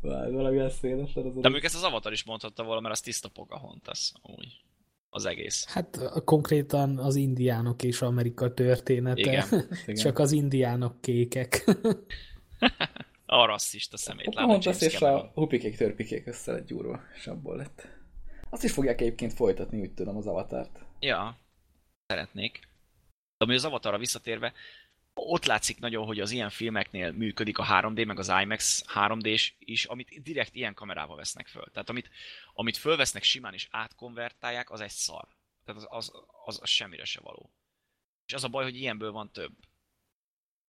Vaj, 0.00 0.30
valami 0.30 0.58
eszéles. 0.58 1.14
Az 1.14 1.22
De 1.22 1.30
mondjuk 1.30 1.64
ezt 1.64 1.74
az 1.74 1.82
Avatar 1.82 2.12
is 2.12 2.24
mondhatta 2.24 2.62
volna, 2.64 2.80
mert 2.80 2.94
az 2.94 3.00
tiszta 3.00 3.28
Pocahontas, 3.28 4.12
amúgy. 4.22 4.64
Az 5.10 5.24
egész. 5.24 5.66
Hát 5.68 5.98
konkrétan 6.24 6.98
az 6.98 7.16
indiánok 7.16 7.82
és 7.82 8.02
Amerika 8.02 8.54
története. 8.54 9.20
Igen, 9.20 9.44
igen. 9.82 9.94
Csak 10.04 10.18
az 10.18 10.32
indiánok 10.32 11.00
kékek. 11.00 11.64
A 13.26 13.46
rasszista 13.46 13.96
szemét. 13.96 14.26
A 14.26 14.30
Pocahontas 14.30 14.80
és 14.80 15.00
a 15.00 15.30
hupikék 15.34 15.76
törpikék 15.76 16.26
össze 16.26 16.52
lett 16.52 16.66
gyúrva, 16.66 17.00
és 17.14 17.26
abból 17.26 17.56
lett. 17.56 17.95
Azt 18.50 18.64
is 18.64 18.72
fogják 18.72 19.00
egyébként 19.00 19.32
folytatni, 19.32 19.80
úgy 19.80 19.92
tudom, 19.92 20.16
az 20.16 20.26
avatart. 20.26 20.84
Ja, 21.00 21.38
szeretnék. 22.06 22.60
De 23.38 23.44
ami 23.44 23.54
az 23.54 23.64
Avatarra 23.64 23.98
visszatérve, 23.98 24.52
ott 25.14 25.44
látszik 25.44 25.78
nagyon, 25.78 26.06
hogy 26.06 26.20
az 26.20 26.30
ilyen 26.30 26.50
filmeknél 26.50 27.12
működik 27.12 27.58
a 27.58 27.64
3D, 27.64 28.06
meg 28.06 28.18
az 28.18 28.32
IMAX 28.42 28.84
3D-s 28.94 29.54
is, 29.58 29.84
amit 29.84 30.22
direkt 30.22 30.54
ilyen 30.54 30.74
kamerával 30.74 31.16
vesznek 31.16 31.46
föl. 31.46 31.64
Tehát 31.72 31.88
amit, 31.88 32.10
amit 32.54 32.76
fölvesznek 32.76 33.22
simán 33.22 33.52
és 33.52 33.68
átkonvertálják, 33.70 34.70
az 34.70 34.80
egy 34.80 34.90
szar. 34.90 35.28
Tehát 35.64 35.82
az, 35.82 35.86
az, 35.90 36.12
az, 36.44 36.58
az 36.62 36.68
semmire 36.68 37.04
se 37.04 37.20
való. 37.20 37.50
És 38.26 38.34
az 38.34 38.44
a 38.44 38.48
baj, 38.48 38.64
hogy 38.64 38.76
ilyenből 38.76 39.12
van 39.12 39.30
több. 39.32 39.52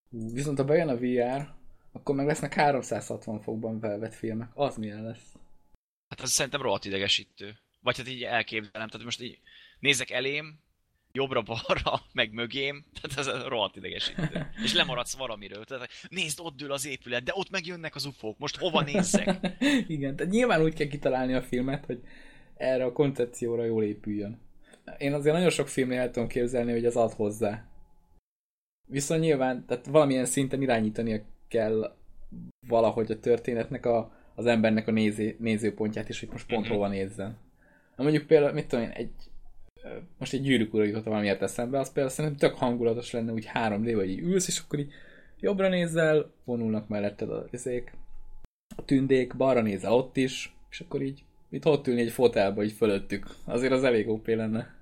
Viszont 0.10 0.58
ha 0.58 0.64
bejön 0.64 0.90
a 0.90 0.98
VR, 0.98 1.54
akkor 1.92 2.16
meg 2.16 2.26
lesznek 2.26 2.54
360 2.54 3.42
fokban 3.42 3.80
felvett 3.80 4.14
filmek. 4.14 4.50
Az 4.54 4.78
milyen 4.78 5.04
lesz? 5.04 5.36
Hát 6.10 6.22
az 6.22 6.32
szerintem 6.32 6.62
rohadt 6.62 6.86
idegesítő. 6.86 7.60
Vagy 7.88 7.98
hát 7.98 8.10
így 8.10 8.24
elképzelem, 8.24 8.88
tehát 8.88 9.04
most 9.04 9.22
így 9.22 9.40
nézek 9.80 10.10
elém, 10.10 10.60
jobbra-balra, 11.12 12.02
meg 12.14 12.34
mögém, 12.34 12.86
tehát 13.02 13.18
ez 13.18 13.48
rohadt 13.48 13.76
idegesítő. 13.76 14.50
És 14.64 14.74
lemaradsz 14.74 15.18
valamiről. 15.18 15.64
Tehát 15.64 15.90
nézd, 16.10 16.40
ott 16.40 16.58
dől 16.58 16.72
az 16.72 16.86
épület, 16.86 17.24
de 17.24 17.32
ott 17.36 17.50
megjönnek 17.50 17.96
az 17.96 18.06
ufók, 18.06 18.38
most 18.38 18.58
hova 18.58 18.82
nézzek? 18.82 19.58
Igen, 19.96 20.16
tehát 20.16 20.32
nyilván 20.32 20.62
úgy 20.62 20.74
kell 20.74 20.88
kitalálni 20.88 21.34
a 21.34 21.42
filmet, 21.42 21.86
hogy 21.86 22.02
erre 22.58 22.84
a 22.86 22.92
koncepcióra 22.92 23.64
jól 23.64 23.84
épüljön. 23.84 24.40
Én 24.98 25.14
azért 25.14 25.36
nagyon 25.36 25.50
sok 25.50 25.68
filmnél 25.68 26.00
el 26.00 26.12
tudom 26.12 26.28
képzelni, 26.28 26.72
hogy 26.72 26.86
az 26.86 26.96
ad 26.96 27.12
hozzá. 27.12 27.68
Viszont 28.88 29.22
nyilván, 29.22 29.66
tehát 29.66 29.86
valamilyen 29.86 30.26
szinten 30.26 30.62
irányítania 30.62 31.22
kell 31.48 31.98
valahogy 32.68 33.12
a 33.12 33.20
történetnek 33.20 33.86
a, 33.86 34.12
az 34.36 34.46
embernek 34.46 34.88
a 34.88 34.92
nézé, 34.92 35.36
nézőpontját 35.40 36.10
is, 36.10 36.20
hogy 36.20 36.30
most 36.30 36.48
pont 36.48 36.66
Mhm. 36.66 36.74
hova 36.74 36.88
nézzen. 36.88 37.46
Mondjuk 37.98 38.26
például, 38.26 38.54
mit 38.54 38.68
tudom 38.68 38.86
én, 38.86 38.92
egy, 38.92 39.12
most 40.18 40.34
egy 40.34 40.42
gyűrűk 40.42 40.74
ura 40.74 40.84
jutott 40.84 41.04
valamiért 41.04 41.42
eszembe, 41.42 41.80
az 41.80 41.92
például 41.92 42.16
szerintem 42.16 42.50
tök 42.50 42.58
hangulatos 42.58 43.12
lenne 43.12 43.32
úgy 43.32 43.50
3D, 43.54 43.92
vagy 43.96 44.10
így 44.10 44.20
ülsz, 44.20 44.48
és 44.48 44.60
akkor 44.60 44.80
így 44.80 44.94
jobbra 45.40 45.70
nézel, 45.70 46.32
vonulnak 46.44 46.88
melletted 46.88 47.30
a 47.30 47.46
izék, 47.52 47.94
a 48.76 48.86
tündék, 48.86 49.36
balra 49.36 49.62
nézel 49.62 49.94
ott 49.94 50.18
is, 50.18 50.56
és 50.70 50.80
akkor 50.80 51.02
így 51.02 51.24
itt 51.50 51.66
ott 51.66 51.88
ülni 51.88 52.02
egy 52.02 52.12
fotelba, 52.12 52.64
így 52.64 52.72
fölöttük. 52.72 53.28
Azért 53.46 53.74
az 53.74 53.84
elég 53.84 54.10
OP 54.10 54.28
lenne. 54.28 54.76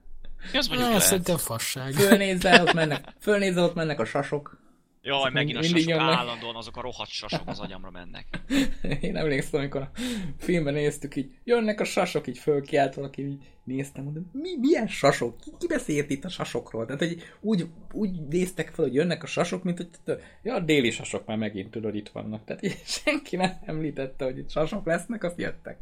Az 0.54 0.68
mondjuk 0.68 0.80
Na, 0.80 0.88
lehet. 0.88 1.02
szerintem 1.02 1.38
fasság. 1.38 1.94
Fölnézel, 1.94 2.62
ott 2.62 2.74
mennek, 2.74 3.14
fölnézel, 3.20 3.64
ott 3.64 3.76
mennek 3.76 4.00
a 4.00 4.06
sasok. 4.06 4.60
Jaj, 5.06 5.32
megint 5.32 5.58
a 5.58 5.62
sasok 5.62 5.88
jönnek. 5.88 6.16
állandóan, 6.16 6.56
azok 6.56 6.78
a 6.78 6.82
rohadt 6.82 7.10
sasok 7.10 7.42
az 7.46 7.60
agyamra 7.60 7.92
mennek. 7.92 8.26
Én 9.02 9.16
emlékszem, 9.16 9.60
amikor 9.60 9.82
a 9.82 9.92
filmben 10.38 10.74
néztük, 10.74 11.16
így 11.16 11.32
jönnek 11.44 11.80
a 11.80 11.84
sasok, 11.84 12.28
így 12.28 12.38
fölkiált 12.38 12.94
valaki, 12.94 13.28
így 13.28 13.44
néztem, 13.64 14.04
mondom, 14.04 14.30
mi, 14.34 14.58
milyen 14.60 14.88
sasok? 14.88 15.38
Ki, 15.40 15.52
ki 15.60 15.68
beszélt 15.68 16.10
itt 16.10 16.24
a 16.24 16.30
sasokról? 16.30 16.86
Tehát, 16.86 17.00
hogy 17.02 17.22
úgy, 17.42 17.68
úgy 17.92 18.28
néztek 18.28 18.70
fel, 18.70 18.86
hogy 18.86 18.94
jönnek 18.94 19.24
a 19.24 19.28
sasok, 19.28 19.64
mint 19.64 19.78
hogy 19.78 20.20
ja, 20.44 20.54
a 20.54 20.60
déli 20.60 20.92
sasok 20.92 21.26
már 21.26 21.38
megint 21.38 21.72
tudod, 21.72 21.96
itt 21.96 22.10
vannak. 22.10 22.46
Tehát 22.46 22.64
így 22.64 22.82
senki 22.86 23.36
nem 23.36 23.52
említette, 23.66 24.26
hogy 24.26 24.38
itt 24.38 24.50
sasok 24.50 24.86
lesznek, 24.86 25.24
azt 25.24 25.40
jöttek. 25.40 25.78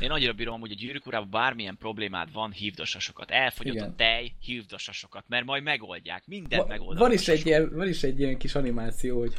Én 0.00 0.10
annyira 0.10 0.32
bírom, 0.32 0.60
hogy 0.60 0.70
a 0.70 0.74
gyűrűk 0.74 1.06
urában 1.06 1.30
bármilyen 1.30 1.76
problémád 1.78 2.32
van, 2.32 2.52
hívd 2.52 2.80
a 2.80 2.84
sasokat. 2.84 3.30
Elfogyott 3.30 3.74
Igen. 3.74 3.88
a 3.90 3.94
tej, 3.94 4.32
hívd 4.40 4.72
a 4.72 4.78
sasokat, 4.78 5.24
mert 5.28 5.44
majd 5.44 5.62
megoldják. 5.62 6.26
Mindent 6.26 6.62
Va- 6.62 6.68
megoldanak. 6.70 7.02
van, 7.02 7.12
is 7.12 7.28
egy 7.28 7.46
ilyen, 7.46 7.70
van 7.74 7.88
is 7.88 8.02
egy 8.02 8.20
ilyen 8.20 8.38
kis 8.38 8.54
animáció, 8.54 9.18
hogy 9.18 9.34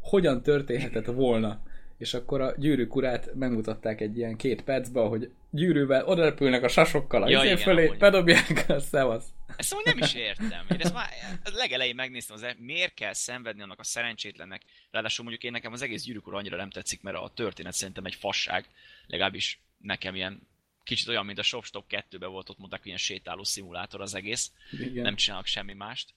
hogyan 0.00 0.42
történhetett 0.42 1.06
volna. 1.06 1.62
És 1.98 2.14
akkor 2.14 2.40
a 2.40 2.54
gyűrűk 2.56 2.94
urát 2.96 3.34
megmutatták 3.34 4.00
egy 4.00 4.16
ilyen 4.16 4.36
két 4.36 4.62
percbe, 4.62 5.00
hogy 5.00 5.30
gyűrűvel 5.50 6.04
odarepülnek 6.04 6.62
a 6.62 6.68
sasokkal, 6.68 7.22
a 7.22 7.28
Ja, 7.28 7.38
ja, 7.38 7.44
igen, 7.44 7.56
fölé, 7.56 7.86
amúgy. 7.86 7.98
bedobják 7.98 8.64
a 8.68 8.78
szevasz. 8.78 9.24
Ezt 9.56 9.72
amúgy 9.72 9.84
nem 9.84 9.98
is 9.98 10.14
értem. 10.14 10.66
Én 10.70 10.80
ezt 10.80 10.94
már 10.94 11.08
legelején 11.54 11.94
megnéztem, 11.94 12.36
az, 12.36 12.46
miért 12.58 12.94
kell 12.94 13.12
szenvedni 13.12 13.62
annak 13.62 13.78
a 13.78 13.84
szerencsétlennek. 13.84 14.62
Ráadásul 14.90 15.24
mondjuk 15.24 15.44
én 15.44 15.52
nekem 15.52 15.72
az 15.72 15.82
egész 15.82 16.02
gyűrűk 16.04 16.26
ura 16.26 16.36
annyira 16.36 16.56
nem 16.56 16.70
tetszik, 16.70 17.02
mert 17.02 17.16
a 17.16 17.32
történet 17.34 17.72
szerintem 17.72 18.04
egy 18.04 18.14
fasság. 18.14 18.66
Legalábbis 19.06 19.60
nekem 19.82 20.14
ilyen 20.14 20.48
kicsit 20.82 21.08
olyan, 21.08 21.26
mint 21.26 21.38
a 21.38 21.42
Shopstop 21.42 21.84
2-ben 21.88 22.30
volt, 22.30 22.48
ott 22.48 22.58
mondták, 22.58 22.78
hogy 22.78 22.88
ilyen 22.88 22.98
sétáló 22.98 23.44
szimulátor 23.44 24.00
az 24.00 24.14
egész. 24.14 24.52
Igen. 24.70 25.02
Nem 25.02 25.16
csinálnak 25.16 25.46
semmi 25.46 25.72
mást. 25.72 26.14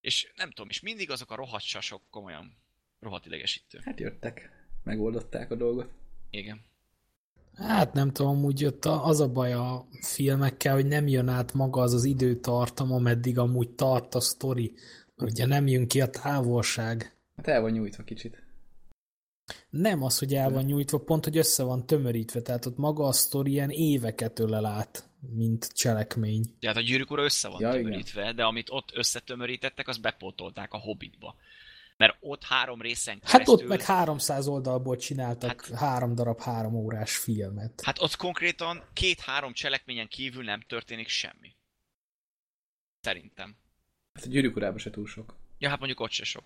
És 0.00 0.32
nem 0.36 0.50
tudom, 0.50 0.68
és 0.68 0.80
mindig 0.80 1.10
azok 1.10 1.30
a 1.30 1.34
rohadt 1.34 1.64
sasok 1.64 2.02
komolyan 2.10 2.56
rohadt 3.00 3.26
idegesítő. 3.26 3.80
Hát 3.82 4.00
jöttek, 4.00 4.50
megoldották 4.82 5.50
a 5.50 5.54
dolgot. 5.54 5.90
Igen. 6.30 6.60
Hát 7.54 7.92
nem 7.92 8.12
tudom, 8.12 8.44
úgy 8.44 8.60
jött 8.60 8.84
a, 8.84 9.06
az 9.06 9.20
a 9.20 9.28
baj 9.28 9.52
a 9.52 9.86
filmekkel, 10.00 10.74
hogy 10.74 10.86
nem 10.86 11.06
jön 11.08 11.28
át 11.28 11.52
maga 11.52 11.80
az 11.80 11.92
az 11.92 12.04
időtartam, 12.04 12.92
ameddig 12.92 13.38
amúgy 13.38 13.70
tart 13.70 14.14
a 14.14 14.20
sztori. 14.20 14.74
Ugye 15.16 15.46
nem 15.46 15.66
jön 15.66 15.88
ki 15.88 16.00
a 16.00 16.10
távolság. 16.10 17.16
Hát 17.36 17.48
el 17.48 17.60
van 17.60 17.70
nyújtva 17.70 18.02
kicsit. 18.02 18.43
Nem 19.70 20.02
az, 20.02 20.18
hogy 20.18 20.34
el 20.34 20.50
van 20.50 20.64
nyújtva, 20.64 20.98
pont, 20.98 21.24
hogy 21.24 21.36
össze 21.36 21.62
van 21.62 21.86
tömörítve, 21.86 22.40
tehát 22.42 22.66
ott 22.66 22.76
maga 22.76 23.04
a 23.06 23.12
sztori 23.12 23.50
ilyen 23.50 23.70
éveket 23.70 24.38
ölel 24.38 24.64
át, 24.64 25.08
mint 25.20 25.72
cselekmény. 25.72 26.44
De 26.60 26.68
hát 26.68 26.76
a 26.76 26.80
gyűrűk 26.80 27.10
ura 27.10 27.22
össze 27.22 27.48
van 27.48 27.60
Ja, 27.60 27.68
ja, 27.68 27.74
igen. 27.74 27.84
tömörítve, 27.84 28.32
de 28.32 28.44
amit 28.44 28.70
ott 28.70 28.90
összetömörítettek, 28.94 29.88
azt 29.88 30.00
bepótolták 30.00 30.72
a 30.72 30.78
Hobbitba. 30.78 31.36
Mert 31.96 32.16
ott 32.20 32.42
három 32.42 32.80
részen 32.80 33.18
keresztül... 33.18 33.40
Hát 33.40 33.48
ott 33.48 33.68
meg 33.68 33.82
300 33.82 34.46
oldalból 34.46 34.96
csináltak 34.96 35.66
Hát- 35.66 35.78
három 35.78 36.14
darab 36.14 36.40
három 36.40 36.74
órás 36.74 37.16
filmet. 37.16 37.80
Hát 37.84 38.00
ott 38.00 38.16
konkrétan 38.16 38.82
két-három 38.92 39.52
cselekményen 39.52 40.08
kívül 40.08 40.44
nem 40.44 40.60
történik 40.60 41.08
semmi. 41.08 41.56
Szerintem. 43.00 43.56
Hát 44.14 44.24
a 44.24 44.28
gyűrűk 44.28 44.56
urában 44.56 44.78
se 44.78 44.90
túl 44.90 45.06
sok. 45.06 45.36
Ja, 45.58 45.68
hát 45.68 45.78
mondjuk 45.78 46.00
ott 46.00 46.10
se 46.10 46.24
sok. 46.24 46.44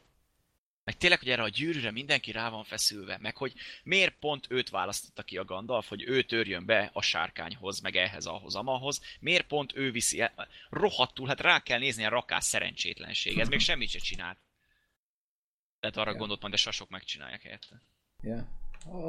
Meg 0.88 0.96
tényleg, 0.96 1.18
hogy 1.18 1.30
erre 1.30 1.42
a 1.42 1.48
gyűrűre 1.48 1.90
mindenki 1.90 2.32
rá 2.32 2.48
van 2.48 2.64
feszülve, 2.64 3.18
meg 3.18 3.36
hogy 3.36 3.54
miért 3.82 4.18
pont 4.18 4.46
őt 4.50 4.70
választotta 4.70 5.22
ki 5.22 5.38
a 5.38 5.44
Gandalf, 5.44 5.88
hogy 5.88 6.02
ő 6.02 6.22
törjön 6.22 6.66
be 6.66 6.90
a 6.92 7.02
sárkányhoz, 7.02 7.80
meg 7.80 7.96
ehhez, 7.96 8.26
ahhoz, 8.26 8.54
amahoz, 8.54 9.00
miért 9.20 9.46
pont 9.46 9.76
ő 9.76 9.90
viszi 9.90 10.20
el, 10.20 10.48
rohadtul, 10.70 11.26
hát 11.26 11.40
rá 11.40 11.62
kell 11.62 11.78
nézni 11.78 12.04
a 12.04 12.08
rakás 12.08 12.44
szerencsétlenség, 12.44 13.38
ez 13.38 13.48
még 13.48 13.60
semmit 13.60 13.88
se 13.88 13.98
csinált. 13.98 14.38
Tehát 15.80 15.96
arra 15.96 16.10
Ja. 16.10 16.16
gondolt, 16.16 16.40
majd 16.40 16.54
a 16.54 16.56
sasok 16.56 16.88
megcsinálják 16.88 17.42
helyette. 17.42 17.82
Ja. 18.22 18.48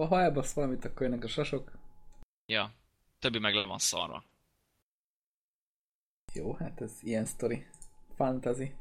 Ha 0.07 0.21
elbasz 0.21 0.53
valamit, 0.53 0.85
akkor 0.85 1.01
jönnek 1.01 1.23
a 1.23 1.27
sasok. 1.27 1.77
Ja, 2.45 2.73
többi 3.19 3.39
meg 3.39 3.53
le 3.53 3.65
van 3.65 3.79
szarva. 3.79 4.23
Jó, 6.33 6.53
hát 6.53 6.81
ez 6.81 6.91
ilyen 7.01 7.25
sztori. 7.25 7.67
Fantasy. 8.15 8.73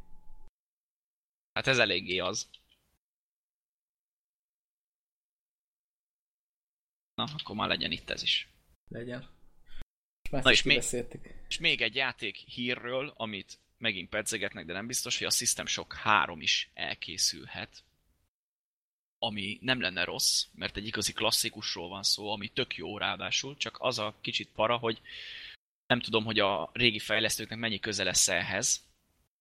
Hát 1.53 1.67
ez 1.67 1.79
eléggé 1.79 2.19
az. 2.19 2.49
Na, 7.19 7.29
akkor 7.39 7.57
már 7.57 7.69
legyen 7.69 7.91
itt 7.91 8.11
ez 8.11 8.23
is. 8.23 8.49
Legyen. 8.89 9.29
Már 10.31 10.43
Na 10.43 10.51
és 10.51 10.63
még-. 10.63 10.83
És 11.49 11.59
még 11.59 11.81
egy 11.81 11.95
játék 11.95 12.37
hírről, 12.37 13.13
amit 13.17 13.59
megint 13.79 14.09
pedzegetnek, 14.09 14.67
de 14.67 14.73
nem 14.73 14.87
biztos, 14.87 15.19
hogy 15.19 15.27
a 15.27 15.31
System 15.31 15.67
Shock 15.67 15.93
3 15.93 16.41
is 16.41 16.71
elkészülhet. 16.75 17.85
Ami 19.19 19.59
nem 19.61 19.81
lenne 19.81 20.05
rossz, 20.05 20.47
mert 20.53 20.77
egy 20.77 20.87
igazi 20.87 21.13
klasszikusról 21.13 21.89
van 21.89 22.03
szó, 22.03 22.33
ami 22.33 22.49
tök 22.49 22.77
jó 22.77 22.99
ráadásul, 22.99 23.57
csak 23.57 23.77
az 23.81 23.99
a 23.99 24.15
kicsit 24.21 24.49
para, 24.55 24.77
hogy 24.77 25.01
nem 25.87 26.01
tudom, 26.01 26.25
hogy 26.25 26.39
a 26.39 26.71
régi 26.73 26.99
fejlesztőknek 26.99 27.59
mennyi 27.59 27.79
köze 27.79 28.05
lesz 28.05 28.29
ehhez, 28.29 28.87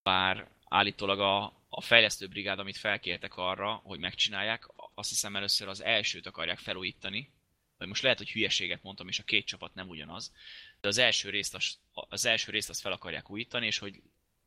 bár 0.03 0.49
állítólag 0.65 1.19
a, 1.19 1.43
a 1.69 1.81
fejlesztő 1.81 2.27
brigád, 2.27 2.59
amit 2.59 2.77
felkértek 2.77 3.37
arra, 3.37 3.73
hogy 3.73 3.99
megcsinálják, 3.99 4.67
azt 4.93 5.09
hiszem 5.09 5.35
először 5.35 5.67
az 5.67 5.83
elsőt 5.83 6.25
akarják 6.25 6.59
felújítani, 6.59 7.35
vagy 7.77 7.87
most 7.87 8.01
lehet, 8.01 8.17
hogy 8.17 8.31
hülyeséget 8.31 8.83
mondtam, 8.83 9.07
és 9.07 9.19
a 9.19 9.23
két 9.23 9.45
csapat 9.45 9.73
nem 9.73 9.89
ugyanaz, 9.89 10.33
de 10.81 10.87
az 10.87 10.97
első 10.97 11.29
részt, 11.29 11.55
az, 11.55 11.77
az 11.91 12.25
első 12.25 12.51
részt 12.51 12.69
azt 12.69 12.81
fel 12.81 12.91
akarják 12.91 13.29
újítani, 13.29 13.65
és 13.65 13.77
hogy 13.77 14.01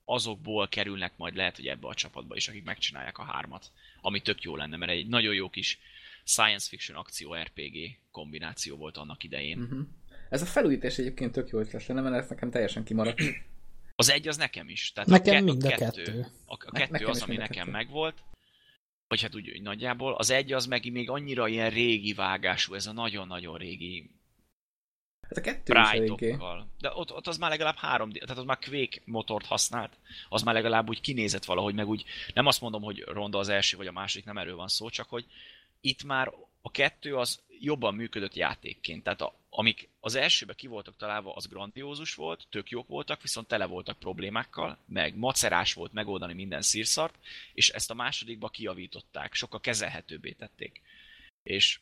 azokból 0.04 0.68
kerülnek 0.68 1.12
majd 1.16 1.34
lehet, 1.34 1.56
hogy 1.56 1.66
ebbe 1.66 1.88
a 1.88 1.94
csapatba 1.94 2.36
is, 2.36 2.48
akik 2.48 2.64
megcsinálják 2.64 3.18
a 3.18 3.24
hármat, 3.24 3.72
ami 4.00 4.20
tök 4.20 4.42
jó 4.42 4.56
lenne, 4.56 4.76
mert 4.76 4.90
egy 4.92 5.06
nagyon 5.06 5.34
jó 5.34 5.50
kis 5.50 5.78
science 6.24 6.68
fiction 6.68 6.96
akció 6.98 7.34
RPG 7.34 7.98
kombináció 8.10 8.76
volt 8.76 8.96
annak 8.96 9.24
idején. 9.24 9.58
Uh-huh. 9.62 9.80
Ez 10.30 10.42
a 10.42 10.46
felújítás 10.46 10.98
egyébként 10.98 11.32
tök 11.32 11.48
jó 11.48 11.58
ötlet 11.58 11.86
lenne, 11.86 12.00
mert 12.00 12.14
ez 12.22 12.28
nekem 12.28 12.50
teljesen 12.50 12.84
kimaradt. 12.84 13.20
Az 13.96 14.10
egy 14.10 14.28
az 14.28 14.36
nekem 14.36 14.68
is. 14.68 14.92
Tehát 14.92 15.08
nekem 15.10 15.32
a, 15.34 15.36
ke- 15.36 15.44
mind 15.44 15.64
a 15.64 15.68
kettő. 15.68 16.02
kettő. 16.02 16.26
A, 16.46 16.52
a 16.54 16.58
Ne- 16.72 16.78
kettő 16.78 16.92
nekem 16.92 17.08
az, 17.08 17.16
is 17.16 17.22
ami 17.22 17.36
a 17.36 17.38
nekem 17.38 17.56
kettő. 17.56 17.70
megvolt. 17.70 18.22
Vagy 19.10 19.22
hát 19.22 19.34
úgy, 19.34 19.50
úgy 19.50 19.62
nagyjából. 19.62 20.14
Az 20.14 20.30
egy 20.30 20.52
az 20.52 20.66
meg 20.66 20.92
még 20.92 21.10
annyira 21.10 21.48
ilyen 21.48 21.70
régi 21.70 22.12
vágású, 22.12 22.74
ez 22.74 22.86
a 22.86 22.92
nagyon-nagyon 22.92 23.56
régi 23.56 24.10
Ez 25.28 25.36
a 25.36 25.40
kettő 25.40 25.72
is. 25.78 26.10
De 26.78 26.90
ott, 26.94 27.12
ott 27.12 27.26
az 27.26 27.38
már 27.38 27.50
legalább 27.50 27.76
3D, 27.76 28.12
tehát 28.12 28.38
ott 28.38 28.46
már 28.46 28.58
Quake 28.58 29.00
motort 29.04 29.46
használt. 29.46 29.98
Az 30.28 30.42
már 30.42 30.54
legalább 30.54 30.88
úgy 30.88 31.00
kinézett 31.00 31.44
valahogy, 31.44 31.74
meg 31.74 31.88
úgy 31.88 32.04
nem 32.34 32.46
azt 32.46 32.60
mondom, 32.60 32.82
hogy 32.82 33.00
ronda 33.00 33.38
az 33.38 33.48
első 33.48 33.76
vagy 33.76 33.86
a 33.86 33.92
második, 33.92 34.26
nem 34.26 34.38
erről 34.38 34.56
van 34.56 34.68
szó, 34.68 34.88
csak 34.88 35.08
hogy 35.08 35.26
itt 35.80 36.04
már 36.04 36.32
a 36.62 36.70
kettő 36.70 37.16
az 37.16 37.40
jobban 37.60 37.94
működött 37.94 38.34
játékként. 38.34 39.02
Tehát 39.02 39.20
a, 39.20 39.34
amik 39.50 39.88
az 40.00 40.14
elsőbe 40.14 40.54
ki 40.54 40.66
voltak 40.66 40.96
találva, 40.96 41.34
az 41.34 41.46
grandiózus 41.46 42.14
volt, 42.14 42.46
tök 42.50 42.70
jók 42.70 42.88
voltak, 42.88 43.22
viszont 43.22 43.48
tele 43.48 43.64
voltak 43.64 43.98
problémákkal, 43.98 44.78
meg 44.86 45.16
macerás 45.16 45.72
volt 45.72 45.92
megoldani 45.92 46.32
minden 46.32 46.62
szírszart, 46.62 47.14
és 47.52 47.68
ezt 47.68 47.90
a 47.90 47.94
másodikba 47.94 48.48
kijavították, 48.48 49.34
sokkal 49.34 49.60
kezelhetőbbé 49.60 50.32
tették. 50.32 50.80
És 51.42 51.80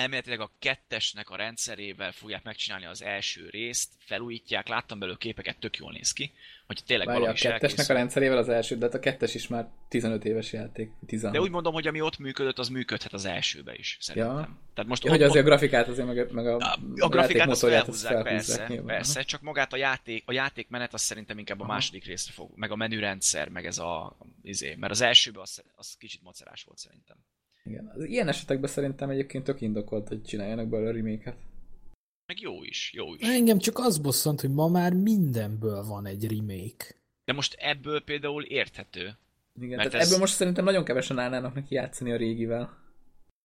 elméletileg 0.00 0.40
a 0.40 0.50
kettesnek 0.58 1.30
a 1.30 1.36
rendszerével 1.36 2.12
fogják 2.12 2.42
megcsinálni 2.42 2.86
az 2.86 3.02
első 3.02 3.48
részt, 3.50 3.92
felújítják, 3.98 4.68
láttam 4.68 4.98
belőle 4.98 5.18
képeket, 5.18 5.58
tök 5.58 5.76
jól 5.76 5.92
néz 5.92 6.12
ki, 6.12 6.32
hogy 6.66 6.82
tényleg 6.86 7.06
Várja, 7.06 7.20
a 7.20 7.24
valami 7.24 7.38
kettesnek 7.40 7.70
elkészül. 7.70 7.94
a 7.94 7.98
rendszerével 7.98 8.38
az 8.38 8.48
első, 8.48 8.76
de 8.76 8.84
hát 8.84 8.94
a 8.94 8.98
kettes 8.98 9.34
is 9.34 9.48
már 9.48 9.68
15 9.88 10.24
éves 10.24 10.52
játék. 10.52 10.90
16. 11.06 11.34
De 11.36 11.40
úgy 11.42 11.50
mondom, 11.50 11.72
hogy 11.72 11.86
ami 11.86 12.00
ott 12.00 12.18
működött, 12.18 12.58
az 12.58 12.68
működhet 12.68 13.12
az 13.12 13.24
elsőbe 13.24 13.74
is, 13.74 13.96
szerintem. 14.00 14.32
Ja. 14.36 14.58
Tehát 14.74 14.90
most 14.90 15.04
ja, 15.04 15.10
hogy 15.10 15.22
ott- 15.22 15.28
azért 15.28 15.44
a 15.44 15.48
grafikát 15.48 15.88
azért 15.88 16.06
meg, 16.06 16.32
meg 16.32 16.46
a, 16.46 16.56
a, 16.56 16.78
a 16.96 17.08
grafikát 17.08 17.48
azt 17.48 17.62
játékmotorját 17.62 17.88
azt 17.88 18.02
felhúzzák, 18.06 18.22
persze, 18.22 18.66
nyilván. 18.68 18.86
persze, 18.86 19.22
csak 19.22 19.40
magát 19.40 19.72
a 19.72 19.76
játék, 19.76 20.22
a 20.26 20.32
játékmenet 20.32 20.94
az 20.94 21.00
szerintem 21.00 21.38
inkább 21.38 21.60
a 21.60 21.62
Aha. 21.62 21.72
második 21.72 22.04
részre 22.04 22.32
fog, 22.32 22.50
meg 22.54 22.70
a 22.70 22.76
menürendszer, 22.76 23.48
meg 23.48 23.66
ez 23.66 23.78
a, 23.78 24.16
izé, 24.42 24.74
mert 24.74 24.92
az 24.92 25.00
elsőben 25.00 25.42
az, 25.42 25.62
az 25.74 25.96
kicsit 25.98 26.22
macerás 26.22 26.62
volt 26.62 26.78
szerintem. 26.78 27.16
Igen. 27.64 27.90
Az 27.94 28.04
ilyen 28.04 28.28
esetekben 28.28 28.70
szerintem 28.70 29.10
egyébként 29.10 29.44
tök 29.44 29.60
indokolt, 29.60 30.08
hogy 30.08 30.22
csináljanak 30.22 30.68
belőle 30.68 30.92
remake 30.92 31.36
Meg 32.26 32.40
jó 32.40 32.64
is, 32.64 32.92
jó 32.94 33.14
is. 33.14 33.28
Engem 33.28 33.58
csak 33.58 33.78
az 33.78 33.98
bosszant, 33.98 34.40
hogy 34.40 34.50
ma 34.50 34.68
már 34.68 34.92
mindenből 34.92 35.84
van 35.84 36.06
egy 36.06 36.26
remake. 36.30 36.94
De 37.24 37.32
most 37.32 37.54
ebből 37.58 38.00
például 38.04 38.44
érthető. 38.44 39.16
Igen, 39.60 39.76
Mert 39.76 39.90
tehát 39.90 39.94
ez- 39.94 40.06
ebből 40.08 40.20
most 40.20 40.34
szerintem 40.34 40.64
nagyon 40.64 40.84
kevesen 40.84 41.18
állnának 41.18 41.54
neki 41.54 41.74
játszani 41.74 42.12
a 42.12 42.16
régivel. 42.16 42.78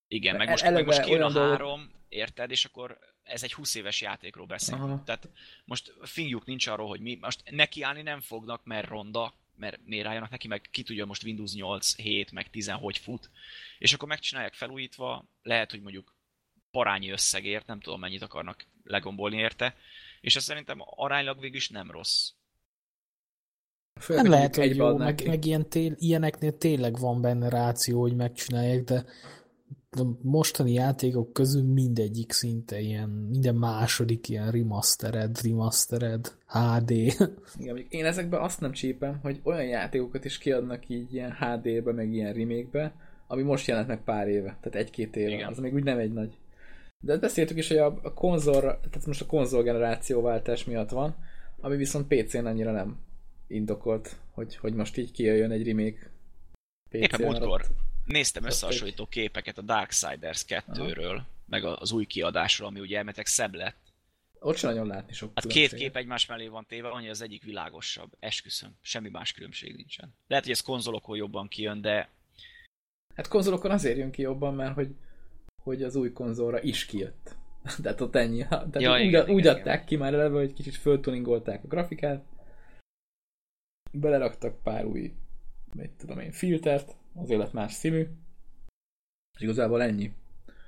Igen, 0.07 0.35
meg 0.35 0.49
most, 0.49 0.63
meg 0.71 0.85
most 0.85 1.01
kijön 1.01 1.21
a 1.21 1.31
három, 1.31 1.91
érted, 2.09 2.51
és 2.51 2.65
akkor 2.65 2.99
ez 3.23 3.43
egy 3.43 3.53
20 3.53 3.75
éves 3.75 4.01
játékról 4.01 4.45
beszélünk. 4.45 5.03
Tehát 5.03 5.29
most 5.65 5.93
fingjuk 6.01 6.45
nincs 6.45 6.67
arról, 6.67 6.87
hogy 6.87 6.99
mi, 6.99 7.17
most 7.21 7.41
nekiállni 7.51 8.01
nem 8.01 8.19
fognak, 8.19 8.61
mert 8.63 8.87
ronda, 8.87 9.33
mert 9.57 9.79
miért 9.85 10.07
álljanak 10.07 10.29
neki, 10.29 10.47
meg 10.47 10.67
ki 10.71 10.83
tudja 10.83 11.05
most 11.05 11.23
Windows 11.23 11.53
8, 11.53 11.95
7, 11.95 12.31
meg 12.31 12.49
10 12.49 12.69
hogy 12.69 12.97
fut. 12.97 13.29
És 13.77 13.93
akkor 13.93 14.07
megcsinálják 14.07 14.53
felújítva, 14.53 15.25
lehet, 15.41 15.71
hogy 15.71 15.81
mondjuk 15.81 16.15
parányi 16.71 17.09
összegért, 17.09 17.67
nem 17.67 17.79
tudom 17.79 17.99
mennyit 17.99 18.21
akarnak 18.21 18.65
legombolni 18.83 19.37
érte, 19.37 19.75
és 20.21 20.35
ez 20.35 20.43
szerintem 20.43 20.77
aránylag 20.79 21.39
végül 21.39 21.57
is 21.57 21.69
nem 21.69 21.91
rossz. 21.91 22.31
Főleg, 24.01 24.23
Nem 24.23 24.31
lehet, 24.31 24.55
hogy 24.55 24.75
jó, 24.75 24.97
meg, 24.97 25.15
ki. 25.15 25.27
meg 25.27 25.45
ilyen 25.45 25.69
tél, 25.69 25.93
ilyeneknél 25.97 26.57
tényleg 26.57 26.99
van 26.99 27.21
benne 27.21 27.49
ráció, 27.49 28.01
hogy 28.01 28.15
megcsinálják, 28.15 28.83
de 28.83 29.05
mostani 30.21 30.73
játékok 30.73 31.33
közül 31.33 31.63
mindegyik 31.63 32.31
szinte 32.31 32.79
ilyen, 32.79 33.09
minden 33.09 33.55
második 33.55 34.29
ilyen 34.29 34.51
remastered, 34.51 35.41
remastered, 35.41 36.35
HD. 36.47 36.91
Igen, 37.57 37.85
én 37.89 38.05
ezekben 38.05 38.41
azt 38.41 38.59
nem 38.59 38.71
csípem, 38.71 39.19
hogy 39.21 39.39
olyan 39.43 39.65
játékokat 39.65 40.25
is 40.25 40.37
kiadnak 40.37 40.89
így 40.89 41.13
ilyen 41.13 41.31
HD-be, 41.31 41.91
meg 41.91 42.13
ilyen 42.13 42.33
remake-be, 42.33 42.93
ami 43.27 43.41
most 43.41 43.67
jelent 43.67 43.87
meg 43.87 44.03
pár 44.03 44.27
éve, 44.27 44.57
tehát 44.61 44.75
egy-két 44.75 45.15
éve. 45.15 45.29
Igen. 45.29 45.49
Az 45.49 45.59
még 45.59 45.73
úgy 45.73 45.83
nem 45.83 45.97
egy 45.97 46.13
nagy. 46.13 46.37
De 47.03 47.17
beszéltük 47.17 47.57
is, 47.57 47.67
hogy 47.67 47.77
a, 47.77 47.99
a 48.03 48.13
konzol, 48.13 48.61
tehát 48.61 49.05
most 49.05 49.21
a 49.21 49.25
konzol 49.25 49.63
generációváltás 49.63 50.65
miatt 50.65 50.89
van, 50.89 51.15
ami 51.59 51.75
viszont 51.75 52.07
PC-n 52.07 52.45
annyira 52.45 52.71
nem 52.71 52.97
indokolt, 53.47 54.15
hogy, 54.31 54.55
hogy 54.55 54.73
most 54.73 54.97
így 54.97 55.11
kijöjjön 55.11 55.51
egy 55.51 55.67
remake 55.67 56.11
PC-n. 56.89 57.23
Múltkor 57.23 57.65
néztem 58.05 58.43
összehasonlító 58.43 59.05
képeket 59.05 59.57
a 59.57 59.61
Darksiders 59.61 60.45
2-ről, 60.47 61.21
meg 61.45 61.63
az 61.63 61.91
új 61.91 62.05
kiadásról, 62.05 62.67
ami 62.67 62.79
ugye 62.79 62.97
elmetek 62.97 63.25
szebb 63.25 63.53
lett. 63.53 63.77
Ott 64.39 64.57
sem 64.57 64.69
nagyon 64.69 64.87
látni 64.87 65.13
sok 65.13 65.31
Hát 65.35 65.47
két 65.47 65.73
kép 65.73 65.95
egymás 65.95 66.25
mellé 66.25 66.47
van 66.47 66.65
téve, 66.65 66.89
annyi 66.89 67.09
az 67.09 67.21
egyik 67.21 67.43
világosabb. 67.43 68.11
Esküszöm, 68.19 68.77
semmi 68.81 69.09
más 69.09 69.31
különbség 69.31 69.75
nincsen. 69.75 70.15
Lehet, 70.27 70.43
hogy 70.43 70.53
ez 70.53 70.61
konzolokon 70.61 71.17
jobban 71.17 71.47
kijön, 71.47 71.81
de 71.81 72.09
Hát 73.15 73.27
konzolokon 73.27 73.71
azért 73.71 73.97
jön 73.97 74.11
ki 74.11 74.21
jobban, 74.21 74.53
mert 74.53 74.73
hogy, 74.73 74.95
hogy 75.63 75.83
az 75.83 75.95
új 75.95 76.11
konzolra 76.11 76.61
is 76.61 76.85
kijött. 76.85 77.35
Tehát 77.81 78.01
ott 78.01 78.15
ennyi. 78.15 78.47
Tehát 78.47 78.81
Ja, 78.81 78.93
úgy, 78.93 79.01
igen, 79.01 79.29
úgy 79.29 79.39
igen, 79.39 79.55
adták 79.55 79.85
ki 79.85 79.95
már 79.95 80.13
eleve, 80.13 80.37
hogy 80.37 80.53
kicsit 80.53 80.75
föltuningolták 80.75 81.63
a 81.63 81.67
grafikát, 81.67 82.25
beleraktak 83.91 84.63
pár 84.63 84.85
új, 84.85 85.13
mit 85.73 85.91
tudom 85.91 86.19
én, 86.19 86.31
filtert, 86.31 86.95
az 87.15 87.29
élet 87.29 87.53
más 87.53 87.73
színű, 87.73 88.07
és 89.37 89.41
igazából 89.41 89.81
ennyi. 89.81 90.11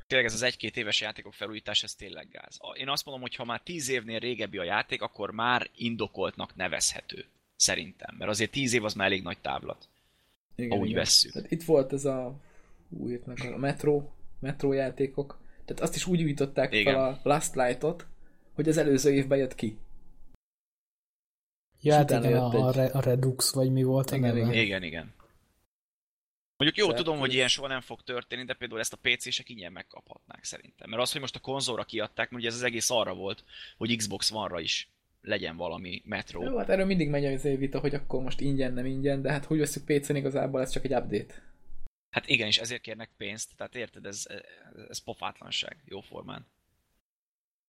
tényleg 0.08 0.28
ez 0.28 0.34
az 0.34 0.42
egy-két 0.42 0.78
éves 0.78 1.02
játékok 1.02 1.34
felújítás, 1.34 1.84
ez 1.84 1.96
tényleg 1.96 2.28
gáz. 2.30 2.56
A- 2.60 2.76
Én 2.78 2.90
azt 2.90 3.06
mondom, 3.06 3.22
hogy 3.24 3.36
ha 3.36 3.46
már 3.46 3.62
tíz 3.62 3.90
évnél 3.90 4.20
régebbi 4.20 4.58
a 4.58 4.64
játék, 4.64 5.02
akkor 5.02 5.32
már 5.32 5.70
indokoltnak 5.76 6.56
nevezhető. 6.56 7.26
Szerintem. 7.56 8.16
Mert 8.18 8.32
azért 8.32 8.52
tíz 8.52 8.74
év 8.74 8.84
az 8.84 8.94
már 8.94 9.08
elég 9.08 9.24
nagy 9.24 9.40
távlat. 9.40 9.90
Igen, 10.56 10.80
úgy 10.80 10.86
igen. 10.90 11.00
vesszük. 11.00 11.32
Tehát 11.32 11.52
itt 11.52 11.64
volt 11.64 11.94
ez 11.94 12.06
a 12.06 12.40
új, 12.90 13.22
meg 13.26 13.40
a 13.54 13.58
Metro, 13.58 14.10
Metro 14.40 14.74
játékok, 14.74 15.40
tehát 15.66 15.82
azt 15.84 15.96
is 15.96 16.06
úgy 16.06 16.24
újították 16.24 16.74
Igen. 16.74 16.94
fel 16.94 17.04
a 17.04 17.20
Last 17.24 17.56
Light-ot, 17.56 18.06
hogy 18.54 18.70
az 18.70 18.78
előző 18.78 19.14
évben 19.14 19.38
jött 19.38 19.56
ki. 19.56 19.78
Ja, 21.82 21.96
hát 21.96 22.10
igen, 22.10 22.24
jött 22.30 22.40
a, 22.40 22.68
a, 22.68 22.80
egy- 22.82 22.90
a 22.94 23.00
Redux, 23.02 23.54
vagy 23.54 23.72
mi 23.72 23.84
volt 23.84 24.12
a 24.12 24.16
Igen, 24.16 24.28
neve? 24.36 24.40
igen. 24.50 24.64
Igen, 24.64 24.84
igen. 24.84 25.14
Mondjuk 26.58 26.88
jó, 26.88 26.94
tudom, 26.94 27.20
hogy 27.20 27.34
ilyen 27.34 27.48
soha 27.48 27.68
nem 27.68 27.82
fog 27.82 28.02
történni, 28.04 28.44
de 28.44 28.54
például 28.54 28.80
ezt 28.80 28.94
a 28.94 28.98
PC-sek 29.02 29.50
ingyen 29.50 29.72
megkaphatnák 29.72 30.44
szerintem. 30.44 30.90
Mert 30.90 31.02
az, 31.02 31.12
hogy 31.12 31.22
most 31.22 31.36
a 31.36 31.40
konzolra 31.40 31.84
kiadták, 31.84 32.30
mert 32.30 32.42
ugye 32.44 32.48
ez 32.48 32.56
az 32.56 32.64
egész 32.64 32.90
arra 32.90 33.14
volt, 33.14 33.44
hogy 33.78 33.96
Xbox 33.96 34.32
One-ra 34.32 34.60
is 34.60 34.90
legyen 35.22 35.58
valami 35.58 36.02
Metro. 36.06 36.44
Jó, 36.44 36.58
hát 36.58 36.70
erről 36.70 36.86
mindig 36.86 37.10
megy 37.10 37.26
az 37.26 37.42
vita, 37.42 37.80
hogy 37.80 37.96
akkor 37.96 38.22
most 38.24 38.40
ingyen, 38.40 38.74
nem 38.74 38.86
ingyen, 38.86 39.22
de 39.22 39.32
hát 39.32 39.46
hogy 39.46 39.58
veszük 39.58 39.86
PC-n 39.86 40.16
igazából, 40.16 40.62
ez 40.62 40.72
csak 40.72 40.84
egy 40.86 40.94
update. 40.94 41.46
Hát 42.10 42.28
igen, 42.30 42.48
és 42.48 42.58
ezért 42.58 42.82
kérnek 42.82 43.10
pénzt, 43.18 43.56
tehát 43.58 43.76
érted, 43.76 44.06
ez, 44.06 44.26
ez 44.90 44.98
pofátlanság, 44.98 45.78
jó 45.86 46.02
formán. 46.02 46.48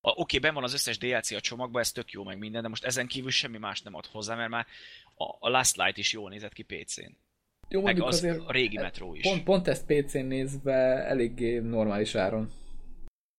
A- 0.00 0.10
Oké, 0.10 0.20
okay, 0.20 0.38
ben 0.38 0.54
van 0.54 0.62
az 0.62 0.72
összes 0.72 0.98
DLC 0.98 1.30
a 1.30 1.40
csomagban, 1.40 1.80
ez 1.80 1.92
tök 1.92 2.10
jó 2.10 2.24
meg 2.24 2.38
minden, 2.38 2.62
de 2.62 2.68
most 2.68 2.84
ezen 2.84 3.06
kívül 3.06 3.30
semmi 3.30 3.58
más 3.58 3.82
nem 3.82 3.94
ad 3.94 4.06
hozzá, 4.06 4.34
mert 4.34 4.50
már 4.50 4.66
a, 5.14 5.24
a 5.46 5.48
Last 5.48 5.76
Light 5.76 5.96
is 5.96 6.12
jól 6.12 6.30
nézett 6.30 6.52
ki 6.52 6.62
PC-n. 6.62 7.12
Jó, 7.68 7.82
Meg 7.82 7.84
mondjuk 7.84 8.06
az, 8.06 8.16
azért 8.16 8.48
a 8.48 8.52
régi 8.52 8.76
Metro 8.76 9.14
is. 9.14 9.22
pont, 9.22 9.44
pont 9.44 9.68
ezt 9.68 9.86
PC-n 9.86 10.18
nézve 10.24 11.04
eléggé 11.04 11.58
normális 11.58 12.14
áron 12.14 12.50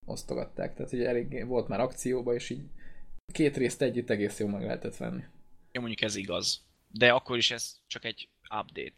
osztogatták, 0.06 0.74
tehát 0.76 0.92
hogy 0.92 1.04
eléggé 1.04 1.42
volt 1.42 1.68
már 1.68 1.80
akcióba, 1.80 2.34
és 2.34 2.50
így 2.50 2.64
két 3.34 3.58
részt 3.58 3.82
együtt 3.82 4.10
egész 4.10 4.40
jól 4.40 4.50
meg 4.50 4.62
lehetett 4.62 4.98
venni. 4.98 5.24
Jó, 5.72 5.82
mondjuk 5.82 6.02
ez 6.02 6.16
igaz. 6.16 6.66
De 6.88 7.12
akkor 7.12 7.38
is 7.38 7.52
ez 7.52 7.80
csak 7.88 8.06
egy 8.06 8.30
update. 8.44 8.94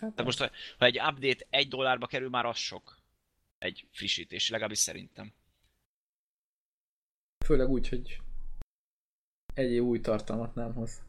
Hát 0.00 0.14
Tehát 0.14 0.24
most, 0.24 0.38
ha, 0.78 0.84
egy 0.86 0.98
update 0.98 1.46
egy 1.50 1.68
dollárba 1.68 2.06
kerül, 2.06 2.28
már 2.28 2.44
az 2.44 2.56
sok. 2.56 2.98
Egy 3.58 3.86
frissítés, 3.90 4.50
legalábbis 4.50 4.78
szerintem. 4.78 5.32
Főleg 7.44 7.68
úgy, 7.68 7.88
hogy 7.88 8.20
egy 9.54 9.78
új 9.78 10.00
tartalmat 10.00 10.54
nem 10.54 10.74
hoz. 10.74 11.02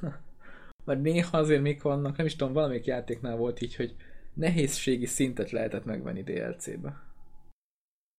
Mert 0.84 1.00
néha 1.02 1.38
azért 1.38 1.62
még 1.62 1.82
vannak, 1.82 2.16
nem 2.16 2.26
is 2.26 2.36
tudom, 2.36 2.52
valamelyik 2.52 2.84
játéknál 2.84 3.36
volt 3.36 3.60
így, 3.60 3.74
hogy 3.76 3.96
nehézségi 4.34 5.06
szintet 5.06 5.50
lehetett 5.50 5.84
megvenni 5.84 6.22
DLC-be. 6.22 7.02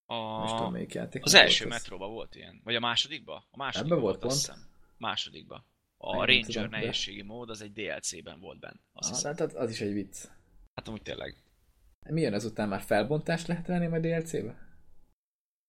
Nem 0.07 0.43
is 0.43 0.49
tudom, 0.49 0.65
A... 0.65 0.69
melyik 0.69 0.93
játék. 0.93 1.23
Az 1.23 1.33
első 1.33 1.67
metroba 1.67 2.07
volt 2.07 2.35
ilyen. 2.35 2.61
Vagy 2.63 2.75
a 2.75 2.79
másodikba? 2.79 3.47
A 3.51 3.57
másodikba 3.57 3.99
volt 3.99 4.23
azt 4.23 4.47
pont? 4.47 4.59
Másodikba. 4.97 5.65
a 5.97 6.15
nem 6.17 6.25
Ranger 6.25 6.45
tudom, 6.45 6.69
de- 6.69 6.77
nehézségi 6.77 7.21
mód 7.21 7.49
az 7.49 7.61
egy 7.61 7.73
DLC-ben 7.73 8.39
volt 8.39 8.59
benne. 8.59 8.79
Azt 8.93 9.25
Ah, 9.25 9.31
hát 9.31 9.39
az, 9.41 9.55
az 9.55 9.69
is 9.71 9.81
egy 9.81 9.93
vicc. 9.93 10.17
Hát 10.75 10.87
amúgy 10.87 11.01
tényleg. 11.01 11.35
Mi 12.09 12.21
jön 12.21 12.33
ezután? 12.33 12.67
Már 12.69 12.81
felbontást 12.81 13.47
lehet 13.47 13.67
venni 13.67 13.87
majd 13.87 14.01
DLC-be? 14.01 14.57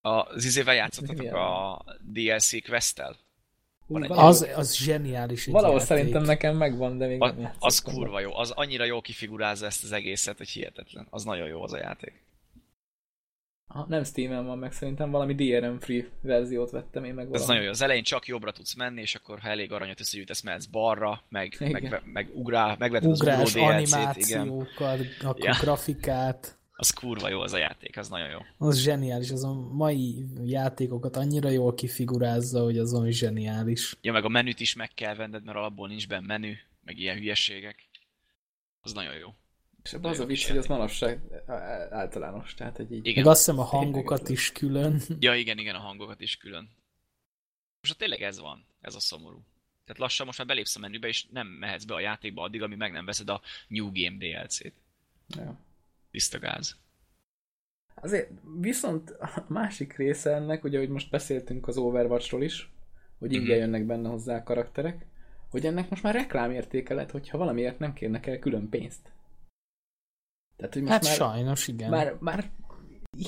Az 0.00 0.44
izével 0.44 0.74
játszottatok 0.74 1.32
a 1.32 1.84
DLC 2.02 2.52
egy- 2.52 2.68
valahol- 2.68 3.18
Az, 4.08 4.48
az 4.56 4.76
zseniális. 4.76 5.46
Valahol 5.46 5.78
játék. 5.78 5.88
szerintem 5.88 6.22
nekem 6.22 6.56
megvan, 6.56 6.98
de 6.98 7.06
még 7.06 7.22
A, 7.22 7.32
nem 7.32 7.52
az 7.58 7.78
kurva 7.78 8.20
jó, 8.20 8.36
az 8.36 8.50
annyira 8.50 8.84
jól 8.84 9.00
kifigurázza 9.00 9.66
ezt 9.66 9.84
az 9.84 9.92
egészet, 9.92 10.36
hogy 10.36 10.48
hihetetlen. 10.48 11.06
Az 11.10 11.24
nagyon 11.24 11.48
jó 11.48 11.62
az 11.62 11.72
a 11.72 11.78
játék. 11.78 12.24
Ha, 13.66 13.86
nem 13.88 14.04
Steam-en 14.04 14.46
van 14.46 14.58
meg, 14.58 14.72
szerintem 14.72 15.10
valami 15.10 15.34
DRM 15.34 15.76
free 15.76 16.08
verziót 16.20 16.70
vettem 16.70 17.04
én 17.04 17.14
meg 17.14 17.28
Ez 17.32 17.46
nagyon 17.46 17.62
jó. 17.62 17.68
Az 17.70 17.82
elején 17.82 18.02
csak 18.02 18.26
jobbra 18.26 18.52
tudsz 18.52 18.74
menni, 18.74 19.00
és 19.00 19.14
akkor 19.14 19.38
ha 19.38 19.48
elég 19.48 19.72
aranyat 19.72 20.00
összegyűjtesz, 20.00 20.42
mehetsz 20.42 20.64
balra, 20.64 21.22
meg, 21.28 21.56
meg, 21.58 21.82
Igen. 21.82 22.02
meg, 22.04 22.30
ugrál, 22.34 22.76
megveted 22.78 23.10
az 23.10 23.20
Ugrás, 23.20 23.54
ugró 23.54 23.66
DLC-t, 23.66 24.16
igen. 24.16 24.40
animációkat, 24.40 24.98
akkor 25.22 25.44
Ja. 25.44 25.56
grafikát. 25.60 26.55
Az 26.78 26.90
kurva 26.90 27.28
jó 27.28 27.40
az 27.40 27.52
a 27.52 27.58
játék, 27.58 27.96
az 27.96 28.08
nagyon 28.08 28.28
jó. 28.28 28.38
Az 28.56 28.78
zseniális, 28.78 29.30
az 29.30 29.44
a 29.44 29.52
mai 29.54 30.24
játékokat 30.44 31.16
annyira 31.16 31.48
jól 31.48 31.74
kifigurázza, 31.74 32.62
hogy 32.62 32.78
az 32.78 32.94
ami 32.94 33.12
zseniális. 33.12 33.96
Ja, 34.00 34.12
meg 34.12 34.24
a 34.24 34.28
menüt 34.28 34.60
is 34.60 34.74
meg 34.74 34.90
kell 34.94 35.14
venned, 35.14 35.44
mert 35.44 35.58
alapból 35.58 35.88
nincs 35.88 36.08
benne 36.08 36.26
menü, 36.26 36.52
meg 36.84 36.98
ilyen 36.98 37.16
hülyeségek. 37.16 37.88
Az 38.80 38.92
nagyon 38.92 39.14
jó. 39.14 39.34
És 39.82 39.92
abban 39.92 40.10
az 40.10 40.20
a 40.20 40.26
vicc, 40.26 40.46
hogy 40.46 40.56
az 40.56 40.66
manapság 40.66 41.20
általános, 41.90 42.54
tehát 42.54 42.78
egy 42.78 42.92
így... 42.92 43.06
Igen. 43.06 43.24
Meg 43.24 43.32
azt 43.32 43.44
hiszem 43.44 43.58
a 43.58 43.64
hangokat 43.64 44.28
is 44.28 44.52
külön. 44.52 45.00
Ja, 45.18 45.34
igen, 45.34 45.58
igen, 45.58 45.74
a 45.74 45.78
hangokat 45.78 46.20
is 46.20 46.36
külön. 46.36 46.70
Most 47.80 47.92
ott 47.92 47.98
tényleg 47.98 48.22
ez 48.22 48.40
van, 48.40 48.64
ez 48.80 48.94
a 48.94 49.00
szomorú. 49.00 49.44
Tehát 49.84 50.00
lassan 50.00 50.26
most 50.26 50.38
már 50.38 50.46
belépsz 50.46 50.76
a 50.76 50.78
menübe, 50.78 51.08
és 51.08 51.26
nem 51.30 51.46
mehetsz 51.46 51.84
be 51.84 51.94
a 51.94 52.00
játékba 52.00 52.42
addig, 52.42 52.62
amíg 52.62 52.78
meg 52.78 52.92
nem 52.92 53.04
veszed 53.04 53.28
a 53.28 53.40
New 53.68 53.90
Game 53.92 54.16
DLC-t. 54.16 54.72
Ja. 55.28 55.58
Tiszta 56.10 56.38
gáz. 56.38 56.76
Azért 57.94 58.30
viszont 58.60 59.10
a 59.10 59.44
másik 59.48 59.96
része 59.96 60.34
ennek, 60.34 60.64
ugye, 60.64 60.78
hogy 60.78 60.88
most 60.88 61.10
beszéltünk 61.10 61.68
az 61.68 61.76
Overwatchról 61.76 62.42
is, 62.42 62.72
hogy 63.18 63.32
ingyen 63.32 63.56
Mhm. 63.56 63.64
jönnek 63.64 63.86
benne 63.86 64.08
hozzá 64.08 64.36
a 64.36 64.42
karakterek, 64.42 65.06
hogy 65.50 65.66
ennek 65.66 65.90
most 65.90 66.02
már 66.02 66.14
reklámértéke 66.14 66.94
lett, 66.94 67.10
hogyha 67.10 67.38
valamiért 67.38 67.78
nem 67.78 67.92
kérnek 67.92 68.26
el 68.26 68.38
külön 68.38 68.68
pénzt. 68.68 69.12
Tehát, 70.56 70.72
hogy 70.72 70.82
most 70.82 70.94
Hát 70.94 71.02
már, 71.04 71.12
sajnos, 71.14 71.68
igen. 71.68 71.90
már, 71.90 72.16
már 72.20 72.50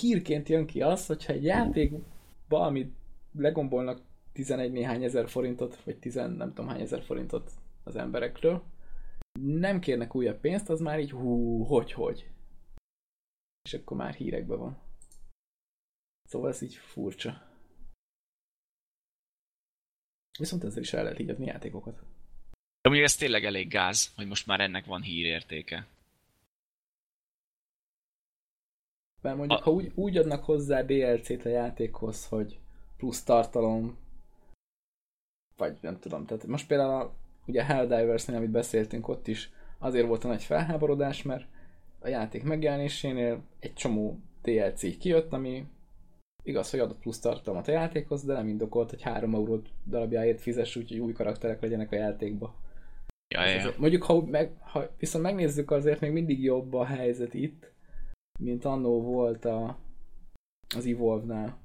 hírként 0.00 0.48
jön 0.48 0.66
ki 0.66 0.82
az, 0.82 1.06
hogyha 1.06 1.32
egy 1.32 1.44
játékba, 1.44 2.60
amit 2.60 2.94
legombolnak 3.32 4.00
11 4.32 4.72
néhány 4.72 5.04
ezer 5.04 5.28
forintot, 5.28 5.82
vagy 5.84 5.96
10 5.98 6.14
nem 6.14 6.48
tudom 6.54 6.68
hány 6.68 6.80
ezer 6.80 7.02
forintot 7.02 7.50
az 7.84 7.96
emberekről, 7.96 8.62
nem 9.40 9.80
kérnek 9.80 10.14
újabb 10.14 10.40
pénzt, 10.40 10.70
az 10.70 10.80
már 10.80 11.00
így 11.00 11.10
hú, 11.10 11.62
hogy, 11.64 11.92
hogy. 11.92 12.30
És 13.68 13.74
akkor 13.74 13.96
már 13.96 14.14
hírekben 14.14 14.58
van. 14.58 14.78
Szóval 16.24 16.50
ez 16.50 16.62
így 16.62 16.74
furcsa. 16.74 17.42
Viszont 20.38 20.64
ezzel 20.64 20.82
is 20.82 20.92
el 20.92 21.02
lehet 21.02 21.18
hígyatni 21.18 21.46
játékokat. 21.46 21.94
De 22.80 22.88
mondjuk 22.88 23.04
ez 23.04 23.16
tényleg 23.16 23.44
elég 23.44 23.68
gáz, 23.68 24.14
hogy 24.14 24.26
most 24.26 24.46
már 24.46 24.60
ennek 24.60 24.84
van 24.84 25.02
hírértéke. 25.02 25.86
Mert 29.20 29.36
mondjuk, 29.36 29.60
A- 29.60 29.62
ha 29.62 29.70
úgy, 29.70 29.92
úgy 29.94 30.16
adnak 30.16 30.44
hozzá 30.44 30.82
DLC-t 30.82 31.44
a 31.44 31.48
játékhoz, 31.48 32.26
hogy 32.26 32.58
plusz 32.96 33.22
tartalom, 33.22 33.98
vagy 35.56 35.78
nem 35.80 35.98
tudom, 35.98 36.26
tehát 36.26 36.46
most 36.46 36.66
például 36.66 37.00
a, 37.00 37.14
ugye 37.46 37.60
a 37.60 37.64
Helldivers-nél, 37.64 38.36
amit 38.36 38.50
beszéltünk 38.50 39.08
ott 39.08 39.26
is, 39.26 39.50
azért 39.78 40.06
volt 40.06 40.24
a 40.24 40.28
nagy 40.28 40.42
felháborodás, 40.42 41.22
mert 41.22 41.56
a 41.98 42.08
játék 42.08 42.42
megjelenésénél 42.42 43.42
egy 43.60 43.74
csomó 43.74 44.18
DLC 44.42 44.98
kijött, 44.98 45.32
ami 45.32 45.66
igaz, 46.42 46.70
hogy 46.70 46.80
adott 46.80 46.98
plusz 46.98 47.18
tartalmat 47.18 47.68
a 47.68 47.72
játékhoz, 47.72 48.24
de 48.24 48.32
nem 48.32 48.48
indokolt, 48.48 48.90
hogy 48.90 49.02
3 49.02 49.34
eurót 49.34 49.68
darabjáért 49.86 50.40
fizess, 50.40 50.76
úgyhogy 50.76 50.98
új 50.98 51.12
karakterek 51.12 51.60
legyenek 51.60 51.92
a 51.92 51.96
játékba. 51.96 52.54
Ja, 53.34 53.46
ja, 53.46 53.74
Mondjuk, 53.78 54.02
ha, 54.02 54.24
meg, 54.24 54.56
ha 54.60 54.86
viszont 54.98 55.24
megnézzük, 55.24 55.70
azért 55.70 56.00
még 56.00 56.12
mindig 56.12 56.42
jobb 56.42 56.74
a 56.74 56.84
helyzet 56.84 57.34
itt, 57.34 57.72
mint 58.40 58.64
annó 58.64 59.02
volt 59.02 59.44
a, 59.44 59.78
az 60.76 60.86
Evolve-nál. 60.86 61.58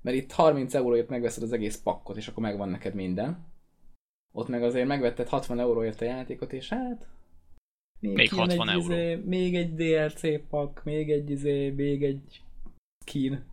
Mert 0.00 0.16
itt 0.16 0.32
30 0.32 0.74
euróért 0.74 1.08
megveszed 1.08 1.42
az 1.42 1.52
egész 1.52 1.82
pakkot, 1.82 2.16
és 2.16 2.28
akkor 2.28 2.42
megvan 2.42 2.68
neked 2.68 2.94
minden. 2.94 3.46
Ott 4.32 4.48
meg 4.48 4.62
azért 4.62 4.86
megvetted 4.86 5.28
60 5.28 5.60
euróért 5.60 6.00
a 6.00 6.04
játékot, 6.04 6.52
és 6.52 6.68
hát... 6.68 7.08
Még 8.00 8.28
kijön 8.28 8.48
60 8.48 8.68
egy, 8.68 8.74
euró. 8.74 8.94
Izé, 8.94 9.14
még 9.14 9.56
egy 9.56 9.74
DLC 9.74 10.48
pak, 10.48 10.84
még 10.84 11.10
egy 11.10 11.30
izé, 11.30 11.70
még 11.70 12.04
egy 12.04 12.42
skin. 13.04 13.44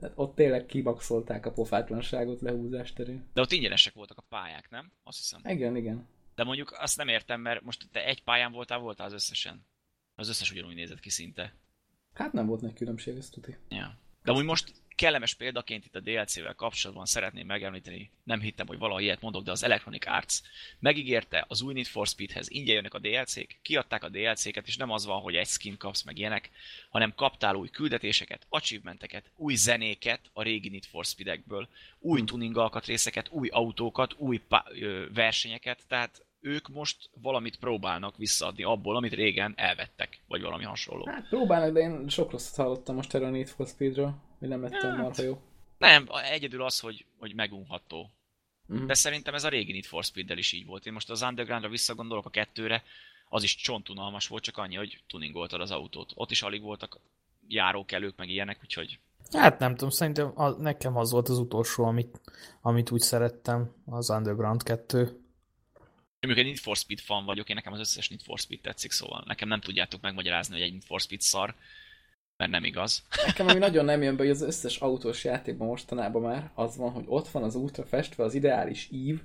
Tehát 0.00 0.14
ott 0.18 0.34
tényleg 0.34 0.66
kibaxolták 0.66 1.46
a 1.46 1.52
pofátlanságot 1.52 2.40
lehúzás 2.40 2.92
terén. 2.92 3.24
De 3.32 3.40
ott 3.40 3.52
ingyenesek 3.52 3.94
voltak 3.94 4.18
a 4.18 4.24
pályák, 4.28 4.70
nem? 4.70 4.92
Azt 5.02 5.18
hiszem. 5.18 5.40
Igen, 5.44 5.76
igen. 5.76 6.06
De 6.34 6.44
mondjuk 6.44 6.76
azt 6.78 6.96
nem 6.96 7.08
értem, 7.08 7.40
mert 7.40 7.62
most 7.62 7.88
te 7.92 8.04
egy 8.04 8.22
pályán 8.22 8.52
voltál, 8.52 8.78
voltál 8.78 9.06
az 9.06 9.12
összesen. 9.12 9.66
Az 10.14 10.28
összes 10.28 10.52
ugyanúgy 10.52 10.74
nézett 10.74 11.00
ki 11.00 11.10
szinte. 11.10 11.54
Hát 12.14 12.32
nem 12.32 12.46
volt 12.46 12.60
nagy 12.60 12.72
különbség, 12.72 13.16
ezt 13.16 13.32
tuti. 13.32 13.56
Ja. 13.68 13.98
De 14.22 14.30
amúgy 14.30 14.44
most 14.44 14.72
kellemes 14.96 15.34
példaként 15.34 15.84
itt 15.84 15.94
a 15.94 16.00
DLC-vel 16.00 16.54
kapcsolatban 16.54 17.06
szeretném 17.06 17.46
megemlíteni, 17.46 18.10
nem 18.24 18.40
hittem, 18.40 18.66
hogy 18.66 18.78
valaha 18.78 19.00
ilyet 19.00 19.20
mondok, 19.20 19.44
de 19.44 19.50
az 19.50 19.62
Electronic 19.62 20.06
Arts 20.06 20.34
megígérte 20.78 21.44
az 21.48 21.62
új 21.62 21.72
Need 21.72 21.86
for 21.86 22.06
Speedhez 22.06 22.50
ingyen 22.50 22.74
jönnek 22.74 22.94
a 22.94 22.98
DLC-k, 22.98 23.58
kiadták 23.62 24.04
a 24.04 24.08
DLC-ket, 24.08 24.66
és 24.66 24.76
nem 24.76 24.90
az 24.90 25.06
van, 25.06 25.20
hogy 25.20 25.34
egy 25.34 25.46
skin 25.46 25.76
kapsz 25.76 26.02
meg 26.02 26.18
ilyenek, 26.18 26.50
hanem 26.90 27.14
kaptál 27.14 27.54
új 27.54 27.68
küldetéseket, 27.68 28.46
achievementeket, 28.48 29.30
új 29.36 29.54
zenéket 29.54 30.20
a 30.32 30.42
régi 30.42 30.68
Need 30.68 30.84
for 30.84 31.04
Speedekből, 31.04 31.68
új 31.98 32.24
tuning 32.24 32.56
alkatrészeket, 32.56 33.28
új 33.30 33.48
autókat, 33.48 34.14
új 34.16 34.42
ö, 34.80 35.06
versenyeket, 35.14 35.86
tehát 35.88 36.24
ők 36.40 36.68
most 36.68 37.10
valamit 37.20 37.56
próbálnak 37.56 38.16
visszaadni 38.16 38.62
abból, 38.62 38.96
amit 38.96 39.12
régen 39.12 39.52
elvettek, 39.56 40.20
vagy 40.28 40.42
valami 40.42 40.64
hasonló. 40.64 41.06
Hát 41.06 41.28
próbálnak, 41.28 41.72
de 41.72 41.80
én 41.80 42.08
sok 42.08 42.30
rosszat 42.30 42.56
hallottam 42.56 42.94
most 42.94 43.14
erről 43.14 43.28
a 43.28 43.30
Need 43.30 43.48
for 43.48 43.66
Speedről, 43.66 44.14
hogy 44.38 44.48
nem 44.48 44.62
lett 44.62 44.72
olyan 44.72 44.96
Hát. 44.96 45.02
marha 45.02 45.22
jó. 45.22 45.40
Nem, 45.78 46.08
egyedül 46.30 46.62
az, 46.62 46.80
hogy, 46.80 47.04
hogy 47.18 47.34
megunható. 47.34 48.10
Mhm. 48.66 48.86
De 48.86 48.94
szerintem 48.94 49.34
ez 49.34 49.44
a 49.44 49.48
régi 49.48 49.72
Need 49.72 49.84
for 49.84 50.04
Speed-del 50.04 50.38
is 50.38 50.52
így 50.52 50.66
volt. 50.66 50.86
Én 50.86 50.92
most 50.92 51.10
az 51.10 51.22
Underground-ra 51.22 51.70
visszagondolok 51.70 52.26
a 52.26 52.30
kettőre, 52.30 52.82
az 53.28 53.42
is 53.42 53.56
csontunalmas 53.56 54.26
volt, 54.28 54.42
csak 54.42 54.56
annyi, 54.56 54.74
hogy 54.74 55.02
tuningoltad 55.06 55.60
az 55.60 55.70
autót. 55.70 56.12
Ott 56.14 56.30
is 56.30 56.42
alig 56.42 56.62
voltak 56.62 56.98
járókelők, 57.48 58.16
meg 58.16 58.28
ilyenek, 58.28 58.58
úgyhogy 58.62 58.98
Hát 59.32 59.58
nem 59.58 59.72
tudom, 59.72 59.90
szerintem 59.90 60.32
a, 60.34 60.48
nekem 60.48 60.96
az 60.96 61.10
volt 61.10 61.28
az 61.28 61.38
utolsó, 61.38 61.84
amit, 61.84 62.20
amit 62.60 62.90
úgy 62.90 63.00
szerettem, 63.00 63.74
az 63.86 64.10
Underground 64.10 64.62
2. 64.62 65.20
én 66.20 66.30
egy 66.30 66.44
Need 66.44 66.56
for 66.56 66.76
Speed 66.76 67.00
fan 67.00 67.24
vagyok, 67.24 67.48
én 67.48 67.54
nekem 67.54 67.72
az 67.72 67.78
összes 67.78 68.08
Need 68.08 68.22
for 68.22 68.38
Speed 68.38 68.60
tetszik, 68.60 68.90
szóval 68.90 69.22
nekem 69.26 69.48
nem 69.48 69.60
tudjátok 69.60 70.00
megmagyarázni, 70.00 70.54
hogy 70.54 70.62
egy 70.62 70.70
Need 70.70 70.84
for 70.84 71.00
Speed 71.00 71.20
szar, 71.20 71.54
mert 72.36 72.50
nem 72.50 72.64
igaz. 72.64 73.02
Nekem 73.26 73.46
ami 73.46 73.58
nagyon 73.58 73.84
nem 73.84 74.02
jön 74.02 74.16
be, 74.16 74.22
hogy 74.22 74.30
az 74.32 74.42
összes 74.42 74.78
autós 74.78 75.24
játékban 75.24 75.66
mostanában 75.66 76.22
már 76.22 76.50
az 76.54 76.76
van, 76.76 76.90
hogy 76.90 77.04
ott 77.06 77.28
van 77.28 77.42
az 77.42 77.54
útra 77.54 77.84
festve 77.84 78.24
az 78.24 78.34
ideális 78.34 78.88
ív, 78.90 79.20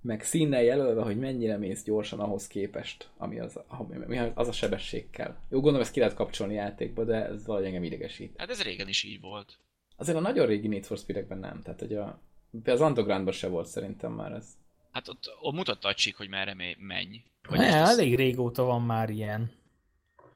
meg 0.00 0.22
színnel 0.22 0.62
jelölve, 0.62 1.02
hogy 1.02 1.18
mennyire 1.18 1.56
mész 1.56 1.82
gyorsan 1.84 2.20
ahhoz 2.20 2.46
képest, 2.46 3.08
ami 3.16 3.38
az, 3.38 3.58
ami 3.68 4.18
az 4.34 4.48
a 4.48 4.52
sebesség 4.52 5.10
kell. 5.10 5.36
Jó, 5.48 5.58
gondolom 5.60 5.80
ezt 5.80 5.92
ki 5.92 5.98
lehet 6.00 6.14
kapcsolni 6.14 6.54
játékba, 6.54 7.04
de 7.04 7.14
ez 7.26 7.46
valahogy 7.46 7.66
engem 7.68 7.82
idegesít. 7.84 8.34
Hát 8.36 8.50
ez 8.50 8.62
régen 8.62 8.88
is 8.88 9.02
így 9.02 9.20
volt. 9.20 9.58
Azért 9.96 10.16
a 10.16 10.20
nagyon 10.20 10.46
régi 10.46 10.68
Need 10.68 10.84
for 10.84 10.98
Speedekben 10.98 11.38
nem, 11.38 11.60
tehát 11.62 11.80
hogy 11.80 11.94
a, 11.94 12.20
az 12.64 12.80
Undergroundban 12.80 13.32
se 13.32 13.48
volt 13.48 13.66
szerintem 13.66 14.12
már 14.12 14.32
ez. 14.32 14.46
Hát 14.92 15.08
ott, 15.08 15.22
ott 15.40 15.54
mutatta 15.54 15.88
a 15.88 15.94
csík, 15.94 16.16
hogy 16.16 16.28
merre 16.28 16.54
menj. 16.78 17.22
Hogy 17.48 17.58
Ne, 17.58 17.64
most 17.70 17.90
az- 17.90 17.98
elég 17.98 18.14
régóta 18.16 18.62
van 18.64 18.82
már 18.82 19.10
ilyen. 19.10 19.50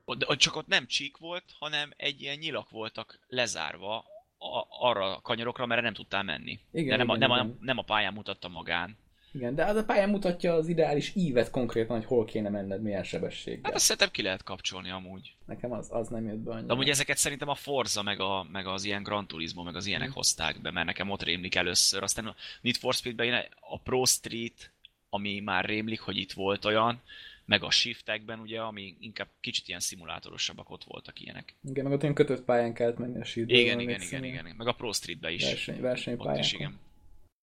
Ott 0.08 0.38
csak 0.38 0.56
ott 0.56 0.66
nem 0.66 0.86
csík 0.86 1.16
volt, 1.16 1.44
hanem 1.58 1.92
egy 1.96 2.22
ilyen 2.22 2.38
nyilak 2.38 2.70
voltak 2.70 3.18
lezárva 3.28 3.96
a, 4.38 4.66
arra 4.80 5.16
a 5.16 5.20
kanyarokra, 5.20 5.66
mert 5.66 5.82
nem 5.82 5.94
tudtál 5.94 6.22
menni. 6.22 6.58
Igen, 6.72 6.98
De 6.98 7.04
nem, 7.04 7.16
igen, 7.16 7.30
a, 7.30 7.36
nem, 7.36 7.46
igen. 7.46 7.56
A, 7.60 7.64
nem 7.64 7.78
a 7.78 7.82
pályán 7.82 8.12
mutatta 8.12 8.48
magán. 8.48 8.96
Igen, 9.32 9.54
de 9.54 9.64
az 9.64 9.76
a 9.76 9.84
pályán 9.84 10.08
mutatja 10.08 10.54
az 10.54 10.68
ideális 10.68 11.14
ívet 11.14 11.50
konkrétan, 11.50 11.96
hogy 11.96 12.06
hol 12.06 12.24
kéne 12.24 12.48
menned, 12.48 12.82
milyen 12.82 13.04
sebességgel. 13.04 13.60
Hát 13.62 13.74
azt 13.74 13.84
szerintem 13.84 14.10
ki 14.10 14.22
lehet 14.22 14.42
kapcsolni 14.42 14.90
amúgy. 14.90 15.34
Nekem 15.46 15.72
az, 15.72 15.88
az 15.90 16.08
nem 16.08 16.26
jött 16.26 16.36
be 16.36 16.50
annyira. 16.50 16.66
De 16.66 16.72
amúgy 16.72 16.88
ezeket 16.88 17.16
szerintem 17.16 17.48
a 17.48 17.54
Forza, 17.54 18.02
meg, 18.02 18.20
a, 18.20 18.46
meg 18.52 18.66
az 18.66 18.84
ilyen 18.84 19.02
Gran 19.02 19.26
Turismo, 19.26 19.62
meg 19.62 19.76
az 19.76 19.86
ilyenek 19.86 20.10
hozták 20.10 20.60
be, 20.60 20.70
mert 20.70 20.86
nekem 20.86 21.10
ott 21.10 21.22
rémlik 21.22 21.54
először. 21.54 22.02
Aztán 22.02 22.26
a 22.26 22.34
Need 22.60 22.76
for 22.76 22.94
Speedben 22.94 23.44
a 23.60 23.78
Pro 23.78 24.04
Street, 24.04 24.70
ami 25.10 25.40
már 25.40 25.64
rémlik, 25.64 26.00
hogy 26.00 26.16
itt 26.16 26.32
volt 26.32 26.64
olyan, 26.64 27.02
meg 27.46 27.62
a 27.62 27.70
Shiftekben 27.70 28.38
ugye, 28.40 28.60
ami 28.60 28.96
inkább 29.00 29.28
kicsit 29.40 29.68
ilyen 29.68 29.80
szimulátorosabbak, 29.80 30.70
ott 30.70 30.84
voltak 30.84 31.20
ilyenek. 31.20 31.54
Igen, 31.62 31.84
meg 31.84 31.92
ott 31.92 32.02
olyan 32.02 32.14
kötött 32.14 32.44
pályán 32.44 32.74
kellett 32.74 32.98
menni 32.98 33.20
a 33.20 33.24
shield 33.24 33.50
Igen, 33.50 33.80
igen, 33.80 34.00
igen, 34.00 34.24
igen, 34.24 34.54
meg 34.56 34.66
a 34.66 34.72
Pro 34.72 34.92
Streetben 34.92 35.32
is. 35.32 35.44
Verseny, 35.44 35.74
Ott 35.74 35.80
versenypályákon. 35.80 36.40
is, 36.40 36.52
igen. 36.52 36.78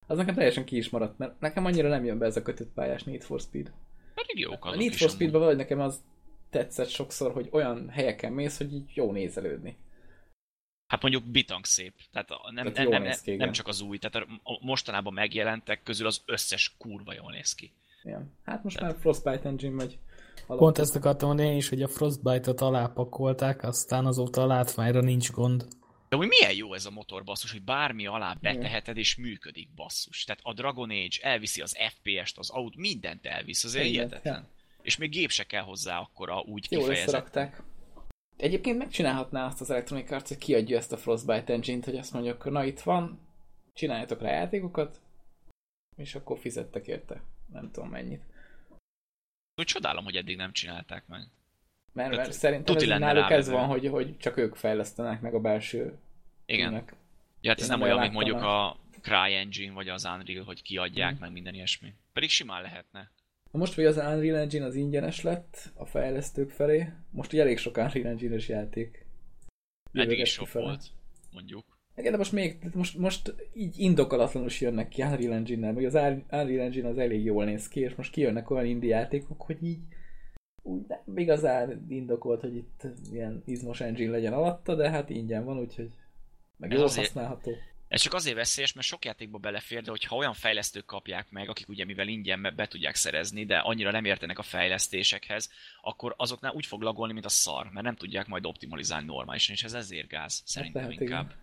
Az 0.07 0.17
nekem 0.17 0.35
teljesen 0.35 0.65
ki 0.65 0.77
is 0.77 0.89
maradt, 0.89 1.17
mert 1.17 1.39
nekem 1.39 1.65
annyira 1.65 1.89
nem 1.89 2.05
jön 2.05 2.17
be 2.17 2.25
ez 2.25 2.37
a 2.37 2.41
kötött 2.41 2.73
pályás 2.73 3.03
Need 3.03 3.21
for 3.21 3.39
Speed. 3.39 3.71
Pedig 4.13 4.39
jók 4.39 4.65
A 4.65 4.75
Need 4.75 4.93
for. 4.93 5.09
Speedben 5.09 5.39
valahogy 5.39 5.57
nekem 5.57 5.79
az 5.79 6.03
tetszett 6.49 6.89
sokszor, 6.89 7.31
hogy 7.31 7.47
olyan 7.51 7.89
helyeken 7.89 8.33
mész, 8.33 8.57
hogy 8.57 8.73
így 8.73 8.91
jó 8.93 9.11
nézelődni. 9.11 9.77
Hát 10.87 11.01
mondjuk 11.01 11.23
bitang 11.23 11.65
szép. 11.65 11.93
Tehát 12.11 12.29
nem, 12.29 12.73
Tehát 12.73 12.89
nem, 12.89 13.03
nem, 13.03 13.15
nem, 13.25 13.35
nem 13.37 13.51
csak 13.51 13.67
az 13.67 13.81
új, 13.81 13.97
tehát 13.97 14.27
a 14.43 14.65
mostanában 14.65 15.13
megjelentek 15.13 15.83
közül 15.83 16.07
az 16.07 16.21
összes 16.25 16.75
kurva 16.77 17.13
jól 17.13 17.31
néz 17.31 17.55
ki. 17.55 17.71
Igen. 18.03 18.33
Hát 18.43 18.63
most 18.63 18.79
már 18.79 18.95
Frostbite 18.99 19.47
Engine 19.49 19.75
megy. 19.75 19.99
Pont 20.47 20.77
ezt 20.77 20.95
akartam 20.95 21.27
mondani 21.27 21.49
én 21.49 21.55
is, 21.57 21.69
hogy 21.69 21.81
a 21.81 21.87
Frostbite-ot 21.87 22.61
alápakolták, 22.61 23.63
aztán 23.63 24.05
azóta 24.05 24.41
a 24.41 24.45
látványra 24.45 25.01
nincs 25.01 25.31
gond. 25.31 25.67
De 26.09 26.15
hogy 26.15 26.27
milyen 26.27 26.55
jó 26.55 26.73
ez 26.73 26.85
a 26.85 26.91
motor 26.91 27.23
basszus, 27.23 27.51
hogy 27.51 27.63
bármi 27.63 28.05
alá 28.05 28.37
beteheted 28.41 28.97
és 28.97 29.15
működik 29.15 29.73
basszus. 29.75 30.23
Tehát 30.23 30.41
a 30.43 30.53
Dragon 30.53 30.89
Age 30.89 31.17
elviszi 31.21 31.61
az 31.61 31.77
FPS-t, 31.89 32.37
az 32.37 32.49
aut, 32.49 32.75
mindent 32.75 33.25
elvisz, 33.25 33.63
azért 33.63 33.83
Mindent, 33.83 34.09
hihetetlen. 34.09 34.47
És 34.81 34.97
még 34.97 35.09
gép 35.09 35.29
se 35.29 35.43
kell 35.43 35.61
hozzá 35.61 35.99
akkora 35.99 36.39
úgy 36.39 36.67
Jól 36.69 36.81
kifejezett. 36.81 37.39
Egyébként 38.37 38.77
megcsinálhatná 38.77 39.45
azt 39.45 39.61
az 39.61 39.69
Electronic 39.69 40.11
Arts, 40.11 40.27
hogy 40.27 40.37
kiadja 40.37 40.77
ezt 40.77 40.91
a 40.91 40.97
Frostbite 40.97 41.53
Engine-t, 41.53 41.85
hogy 41.85 41.97
azt 41.97 42.13
mondja, 42.13 42.31
akkor 42.31 42.51
na 42.51 42.63
itt 42.63 42.79
van, 42.79 43.19
csináljatok 43.73 44.21
rá 44.21 44.31
játékokat, 44.31 45.01
és 45.95 46.15
akkor 46.15 46.39
fizettek 46.39 46.87
érte. 46.87 47.21
Nem 47.53 47.71
tudom 47.71 47.89
mennyit. 47.89 48.21
Úgy 49.55 49.65
csodálom, 49.65 50.03
hogy 50.03 50.15
eddig 50.15 50.37
nem 50.37 50.51
csinálták 50.51 51.07
meg. 51.07 51.19
Mert, 51.93 52.09
mert 52.09 52.21
Tehát 52.21 52.31
szerintem 52.31 52.75
ez 52.75 52.83
náluk 52.99 53.31
ez 53.31 53.49
van, 53.49 53.67
hogy, 53.67 53.87
hogy 53.87 54.17
csak 54.17 54.37
ők 54.37 54.55
fejlesztenek 54.55 55.21
meg 55.21 55.33
a 55.33 55.39
belső 55.39 55.97
Igen. 56.45 56.69
teamnek. 56.69 56.95
Ja, 57.41 57.49
hát 57.49 57.59
ez 57.59 57.67
nem 57.67 57.81
olyan, 57.81 57.99
mint 57.99 58.13
mondjuk 58.13 58.41
a 58.41 58.77
CryEngine 59.01 59.73
vagy 59.73 59.89
az 59.89 60.05
Unreal, 60.05 60.43
hogy 60.43 60.61
kiadják 60.61 61.11
Mhm. 61.11 61.21
meg 61.21 61.31
minden 61.31 61.53
ilyesmi. 61.53 61.93
Pedig 62.13 62.29
simán 62.29 62.61
lehetne. 62.61 63.11
Most, 63.51 63.73
hogy 63.73 63.85
az 63.85 63.97
Unreal 63.97 64.37
Engine 64.37 64.65
az 64.65 64.75
ingyenes 64.75 65.21
lett 65.21 65.71
a 65.73 65.85
fejlesztők 65.85 66.49
felé, 66.49 66.93
most 67.09 67.33
ugye 67.33 67.41
elég 67.41 67.57
sok 67.57 67.77
Unreal 67.77 68.07
Engine-es 68.07 68.47
játék. 68.47 69.05
Eddig 69.91 70.19
is 70.19 70.29
sok 70.31 70.51
volt, 70.51 70.83
mondjuk. 71.31 71.72
Igen, 71.95 72.11
de 72.11 72.17
most 72.17 72.31
még, 72.31 72.57
most, 72.73 72.97
most 72.97 73.35
így 73.53 73.79
indokolatlanul 73.79 74.49
is 74.49 74.61
jönnek 74.61 74.87
ki 74.87 75.01
Unreal 75.01 75.33
Engine-nel, 75.33 75.73
vagy 75.73 75.85
az 75.85 75.93
Unreal 75.93 76.59
Engine 76.59 76.87
az 76.87 76.97
elég 76.97 77.23
jól 77.23 77.45
néz 77.45 77.67
ki, 77.67 77.79
és 77.79 77.95
most 77.95 78.11
kijönnek 78.11 78.49
olyan 78.49 78.65
indie 78.65 78.95
játékok, 78.95 79.41
hogy 79.41 79.63
így 79.63 79.79
úgy 80.63 80.81
nem 80.87 81.17
igazán 81.17 81.85
indokolt, 81.89 82.41
hogy 82.41 82.55
itt 82.55 82.81
ilyen 83.11 83.43
izmos 83.45 83.81
engine 83.81 84.11
legyen 84.11 84.33
alatta, 84.33 84.75
de 84.75 84.89
hát 84.89 85.09
ingyen 85.09 85.45
van, 85.45 85.59
úgyhogy 85.59 85.89
meg 86.57 86.71
jól 86.71 86.83
azért- 86.83 87.05
használható. 87.05 87.51
Ez 87.87 88.01
csak 88.01 88.13
azért 88.13 88.35
veszélyes, 88.35 88.73
mert 88.73 88.87
sok 88.87 89.05
játékba 89.05 89.37
belefér, 89.37 89.81
de 89.81 89.89
hogyha 89.89 90.15
olyan 90.15 90.33
fejlesztők 90.33 90.85
kapják 90.85 91.31
meg, 91.31 91.49
akik 91.49 91.69
ugye 91.69 91.85
mivel 91.85 92.07
ingyen 92.07 92.53
be- 92.55 92.67
tudják 92.67 92.95
szerezni, 92.95 93.45
de 93.45 93.57
annyira 93.57 93.91
nem 93.91 94.05
értenek 94.05 94.39
a 94.39 94.43
fejlesztésekhez, 94.43 95.49
akkor 95.81 96.13
azoknál 96.17 96.53
úgy 96.53 96.65
fog 96.65 96.81
lagolni, 96.81 97.13
mint 97.13 97.25
a 97.25 97.29
szar, 97.29 97.69
mert 97.71 97.85
nem 97.85 97.95
tudják 97.95 98.27
majd 98.27 98.45
optimalizálni 98.45 99.05
normálisan, 99.05 99.55
és 99.55 99.63
ez 99.63 99.73
ezért 99.73 100.07
gáz, 100.07 100.41
szerintem 100.45 100.81
lehet, 100.83 101.01
inkább. 101.01 101.25
igen. 101.25 101.42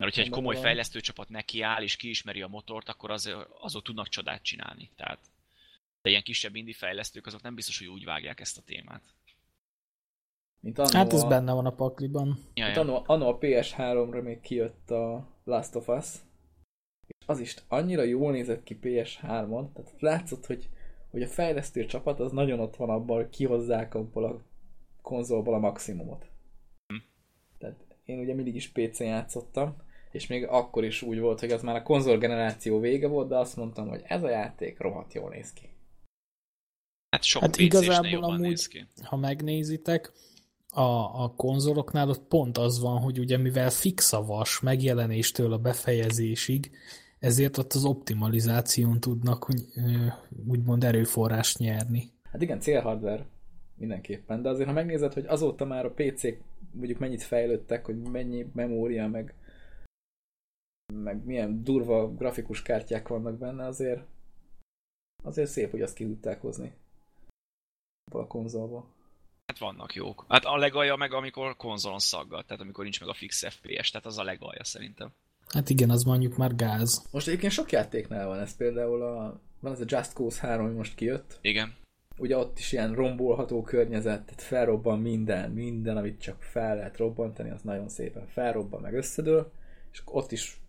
Mert 0.00 0.14
hogyha 0.14 0.28
egy 0.28 0.36
komoly 0.36 0.56
fejlesztőcsapat 0.56 1.28
nekiáll 1.28 1.82
és 1.82 1.96
kiismeri 1.96 2.42
a 2.42 2.48
motort, 2.48 2.88
akkor 2.88 3.10
az, 3.10 3.36
azok 3.60 3.82
tudnak 3.82 4.08
csodát 4.08 4.42
csinálni. 4.42 4.90
Tehát, 4.96 5.18
de 6.02 6.10
ilyen 6.10 6.22
kisebb 6.22 6.54
indie 6.54 6.74
fejlesztők 6.74 7.26
azok 7.26 7.42
nem 7.42 7.54
biztos, 7.54 7.78
hogy 7.78 7.86
úgy 7.86 8.04
vágják 8.04 8.40
ezt 8.40 8.58
a 8.58 8.62
témát. 8.62 9.02
Mint 10.60 10.78
annó 10.78 10.90
Hát 10.92 11.12
ez 11.12 11.22
a, 11.22 11.28
benne 11.28 11.52
van 11.52 11.66
a 11.66 11.74
pakliban. 11.74 12.26
Ja, 12.54 12.64
mint 12.64 12.76
ja. 12.76 12.82
annó, 12.82 13.02
annó 13.06 13.28
a 13.28 13.38
PS3-ra 13.38 14.22
még 14.22 14.40
kijött 14.40 14.90
a 14.90 15.28
Last 15.44 15.74
of 15.74 15.88
Us, 15.88 16.06
és 17.06 17.26
az 17.26 17.40
is 17.40 17.56
annyira 17.68 18.02
jól 18.02 18.32
nézett 18.32 18.62
ki 18.62 18.78
PS3-on, 18.82 19.72
tehát 19.72 19.94
látszott, 19.98 20.46
hogy, 20.46 20.68
hogy 21.10 21.22
a 21.22 21.28
fejlesztő 21.28 21.86
csapat 21.86 22.20
az 22.20 22.32
nagyon 22.32 22.60
ott 22.60 22.76
van 22.76 22.90
abban, 22.90 23.16
hogy 23.16 23.28
kihozzák 23.28 23.94
abból 23.94 24.24
a 24.24 24.42
konzolból 25.02 25.54
a 25.54 25.58
maximumot. 25.58 26.30
Hm. 26.86 26.96
Tehát 27.58 27.96
én 28.04 28.18
ugye 28.18 28.34
mindig 28.34 28.54
is 28.54 28.68
PC-n 28.68 29.04
játszottam, 29.04 29.88
és 30.10 30.26
még 30.26 30.46
akkor 30.46 30.84
is 30.84 31.02
úgy 31.02 31.18
volt, 31.18 31.40
hogy 31.40 31.50
az 31.50 31.62
már 31.62 31.76
a 31.76 31.82
konzol 31.82 32.18
generáció 32.18 32.80
vége 32.80 33.08
volt, 33.08 33.28
de 33.28 33.36
azt 33.38 33.56
mondtam, 33.56 33.88
hogy 33.88 34.02
ez 34.04 34.22
a 34.22 34.30
játék 34.30 34.80
rohadt 34.80 35.14
jól 35.14 35.30
néz 35.30 35.52
ki. 35.52 35.68
Hát 37.10 37.22
sok 37.22 37.42
Hát 37.42 37.56
igazából 37.56 38.24
amúgy- 38.24 38.40
néz 38.40 38.68
ki. 38.68 38.86
Ha 39.02 39.16
megnézitek, 39.16 40.12
a, 40.72 41.22
a 41.22 41.32
konzoloknál 41.36 42.08
ott 42.08 42.22
pont 42.28 42.58
az 42.58 42.80
van, 42.80 42.98
hogy 42.98 43.18
ugye 43.18 43.36
mivel 43.36 43.70
fix 43.70 44.12
a 44.12 44.24
vas 44.24 44.60
megjelenéstől 44.60 45.52
a 45.52 45.58
befejezésig, 45.58 46.70
ezért 47.18 47.58
ott 47.58 47.72
az 47.72 47.84
optimalizáción 47.84 49.00
tudnak 49.00 49.50
úgy, 49.50 49.64
úgymond 50.46 50.84
erőforrást 50.84 51.58
nyerni. 51.58 52.10
Hát 52.32 52.42
igen, 52.42 52.60
célhardware 52.60 53.26
mindenképpen, 53.76 54.42
de 54.42 54.48
azért 54.48 54.68
ha 54.68 54.74
megnézed, 54.74 55.12
hogy 55.12 55.24
azóta 55.26 55.64
már 55.64 55.84
a 55.84 55.92
PC-k 55.94 56.40
mondjuk 56.72 56.98
mennyit 56.98 57.22
fejlődtek, 57.22 57.84
hogy 57.84 57.96
mennyi 57.96 58.46
memória, 58.54 59.08
meg, 59.08 59.34
meg 60.92 61.24
milyen 61.24 61.64
durva 61.64 62.14
grafikus 62.14 62.62
kártyák 62.62 63.08
vannak 63.08 63.38
benne, 63.38 63.66
azért 63.66 64.00
azért 65.22 65.50
szép, 65.50 65.70
hogy 65.70 65.82
azt 65.82 65.94
ki 65.94 66.04
tudták 66.04 66.40
hozni 66.40 66.72
a 68.12 68.26
konzolba. 68.26 68.86
Hát 69.46 69.58
vannak 69.58 69.94
jók. 69.94 70.24
Hát 70.28 70.44
a 70.44 70.56
legalja 70.56 70.96
meg, 70.96 71.12
amikor 71.12 71.56
konzolon 71.56 71.98
szaggat, 71.98 72.46
tehát 72.46 72.62
amikor 72.62 72.84
nincs 72.84 73.00
meg 73.00 73.08
a 73.08 73.14
fix 73.14 73.48
FPS, 73.48 73.90
tehát 73.90 74.06
az 74.06 74.18
a 74.18 74.22
legalja 74.22 74.64
szerintem. 74.64 75.12
Hát 75.48 75.70
igen, 75.70 75.90
az 75.90 76.02
mondjuk 76.02 76.36
már 76.36 76.54
gáz. 76.54 77.08
Most 77.10 77.28
egyébként 77.28 77.52
sok 77.52 77.72
játéknál 77.72 78.26
van 78.26 78.38
ez, 78.38 78.56
például 78.56 79.02
a, 79.02 79.40
van 79.60 79.72
ez 79.72 79.80
a 79.80 79.84
Just 79.86 80.12
Cause 80.12 80.46
3, 80.46 80.64
ami 80.64 80.74
most 80.74 80.94
kijött, 80.94 81.38
Igen. 81.40 81.74
ugye 82.18 82.36
ott 82.36 82.58
is 82.58 82.72
ilyen 82.72 82.94
rombolható 82.94 83.62
környezet, 83.62 84.24
tehát 84.24 84.42
felrobban 84.42 85.00
minden, 85.00 85.50
minden, 85.50 85.96
amit 85.96 86.20
csak 86.20 86.42
fel 86.42 86.76
lehet 86.76 86.96
robbantani, 86.96 87.50
az 87.50 87.62
nagyon 87.62 87.88
szépen 87.88 88.26
felrobban, 88.26 88.80
meg 88.80 88.94
összedől, 88.94 89.52
és 89.92 90.02
ott 90.04 90.32
is 90.32 90.59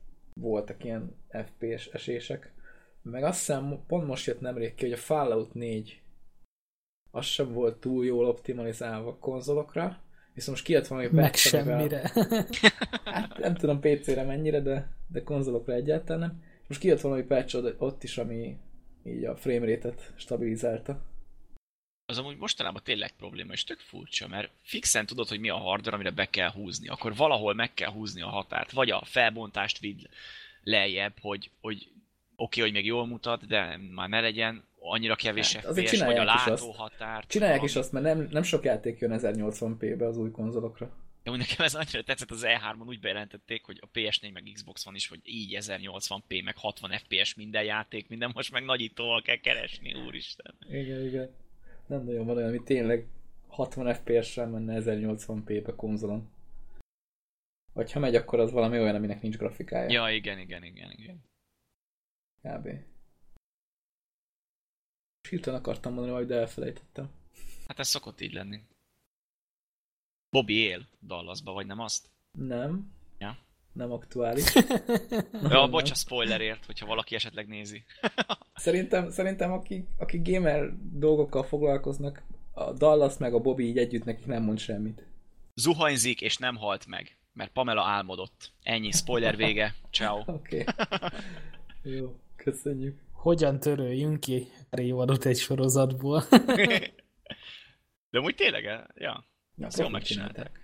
voltak 0.42 0.84
ilyen 0.84 1.16
FPS 1.30 1.88
esések. 1.88 2.54
Meg 3.02 3.24
azt 3.24 3.38
hiszem, 3.38 3.84
pont 3.88 4.08
most 4.08 4.26
jött 4.26 4.40
nemrég 4.40 4.76
ki, 4.76 4.84
hogy 4.84 4.94
a 4.94 4.98
Fallout 4.98 5.54
4 5.54 6.02
az 7.12 7.26
sem 7.26 7.54
volt 7.54 7.80
túl 7.80 8.06
jól 8.06 8.26
optimalizálva 8.26 9.18
konzolokra, 9.18 10.02
viszont 10.34 10.58
most 10.58 10.64
kijött 10.64 10.88
valami 10.88 11.08
Meg 11.12 11.24
patch, 11.24 11.56
amivel- 11.56 11.78
semmire. 11.78 12.12
Hát 13.04 13.38
nem 13.38 13.56
tudom 13.56 13.80
PC-re 13.80 14.24
mennyire, 14.24 14.62
de, 14.62 14.92
de 15.08 15.24
konzolokra 15.24 15.74
egyáltalán 15.74 16.20
nem. 16.20 16.44
Most 16.68 16.80
kijött 16.80 17.02
valami 17.02 17.24
patch 17.24 17.76
ott 17.78 18.04
is, 18.04 18.18
ami 18.18 18.58
így 19.04 19.26
a 19.26 19.36
framerate-et 19.36 20.14
stabilizálta. 20.16 21.02
Az 22.12 22.18
amúgy 22.18 22.38
mostanában 22.38 22.82
tényleg 22.84 23.12
probléma, 23.18 23.54
és 23.54 23.64
tök 23.64 23.80
furcsa, 23.80 24.28
mert 24.28 24.52
fixen 24.64 25.06
tudod, 25.06 25.28
hogy 25.28 25.40
mi 25.40 25.50
a 25.50 25.58
hardware, 25.58 25.96
amire 25.96 26.12
be 26.12 26.26
kell 26.26 26.52
húzni. 26.52 26.88
Akkor 26.88 27.16
valahol 27.16 27.54
meg 27.54 27.74
kell 27.74 27.92
húzni 27.92 28.22
a 28.22 28.28
határt. 28.28 28.72
Vagy 28.72 28.92
a 28.92 29.02
felbontást 29.06 29.80
vidd 29.80 30.06
lejjebb, 30.64 31.14
hogy, 31.22 31.52
hogy 31.62 31.78
oké, 31.78 31.92
okay, 32.36 32.64
hogy 32.64 32.72
még 32.72 32.86
jól 32.86 33.08
mutat, 33.08 33.48
de 33.48 33.80
már 33.92 34.10
ne 34.10 34.20
legyen 34.20 34.64
annyira 34.80 35.16
kevés 35.16 35.56
Hát, 35.56 35.80
FPS, 35.80 36.00
vagy 36.00 36.18
a 36.18 36.24
látóhatárt. 36.24 37.28
Csinálják 37.28 37.60
valami. 37.60 37.72
is 37.72 37.76
azt, 37.84 37.92
mert 37.92 38.06
nem, 38.06 38.28
nem 38.32 38.44
sok 38.44 38.64
játék 38.64 39.00
jön 39.00 39.20
1080p-be 39.22 40.08
az 40.08 40.18
új 40.18 40.32
konzolokra. 40.32 40.92
Úgy 41.26 41.38
nekem 41.38 41.66
ez 41.66 41.76
annyira 41.76 42.04
tetszett 42.04 42.32
az 42.32 42.46
E3-on, 42.46 42.88
úgy 42.88 43.00
bejelentették, 43.00 43.66
hogy 43.66 43.80
a 43.82 43.90
PS4 43.94 44.34
meg 44.34 44.50
Xbox 44.54 44.86
van 44.86 44.96
is, 44.96 45.08
hogy 45.08 45.20
így 45.24 45.58
1080p, 45.60 46.44
meg 46.44 46.58
60 46.58 46.92
FPS 46.92 47.34
minden 47.34 47.64
játék, 47.64 48.08
minden 48.08 48.32
most 48.34 48.52
meg 48.52 48.64
nagyítóval 48.64 49.22
kell 49.22 49.36
keresni, 49.36 49.94
úristen. 49.94 50.56
Igen, 50.70 51.06
igen. 51.06 51.30
Nem 51.92 52.04
nagyon 52.04 52.26
van 52.26 52.38
olyan, 52.38 52.50
ami 52.50 52.64
tényleg 52.64 53.08
60 53.48 53.94
FPS-sel 53.94 54.48
menne 54.48 54.82
1080p-be 54.82 55.76
konzolon. 55.76 56.30
Vagy 57.74 57.92
ha 57.92 58.00
megy, 58.00 58.16
akkor 58.16 58.40
az 58.40 58.52
valami 58.52 58.80
olyan, 58.80 58.96
aminek 58.96 59.22
nincs 59.22 59.38
grafikája. 59.38 59.90
Ja, 59.90 60.16
igen, 60.16 60.40
igen, 60.40 60.64
igen, 60.64 60.92
igen. 60.92 61.24
Kb. 62.42 62.70
Hirtelen 65.30 65.60
akartam 65.60 65.94
mondani, 65.94 66.16
majd 66.16 66.32
elfelejtettem. 66.32 67.12
Hát 67.68 67.80
ez 67.80 67.88
szokott 67.88 68.22
így 68.22 68.34
lenni. 68.34 68.64
Bobby 70.30 70.54
él 70.54 70.88
Dallasba, 71.02 71.52
vagy 71.54 71.66
nem 71.66 71.80
azt? 71.80 72.10
Nem. 72.32 72.94
Nem 73.74 73.92
aktuális. 73.92 74.54
Ja, 75.32 75.48
Nem, 75.48 75.70
bocs 75.70 75.92
a 75.92 75.96
spoilerért, 75.96 76.66
hogyha 76.66 76.86
valaki 76.86 77.16
esetleg 77.16 77.48
nézi. 77.48 77.84
Szerintem, 78.56 79.10
szerintem 79.10 79.52
akik, 79.52 79.88
akik 79.98 80.28
gamer 80.30 80.70
dolgokkal 80.92 81.44
foglalkoznak, 81.44 82.24
a 82.54 82.72
Dallas 82.72 83.18
meg 83.18 83.34
a 83.34 83.40
Bobby 83.40 83.68
így 83.68 83.78
együtt 83.78 84.04
nekik 84.04 84.26
nem 84.26 84.44
mond 84.44 84.60
semmit. 84.60 85.04
Zuhanyzik 85.54 86.22
és 86.22 86.38
nem 86.38 86.56
halt 86.56 86.88
meg, 86.88 87.18
mert 87.34 87.52
Pamela 87.52 87.84
álmodott. 87.84 88.52
Ennyi, 88.64 88.92
spoiler 88.92 89.36
vége. 89.36 89.76
Ciao. 89.92 90.20
Oké. 90.26 90.66
Okay. 90.68 91.10
Jó, 91.84 92.16
köszönjük. 92.36 93.00
Hogyan 93.12 93.60
töröljünk 93.60 94.20
ki 94.20 94.48
évadot 94.72 95.26
egy 95.26 95.38
sorozatból? 95.38 96.24
De 98.10 98.20
úgy 98.20 98.36
tényleg, 98.36 98.64
ja. 98.64 98.88
Ja, 98.96 99.68
Ezt 99.68 99.80
jól 99.80 99.90
megcsinálták. 99.90 100.61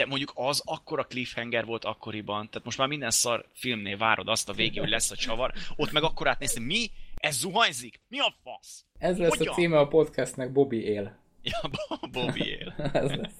De 0.00 0.06
mondjuk 0.06 0.32
az 0.34 0.62
akkora 0.64 1.04
cliffhanger 1.04 1.64
volt 1.64 1.84
akkoriban, 1.84 2.48
tehát 2.48 2.64
most 2.64 2.78
már 2.78 2.88
minden 2.88 3.10
szar 3.10 3.46
filmnél 3.52 3.96
várod 3.96 4.28
azt 4.28 4.48
a 4.48 4.52
végén, 4.52 4.82
hogy 4.82 4.90
lesz 4.90 5.10
a 5.10 5.16
csavar, 5.16 5.52
ott 5.76 5.92
meg 5.92 6.02
akkor 6.02 6.28
átnéztem, 6.28 6.62
mi? 6.62 6.90
Ez 7.14 7.38
zuhanyzik? 7.38 8.00
Mi 8.08 8.18
a 8.18 8.34
fasz? 8.42 8.84
Ez 8.98 9.18
lesz 9.18 9.36
Hogyan? 9.36 9.52
a 9.52 9.56
címe 9.56 9.78
a 9.78 9.88
podcastnek, 9.88 10.52
Bobby 10.52 10.84
él. 10.84 11.18
Ja, 11.42 11.70
Bobby 12.10 12.48
él. 12.48 12.74
Ez 12.92 13.10
lesz. 13.10 13.34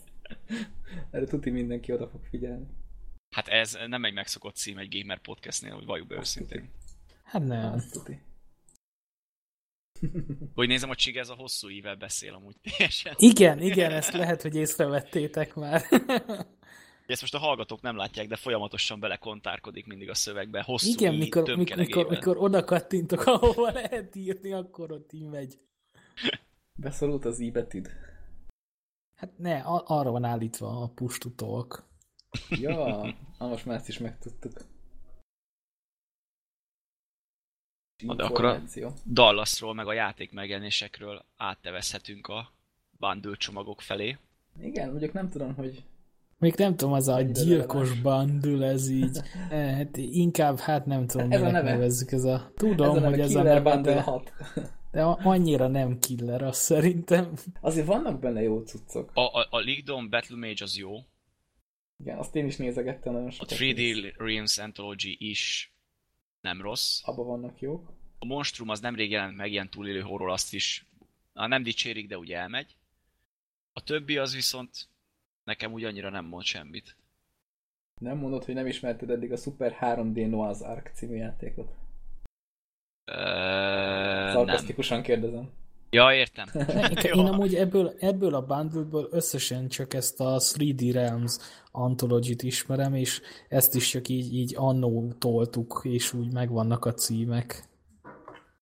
Erre 1.11 1.27
tuti 1.27 1.51
mindenki 1.51 1.93
oda 1.93 2.09
fog 2.09 2.20
figyelni. 2.31 2.66
Hát 3.31 3.49
ez 3.49 3.78
nem 3.87 4.05
egy 4.05 4.12
megszokott 4.12 4.57
cím 4.57 4.78
egy 4.78 4.99
gamer 4.99 5.19
podcastnél, 5.19 5.74
hogy 5.74 5.85
valljuk 5.85 6.07
be 6.07 6.16
őszintén. 6.16 6.70
Hát 7.24 7.45
nem. 7.45 7.73
Azt 7.73 7.93
tuti. 7.93 8.20
Hogy 10.55 10.69
nézem, 10.69 10.89
hogy 10.89 10.97
Csig 10.97 11.17
ez 11.17 11.29
a 11.29 11.35
hosszú 11.35 11.69
ível 11.69 11.95
beszél 11.95 12.35
amúgy 12.35 12.57
teljesen. 12.63 13.15
Igen, 13.17 13.61
igen, 13.61 13.93
ezt 13.93 14.13
lehet, 14.13 14.43
hogy 14.43 14.55
észrevettétek 14.55 15.55
már. 15.55 15.83
Ezt 17.07 17.21
most 17.21 17.35
a 17.35 17.39
hallgatók 17.39 17.81
nem 17.81 17.97
látják, 17.97 18.29
de 18.29 18.37
folyamatosan 18.37 19.01
belekontárkodik 19.01 19.87
mindig 19.87 20.09
a 20.09 20.15
szövegbe, 20.15 20.63
hosszú 20.63 20.91
Igen, 20.91 21.15
mikor, 21.15 21.57
mikor, 21.57 21.77
mikor, 21.77 22.09
mikor 22.09 22.37
oda 22.37 22.65
kattintok, 22.65 23.27
ahova 23.27 23.71
lehet 23.71 24.17
írni, 24.17 24.53
akkor 24.53 24.93
ott 24.93 25.13
így 25.13 25.29
megy. 25.29 25.59
Beszorult 26.83 27.25
az 27.25 27.39
i 27.39 27.51
betűd. 27.51 27.91
Hát 29.15 29.39
ne, 29.39 29.61
arra 29.85 30.11
van 30.11 30.25
állítva 30.25 30.83
a 30.83 30.89
push 30.89 31.19
to 31.19 31.31
talk. 31.31 31.89
Ja, 32.49 32.75
na 33.39 33.47
most 33.47 33.67
már 33.67 33.77
ezt 33.77 33.89
is 33.89 33.99
megtudtuk. 33.99 34.53
Na, 34.53 34.65
de 38.03 38.23
akkor 38.25 38.45
a-. 38.45 38.63
Dallasról, 39.07 39.75
meg 39.75 39.87
a 39.87 39.93
játék 39.93 40.33
megjelenésekről 40.33 41.25
áttevezhetünk 41.37 42.27
a 42.27 42.53
bundle 42.99 43.37
csomagok 43.37 43.81
felé. 43.81 44.17
Igen, 44.63 44.89
mondjuk 44.91 45.13
nem 45.13 45.29
tudom, 45.29 45.55
hogy 45.55 45.83
Még 46.39 46.55
nem 46.55 46.77
tudom, 46.77 46.95
az 46.95 47.09
a 47.09 47.21
gyilkos 47.21 48.01
bundle, 48.01 48.67
ez 48.67 48.89
így. 48.89 49.19
Eh, 49.51 49.77
Hát 49.77 49.97
inkább, 49.97 50.59
hát 50.59 50.87
nem 50.87 51.07
tudom, 51.07 51.33
Ez 51.33 51.41
a 51.41 51.45
minek 51.45 51.63
neve. 51.63 51.75
nevezzük 51.75 52.13
ez 52.13 52.25
a... 52.25 52.35
ez 52.35 52.53
Tudom, 52.57 52.91
a 52.91 52.95
neve 52.95 53.09
hogy 53.09 53.21
ez 53.21 53.35
a 53.35 53.43
neve, 53.43 53.77
de, 53.81 54.01
6. 54.03 54.33
de 54.91 55.03
annyira 55.03 55.69
nem 55.69 55.99
killer, 55.99 56.43
azt 56.43 56.61
szerintem. 56.61 57.33
Azért 57.61 57.87
vannak 57.87 58.21
benne 58.21 58.43
jó 58.43 58.61
cuccok. 58.61 59.11
A, 59.15 59.21
a, 59.21 59.47
a 59.51 59.59
League 59.59 60.09
Battle 60.09 60.37
Mage 60.37 60.65
az 60.65 60.77
jó, 60.77 60.93
Igen, 61.99 62.19
azt 62.19 62.37
én 62.37 62.47
is 62.47 62.57
nézegettem 62.57 63.13
nagyon 63.13 63.29
a 63.29 63.31
sokat. 63.31 63.59
3D 63.59 64.13
Realms 64.17 64.59
Anthology 64.59 65.17
is 65.19 65.73
nem 66.41 66.61
rossz. 66.61 67.01
Abba 67.03 67.23
vannak 67.23 67.61
jók. 67.61 67.93
A 68.19 68.25
Monstrum 68.25 68.69
az 68.69 68.81
nemrég 68.81 69.11
jelent 69.11 69.37
meg, 69.37 69.51
ilyen 69.51 69.71
túlélő 69.71 70.01
horror, 70.01 70.31
azt 70.31 70.55
is 70.55 70.87
na, 71.33 71.47
nem 71.47 71.62
dicsérik, 71.62 72.09
de 72.09 72.19
ugye 72.19 72.37
elmegy. 72.37 72.77
A 73.73 73.83
többi 73.83 74.17
az 74.17 74.35
viszont 74.35 74.89
nekem 75.45 75.73
úgy 75.73 75.85
annyira 75.85 76.11
nem 76.11 76.25
mond 76.25 76.45
semmit. 76.45 76.97
Nem 78.01 78.17
mondod, 78.17 78.45
hogy 78.45 78.55
nem 78.55 78.67
ismerted 78.67 79.11
eddig 79.11 79.33
a 79.33 79.37
Super 79.37 79.77
3D 79.81 80.29
Noah's 80.31 80.61
Ark 80.62 80.91
című 80.95 81.17
játékot? 81.17 81.75
Ö, 83.05 83.15
nem. 83.15 84.33
Szarkasztikusan 84.33 85.03
kérdezem. 85.03 85.51
Ja, 85.91 86.15
értem. 86.15 86.47
Én 87.15 87.27
amúgy 87.27 87.55
ebből, 87.55 87.95
ebből 87.99 88.35
a 88.35 88.47
bundle 88.47 89.07
összesen 89.11 89.69
csak 89.69 89.95
ezt 89.95 90.21
a 90.21 90.39
3D 90.39 90.91
Realms 90.93 91.39
Anthology-t 91.71 92.43
ismerem, 92.43 92.95
és 92.95 93.21
ezt 93.49 93.75
is 93.75 93.89
csak 93.89 94.09
így, 94.09 94.35
így 94.35 94.55
annó 94.57 95.12
toltuk, 95.19 95.81
és 95.83 96.12
úgy 96.12 96.33
megvannak 96.33 96.85
a 96.85 96.95
címek. 96.95 97.69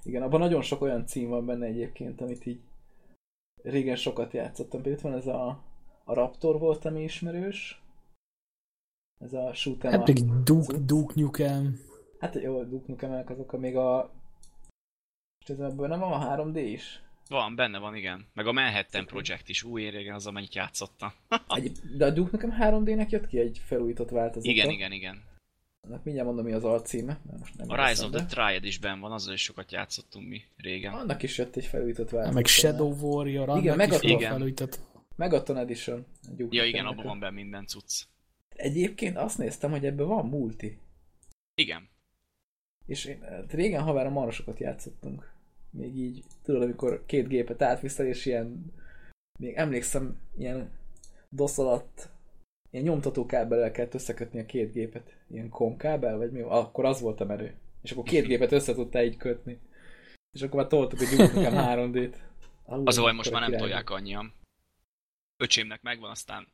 Igen, 0.05 0.23
abban 0.23 0.41
nagyon 0.41 0.63
sok 0.63 0.81
olyan 0.81 1.07
cím 1.07 1.29
van 1.29 1.47
benne 1.47 1.67
egyébként, 1.67 2.21
amit 2.21 2.47
így 2.47 2.61
régen 3.63 3.97
sokat 3.97 4.33
játszottam. 4.33 4.83
Például 4.83 4.97
itt 4.97 5.11
van 5.11 5.15
ez 5.15 5.27
a, 5.27 5.65
a 6.05 6.15
Raptor 6.15 6.59
volt, 6.59 6.85
ami 6.85 7.03
ismerős. 7.03 7.83
Ez 9.19 9.33
a 9.33 9.55
shoot 9.55 9.85
'em 9.85 9.91
Hát 9.91 10.05
pedig 10.05 10.43
Duke, 10.43 10.79
Duke 10.79 11.13
Nukem. 11.17 11.79
Hát 12.19 12.35
jó, 12.35 12.65
Duke 12.65 12.85
Nukemek 12.87 13.31
azok, 13.31 13.53
a 13.53 13.59
még 13.59 13.77
a... 13.77 14.11
És 15.45 15.49
ez 15.49 15.59
ebből 15.59 15.89
nem 15.89 16.01
van 16.01 16.13
a 16.13 16.37
3D 16.37 16.57
is? 16.57 17.03
Van, 17.29 17.55
benne 17.55 17.79
van, 17.79 17.95
igen. 17.97 18.27
Meg 18.35 18.47
a 18.47 18.53
Manhattan 18.53 19.07
Project 19.07 19.49
is. 19.49 19.63
Új, 19.63 19.89
régen 19.89 20.15
az, 20.15 20.27
amennyit 20.27 20.55
játszottam. 20.55 21.13
Egy, 21.49 21.79
de 21.97 22.05
a 22.07 22.11
Duke 22.11 22.31
Nukem 22.33 22.57
3D-nek 22.61 23.09
jött 23.09 23.27
ki 23.27 23.39
egy 23.39 23.61
felújított 23.65 24.11
változata. 24.11 24.51
igen, 24.51 24.71
igen, 24.71 24.93
igen. 24.93 25.23
Annak 25.81 26.05
mindjárt 26.05 26.29
mondom, 26.29 26.45
mi 26.45 26.53
az 26.53 26.65
alcíme. 26.65 27.21
mert 27.27 27.39
Most 27.39 27.57
nem 27.57 27.71
A 27.71 27.89
Rise 27.89 28.05
of 28.05 28.11
the 28.11 28.25
Triad 28.25 28.65
is 28.65 28.79
benn 28.79 29.01
van, 29.01 29.13
azzal 29.13 29.35
is 29.35 29.43
sokat 29.43 29.73
játszottunk 29.73 30.29
mi 30.29 30.43
régen. 30.57 30.93
Annak 30.93 31.23
is 31.23 31.39
jött 31.39 31.57
egy 31.57 31.65
felújított 31.65 32.11
változata. 32.11 32.35
Meg 32.35 32.47
Shadow 32.47 32.93
Warrior, 33.01 33.49
annak 33.49 33.63
Igen, 33.63 33.73
is 33.73 33.79
Megaton. 33.79 34.11
van 34.11 34.19
Igen. 34.19 34.33
felújított. 34.33 34.81
Megaton 35.17 35.57
Edition. 35.57 36.07
Ja, 36.51 36.65
igen, 36.65 36.87
abban 36.87 37.05
van 37.05 37.19
benne 37.19 37.35
minden 37.35 37.67
cucc. 37.67 38.03
Egyébként 38.49 39.17
azt 39.17 39.39
néztem, 39.39 39.71
hogy 39.71 39.87
ebben 39.87 40.07
van 40.07 40.27
multi. 40.27 40.79
Igen. 41.55 41.89
És 42.87 43.05
én, 43.05 43.21
hát 43.23 43.53
régen 43.53 43.83
havára 43.83 44.11
marha 44.11 44.31
sokat 44.31 44.59
játszottunk. 44.59 45.37
Még 45.71 45.97
így, 45.97 46.25
tudod, 46.43 46.63
amikor 46.63 47.03
két 47.07 47.29
gépet 47.29 47.63
átviszel, 47.63 48.07
és 48.07 48.27
ilyen, 48.27 48.73
még 49.39 49.55
emlékszem, 49.55 50.21
ilyen 50.39 50.71
DOS 51.29 51.59
alatt 51.59 52.09
ilyen 52.71 52.85
nyomtató 52.85 53.27
kábellel 53.27 53.71
kellett 53.71 53.95
összekötni 53.95 54.41
a 54.41 54.47
két 54.47 54.73
gépet. 54.73 55.17
Ilyen 55.31 55.49
kom 55.49 55.77
kábel, 55.77 56.17
vagy 56.17 56.31
mi? 56.33 56.41
Akkor 56.41 56.85
az 56.85 57.01
volt 57.01 57.21
a 57.21 57.25
merő. 57.25 57.55
És 57.83 57.93
akkor 57.93 58.05
két 58.05 58.27
gépet 58.27 58.53
össze 58.53 58.75
tudtál 58.75 59.05
így 59.05 59.17
kötni. 59.17 59.59
És 60.33 60.43
akkor 60.43 60.61
már 60.61 60.69
toltuk, 60.69 60.99
hogy 60.99 61.09
gyújtunk 61.09 61.35
nekem 61.35 61.55
3D-t. 61.93 62.15
Alul, 62.65 62.87
Az 62.87 62.99
a 62.99 63.03
baj, 63.03 63.13
most 63.13 63.31
már 63.31 63.41
nem 63.41 63.51
király. 63.51 63.67
tolják 63.67 63.91
annyian. 63.91 64.33
Öcsémnek 65.37 65.83
megvan, 65.83 66.11
aztán 66.11 66.47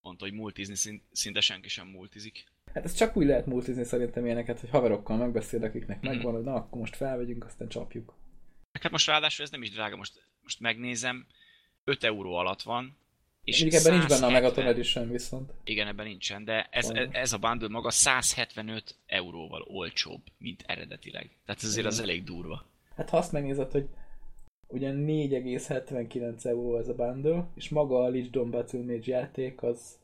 mondta, 0.00 0.24
hogy 0.24 0.34
multizni 0.34 0.74
szint, 0.74 1.02
szinte 1.12 1.40
senki 1.40 1.68
sem 1.68 1.86
multizik. 1.86 2.44
Hát 2.74 2.84
ez 2.84 2.92
csak 2.94 3.16
úgy 3.16 3.26
lehet 3.26 3.46
multizni 3.46 3.84
szerintem 3.84 4.24
ilyeneket, 4.24 4.60
hogy 4.60 4.70
haverokkal 4.70 5.16
megbeszél, 5.16 5.64
akiknek 5.64 6.00
Mhm. 6.00 6.06
megvan, 6.06 6.34
hogy 6.34 6.42
na, 6.44 6.54
akkor 6.54 6.78
most 6.78 6.96
felvegyünk, 6.96 7.44
aztán 7.44 7.68
csapjuk. 7.68 8.14
Meg 8.78 8.86
Hát 8.86 8.92
most 8.92 9.06
ráadásul 9.06 9.44
ez 9.44 9.50
nem 9.50 9.62
is 9.62 9.70
drága, 9.70 9.96
most, 9.96 10.22
most 10.42 10.60
megnézem, 10.60 11.26
5 11.84 12.04
euró 12.04 12.34
alatt 12.34 12.62
van, 12.62 12.96
és 13.44 13.62
És 13.62 13.74
ebben 13.74 13.98
nincs 13.98 14.08
benne 14.08 14.26
a 14.26 14.30
170 14.30 14.32
Megaton 14.32 14.66
Edition 14.66 15.10
viszont. 15.10 15.52
Igen, 15.64 15.86
ebben 15.86 16.06
nincsen, 16.06 16.44
de 16.44 16.68
ez, 16.70 16.90
ez 17.10 17.32
a 17.32 17.38
bundle 17.38 17.68
maga 17.68 17.90
175 17.90 18.96
euróval 19.06 19.62
olcsóbb, 19.62 20.22
mint 20.38 20.64
eredetileg. 20.66 21.30
Tehát 21.44 21.62
ez 21.62 21.68
azért 21.68 21.86
az 21.86 22.00
elég 22.00 22.24
durva. 22.24 22.64
Hát 22.96 23.10
ha 23.10 23.16
azt 23.16 23.32
megnézed, 23.32 23.70
hogy 23.70 23.88
ugyan 24.66 24.94
4,79 25.06 26.44
euró 26.44 26.78
ez 26.78 26.88
a 26.88 26.94
bundle, 26.94 27.48
és 27.54 27.68
maga 27.68 28.02
a 28.02 28.08
Lich 28.08 28.34
Mage 28.72 29.00
játék 29.04 29.62
az, 29.62 29.98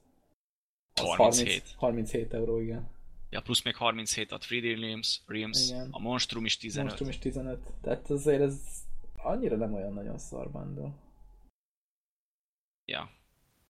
az 0.95 1.15
37. 1.17 1.49
30, 1.49 1.75
37 1.77 2.35
euró, 2.35 2.61
igen. 2.61 2.94
Ja, 3.35 3.41
plusz 3.41 3.63
még 3.63 3.77
37 3.77 4.33
a 4.33 4.39
3D 4.39 4.77
Realms, 4.81 5.21
Realms 5.27 5.69
Igen. 5.69 5.89
a 5.91 5.99
Monstrum 5.99 6.45
is 6.45 6.57
15. 6.57 6.85
Monstrum 6.85 7.09
is 7.09 7.19
15. 7.19 7.73
Tehát 7.81 8.11
azért 8.11 8.41
ez 8.41 8.61
annyira 9.17 9.57
nem 9.57 9.75
olyan 9.75 9.93
nagyon 9.93 10.19
szar 10.19 10.51
bundle. 10.51 10.93
Ja. 12.85 13.11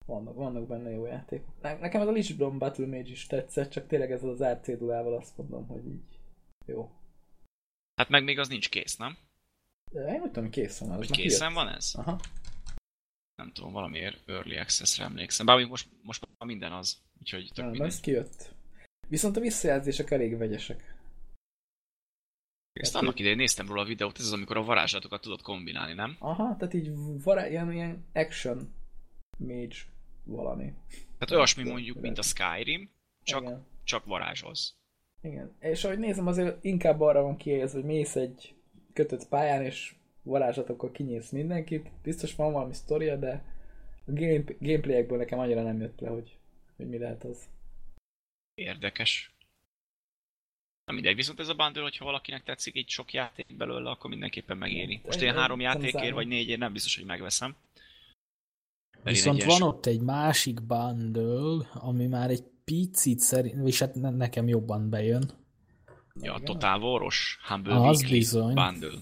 Vannak, 0.07 0.35
vannak 0.35 0.67
benne 0.67 0.91
jó 0.91 1.07
játékok. 1.07 1.61
Ne- 1.61 1.79
Nekem 1.79 2.09
ez 2.09 2.31
a 2.31 2.35
Dawn 2.35 2.59
Battle 2.59 2.87
Mage 2.87 3.11
is 3.11 3.27
tetszett, 3.27 3.71
csak 3.71 3.87
tényleg 3.87 4.11
ezzel 4.11 4.29
az 4.29 4.43
árcédulával 4.43 5.15
azt 5.17 5.37
mondom, 5.37 5.67
hogy 5.67 5.87
így 5.87 6.19
jó. 6.67 6.91
Hát 7.95 8.09
meg 8.09 8.25
még 8.25 8.39
az 8.39 8.49
nincs 8.49 8.69
kész, 8.69 8.97
nem? 8.97 9.17
De 9.93 10.15
én 10.15 10.21
úgy 10.21 10.31
tudom, 10.31 10.51
készen 10.51 10.89
van. 10.89 10.99
az 10.99 11.07
Hogy 11.07 11.17
készen 11.17 11.53
van 11.55 11.69
ez? 11.69 11.95
Aha. 11.95 12.21
Nem 13.35 13.53
tudom, 13.53 13.73
valamiért 13.73 14.29
Early 14.29 14.59
Access-re 14.59 15.05
emlékszem. 15.05 15.47
Bár 15.47 15.65
most, 15.67 15.89
most 16.03 16.27
már 16.39 16.49
minden 16.49 16.73
az. 16.73 17.03
Úgyhogy 17.21 17.51
tök 17.55 17.71
Nem, 17.71 17.83
ez 17.83 18.01
kijött. 18.01 18.54
Viszont 19.09 19.37
a 19.37 19.41
visszajelzések 19.41 20.11
elég 20.11 20.37
vegyesek. 20.37 20.95
Ezt 22.73 22.97
annak 22.97 23.19
idején 23.19 23.37
néztem 23.37 23.67
róla 23.67 23.81
a 23.81 23.85
videót, 23.85 24.19
ez 24.19 24.25
az, 24.25 24.33
amikor 24.33 24.57
a 24.57 24.65
varázslatokat 24.65 25.21
tudod 25.21 25.43
kombinálni, 25.43 25.93
nem? 25.93 26.17
Aha, 26.19 26.57
tehát 26.57 26.75
így 26.75 26.91
vará, 27.23 27.49
ilyen, 27.49 27.73
ilyen 27.73 28.05
action 28.13 28.75
mage 29.39 29.77
valami. 30.25 30.73
Tehát 30.89 31.31
olyasmi 31.31 31.63
mondjuk, 31.63 32.01
mint 32.01 32.19
a 32.19 32.23
Skyrim, 32.23 32.91
csak, 33.23 33.43
Igen. 33.43 33.67
csak 33.85 34.05
varázsolsz. 34.05 34.75
Igen. 35.23 35.57
És 35.61 35.85
ahogy 35.85 35.99
nézem, 35.99 36.27
azért 36.27 36.65
inkább 36.65 37.01
arra 37.01 37.23
van 37.23 37.37
kihelyezve, 37.37 37.79
hogy 37.79 37.89
mész 37.89 38.17
egy 38.17 38.55
kötött 38.93 39.29
pályán, 39.29 39.63
és 39.63 39.95
varázslatokkal 40.23 40.91
kinyész 40.91 41.31
mindenkit. 41.31 41.91
Biztos 42.03 42.35
van 42.35 42.53
valami 42.53 42.73
sztoria, 42.73 43.17
de 43.17 43.45
a 44.07 44.13
game, 44.13 44.45
gameplayekből 44.59 45.19
nekem 45.19 45.39
annyira 45.39 45.63
nem 45.63 45.81
jött 45.81 46.01
le, 46.01 46.09
hogy, 46.09 46.39
hogy 46.77 46.89
mi 46.89 46.99
lehet 46.99 47.25
az. 47.25 47.49
Érdekes. 48.55 49.33
Na 50.85 50.93
mindegy, 50.93 51.15
viszont 51.17 51.41
ez 51.41 51.49
a 51.49 51.55
bundle, 51.55 51.83
hogyha 51.83 52.05
valakinek 52.05 52.43
tetszik 52.45 52.77
így 52.77 52.89
sok 52.89 53.13
játék 53.13 53.57
belőle, 53.57 53.91
akkor 53.91 54.11
mindenképpen 54.11 54.57
megéri. 54.57 55.01
Most 55.05 55.21
én 55.21 55.29
Egy- 55.29 55.35
három 55.35 55.59
egy- 55.59 55.65
játékért 55.65 56.15
vagy 56.15 56.27
négyért 56.27 56.59
nem 56.59 56.73
biztos, 56.73 56.97
hogy 56.97 57.05
megveszem. 57.05 57.57
Mert 59.03 59.17
Viszont 59.17 59.41
egy 59.41 59.47
van 59.47 59.57
ilyen 59.57 59.69
ott 59.69 59.87
egy 59.87 60.01
másik 60.01 60.63
bundle, 60.63 61.67
ami 61.73 62.07
már 62.07 62.31
egy 62.31 62.43
picit 62.65 63.19
szerint, 63.19 63.69
és 63.69 63.79
hát 63.79 63.95
ne- 63.95 64.11
nekem 64.11 64.49
jobban 64.49 64.91
bejön. 64.91 65.31
Ja, 66.21 66.35
a. 66.35 66.41
Total 66.41 66.81
Waros 66.83 67.39
Humble 67.49 67.75
Az 67.75 67.99
Weekly 67.99 68.13
bizony. 68.15 68.55
Bundle. 68.55 68.99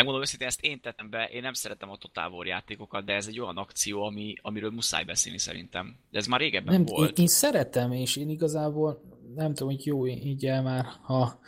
Megmondom 0.00 0.22
őszintén, 0.24 0.48
ezt 0.48 0.64
én 0.64 0.80
tettem 0.80 1.10
be, 1.10 1.24
én 1.32 1.42
nem 1.42 1.52
szeretem 1.52 1.90
a 1.90 1.96
Total 1.96 2.32
War 2.32 2.46
játékokat, 2.46 3.04
de 3.04 3.12
ez 3.12 3.26
egy 3.26 3.40
olyan 3.40 3.56
akció, 3.56 4.02
ami, 4.02 4.34
amiről 4.42 4.70
muszáj 4.70 5.04
beszélni 5.04 5.38
szerintem. 5.38 5.96
De 6.10 6.18
ez 6.18 6.26
már 6.26 6.40
régebben 6.40 6.74
Nem, 6.74 6.84
volt. 6.84 7.18
én, 7.18 7.24
én 7.24 7.26
szeretem, 7.30 7.92
és 7.92 8.16
én 8.16 8.28
igazából 8.28 9.02
nem 9.34 9.54
tudom, 9.54 9.74
hogy 9.74 9.86
jó 9.86 10.06
így 10.06 10.46
el 10.46 10.62
már, 10.62 10.84
ha 11.02 11.40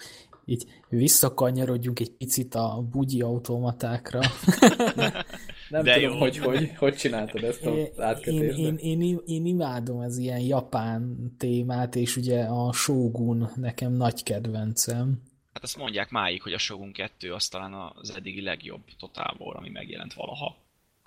így 0.44 0.64
visszakanyarodjunk 0.88 2.00
egy 2.00 2.10
picit 2.10 2.54
a 2.54 2.86
bugyi 2.90 3.20
automatákra. 3.20 4.20
Nem 5.68 5.82
De 5.82 5.94
tudom, 5.94 6.12
jó. 6.12 6.18
hogy, 6.18 6.38
hogy 6.38 6.72
hogy 6.76 6.94
csináltad 6.94 7.44
ezt 7.44 7.64
Én, 7.64 7.88
az 7.92 8.00
átkötést. 8.00 8.58
én, 8.58 8.76
én, 8.76 9.00
én, 9.00 9.20
én 9.26 9.46
imádom 9.46 9.98
az 9.98 10.16
ilyen 10.16 10.40
japán 10.40 11.32
témát, 11.38 11.96
és 11.96 12.16
ugye 12.16 12.42
a 12.42 12.72
Shogun 12.72 13.50
nekem 13.56 13.92
nagy 13.92 14.22
kedvencem. 14.22 15.22
Hát 15.62 15.70
azt 15.70 15.80
mondják 15.80 16.10
máig, 16.10 16.42
hogy 16.42 16.52
a 16.52 16.58
Shogun 16.58 16.92
2 16.92 17.32
az 17.32 17.48
talán 17.48 17.92
az 17.94 18.16
eddigi 18.16 18.42
legjobb 18.42 18.80
Total 18.98 19.36
War, 19.38 19.56
ami 19.56 19.68
megjelent 19.68 20.14
valaha. 20.14 20.56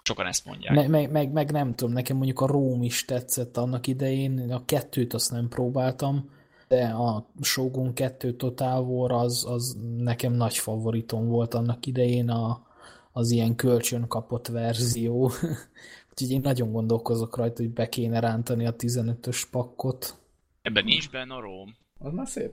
Sokan 0.03 0.26
ezt 0.26 0.45
mondják. 0.45 0.76
Me, 0.76 0.88
meg, 0.88 1.11
meg, 1.11 1.32
meg 1.32 1.52
nem 1.52 1.76
tudom, 1.76 1.94
nekem 1.94 2.15
mondjuk 2.15 2.40
a 2.40 2.48
Róm 2.48 2.84
is 2.84 3.06
tetszett 3.06 3.57
annak 3.57 3.88
idején, 3.88 4.52
a 4.52 4.65
kettőt 4.65 5.14
azt 5.14 5.32
nem 5.32 5.48
próbáltam, 5.48 6.30
de 6.68 6.86
a 6.86 7.30
Shogun 7.41 7.94
2 7.94 8.36
Total 8.36 8.84
War 8.84 9.11
az, 9.11 9.45
az 9.48 9.77
nekem 9.98 10.34
nagy 10.34 10.57
favoritom 10.57 11.27
volt 11.27 11.53
annak 11.53 11.86
idején 11.86 12.30
a, 12.30 12.68
az 13.11 13.32
ilyen 13.32 13.56
kölcsön 13.56 14.07
kapott 14.07 14.48
verzió. 14.48 15.32
Úgyhogy 16.11 16.32
én 16.32 16.41
nagyon 16.44 16.72
gondolkozok 16.72 17.38
rajta, 17.38 17.61
hogy 17.61 17.72
be 17.72 17.90
kéne 17.90 18.19
rántani 18.19 18.65
a 18.65 18.76
15-ös 18.76 19.44
pakkot. 19.52 20.18
Ebben 20.61 20.84
nincs 20.84 21.10
benne 21.10 21.34
a 21.34 21.40
Rome, 21.40 21.72
Az 21.99 22.14
már 22.14 22.27
szép. 22.27 22.52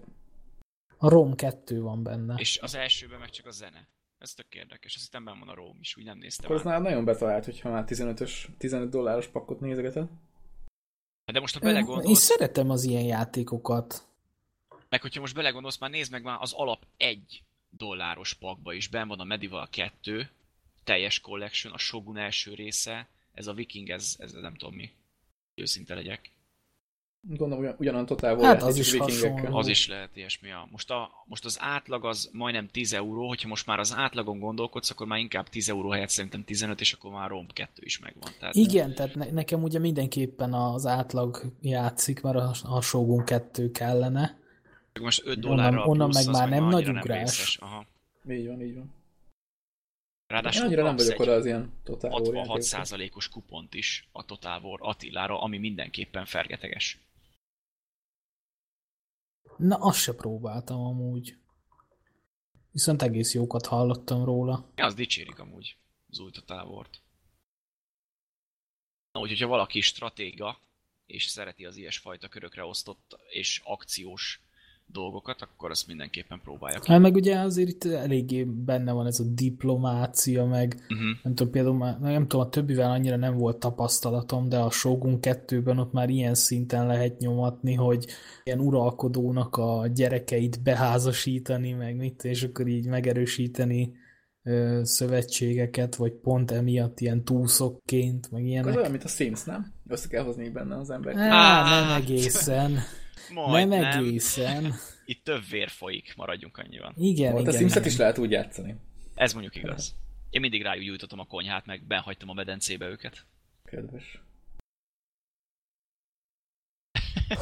A 1.03 1.09
Rom 1.09 1.35
2 1.35 1.81
van 1.81 2.03
benne. 2.03 2.35
és 2.39 2.59
az 2.59 2.75
elsőben 2.75 3.19
meg 3.19 3.31
csak 3.31 3.47
a 3.47 3.51
zene. 3.51 3.89
Ez 4.19 4.35
tök 4.35 4.55
érdekes, 4.55 4.95
azt 4.95 5.05
hittem 5.05 5.25
van 5.25 5.49
a 5.49 5.55
Rome 5.55 5.79
is, 5.81 5.97
úgy 5.97 6.05
nem 6.05 6.19
néztem 6.19 6.45
Akkor 6.45 6.57
az 6.57 6.67
át. 6.67 6.73
már 6.73 6.83
nagyon 6.91 7.05
betalált, 7.05 7.45
hogyha 7.45 7.71
már 7.71 7.85
15-ös, 7.87 8.47
15 8.59 8.91
dolláros 8.91 9.27
pakkot 9.27 9.61
nézegeted. 9.61 10.09
De 11.33 11.41
most 11.41 11.59
ha 11.59 11.67
Én 11.67 11.73
belegondolsz, 11.75 12.19
szeretem 12.21 12.71
az 12.71 12.85
ilyen 12.85 13.03
játékokat. 13.03 14.07
meg 14.89 15.01
hogyha 15.01 15.21
most 15.21 15.35
belegondolsz, 15.35 15.79
már 15.79 15.91
nézd 15.91 16.11
meg 16.11 16.23
már 16.23 16.39
az 16.41 16.53
alap 16.53 16.87
egy 16.97 17.43
dolláros 17.71 18.35
pakba 18.35 18.73
is, 18.73 18.89
benn 18.89 19.09
van 19.09 19.21
a 19.21 19.25
Medieval 19.25 19.69
2, 19.71 20.31
teljes 20.85 21.21
collection, 21.21 21.73
a 21.73 21.79
Shogun 21.79 22.17
első 22.17 22.55
része, 22.55 23.09
ez 23.33 23.47
a 23.47 23.53
Viking, 23.53 23.91
ez, 23.91 24.17
ez 24.19 24.33
nem 24.33 24.55
tudom 24.55 24.75
mi. 24.75 24.91
Őszinte 25.55 25.95
legyek. 25.95 26.31
Gondolom, 27.29 27.59
ugyan, 27.65 27.75
ugyanan 27.79 28.07
totál 28.07 28.35
volt 28.35 28.47
Hát 28.47 28.63
az 28.63 28.77
is 28.79 28.91
vikingekkel. 28.93 29.57
Az 29.57 29.69
is 29.69 29.89
lehet 29.89 30.17
ilyesmi. 30.17 30.49
ja. 30.49 30.69
Most, 30.71 30.91
a, 30.91 31.11
most 31.27 31.45
az 31.45 31.57
átlag 31.61 32.05
az 32.05 32.31
majdnem 32.33 32.69
10 32.69 32.93
euró, 32.93 33.29
hogyha 33.29 33.49
most 33.49 33.67
már 33.67 33.79
az 33.79 33.95
átlagon 33.97 34.39
gondolkodsz, 34.39 34.91
akkor 34.91 35.07
már 35.07 35.19
inkább 35.19 35.49
10 35.49 35.69
euró 35.69 35.91
helyett 35.91 36.09
szerintem 36.09 36.45
15, 36.45 36.81
és 36.81 36.93
akkor 36.93 37.11
már 37.11 37.29
Rom 37.29 37.47
2 37.47 37.71
is 37.85 37.99
megvan. 37.99 38.31
Tehát 38.39 38.55
Igen, 38.55 38.95
tehát 38.95 39.15
ne, 39.15 39.31
nekem 39.31 39.63
ugye 39.63 39.79
mindenképpen 39.79 40.53
az 40.53 40.87
átlag 40.87 41.43
játszik, 41.61 42.21
mert 42.21 42.37
a, 42.37 42.55
a 42.63 42.81
Shogun 42.81 43.25
2 43.25 43.71
kellene. 43.71 44.39
most 45.01 45.21
5 45.27 45.27
onnan- 45.37 45.41
dollárral 45.57 45.87
onnan 45.89 46.11
plusz, 46.11 46.25
meg 46.27 46.35
már 46.35 46.49
nem 46.49 46.69
nagy 46.69 46.89
ugrás. 46.89 47.21
vészes. 47.21 47.57
Aha. 47.61 47.87
Így 48.31 48.47
van, 48.47 48.61
így 48.63 48.75
van. 48.75 48.85
Én 48.85 50.39
Ráadásul 50.39 50.65
annyira 50.67 50.83
nem 50.83 50.97
vagyok 50.97 51.21
oda 51.21 51.33
az 51.33 51.47
ilyen 51.47 51.73
totál 51.85 52.11
war 52.11 52.21
66 52.21 52.35
játékokra. 52.37 52.63
százalékos 52.63 53.29
kupont 53.29 53.75
is 53.75 54.09
a 54.13 54.25
Total 54.25 54.61
War 54.63 54.79
Attilára, 54.83 55.41
ami 55.41 55.59
mindenképpen 55.59 56.25
fergeteges. 56.25 56.99
Na, 59.63 59.77
azt 59.77 59.99
se 60.01 60.15
próbáltam 60.15 60.81
amúgy. 60.81 61.37
Viszont 62.71 63.03
egész 63.03 63.35
jókat 63.35 63.67
hallottam 63.67 64.25
róla. 64.25 64.71
Ja, 64.77 64.85
az 64.85 64.95
dicsérik 64.95 65.39
amúgy 65.39 65.77
az 66.11 66.19
új 66.19 66.31
War-t. 66.49 67.03
Na, 69.13 69.21
úgyhogy 69.21 69.41
ha 69.41 69.47
valaki 69.47 69.81
stratéga, 69.81 70.61
és 71.07 71.25
szereti 71.25 71.65
az 71.65 71.77
ilyesfajta 71.77 72.29
körökre 72.29 72.65
osztott 72.65 73.19
és 73.29 73.61
akciós 73.65 74.42
dolgokat, 74.93 75.43
akkor 75.43 75.71
azt 75.71 75.87
mindenképpen 75.87 76.41
próbálja 76.45 76.79
ki. 76.79 76.93
Hát 76.93 77.01
meg 77.01 77.15
ugye 77.15 77.39
azért 77.39 77.69
itt 77.69 77.85
eléggé 77.85 78.45
benne 78.45 78.93
van 78.93 79.07
ez 79.07 79.21
a 79.21 79.25
diplomácia, 79.25 80.45
meg 80.45 80.75
Uh-huh. 80.89 81.07
nem 81.23 81.35
tudom, 81.35 81.53
például 81.53 81.77
már, 81.77 81.99
nem 82.01 82.27
tudom, 82.29 82.47
a 82.47 82.49
többivel 82.49 82.91
annyira 82.91 83.17
nem 83.17 83.37
volt 83.37 83.57
tapasztalatom, 83.59 84.49
de 84.49 84.59
a 84.59 84.71
Shogun 84.71 85.19
2-ben 85.21 85.79
ott 85.79 85.93
már 85.93 86.09
ilyen 86.09 86.35
szinten 86.35 86.87
lehet 86.87 87.19
nyomatni, 87.19 87.75
hogy 87.75 88.07
ilyen 88.45 88.61
uralkodónak 88.61 89.57
a 89.57 89.87
gyerekeit 89.95 90.63
beházasítani, 90.63 91.73
meg 91.73 91.97
mit, 91.97 92.25
és 92.25 92.43
akkor 92.43 92.67
így 92.67 92.87
megerősíteni 92.87 93.93
ö, 94.43 94.81
szövetségeket, 94.83 95.95
vagy 95.97 96.13
pont 96.13 96.51
emiatt 96.51 97.01
ilyen 97.01 97.25
túszokként, 97.25 98.31
meg 98.31 98.45
ilyenek. 98.45 98.77
olyan, 98.77 98.91
mint 98.91 99.05
a 99.05 99.09
Sims, 99.09 99.45
nem? 99.45 99.73
Össze 99.89 100.09
kell 100.09 100.25
hozni 100.25 100.49
benne 100.49 100.77
az 100.79 100.91
embert. 100.91 101.17
Á, 101.19 101.81
nem 101.81 102.03
egészen. 102.03 102.79
Majd 103.35 103.69
nem 103.69 103.81
nem. 103.81 104.05
egészen. 104.05 104.75
Itt 105.05 105.25
több 105.25 105.43
vér 105.51 105.69
folyik, 105.69 106.15
maradjunk 106.17 106.59
annyiban. 106.59 106.93
Igen, 106.97 107.33
Volt 107.33 107.47
a 107.47 107.49
igen. 107.49 107.61
Simset 107.61 107.79
igen. 107.79 107.93
is 107.93 107.99
lehet 107.99 108.19
úgy 108.19 108.31
játszani. 108.31 108.77
Ez 109.15 109.33
mondjuk 109.33 109.57
igaz. 109.57 109.95
Én 110.31 110.41
mindig 110.41 110.63
rájuk 110.63 110.85
gyújtottam 110.85 111.19
a 111.19 111.25
konyhát, 111.25 111.67
meg 111.67 111.87
benhagytam 111.87 112.29
a 112.29 112.33
medencébe 112.33 112.87
őket. 112.87 113.27
Kedves. 113.65 114.23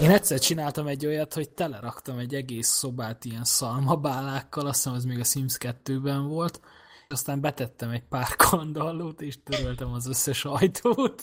Én 0.01 0.11
egyszer 0.11 0.39
csináltam 0.39 0.87
egy 0.87 1.07
olyat, 1.07 1.35
hogy 1.35 1.51
teleraktam 1.51 2.19
egy 2.19 2.35
egész 2.35 2.69
szobát 2.69 3.25
ilyen 3.25 3.45
szalmabálákkal, 3.45 4.67
azt 4.67 4.77
hiszem 4.77 4.93
az 4.93 5.05
még 5.05 5.19
a 5.19 5.25
Sims 5.25 5.57
2-ben 5.61 6.29
volt, 6.29 6.61
aztán 7.09 7.41
betettem 7.41 7.91
egy 7.91 8.03
pár 8.09 8.37
kandallót, 8.37 9.21
és 9.21 9.39
töröltem 9.45 9.93
az 9.93 10.07
összes 10.07 10.45
ajtót. 10.45 11.23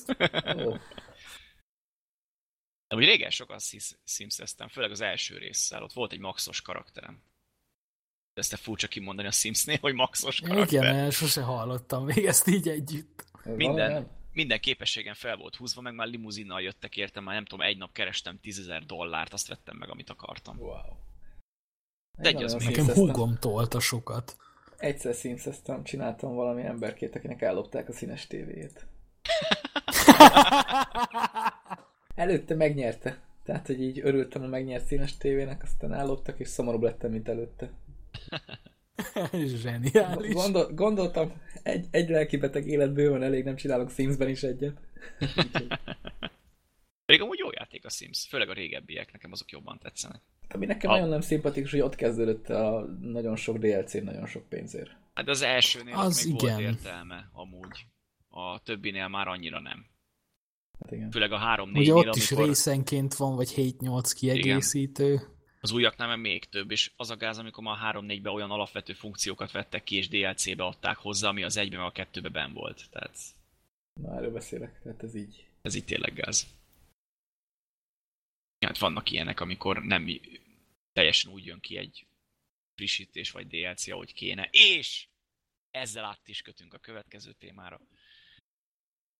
Ó, 0.65 0.73
De 2.87 2.95
úgy 2.95 3.05
régen 3.05 3.29
sokat 3.29 3.63
simszeztem, 4.03 4.67
főleg 4.67 4.91
az 4.91 5.01
első 5.01 5.37
résszel. 5.37 5.83
Ott 5.83 5.93
volt 5.93 6.11
egy 6.11 6.19
maxos 6.19 6.61
karakterem. 6.61 7.21
De 8.33 8.41
ezt 8.41 8.49
te 8.49 8.57
furcsa 8.57 8.87
kimondani 8.87 9.27
a 9.27 9.31
Simsnél, 9.31 9.77
hogy 9.81 9.93
maxos 9.93 10.39
karakter. 10.39 10.67
Igen, 10.67 10.95
mert 10.95 11.11
sose 11.15 11.41
hallottam 11.41 12.05
még 12.05 12.25
ezt 12.25 12.47
így 12.47 12.67
együtt. 12.67 13.25
Minden, 13.43 14.09
minden 14.33 14.59
képességem 14.59 15.13
fel 15.13 15.35
volt 15.35 15.55
húzva, 15.55 15.81
meg 15.81 15.93
már 15.93 16.07
limuzinnal 16.07 16.61
jöttek 16.61 16.97
értem, 16.97 17.23
már 17.23 17.33
nem 17.35 17.45
tudom, 17.45 17.65
egy 17.65 17.77
nap 17.77 17.91
kerestem 17.91 18.39
10.000 18.43 18.81
dollárt, 18.85 19.33
azt 19.33 19.47
vettem 19.47 19.77
meg, 19.77 19.89
amit 19.89 20.09
akartam. 20.09 20.57
Wow. 20.57 20.95
De 22.17 22.29
egy 22.29 22.39
Én 22.39 22.43
az 22.43 22.53
még. 22.53 22.67
Nekem 22.67 22.85
húgom 22.85 23.37
tolta 23.39 23.79
sokat. 23.79 24.35
Egyszer 24.77 25.13
simszeztem, 25.13 25.83
csináltam 25.83 26.35
valami 26.35 26.63
emberkét, 26.63 27.15
akinek 27.15 27.41
ellopták 27.41 27.89
a 27.89 27.93
színes 27.93 28.27
tévéjét. 28.27 28.87
Előtte 32.17 32.55
megnyerte. 32.55 33.19
Tehát, 33.43 33.67
hogy 33.67 33.81
így 33.81 33.99
örültem 34.03 34.43
a 34.43 34.47
megnyert 34.47 34.85
színes 34.85 35.17
tévének, 35.17 35.63
aztán 35.63 35.93
elloptak, 35.93 36.39
és 36.39 36.47
szomorúbb 36.47 36.81
lettem, 36.81 37.11
mint 37.11 37.27
előtte. 37.29 37.71
Zseniális. 39.61 40.33
Gondol, 40.33 40.73
gondoltam, 40.73 41.31
egy, 41.63 41.85
egy 41.91 42.09
lelkibeteg 42.09 42.67
életből 42.67 43.09
van 43.09 43.23
elég, 43.23 43.43
nem 43.43 43.55
csinálok 43.55 43.91
Simsben 43.91 44.29
is 44.29 44.43
egyet. 44.43 44.77
Pedig 47.05 47.21
amúgy 47.21 47.37
jó 47.39 47.51
játék 47.51 47.85
a 47.85 47.89
Sims, 47.89 48.27
főleg 48.29 48.49
a 48.49 48.53
régebbiek, 48.53 49.11
nekem 49.11 49.31
azok 49.31 49.51
jobban 49.51 49.79
tetszenek. 49.79 50.21
Ami 50.49 50.65
nekem 50.65 50.89
A- 50.91 50.93
nagyon 50.93 51.09
nem 51.09 51.21
szimpatikus, 51.21 51.71
hogy 51.71 51.79
ott 51.79 51.95
kezdődött 51.95 52.49
a 52.49 52.85
nagyon 53.01 53.35
sok 53.35 53.57
DLC, 53.57 53.93
nagyon 53.93 54.25
sok 54.25 54.49
pénzért. 54.49 54.91
Hát 55.13 55.27
az 55.27 55.41
elsőnél 55.41 55.95
Az 55.95 56.05
az 56.05 56.25
még 56.25 56.41
igen. 56.41 56.53
volt 56.53 56.65
értelme, 56.65 57.29
amúgy. 57.33 57.85
A 58.27 58.59
többinél 58.59 59.07
már 59.07 59.27
annyira 59.27 59.59
nem. 59.59 59.85
Hát 60.87 60.95
igen. 60.95 61.11
Főleg 61.11 61.31
a 61.31 61.37
3 61.37 61.69
4 61.71 61.81
Ugye 61.81 61.93
ott 61.93 62.15
is 62.15 62.31
amikor 62.31 62.47
részenként 62.47 63.13
van, 63.13 63.35
vagy 63.35 63.53
7-8 63.55 64.11
kiegészítő. 64.15 65.21
az 65.59 65.71
újaknál 65.71 66.07
már 66.07 66.17
még 66.17 66.45
több, 66.45 66.71
és 66.71 66.91
az 66.95 67.09
a 67.09 67.17
gáz, 67.17 67.37
amikor 67.37 67.63
már 67.63 67.95
3-4-ben 67.95 68.33
olyan 68.33 68.51
alapvető 68.51 68.93
funkciókat 68.93 69.51
vettek 69.51 69.83
ki, 69.83 69.95
és 69.95 70.07
DLC-be 70.07 70.63
adták 70.63 70.97
hozzá, 70.97 71.27
ami 71.27 71.43
az 71.43 71.57
egyben 71.57 71.79
meg 71.79 71.87
a 71.87 71.91
kettőbe 71.91 72.29
ben 72.29 72.53
volt. 72.53 72.89
Tehát 72.89 73.17
Na, 73.93 74.15
erről 74.15 74.31
beszélek, 74.31 74.79
tehát 74.83 75.03
ez 75.03 75.15
így. 75.15 75.45
ez 75.61 75.75
itt 75.75 75.85
tényleg 75.85 76.13
gáz. 76.13 76.47
Hát 78.65 78.77
vannak 78.77 79.11
ilyenek, 79.11 79.39
amikor 79.39 79.83
nem 79.83 80.07
teljesen 80.93 81.31
úgy 81.31 81.45
jön 81.45 81.59
ki 81.59 81.77
egy 81.77 82.07
frissítés 82.75 83.31
vagy 83.31 83.47
DLC, 83.47 83.87
ahogy 83.87 84.13
kéne, 84.13 84.49
és 84.51 85.07
ezzel 85.71 86.05
át 86.05 86.27
is 86.27 86.41
kötünk 86.41 86.73
a 86.73 86.77
következő 86.77 87.31
témára. 87.31 87.81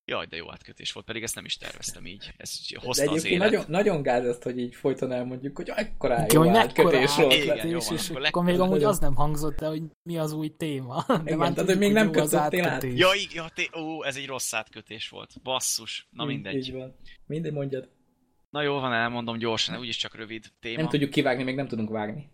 Jaj, 0.09 0.25
de 0.25 0.35
jó 0.35 0.51
átkötés 0.51 0.91
volt, 0.91 1.05
pedig 1.05 1.23
ezt 1.23 1.35
nem 1.35 1.45
is 1.45 1.57
terveztem 1.57 2.05
így. 2.05 2.33
Ez 2.37 2.59
De 2.69 2.79
hozta 2.79 3.03
az 3.03 3.09
egyébként 3.09 3.33
élet. 3.33 3.51
nagyon, 3.51 3.65
nagyon 3.69 4.01
gáz 4.01 4.25
ezt, 4.25 4.43
hogy 4.43 4.57
így 4.59 4.75
folyton 4.75 5.11
elmondjuk, 5.11 5.55
hogy 5.55 5.69
ekkora 5.75 6.25
jó 6.33 6.39
hogy 6.39 6.57
átkötés 6.57 7.15
volt. 7.15 7.33
Igen, 7.33 7.55
lett. 7.55 7.69
jó 7.69 7.77
és, 7.77 7.87
van, 7.87 7.97
és 7.97 8.09
akkor 8.09 8.25
akkor 8.25 8.43
még 8.43 8.59
amúgy 8.59 8.83
az 8.83 8.99
nem 8.99 9.15
hangzott 9.15 9.61
el, 9.61 9.69
hogy 9.69 9.81
mi 10.03 10.17
az 10.17 10.31
új 10.31 10.55
téma. 10.57 11.03
De 11.07 11.21
Igen, 11.25 11.37
már 11.37 11.53
tehát, 11.53 11.69
hogy 11.69 11.77
még 11.77 11.91
nem 11.91 12.09
az 12.09 12.15
kötöttél 12.15 12.63
át. 12.67 12.83
Ja, 12.83 13.09
igen, 13.13 13.31
ja, 13.33 13.49
té- 13.53 13.75
ó, 13.75 14.03
ez 14.05 14.15
egy 14.15 14.25
rossz 14.25 14.53
átkötés 14.53 15.09
volt. 15.09 15.41
Basszus. 15.43 16.07
Na 16.11 16.23
Így- 16.23 16.29
mindegy. 16.29 16.55
Így 16.55 16.71
van. 16.73 16.95
Mindegy 17.25 17.53
mondjad. 17.53 17.89
Na 18.49 18.61
jó 18.61 18.79
van, 18.79 18.93
elmondom 18.93 19.37
gyorsan, 19.37 19.79
úgyis 19.79 19.97
csak 19.97 20.15
rövid 20.15 20.45
téma. 20.59 20.77
Nem 20.81 20.89
tudjuk 20.89 21.09
kivágni, 21.09 21.43
még 21.43 21.55
nem 21.55 21.67
tudunk 21.67 21.89
vágni. 21.89 22.29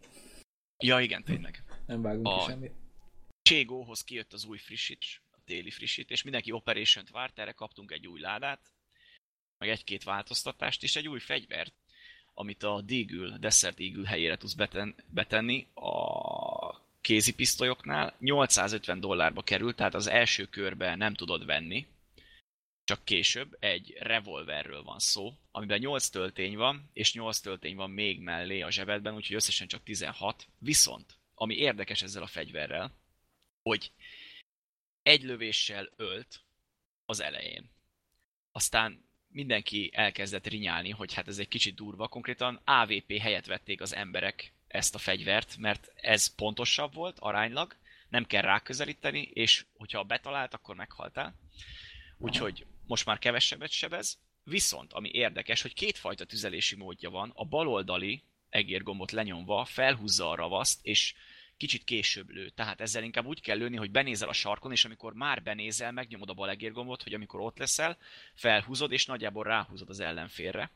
Ja, 0.83 0.99
igen, 0.99 1.23
tényleg. 1.23 1.63
Nem 1.85 2.01
vágunk 2.01 2.27
A- 2.27 2.37
ki 2.37 2.51
semmit. 2.51 2.71
Cségóhoz 3.41 4.01
kijött 4.03 4.33
az 4.33 4.45
új 4.45 4.57
frissítés, 4.57 5.21
téli 5.45 5.71
frissítés, 5.71 6.23
mindenki 6.23 6.51
operation 6.51 7.03
várt, 7.11 7.39
erre 7.39 7.51
kaptunk 7.51 7.91
egy 7.91 8.07
új 8.07 8.19
ládát, 8.19 8.71
meg 9.57 9.69
egy-két 9.69 10.03
változtatást, 10.03 10.83
és 10.83 10.95
egy 10.95 11.07
új 11.07 11.19
fegyvert, 11.19 11.73
amit 12.33 12.63
a 12.63 12.81
Deagle, 12.81 13.37
Desert 13.37 13.79
Eagle 13.79 14.07
helyére 14.07 14.37
tudsz 14.37 14.53
beten, 14.53 14.95
betenni 15.07 15.67
a 15.73 16.81
kézipisztolyoknál. 17.01 18.15
850 18.19 18.99
dollárba 18.99 19.41
került, 19.41 19.75
tehát 19.75 19.93
az 19.93 20.07
első 20.07 20.45
körbe 20.45 20.95
nem 20.95 21.13
tudod 21.13 21.45
venni, 21.45 21.87
csak 22.83 23.05
később 23.05 23.57
egy 23.59 23.95
revolverről 23.99 24.83
van 24.83 24.99
szó, 24.99 25.33
amiben 25.51 25.79
8 25.79 26.07
töltény 26.07 26.55
van, 26.55 26.89
és 26.93 27.13
8 27.13 27.39
töltény 27.39 27.75
van 27.75 27.89
még 27.89 28.19
mellé 28.19 28.61
a 28.61 28.71
zsebedben, 28.71 29.15
úgyhogy 29.15 29.35
összesen 29.35 29.67
csak 29.67 29.83
16. 29.83 30.47
Viszont, 30.59 31.17
ami 31.35 31.55
érdekes 31.55 32.01
ezzel 32.01 32.23
a 32.23 32.27
fegyverrel, 32.27 32.97
hogy 33.61 33.91
egy 35.03 35.23
lövéssel 35.23 35.89
ölt 35.95 36.41
az 37.05 37.19
elején. 37.19 37.69
Aztán 38.51 39.05
mindenki 39.27 39.89
elkezdett 39.93 40.47
rinyálni, 40.47 40.89
hogy 40.89 41.13
hát 41.13 41.27
ez 41.27 41.37
egy 41.37 41.47
kicsit 41.47 41.75
durva. 41.75 42.07
Konkrétan 42.07 42.61
AVP 42.63 43.17
helyett 43.17 43.45
vették 43.45 43.81
az 43.81 43.95
emberek 43.95 44.53
ezt 44.67 44.95
a 44.95 44.97
fegyvert, 44.97 45.57
mert 45.57 45.91
ez 45.95 46.35
pontosabb 46.35 46.93
volt 46.93 47.19
aránylag, 47.19 47.75
nem 48.09 48.25
kell 48.25 48.41
ráközelíteni, 48.41 49.21
és 49.21 49.65
hogyha 49.77 50.03
betalált, 50.03 50.53
akkor 50.53 50.75
meghaltál. 50.75 51.35
Úgyhogy 52.17 52.65
most 52.87 53.05
már 53.05 53.19
kevesebbet 53.19 53.71
sebez. 53.71 54.19
Viszont, 54.43 54.93
ami 54.93 55.09
érdekes, 55.13 55.61
hogy 55.61 55.73
kétfajta 55.73 56.25
tüzelési 56.25 56.75
módja 56.75 57.09
van. 57.09 57.31
A 57.35 57.45
baloldali 57.45 58.23
egérgombot 58.49 59.11
lenyomva 59.11 59.65
felhúzza 59.65 60.29
a 60.29 60.35
ravaszt, 60.35 60.79
és 60.85 61.13
kicsit 61.57 61.83
később 61.83 62.29
lő. 62.29 62.49
Tehát 62.49 62.81
ezzel 62.81 63.03
inkább 63.03 63.25
úgy 63.25 63.41
kell 63.41 63.57
lőni, 63.57 63.77
hogy 63.77 63.91
benézel 63.91 64.29
a 64.29 64.33
sarkon, 64.33 64.71
és 64.71 64.85
amikor 64.85 65.13
már 65.13 65.43
benézel, 65.43 65.91
megnyomod 65.91 66.29
a 66.29 66.33
bal 66.33 66.49
egérgombot, 66.49 67.03
hogy 67.03 67.13
amikor 67.13 67.39
ott 67.39 67.57
leszel, 67.57 67.97
felhúzod, 68.33 68.91
és 68.91 69.05
nagyjából 69.05 69.43
ráhúzod 69.43 69.89
az 69.89 69.99
ellenfélre, 69.99 70.71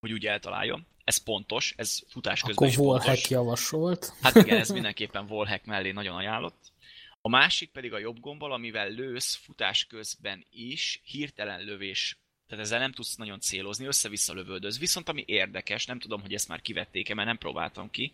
hogy 0.00 0.12
úgy 0.12 0.26
eltaláljon. 0.26 0.86
Ez 1.04 1.16
pontos, 1.16 1.74
ez 1.76 2.02
futás 2.08 2.40
közben 2.40 2.68
Akkor 2.68 2.86
Wallhack 2.86 3.28
javasolt. 3.28 4.12
Hát 4.22 4.34
igen, 4.34 4.58
ez 4.58 4.70
mindenképpen 4.78 5.26
Wallhack 5.28 5.64
mellé 5.64 5.90
nagyon 5.90 6.16
ajánlott. 6.16 6.72
A 7.20 7.28
másik 7.28 7.70
pedig 7.70 7.92
a 7.92 7.98
jobb 7.98 8.20
gombbal, 8.20 8.52
amivel 8.52 8.88
lősz 8.88 9.34
futás 9.34 9.86
közben 9.86 10.46
is, 10.50 11.00
hirtelen 11.04 11.64
lövés, 11.64 12.16
tehát 12.52 12.66
ezzel 12.66 12.78
nem 12.78 12.92
tudsz 12.92 13.16
nagyon 13.16 13.40
célozni, 13.40 13.86
össze-vissza 13.86 14.34
lövöldöz. 14.34 14.78
Viszont 14.78 15.08
ami 15.08 15.24
érdekes, 15.26 15.86
nem 15.86 15.98
tudom, 15.98 16.20
hogy 16.20 16.34
ezt 16.34 16.48
már 16.48 16.60
kivették-e, 16.60 17.14
mert 17.14 17.26
nem 17.26 17.38
próbáltam 17.38 17.90
ki, 17.90 18.12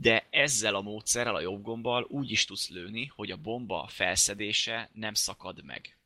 de 0.00 0.26
ezzel 0.30 0.74
a 0.74 0.80
módszerrel, 0.80 1.34
a 1.34 1.40
jobb 1.40 1.62
gombbal 1.62 2.06
úgy 2.08 2.30
is 2.30 2.44
tudsz 2.44 2.70
lőni, 2.70 3.06
hogy 3.06 3.30
a 3.30 3.36
bomba 3.36 3.86
felszedése 3.88 4.90
nem 4.92 5.14
szakad 5.14 5.64
meg. 5.64 5.96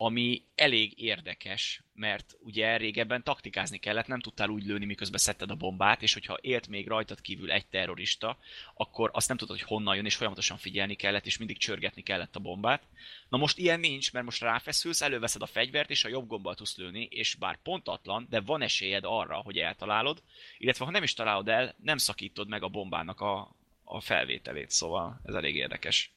Ami 0.00 0.44
elég 0.54 1.00
érdekes, 1.00 1.82
mert 1.94 2.36
ugye 2.40 2.76
régebben 2.76 3.22
taktikázni 3.22 3.78
kellett, 3.78 4.06
nem 4.06 4.20
tudtál 4.20 4.48
úgy 4.48 4.64
lőni, 4.64 4.84
miközben 4.84 5.18
szedted 5.18 5.50
a 5.50 5.54
bombát, 5.54 6.02
és 6.02 6.12
hogyha 6.12 6.38
élt 6.40 6.68
még 6.68 6.86
rajtad 6.86 7.20
kívül 7.20 7.50
egy 7.50 7.66
terrorista, 7.66 8.38
akkor 8.74 9.10
azt 9.12 9.28
nem 9.28 9.36
tudod, 9.36 9.58
hogy 9.58 9.68
honnan 9.68 9.96
jön, 9.96 10.04
és 10.04 10.16
folyamatosan 10.16 10.56
figyelni 10.56 10.94
kellett, 10.94 11.26
és 11.26 11.38
mindig 11.38 11.58
csörgetni 11.58 12.02
kellett 12.02 12.36
a 12.36 12.40
bombát. 12.40 12.82
Na 13.28 13.36
most 13.36 13.58
ilyen 13.58 13.80
nincs, 13.80 14.12
mert 14.12 14.24
most 14.24 14.42
ráfeszülsz, 14.42 15.02
előveszed 15.02 15.42
a 15.42 15.46
fegyvert, 15.46 15.90
és 15.90 16.04
a 16.04 16.08
jobb 16.08 16.28
gombbal 16.28 16.54
tudsz 16.54 16.76
lőni, 16.76 17.08
és 17.10 17.34
bár 17.34 17.62
pontatlan, 17.62 18.26
de 18.30 18.40
van 18.40 18.62
esélyed 18.62 19.04
arra, 19.06 19.36
hogy 19.36 19.58
eltalálod, 19.58 20.22
illetve 20.58 20.84
ha 20.84 20.90
nem 20.90 21.02
is 21.02 21.14
találod 21.14 21.48
el, 21.48 21.74
nem 21.82 21.96
szakítod 21.96 22.48
meg 22.48 22.62
a 22.62 22.68
bombának 22.68 23.20
a, 23.20 23.56
a 23.84 24.00
felvételét, 24.00 24.70
szóval 24.70 25.20
ez 25.24 25.34
elég 25.34 25.54
érdekes. 25.54 26.12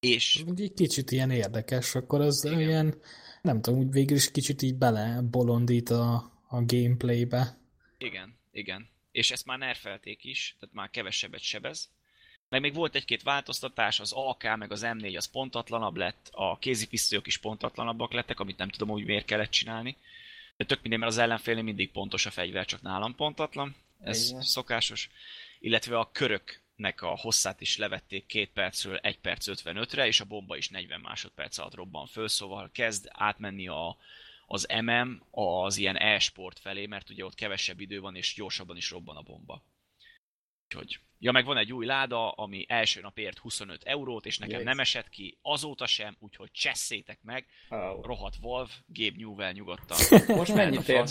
És 0.00 0.44
Egy 0.56 0.72
kicsit 0.74 1.10
ilyen 1.10 1.30
érdekes, 1.30 1.94
akkor 1.94 2.20
az 2.20 2.44
Igen. 2.44 2.60
ilyen, 2.60 3.00
nem 3.42 3.60
tudom, 3.60 3.78
úgy 3.78 3.90
végül 3.90 4.16
is 4.16 4.30
kicsit 4.30 4.62
így 4.62 4.74
bele 4.74 5.20
bolondít 5.30 5.90
a, 5.90 6.14
a 6.48 6.64
gameplaybe. 6.64 7.58
Igen, 7.98 8.38
igen. 8.52 8.88
És 9.12 9.30
ezt 9.30 9.46
már 9.46 9.58
nerfelték 9.58 10.24
is, 10.24 10.56
tehát 10.60 10.74
már 10.74 10.90
kevesebbet 10.90 11.40
sebez. 11.40 11.90
Meg 12.48 12.60
még 12.60 12.74
volt 12.74 12.94
egy-két 12.94 13.22
változtatás, 13.22 14.00
az 14.00 14.12
AK 14.12 14.56
meg 14.56 14.72
az 14.72 14.82
M4 14.84 15.16
az 15.16 15.30
pontatlanabb 15.30 15.96
lett, 15.96 16.28
a 16.32 16.58
kézipisztolyok 16.60 17.26
is 17.26 17.38
pontatlanabbak 17.38 18.12
lettek, 18.12 18.40
amit 18.40 18.58
nem 18.58 18.68
tudom, 18.68 18.88
hogy 18.88 19.04
miért 19.04 19.24
kellett 19.24 19.50
csinálni. 19.50 19.96
De 20.56 20.64
tök 20.64 20.80
minden, 20.80 20.98
mert 20.98 21.12
az 21.12 21.18
ellenfélnél 21.18 21.62
mindig 21.62 21.90
pontos 21.90 22.26
a 22.26 22.30
fegyver, 22.30 22.64
csak 22.64 22.82
nálam 22.82 23.14
pontatlan. 23.14 23.74
Ez 24.00 24.28
Igen. 24.28 24.42
szokásos. 24.42 25.10
Illetve 25.60 25.98
a 25.98 26.10
köröknek 26.80 27.02
a 27.02 27.16
hosszát 27.20 27.60
is 27.60 27.76
levették 27.76 28.26
2 28.26 28.50
percről 28.52 28.96
1 28.96 29.18
perc 29.18 29.46
55-re, 29.50 30.06
és 30.06 30.20
a 30.20 30.24
bomba 30.24 30.56
is 30.56 30.68
40 30.68 31.00
másodperc 31.00 31.58
alatt 31.58 31.74
robban 31.74 32.06
föl, 32.06 32.28
szóval 32.28 32.70
kezd 32.72 33.08
átmenni 33.12 33.68
a, 33.68 33.96
az 34.46 34.66
MM 34.82 35.22
az 35.30 35.76
ilyen 35.76 35.96
e-sport 35.96 36.58
felé, 36.58 36.86
mert 36.86 37.10
ugye 37.10 37.24
ott 37.24 37.34
kevesebb 37.34 37.80
idő 37.80 38.00
van, 38.00 38.16
és 38.16 38.34
gyorsabban 38.34 38.76
is 38.76 38.90
robban 38.90 39.16
a 39.16 39.22
bomba. 39.22 39.64
Úgyhogy. 40.66 40.98
Ja, 41.18 41.32
meg 41.32 41.44
van 41.44 41.56
egy 41.56 41.72
új 41.72 41.86
láda, 41.86 42.30
ami 42.30 42.64
első 42.68 43.00
nap 43.00 43.18
ért 43.18 43.38
25 43.38 43.82
eurót, 43.84 44.26
és 44.26 44.38
nekem 44.38 44.54
Jaj. 44.54 44.64
nem 44.64 44.80
esett 44.80 45.08
ki 45.08 45.38
azóta 45.42 45.86
sem, 45.86 46.16
úgyhogy 46.18 46.50
csesszétek 46.52 47.18
meg, 47.22 47.46
Oh. 47.68 48.04
rohadt 48.04 48.36
Valve, 48.36 48.72
Gabe 48.86 49.16
Newell 49.16 49.52
nyugodtan. 49.52 49.98
Most 50.36 50.54
mennyit 50.54 50.88
ér? 50.88 51.04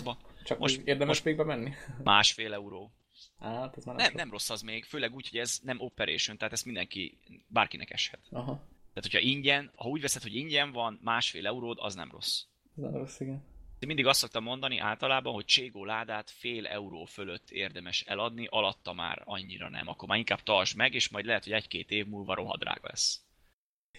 Csak 0.43 0.57
Most- 0.59 0.77
érdemes 0.77 1.07
most- 1.07 1.23
még 1.23 1.35
bemenni? 1.35 1.73
Másfél 2.03 2.53
euró. 2.53 2.91
Hát 3.39 3.77
ez 3.77 3.85
már 3.85 3.95
Nem, 3.95 4.05
sok. 4.05 4.15
nem 4.15 4.31
rossz 4.31 4.49
az 4.49 4.61
még, 4.61 4.83
főleg 4.83 5.13
úgy, 5.15 5.29
hogy 5.29 5.39
ez 5.39 5.59
nem 5.63 5.79
operation, 5.79 6.37
tehát 6.37 6.53
ezt 6.53 6.65
mindenki, 6.65 7.17
bárkinek 7.47 7.89
eshet. 7.89 8.19
Aha, 8.31 8.53
Tehát, 8.93 9.11
hogyha 9.11 9.19
ingyen, 9.19 9.71
ha 9.75 9.89
úgy 9.89 10.01
veszed, 10.01 10.21
hogy 10.21 10.35
ingyen 10.35 10.71
van, 10.71 10.99
másfél 11.03 11.47
euród, 11.47 11.77
az 11.81 11.95
nem 11.95 12.11
rossz. 12.11 12.43
ez 12.75 12.83
nem 12.83 12.93
rossz, 12.93 13.19
igen. 13.19 13.43
Én 13.79 13.87
mindig 13.87 14.05
azt 14.05 14.19
szoktam 14.19 14.43
mondani 14.43 14.77
általában, 14.77 15.33
hogy 15.33 15.45
Cségó 15.45 15.85
ládát 15.85 16.29
fél 16.29 16.67
euró 16.67 17.05
fölött 17.05 17.49
érdemes 17.49 18.01
eladni, 18.01 18.47
alatta 18.49 18.93
már 18.93 19.21
annyira 19.25 19.69
nem. 19.69 19.87
Akkor 19.87 20.07
már 20.07 20.17
inkább 20.17 20.43
tartsd 20.43 20.77
meg, 20.77 20.93
és 20.93 21.09
majd 21.09 21.25
lehet, 21.25 21.43
hogy 21.43 21.53
egy-két 21.53 21.91
év 21.91 22.05
múlva 22.07 22.33
rohadrága 22.33 22.87
lesz. 22.87 23.21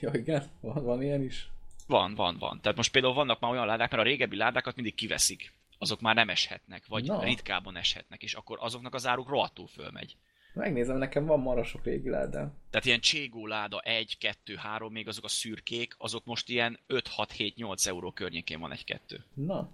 Ja, 0.00 0.10
igen, 0.12 0.50
van, 0.60 0.84
van 0.84 1.02
ilyen 1.02 1.22
is. 1.22 1.48
Van, 1.86 2.14
van, 2.14 2.36
van. 2.38 2.60
Tehát 2.60 2.76
most 2.76 2.92
például 2.92 3.14
vannak 3.14 3.40
már 3.40 3.50
olyan 3.50 3.66
ládák, 3.66 3.90
mert 3.90 4.02
a 4.02 4.06
régebbi 4.06 4.36
ládákat 4.36 4.74
mindig 4.74 4.94
kiveszik. 4.94 5.52
Azok 5.82 6.00
már 6.00 6.14
nem 6.14 6.28
eshetnek, 6.28 6.86
vagy 6.86 7.04
Na. 7.04 7.22
ritkában 7.24 7.76
eshetnek, 7.76 8.22
és 8.22 8.34
akkor 8.34 8.58
azoknak 8.60 8.94
az 8.94 9.06
áruk 9.06 9.28
rohadtul 9.28 9.66
fölmegy. 9.66 10.16
Megnézem, 10.54 10.96
nekem 10.96 11.24
van 11.26 11.40
marha 11.40 11.64
sok 11.64 11.84
régi 11.84 12.08
ládám. 12.08 12.52
Tehát 12.70 12.86
ilyen 12.86 13.00
Cségó 13.00 13.46
láda 13.46 13.80
1, 13.80 14.18
2, 14.18 14.54
3, 14.54 14.92
még 14.92 15.08
azok 15.08 15.24
a 15.24 15.28
szürkék, 15.28 15.94
azok 15.98 16.24
most 16.24 16.48
ilyen 16.48 16.78
5, 16.86 17.08
6, 17.08 17.32
7, 17.32 17.56
8 17.56 17.86
euró 17.86 18.12
környékén 18.12 18.60
van 18.60 18.72
egy-kettő. 18.72 19.24
Na, 19.34 19.70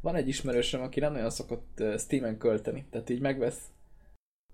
van 0.00 0.14
egy 0.14 0.28
ismerősöm, 0.28 0.80
aki 0.82 1.00
nem 1.00 1.12
nagyon 1.12 1.30
szokott 1.30 1.82
Steam-en 1.98 2.38
költeni. 2.38 2.86
Tehát 2.90 3.10
így 3.10 3.20
megvesz, 3.20 3.60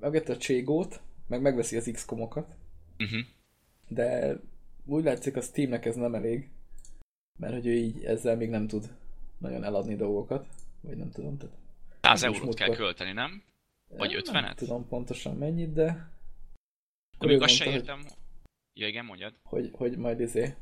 megvette 0.00 0.32
a 0.32 0.36
Cségót, 0.36 1.00
meg 1.28 1.40
megveszi 1.42 1.76
az 1.76 1.90
XCOM-okat, 1.92 2.54
Uh-huh. 2.98 3.20
de 3.88 4.36
úgy 4.84 5.04
látszik 5.04 5.36
a 5.36 5.40
Steamnek 5.40 5.84
ez 5.84 5.94
nem 5.96 6.14
elég, 6.14 6.50
mert 7.38 7.52
hogy 7.52 7.66
ő 7.66 7.72
így 7.72 8.04
ezzel 8.04 8.36
még 8.36 8.48
nem 8.48 8.66
tud 8.66 8.90
nagyon 9.38 9.64
eladni 9.64 9.96
dolgokat, 9.96 10.46
vagy 10.82 10.96
nem 10.96 11.10
tudom, 11.10 11.38
tehát 11.38 11.56
100 12.00 12.20
Nem 12.22 12.30
is 12.32 12.38
eurót 12.38 12.54
kell 12.54 12.66
múltkor. 12.66 12.86
költeni, 12.86 13.12
nem? 13.12 13.42
Vagy 13.96 14.10
Nem 14.32 14.44
50-et? 14.44 14.54
tudom 14.54 14.88
pontosan 14.88 15.36
mennyit, 15.36 15.72
de... 15.72 16.10
De 17.18 17.26
még 17.26 17.40
azt 17.42 17.54
se 17.54 17.70
értem. 17.70 18.06
Ja 18.74 18.86
igen, 18.88 19.04
mondjad. 19.04 19.34
Hogy, 19.42 19.70
hogy 19.72 19.96
majd 19.96 20.20
izé 20.20 20.54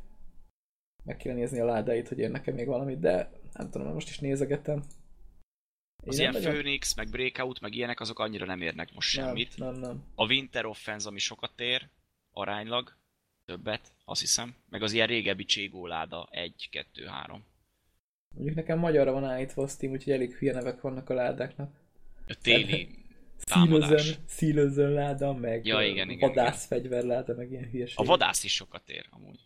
meg 1.05 1.17
kéne 1.17 1.35
nézni 1.35 1.61
a 1.61 1.65
ládáit, 1.65 2.09
hogy 2.09 2.19
ér 2.19 2.31
nekem 2.31 2.55
még 2.55 2.67
valamit, 2.67 2.99
de 3.01 3.31
nem 3.53 3.71
tudom, 3.71 3.93
most 3.93 4.09
is 4.09 4.19
nézegetem. 4.19 4.77
Én 4.77 6.09
Az 6.09 6.17
nem 6.17 6.21
ilyen 6.21 6.33
nagyon- 6.33 6.53
Phoenix, 6.61 6.95
meg 6.95 7.11
Breakout, 7.11 7.61
meg 7.61 7.75
ilyenek, 7.75 8.01
azok 8.01 8.19
annyira 8.19 8.47
nem 8.47 8.61
érnek 8.61 8.95
most 8.95 9.17
nem, 9.17 9.27
semmit. 9.27 9.57
Nem, 9.59 9.75
nem. 9.75 10.05
A 10.15 10.27
Winter 10.27 10.65
Offense, 10.65 11.09
ami 11.09 11.19
sokat 11.19 11.61
ér, 11.61 11.89
aránylag, 12.31 12.97
többet, 13.45 13.93
azt 14.05 14.21
hiszem. 14.21 14.55
Meg 14.69 14.83
az 14.83 14.93
ilyen 14.93 15.07
régebbi 15.07 15.45
Cségó 15.45 15.87
láda 15.87 16.29
1, 16.31 16.69
2, 16.71 17.07
3. 17.07 17.45
Mondjuk 18.35 18.57
nekem 18.57 18.79
magyarra 18.79 19.13
van 19.13 19.25
állítva 19.25 19.63
a 19.63 19.67
Steam, 19.67 19.93
úgyhogy 19.93 20.13
elég 20.13 20.35
hülye 20.35 20.53
nevek 20.53 20.81
vannak 20.81 21.11
a 21.11 21.15
ládáknak. 21.15 21.71
A 22.29 22.37
téli 22.43 22.89
támadás. 23.45 23.89
Szílözön, 23.89 24.25
szílözön 24.27 24.91
láda, 24.91 25.33
meg 25.33 25.67
Ja, 25.67 25.83
igen, 25.83 26.11
igen, 26.11 26.29
vadászfegyver 26.29 27.05
láda, 27.05 27.35
meg 27.35 27.51
ilyen 27.51 27.71
hülyeség. 27.71 27.99
A 27.99 28.03
vadász 28.03 28.45
is 28.45 28.55
sokat 28.55 28.89
ér, 28.89 29.07
amúgy. 29.11 29.41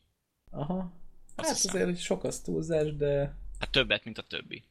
Aha. 0.51 0.93
Hát 1.36 1.48
hiszem. 1.48 1.74
azért, 1.74 1.85
hogy 1.85 1.98
sok 1.98 2.24
az 2.24 2.40
túlzás, 2.40 2.97
de... 2.97 3.36
Hát 3.59 3.70
többet, 3.70 4.05
mint 4.05 4.19
a 4.19 4.23
többi. 4.23 4.62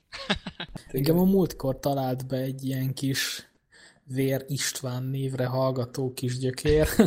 Engem 0.88 1.20
a 1.20 1.24
múltkor 1.24 1.80
talált 1.80 2.28
be 2.28 2.38
egy 2.38 2.64
ilyen 2.66 2.94
kis 2.94 3.48
Vér 4.04 4.46
István 4.48 5.04
névre 5.04 5.46
hallgató 5.46 6.14
kis 6.14 6.38
gyökér. 6.38 6.88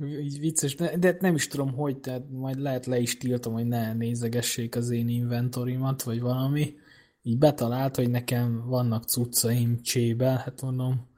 Így 0.00 0.38
vicces, 0.38 0.74
de, 0.74 1.16
nem 1.20 1.34
is 1.34 1.46
tudom 1.46 1.72
hogy, 1.72 1.98
tehát 1.98 2.30
majd 2.30 2.60
lehet 2.60 2.86
le 2.86 2.98
is 2.98 3.16
tiltom, 3.16 3.52
hogy 3.52 3.66
ne 3.66 3.92
nézegessék 3.92 4.76
az 4.76 4.90
én 4.90 5.08
inventorimat, 5.08 6.02
vagy 6.02 6.20
valami. 6.20 6.74
Így 7.22 7.38
betalált, 7.38 7.96
hogy 7.96 8.10
nekem 8.10 8.66
vannak 8.66 9.04
cuccaim 9.04 9.82
csébe, 9.82 10.26
hát 10.26 10.62
mondom, 10.62 11.10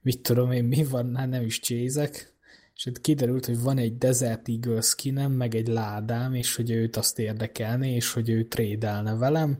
mit 0.00 0.22
tudom 0.22 0.52
én, 0.52 0.64
mi 0.64 0.84
van, 0.84 1.16
hát 1.16 1.28
nem 1.28 1.42
is 1.42 1.60
csézek. 1.60 2.34
és 2.74 2.86
itt 2.86 3.00
kiderült, 3.00 3.46
hogy 3.46 3.60
van 3.60 3.78
egy 3.78 3.98
Desert 3.98 4.48
Eagle 4.48 4.80
skinem, 4.80 5.32
meg 5.32 5.54
egy 5.54 5.68
ládám, 5.68 6.34
és 6.34 6.56
hogy 6.56 6.70
őt 6.70 6.96
azt 6.96 7.18
érdekelné, 7.18 7.94
és 7.94 8.12
hogy 8.12 8.28
ő 8.28 8.44
trédelne 8.44 9.14
velem, 9.14 9.58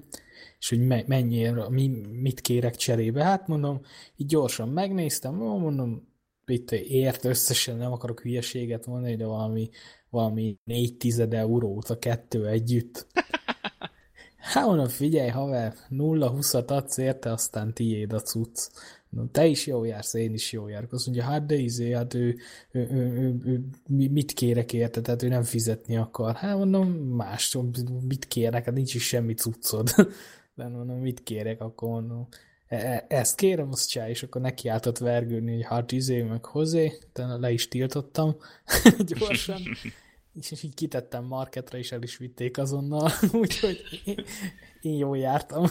és 0.59 0.68
hogy 0.68 1.06
mennyire, 1.06 1.68
mi, 1.68 1.88
mit 2.12 2.40
kérek 2.40 2.76
cserébe. 2.76 3.22
Hát 3.24 3.46
mondom, 3.46 3.80
így 4.16 4.26
gyorsan 4.26 4.68
megnéztem, 4.68 5.34
mondom, 5.34 6.11
itt 6.47 6.70
ért 6.70 7.24
összesen, 7.24 7.77
nem 7.77 7.93
akarok 7.93 8.20
hülyeséget 8.20 8.86
mondani, 8.86 9.16
de 9.16 9.24
valami, 9.24 9.70
valami 10.10 10.59
négy 10.64 10.97
tized 10.97 11.35
eurót 11.35 11.90
a 11.90 11.98
kettő 11.98 12.47
együtt. 12.47 13.06
Hát 14.43 14.66
mondom, 14.66 14.89
figyelj 14.89 15.28
haver, 15.28 15.74
0-20-at 15.90 16.66
adsz 16.66 16.97
érte, 16.97 17.32
aztán 17.32 17.74
tiéd 17.74 18.12
a 18.12 18.20
cucc. 18.20 18.69
No, 19.09 19.27
te 19.27 19.47
is 19.47 19.66
jó 19.66 19.85
jársz, 19.85 20.14
én 20.14 20.35
is 20.35 20.52
jó 20.52 20.69
járok. 20.69 20.93
Azt 20.93 21.06
mondja, 21.06 21.24
hát 21.24 21.47
de 21.47 21.55
izé, 21.55 21.93
hát 21.93 22.14
ő, 22.14 22.36
ő, 22.70 22.81
ő, 22.90 23.12
ő, 23.14 23.40
ő 23.44 23.64
mit 24.10 24.32
kérek 24.32 24.73
érte, 24.73 25.01
tehát 25.01 25.23
ő 25.23 25.28
nem 25.28 25.43
fizetni 25.43 25.97
akar. 25.97 26.35
Hát 26.35 26.56
mondom, 26.56 26.89
más, 26.93 27.59
mit 28.09 28.27
kérek, 28.27 28.64
hát 28.64 28.74
nincs 28.74 28.94
is 28.94 29.06
semmi 29.06 29.35
cuccod. 29.35 29.89
De 30.56 30.69
mondom, 30.69 30.98
mit 30.98 31.23
kérek, 31.23 31.60
akkor 31.60 31.89
mondom, 31.89 32.28
e, 32.72 32.76
e, 32.76 33.04
ezt 33.08 33.36
kérem, 33.36 33.68
azt 33.70 33.88
csinálj, 33.88 34.10
és 34.10 34.22
akkor 34.22 34.40
neki 34.40 34.68
álltott 34.68 34.98
vergődni, 34.98 35.54
hogy 35.54 35.64
hát 35.64 35.92
izé, 35.92 36.22
meg 36.22 36.44
hozzé, 36.44 36.98
utána 37.08 37.38
le 37.38 37.50
is 37.50 37.68
tiltottam 37.68 38.36
gyorsan, 39.18 39.60
és 40.34 40.62
így 40.62 40.74
kitettem 40.74 41.24
marketra, 41.24 41.78
és 41.78 41.92
el 41.92 42.02
is 42.02 42.16
vitték 42.16 42.58
azonnal, 42.58 43.10
úgyhogy 43.32 44.02
én, 44.04 44.24
én 44.80 44.96
jól 44.96 45.18
jártam. 45.18 45.64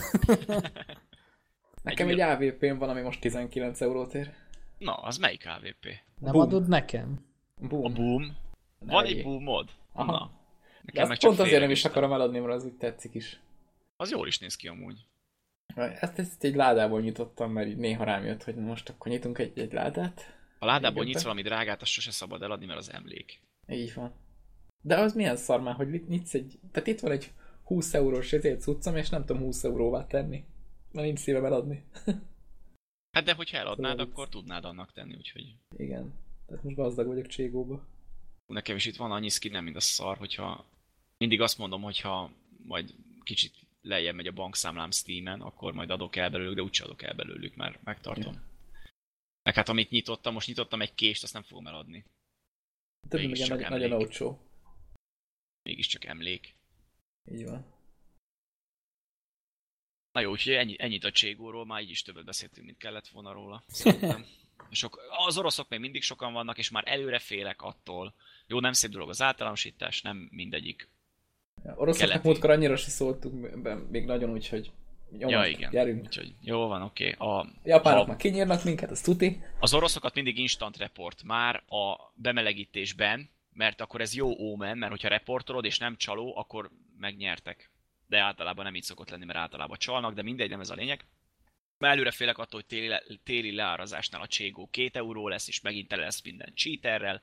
Nekem 1.82 2.08
egy, 2.08 2.18
egy 2.18 2.20
AVP-n 2.20 2.78
van, 2.78 2.88
ami 2.88 3.00
most 3.00 3.20
19 3.20 3.80
eurót 3.80 4.14
ér. 4.14 4.32
Na, 4.78 4.94
az 4.94 5.16
melyik 5.16 5.46
AVP? 5.46 5.86
Nem 6.18 6.32
boom. 6.32 6.46
adod 6.46 6.68
nekem? 6.68 7.24
Boom. 7.68 7.84
A 7.84 7.88
Boom? 7.88 8.36
Van 8.78 9.04
egy 9.04 9.22
Boomod? 9.22 9.68
Aha. 9.92 10.12
Na. 10.12 10.30
Nekem 10.82 11.08
De 11.08 11.16
pont 11.20 11.38
azért 11.38 11.60
nem 11.60 11.70
is 11.70 11.84
akarom 11.84 12.12
eladni, 12.12 12.38
mert 12.38 12.52
az 12.52 12.64
úgy 12.64 12.74
tetszik 12.74 13.14
is. 13.14 13.40
Az 13.96 14.10
jól 14.10 14.26
is 14.26 14.38
néz 14.38 14.56
ki 14.56 14.68
amúgy. 14.68 15.06
Ezt, 15.74 16.18
ezt 16.18 16.44
egy 16.44 16.54
ládából 16.54 17.00
nyitottam, 17.00 17.52
mert 17.52 17.68
így 17.68 17.76
néha 17.76 18.04
rám 18.04 18.24
jött, 18.24 18.42
hogy 18.42 18.54
most 18.54 18.88
akkor 18.88 19.12
nyitunk 19.12 19.38
egy, 19.38 19.58
egy 19.58 19.72
ládát. 19.72 20.36
A 20.58 20.66
ládából 20.66 21.04
nyitsz 21.04 21.22
valami 21.22 21.42
drágát, 21.42 21.82
azt 21.82 21.90
sose 21.90 22.10
szabad 22.10 22.42
eladni, 22.42 22.66
mert 22.66 22.78
az 22.78 22.92
emlék. 22.92 23.40
Így 23.68 23.94
van. 23.94 24.12
De 24.80 24.98
az 24.98 25.14
milyen 25.14 25.36
szar 25.36 25.60
már, 25.60 25.74
hogy 25.74 26.04
nyitsz 26.08 26.34
egy... 26.34 26.58
Tehát 26.72 26.88
itt 26.88 27.00
van 27.00 27.10
egy 27.10 27.32
20 27.64 27.94
eurós 27.94 28.32
ezért 28.32 28.60
cuccom, 28.60 28.96
és 28.96 29.08
nem 29.08 29.24
tudom 29.24 29.42
20 29.42 29.64
euróvá 29.64 30.06
tenni. 30.06 30.44
Mert 30.92 31.06
nincs 31.06 31.18
szívem 31.18 31.44
eladni. 31.44 31.84
hát 33.16 33.24
de 33.24 33.34
hogyha 33.34 33.56
eladnád, 33.56 33.98
szóval 33.98 34.12
akkor 34.12 34.28
tudnád 34.28 34.64
annak 34.64 34.92
tenni, 34.92 35.14
úgyhogy... 35.14 35.56
Igen. 35.76 36.14
Tehát 36.46 36.62
most 36.62 36.76
gazdag 36.76 37.06
vagyok 37.06 37.26
Cségóba. 37.26 37.86
Nekem 38.46 38.76
is 38.76 38.86
itt 38.86 38.96
van 38.96 39.10
annyi 39.10 39.28
nem 39.50 39.64
mint 39.64 39.76
a 39.76 39.80
szar, 39.80 40.16
hogyha... 40.16 40.64
Mindig 41.18 41.40
azt 41.40 41.58
mondom, 41.58 41.82
hogyha 41.82 42.30
majd 42.64 42.94
kicsit 43.22 43.61
lejjebb 43.82 44.14
megy 44.14 44.26
a 44.26 44.32
bankszámlám 44.32 44.90
Steam-en, 44.90 45.40
akkor 45.40 45.72
majd 45.72 45.90
adok 45.90 46.16
el 46.16 46.30
belőlük, 46.30 46.54
de 46.54 46.62
úgyse 46.62 46.84
adok 46.84 47.02
el 47.02 47.14
belőlük, 47.14 47.54
mert 47.54 47.82
megtartom. 47.82 48.32
Ja. 48.32 48.42
Meg 49.42 49.54
hát 49.54 49.68
amit 49.68 49.90
nyitottam, 49.90 50.32
most 50.32 50.46
nyitottam 50.46 50.80
egy 50.80 50.94
kést, 50.94 51.22
azt 51.22 51.32
nem 51.32 51.42
fogom 51.42 51.66
eladni. 51.66 52.04
Több 53.08 53.20
még 53.20 53.38
nagyon, 53.38 53.58
nagyon 53.58 53.92
olcsó. 53.92 54.46
Mégiscsak 55.62 56.04
emlék. 56.04 56.54
Így 57.30 57.44
van. 57.44 57.80
Na 60.12 60.20
jó, 60.20 60.30
úgyhogy 60.30 60.52
ennyi, 60.52 60.76
ennyit 60.78 61.04
a 61.04 61.10
Cségóról, 61.10 61.66
már 61.66 61.82
így 61.82 61.90
is 61.90 62.02
többet 62.02 62.24
beszéltünk, 62.24 62.66
mint 62.66 62.78
kellett 62.78 63.08
volna 63.08 63.32
róla. 63.32 63.64
Sok, 64.70 65.00
az 65.26 65.38
oroszok 65.38 65.68
még 65.68 65.80
mindig 65.80 66.02
sokan 66.02 66.32
vannak, 66.32 66.58
és 66.58 66.70
már 66.70 66.82
előre 66.86 67.18
félek 67.18 67.62
attól. 67.62 68.14
Jó, 68.46 68.60
nem 68.60 68.72
szép 68.72 68.90
dolog 68.90 69.08
az 69.08 69.22
általánosítás, 69.22 70.02
nem 70.02 70.28
mindegyik. 70.30 70.88
Ja, 71.64 71.74
oroszoknak 71.76 72.22
múltkor 72.22 72.50
annyira 72.50 72.76
se 72.76 72.90
szóltunk 72.90 73.62
be, 73.62 73.74
még 73.74 74.04
nagyon 74.04 74.30
úgy, 74.30 74.48
hogy 74.48 74.70
ja, 75.18 75.44
igen. 75.44 75.70
gyerünk. 75.70 76.04
Úgyhogy 76.04 76.34
jó 76.40 76.66
van, 76.66 76.82
oké. 76.82 77.14
Okay. 77.18 77.28
A 77.28 77.46
japánok 77.64 78.06
már 78.06 78.16
kinyírnak 78.16 78.64
minket, 78.64 78.90
az 78.90 79.00
tuti. 79.00 79.42
Az 79.58 79.74
oroszokat 79.74 80.14
mindig 80.14 80.38
instant 80.38 80.76
report 80.76 81.22
már 81.22 81.62
a 81.66 82.12
bemelegítésben, 82.14 83.30
mert 83.52 83.80
akkor 83.80 84.00
ez 84.00 84.14
jó 84.14 84.38
ómen, 84.38 84.78
mert 84.78 84.90
hogyha 84.90 85.08
reportolod 85.08 85.64
és 85.64 85.78
nem 85.78 85.96
csaló, 85.96 86.36
akkor 86.36 86.70
megnyertek 86.98 87.72
de 88.12 88.18
általában 88.18 88.64
nem 88.64 88.74
így 88.74 88.82
szokott 88.82 89.10
lenni, 89.10 89.24
mert 89.24 89.38
általában 89.38 89.78
csalnak, 89.78 90.14
de 90.14 90.22
mindegy, 90.22 90.50
nem 90.50 90.60
ez 90.60 90.70
a 90.70 90.74
lényeg. 90.74 91.04
Mert 91.78 91.94
előre 91.94 92.10
félek 92.10 92.38
attól, 92.38 92.60
hogy 92.60 92.68
téli, 92.68 92.88
le, 92.88 93.02
téli 93.24 93.54
leárazásnál 93.54 94.20
a 94.20 94.26
cségó 94.26 94.68
2 94.70 94.98
euró 94.98 95.28
lesz, 95.28 95.48
és 95.48 95.60
megint 95.60 95.88
tele 95.88 96.02
lesz 96.02 96.22
minden 96.22 96.52
cheaterrel, 96.54 97.22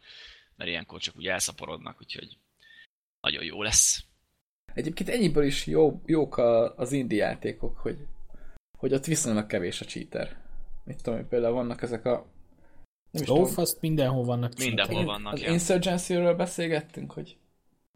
mert 0.56 0.70
ilyenkor 0.70 1.00
csak 1.00 1.16
úgy 1.16 1.28
elszaporodnak, 1.28 2.02
úgyhogy 2.02 2.38
nagyon 3.22 3.44
jó 3.44 3.64
lesz. 3.64 4.06
Egyébként 4.80 5.10
ennyiből 5.10 5.44
is 5.44 5.66
jó, 5.66 6.02
jók 6.06 6.38
a, 6.38 6.76
az 6.76 6.92
indie 6.92 7.26
játékok, 7.26 7.78
hogy, 7.78 8.08
hogy 8.78 8.94
ott 8.94 9.06
viszonylag 9.06 9.46
kevés 9.46 9.82
a 9.82 9.86
cheater. 9.86 10.38
Mit 10.84 11.04
tudom, 11.04 11.28
például 11.28 11.54
vannak 11.54 11.82
ezek 11.82 12.06
a 12.06 12.26
nem 13.12 13.22
is 13.22 13.28
Lófaszt 13.28 13.82
mindenhol 13.82 14.24
vannak. 14.24 14.58
Mindenhol 14.58 15.06
vannak, 15.06 15.34
Az 15.34 15.42
ja. 15.42 15.52
Insurgency-ről 15.52 16.36
beszélgettünk, 16.36 17.12
hogy 17.12 17.38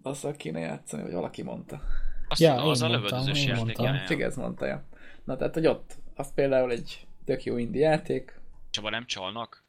azzal 0.02 0.32
kéne 0.32 0.60
játszani, 0.60 1.04
hogy 1.04 1.12
valaki 1.12 1.42
mondta. 1.42 1.82
Azt 2.28 2.42
ja, 2.42 2.64
az 2.64 2.82
a 2.82 2.90
lövöldözős 2.90 3.46
játék. 3.46 4.10
Igen, 4.10 4.28
ezt 4.28 4.38
mondta, 4.38 4.66
ja. 4.66 4.84
Na 5.24 5.36
tehát, 5.36 5.54
hogy 5.54 5.68
ott, 5.68 5.98
az 6.16 6.34
például 6.34 6.72
egy 6.72 7.08
tök 7.26 7.44
jó 7.44 7.58
indie 7.58 7.90
játék. 7.90 8.40
Csaba 8.70 8.90
nem 8.90 9.06
csalnak? 9.06 9.64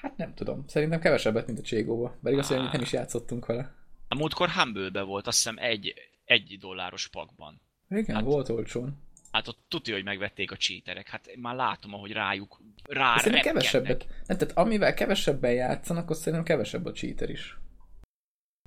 Hát 0.00 0.16
nem 0.16 0.34
tudom. 0.34 0.64
Szerintem 0.66 1.00
kevesebbet, 1.00 1.46
mint 1.46 1.58
a 1.58 1.62
Cségóba. 1.62 2.16
Bár 2.20 2.32
igaz, 2.32 2.48
hogy 2.48 2.56
nem 2.72 2.80
is 2.80 2.92
játszottunk 2.92 3.46
vele. 3.46 3.74
A 4.08 4.14
múltkor 4.14 4.48
humble 4.48 5.02
volt, 5.02 5.26
azt 5.26 5.36
hiszem 5.36 5.56
egy, 5.58 5.94
egy 6.24 6.56
dolláros 6.60 7.08
pakban. 7.08 7.60
Igen, 7.88 8.14
hát, 8.14 8.24
volt 8.24 8.48
olcsón. 8.48 8.96
Hát 9.32 9.48
ott 9.48 9.58
tudja, 9.68 9.94
hogy 9.94 10.04
megvették 10.04 10.50
a 10.50 10.56
cheaterek. 10.56 11.08
Hát 11.08 11.36
már 11.36 11.54
látom, 11.54 11.94
ahogy 11.94 12.12
rájuk 12.12 12.60
rá 12.82 13.16
kevesebbet. 13.42 14.06
Nem, 14.26 14.38
tehát 14.38 14.56
amivel 14.56 14.94
kevesebben 14.94 15.52
játszanak, 15.52 16.10
azt 16.10 16.20
szerintem 16.20 16.44
kevesebb 16.44 16.86
a 16.86 16.92
cheater 16.92 17.30
is. 17.30 17.56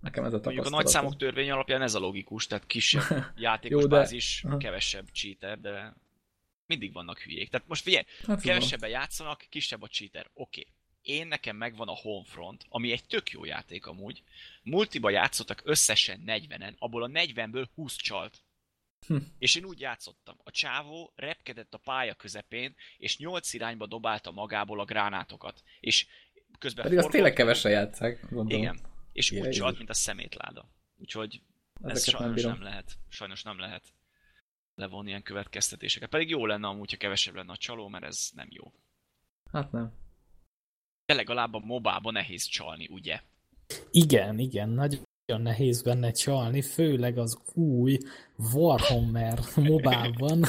Nekem 0.02 0.24
ez 0.24 0.34
a 0.34 0.40
Mondjuk 0.44 0.66
a 0.66 0.70
nagy 0.70 0.88
számok 0.88 1.18
törvény 1.18 1.52
alapján 1.52 1.82
ez 1.82 1.94
a 1.94 2.00
logikus, 2.00 2.48
tehát 2.48 2.66
kisebb 2.66 3.26
játékos 3.38 3.82
Jó, 3.82 3.88
de... 3.88 3.96
bázis, 3.96 4.44
kevesebb 4.58 5.06
cheater, 5.12 5.60
de 5.60 5.94
mindig 6.66 6.94
vannak 6.94 7.20
hülyék. 7.20 7.50
Tehát 7.50 7.68
most 7.68 7.84
figyelj, 7.84 8.04
hát 8.28 8.42
kevesebben 8.42 8.90
játszanak, 8.90 9.46
kisebb 9.50 9.82
a 9.82 9.88
cheater. 9.88 10.30
Oké. 10.34 10.60
Okay. 10.60 10.74
Én 11.06 11.28
nekem 11.28 11.56
megvan 11.56 11.88
a 11.88 11.96
Homefront, 11.96 12.66
ami 12.70 12.92
egy 12.92 13.06
tök 13.06 13.32
jó 13.32 13.46
játék 13.46 13.86
amúgy. 13.86 14.24
Multiba 14.64 15.10
játszottak 15.10 15.62
összesen 15.64 16.24
40-en, 16.26 16.78
abból 16.78 17.04
a 17.04 17.08
40-ből 17.08 17.66
20 17.76 17.96
csalt. 17.96 18.44
Hm. 19.08 19.18
És 19.38 19.56
én 19.56 19.64
úgy 19.64 19.80
játszottam. 19.80 20.36
A 20.44 20.52
csávó 20.52 21.14
repkedett 21.16 21.74
a 21.74 21.78
pálya 21.78 22.14
közepén, 22.14 22.76
és 22.98 23.18
nyolc 23.18 23.54
irányba 23.54 23.86
dobálta 23.86 24.32
magából 24.32 24.80
a 24.80 24.86
gránátokat. 24.86 25.64
És 25.80 26.08
közben... 26.60 26.84
Pedig 26.84 26.98
azt 26.98 27.10
tényleg 27.10 27.34
kevesen 27.34 27.72
játszák, 27.72 28.22
gondolom. 28.30 28.62
Igen 28.62 28.94
és 29.16 29.32
úgy 29.32 29.50
csalt, 29.50 29.78
mint 29.78 29.90
a 29.90 29.94
szemétláda. 29.94 30.70
Úgyhogy 30.98 31.42
ez 31.84 32.10
sajnos 32.10 32.42
nem, 32.42 32.52
nem 32.52 32.62
lehet. 32.62 32.98
Sajnos 33.10 33.44
nem 33.44 33.60
lehet 33.60 33.84
levonni 34.76 35.10
ilyen 35.10 35.24
következtetéseket. 35.24 36.10
Pedig 36.10 36.30
jó 36.30 36.46
lenne 36.46 36.68
amúgy, 36.68 36.92
ha 36.92 36.98
kevesebb 36.98 37.36
lenne 37.36 37.52
a 37.52 37.58
csaló, 37.58 37.88
mert 37.88 38.04
ez 38.04 38.30
nem 38.34 38.48
jó. 38.50 38.74
Hát 39.52 39.72
nem. 39.72 39.94
De 41.06 41.14
legalább 41.14 41.54
a 41.54 41.62
mobában 41.66 42.14
nehéz 42.14 42.44
csalni, 42.44 42.88
ugye? 42.92 43.20
Igen, 43.92 44.40
igen, 44.40 44.70
nagyon 44.70 45.42
nehéz 45.42 45.82
benne 45.82 46.12
csalni, 46.12 46.62
főleg 46.62 47.18
az 47.18 47.38
új 47.54 47.98
Warhammer 48.54 49.40
mobában. 49.56 50.44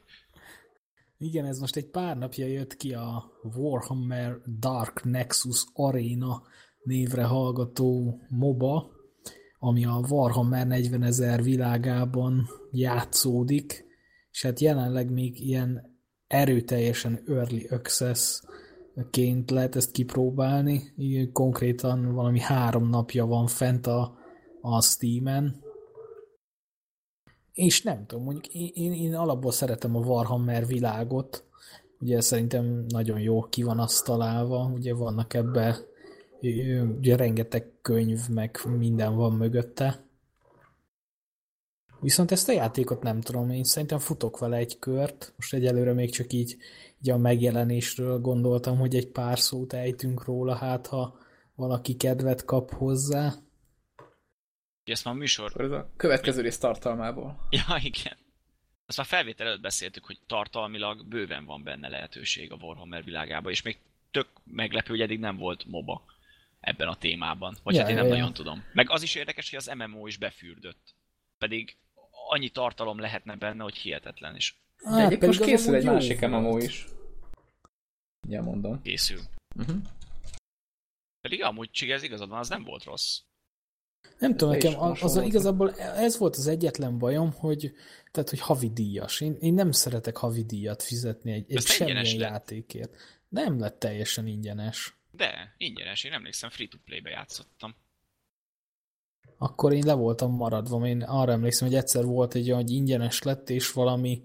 igen, 1.18 1.46
ez 1.46 1.58
most 1.58 1.76
egy 1.76 1.86
pár 1.86 2.16
napja 2.16 2.46
jött 2.46 2.76
ki 2.76 2.94
a 2.94 3.32
Warhammer 3.54 4.36
Dark 4.58 5.04
Nexus 5.04 5.64
Arena 5.72 6.42
névre 6.82 7.24
hallgató 7.24 8.20
MOBA, 8.28 8.90
ami 9.58 9.84
a 9.84 10.00
Warhammer 10.08 10.66
40 10.66 11.02
ezer 11.02 11.42
világában 11.42 12.48
játszódik, 12.70 13.84
és 14.30 14.42
hát 14.42 14.60
jelenleg 14.60 15.10
még 15.10 15.40
ilyen 15.40 15.98
erőteljesen 16.26 17.22
early 17.26 17.66
access 17.70 18.40
ként 19.10 19.50
lehet 19.50 19.76
ezt 19.76 19.90
kipróbálni. 19.90 20.82
Konkrétan 21.32 22.14
valami 22.14 22.40
három 22.40 22.88
napja 22.88 23.26
van 23.26 23.46
fent 23.46 23.86
a, 23.86 24.18
a 24.60 24.82
Steam-en. 24.82 25.62
És 27.52 27.82
nem 27.82 28.06
tudom, 28.06 28.24
mondjuk 28.24 28.54
én, 28.54 28.70
én, 28.74 28.92
én 28.92 29.14
alapból 29.14 29.52
szeretem 29.52 29.96
a 29.96 30.00
Warhammer 30.00 30.66
világot, 30.66 31.44
ugye 32.00 32.20
szerintem 32.20 32.84
nagyon 32.88 33.20
jó 33.20 33.42
ki 33.42 33.62
van 33.62 33.78
asztalálva, 33.78 34.70
ugye 34.74 34.94
vannak 34.94 35.34
ebbe 35.34 35.78
ugye 36.98 37.16
rengeteg 37.16 37.72
könyv, 37.82 38.28
meg 38.28 38.58
minden 38.78 39.14
van 39.14 39.32
mögötte. 39.32 40.09
Viszont 42.00 42.30
ezt 42.30 42.48
a 42.48 42.52
játékot 42.52 43.02
nem 43.02 43.20
tudom, 43.20 43.50
én 43.50 43.64
szerintem 43.64 43.98
futok 43.98 44.38
vele 44.38 44.56
egy 44.56 44.78
kört, 44.78 45.32
most 45.36 45.54
egyelőre 45.54 45.92
még 45.92 46.10
csak 46.10 46.32
így, 46.32 46.56
így 47.02 47.10
a 47.10 47.16
megjelenésről 47.16 48.18
gondoltam, 48.18 48.78
hogy 48.78 48.96
egy 48.96 49.08
pár 49.08 49.38
szót 49.38 49.72
ejtünk 49.72 50.24
róla, 50.24 50.54
hát 50.54 50.86
ha 50.86 51.18
valaki 51.54 51.94
kedvet 51.94 52.44
kap 52.44 52.70
hozzá. 52.70 53.32
Ezt 54.84 55.04
már 55.04 55.14
a 55.14 55.16
műsor... 55.16 55.60
Ez 55.60 55.70
a 55.70 55.90
következő 55.96 56.40
rész 56.40 56.58
tartalmából. 56.58 57.46
Ja, 57.50 57.76
igen. 57.82 58.16
Azt 58.86 58.96
már 58.96 59.06
felvétel 59.06 59.46
előtt 59.46 59.60
beszéltük, 59.60 60.04
hogy 60.04 60.18
tartalmilag 60.26 61.06
bőven 61.08 61.44
van 61.44 61.62
benne 61.62 61.88
lehetőség 61.88 62.52
a 62.52 62.56
Warhammer 62.60 63.04
világában, 63.04 63.52
és 63.52 63.62
még 63.62 63.78
tök 64.10 64.28
meglepő, 64.44 64.88
hogy 64.88 65.00
eddig 65.00 65.18
nem 65.18 65.36
volt 65.36 65.64
MOBA 65.66 66.04
ebben 66.60 66.88
a 66.88 66.96
témában. 66.96 67.56
Vagy 67.62 67.74
Ja, 67.74 67.80
hát 67.80 67.90
én 67.90 67.96
ja, 67.96 68.02
nem 68.02 68.10
ja. 68.10 68.18
nagyon 68.18 68.32
tudom. 68.32 68.64
Meg 68.72 68.90
az 68.90 69.02
is 69.02 69.14
érdekes, 69.14 69.50
hogy 69.50 69.58
az 69.58 69.72
MMO 69.76 70.06
is 70.06 70.16
befürdött. 70.16 70.94
Pedig 71.38 71.76
annyi 72.28 72.48
tartalom 72.48 72.98
lehetne 72.98 73.36
benne, 73.36 73.62
hogy 73.62 73.76
hihetetlen, 73.76 74.34
és 74.34 74.54
De 74.82 74.96
egyébként 74.96 75.26
most 75.26 75.40
az 75.40 75.46
készül 75.46 75.74
egy 75.74 75.84
másik 75.84 76.20
volt. 76.20 76.32
MMO 76.32 76.58
is. 76.58 76.86
Ja, 78.28 78.42
mondom. 78.42 78.82
készül. 78.82 79.20
Uh-huh. 79.56 79.76
Pedig 81.20 81.42
amúgy 81.42 81.70
Csige, 81.70 81.94
ez 81.94 82.02
igazad 82.02 82.28
van, 82.28 82.38
az 82.38 82.48
nem 82.48 82.64
volt 82.64 82.84
rossz. 82.84 83.20
Nem 84.18 84.36
tudom, 84.36 84.54
is 84.54 84.62
nekem 84.62 84.80
az 84.80 85.00
hasonló. 85.00 85.26
igazából 85.26 85.74
ez 85.78 86.18
volt 86.18 86.36
az 86.36 86.46
egyetlen 86.46 86.98
bajom, 86.98 87.32
hogy, 87.32 87.72
tehát, 88.10 88.30
hogy 88.30 88.40
havidíjas. 88.40 89.20
Én, 89.20 89.36
én 89.40 89.54
nem 89.54 89.72
szeretek 89.72 90.16
havidíjat 90.16 90.82
fizetni 90.82 91.32
egy, 91.32 91.52
egy 91.52 91.66
semmilyen 91.66 92.18
játékért. 92.18 92.96
Nem 93.28 93.58
lett 93.58 93.78
teljesen 93.78 94.26
ingyenes. 94.26 94.94
De, 95.10 95.54
ingyenes, 95.56 96.04
én 96.04 96.12
emlékszem, 96.12 96.50
free-to-play-be 96.50 97.10
játszottam. 97.10 97.74
Akkor 99.42 99.72
én 99.72 99.84
le 99.86 99.92
voltam 99.94 100.32
maradva, 100.34 100.86
én 100.86 101.02
arra 101.02 101.32
emlékszem, 101.32 101.68
hogy 101.68 101.76
egyszer 101.76 102.04
volt 102.04 102.34
egy 102.34 102.48
olyan, 102.48 102.60
hogy 102.60 102.70
ingyenes 102.70 103.22
lett, 103.22 103.50
és 103.50 103.72
valami 103.72 104.22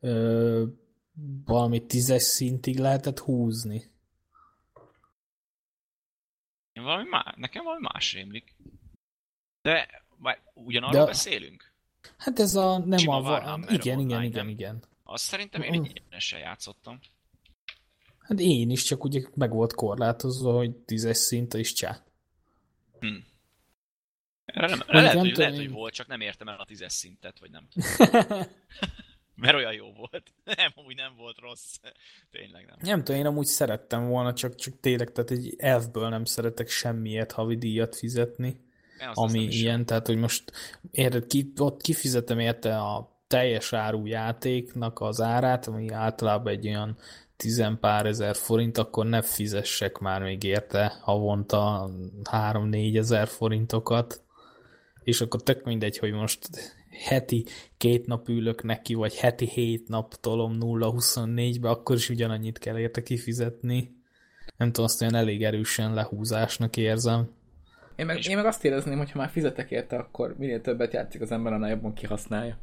ö, 0.00 0.64
valami 1.44 1.86
tízes 1.86 2.22
szintig 2.22 2.78
lehetett 2.78 3.18
húzni. 3.18 3.90
Én 6.72 6.82
valami 6.82 7.08
má... 7.08 7.34
Nekem 7.36 7.64
valami 7.64 7.86
más 7.92 8.12
rémlik. 8.12 8.54
De, 9.62 9.88
vagy 10.18 10.38
ugyanarról 10.54 11.00
De- 11.00 11.06
beszélünk? 11.06 11.72
Hát 12.16 12.38
ez 12.38 12.54
a 12.54 12.78
nem 12.78 12.98
Sima 12.98 13.16
a... 13.16 13.20
Warhammer 13.20 13.72
igen, 13.72 13.98
igen, 13.98 14.22
igen, 14.22 14.44
nem? 14.44 14.48
igen. 14.48 14.82
Azt 15.04 15.24
szerintem 15.24 15.62
én 15.62 15.80
Mm. 15.80 15.84
ingyenesen 15.84 16.38
játszottam. 16.38 17.00
Hát 18.18 18.40
én 18.40 18.70
is, 18.70 18.82
csak 18.82 19.04
ugye 19.04 19.22
meg 19.34 19.50
volt 19.50 19.74
korlátozva, 19.74 20.52
hogy 20.52 20.76
tízes 20.76 21.16
szint 21.16 21.54
és 21.54 21.72
csá. 21.72 22.04
Hm. 23.00 23.16
Erre 24.46 24.66
nem, 24.66 24.82
lehet, 24.86 25.14
nem 25.14 25.18
hogy, 25.24 25.36
lehet, 25.36 25.56
hogy 25.56 25.70
volt, 25.70 25.94
csak 25.94 26.06
nem 26.06 26.20
értem 26.20 26.48
el 26.48 26.56
a 26.58 26.64
tízes 26.64 26.92
szintet, 26.92 27.38
vagy 27.40 27.50
nem 27.50 27.68
tudom. 27.70 28.38
Mert 29.34 29.54
olyan 29.54 29.72
jó 29.72 29.92
volt. 29.92 30.32
Nem, 30.56 30.72
amúgy 30.74 30.96
nem 30.96 31.12
volt 31.16 31.38
rossz. 31.38 31.74
Tényleg 32.30 32.66
nem. 32.66 32.76
Nem 32.80 33.04
tudom, 33.04 33.20
én 33.20 33.26
amúgy 33.26 33.46
szerettem 33.46 34.08
volna, 34.08 34.32
csak, 34.32 34.54
csak 34.54 34.80
tényleg, 34.80 35.12
tehát 35.12 35.30
egy 35.30 35.54
elfből 35.58 36.08
nem 36.08 36.24
szeretek 36.24 36.68
semmiért 36.68 37.32
havidíjat 37.32 37.96
fizetni, 37.96 38.46
Én 38.46 39.08
azt- 39.08 39.18
azt 39.18 39.34
ami 39.34 39.44
ilyen, 39.44 39.86
tehát 39.86 40.06
hogy 40.06 40.16
most 40.16 40.52
érted, 40.90 41.26
ki, 41.26 41.52
ott 41.56 41.82
kifizetem 41.82 42.38
érte 42.38 42.78
a 42.78 43.20
teljes 43.26 43.72
áru 43.72 44.06
játéknak 44.06 45.00
az 45.00 45.20
árát, 45.20 45.66
ami 45.66 45.90
általában 45.90 46.52
egy 46.52 46.66
olyan 46.66 46.96
tizenpár 47.36 48.06
ezer 48.06 48.36
forint, 48.36 48.78
akkor 48.78 49.06
ne 49.06 49.22
fizessek 49.22 49.98
már 49.98 50.22
még 50.22 50.42
érte 50.42 50.98
havonta 51.00 51.90
3-4 52.22 52.96
ezer 52.98 53.28
forintokat, 53.28 54.24
és 55.06 55.20
akkor 55.20 55.42
tök 55.42 55.64
mindegy, 55.64 55.98
hogy 55.98 56.12
most 56.12 56.48
heti 57.08 57.44
két 57.76 58.06
nap 58.06 58.28
ülök 58.28 58.62
neki, 58.62 58.94
vagy 58.94 59.16
heti 59.16 59.46
hét 59.46 59.88
nap 59.88 60.14
tolom 60.14 60.56
0-24-be, 60.60 61.68
akkor 61.68 61.96
is 61.96 62.08
ugyanannyit 62.08 62.58
kell 62.58 62.78
érte 62.78 63.02
kifizetni. 63.02 63.94
Nem 64.56 64.68
tudom, 64.68 64.84
azt 64.84 65.00
olyan 65.02 65.14
elég 65.14 65.44
erősen 65.44 65.94
lehúzásnak 65.94 66.76
érzem. 66.76 67.30
Én 67.96 68.06
meg, 68.06 68.18
És- 68.18 68.26
én 68.28 68.36
meg 68.36 68.46
azt 68.46 68.64
érezném, 68.64 68.98
hogy 68.98 69.10
ha 69.10 69.18
már 69.18 69.28
fizetek 69.28 69.70
érte, 69.70 69.96
akkor 69.96 70.34
minél 70.38 70.60
többet 70.60 70.92
játszik 70.92 71.20
az 71.20 71.32
ember, 71.32 71.52
annál 71.52 71.70
jobban 71.70 71.92
kihasználja. 71.94 72.58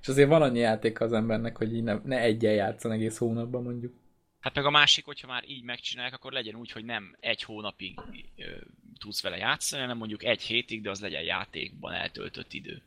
És 0.00 0.08
azért 0.08 0.28
van 0.28 0.42
annyi 0.42 0.58
játék 0.58 1.00
az 1.00 1.12
embernek, 1.12 1.56
hogy 1.56 1.74
így 1.74 1.82
ne, 1.82 1.98
ne 2.04 2.18
egyen 2.20 2.54
játszon 2.54 2.92
egész 2.92 3.18
hónapban 3.18 3.62
mondjuk. 3.62 3.92
Hát 4.40 4.54
meg 4.54 4.64
a 4.64 4.70
másik, 4.70 5.04
hogyha 5.04 5.26
már 5.26 5.48
így 5.48 5.62
megcsinálják, 5.62 6.14
akkor 6.14 6.32
legyen 6.32 6.54
úgy, 6.54 6.70
hogy 6.72 6.84
nem 6.84 7.16
egy 7.20 7.42
hónapig 7.42 8.00
ö, 8.36 8.56
tudsz 8.98 9.22
vele 9.22 9.36
játszani, 9.36 9.82
hanem 9.82 9.96
mondjuk 9.96 10.24
egy 10.24 10.42
hétig, 10.42 10.82
de 10.82 10.90
az 10.90 11.00
legyen 11.00 11.22
játékban 11.22 11.92
eltöltött 11.92 12.52
idő. 12.52 12.82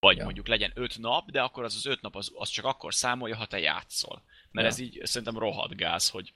Vagy 0.00 0.16
Ja. 0.16 0.24
mondjuk 0.24 0.46
legyen 0.48 0.72
öt 0.74 0.98
nap, 0.98 1.30
de 1.30 1.42
akkor 1.42 1.64
az 1.64 1.74
az 1.74 1.86
öt 1.86 2.00
nap 2.00 2.16
az, 2.16 2.32
az 2.34 2.48
csak 2.48 2.64
akkor 2.64 2.94
számolja, 2.94 3.36
ha 3.36 3.46
te 3.46 3.58
játszol. 3.58 4.22
Mert 4.50 4.66
Ja. 4.66 4.72
ez 4.72 4.78
így 4.78 5.00
szerintem 5.04 5.38
rohadt 5.38 5.76
gáz, 5.76 6.08
hogy 6.08 6.32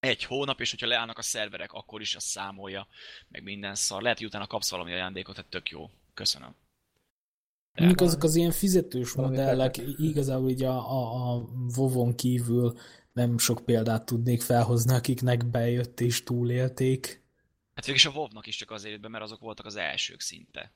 egy 0.00 0.24
hónap, 0.24 0.60
és 0.60 0.70
hogyha 0.70 0.86
leállnak 0.86 1.18
a 1.18 1.22
szerverek, 1.22 1.72
akkor 1.72 2.00
is 2.00 2.14
azt 2.14 2.26
számolja, 2.26 2.86
meg 3.28 3.42
minden 3.42 3.74
szar. 3.74 4.02
Lehet, 4.02 4.18
hogy 4.18 4.26
utána 4.26 4.46
kapsz 4.46 4.70
valami 4.70 4.92
ajándékot, 4.92 5.34
tehát 5.34 5.50
tök 5.50 5.70
jó. 5.70 5.90
Köszönöm. 6.14 6.54
De 7.74 7.84
Mondjuk 7.84 8.08
azok 8.08 8.22
az 8.22 8.34
ilyen 8.36 8.50
fizetős 8.50 9.12
modellek, 9.12 9.76
igazából 9.98 10.50
így 10.50 10.62
a, 10.62 10.90
a, 10.90 11.32
a 11.32 11.44
WoW-on 11.76 12.14
kívül 12.14 12.78
nem 13.16 13.38
sok 13.38 13.64
példát 13.64 14.04
tudnék 14.04 14.42
felhozni, 14.42 14.94
akiknek 14.94 15.46
bejött 15.46 16.00
és 16.00 16.22
túlélték. 16.22 17.24
Hát 17.74 17.84
végülis 17.84 18.06
a 18.06 18.10
WoW-nak 18.10 18.46
is 18.46 18.56
csak 18.56 18.70
azért 18.70 18.92
jött 18.92 19.02
be, 19.02 19.08
mert 19.08 19.24
azok 19.24 19.40
voltak 19.40 19.66
az 19.66 19.76
elsők 19.76 20.20
szinte. 20.20 20.72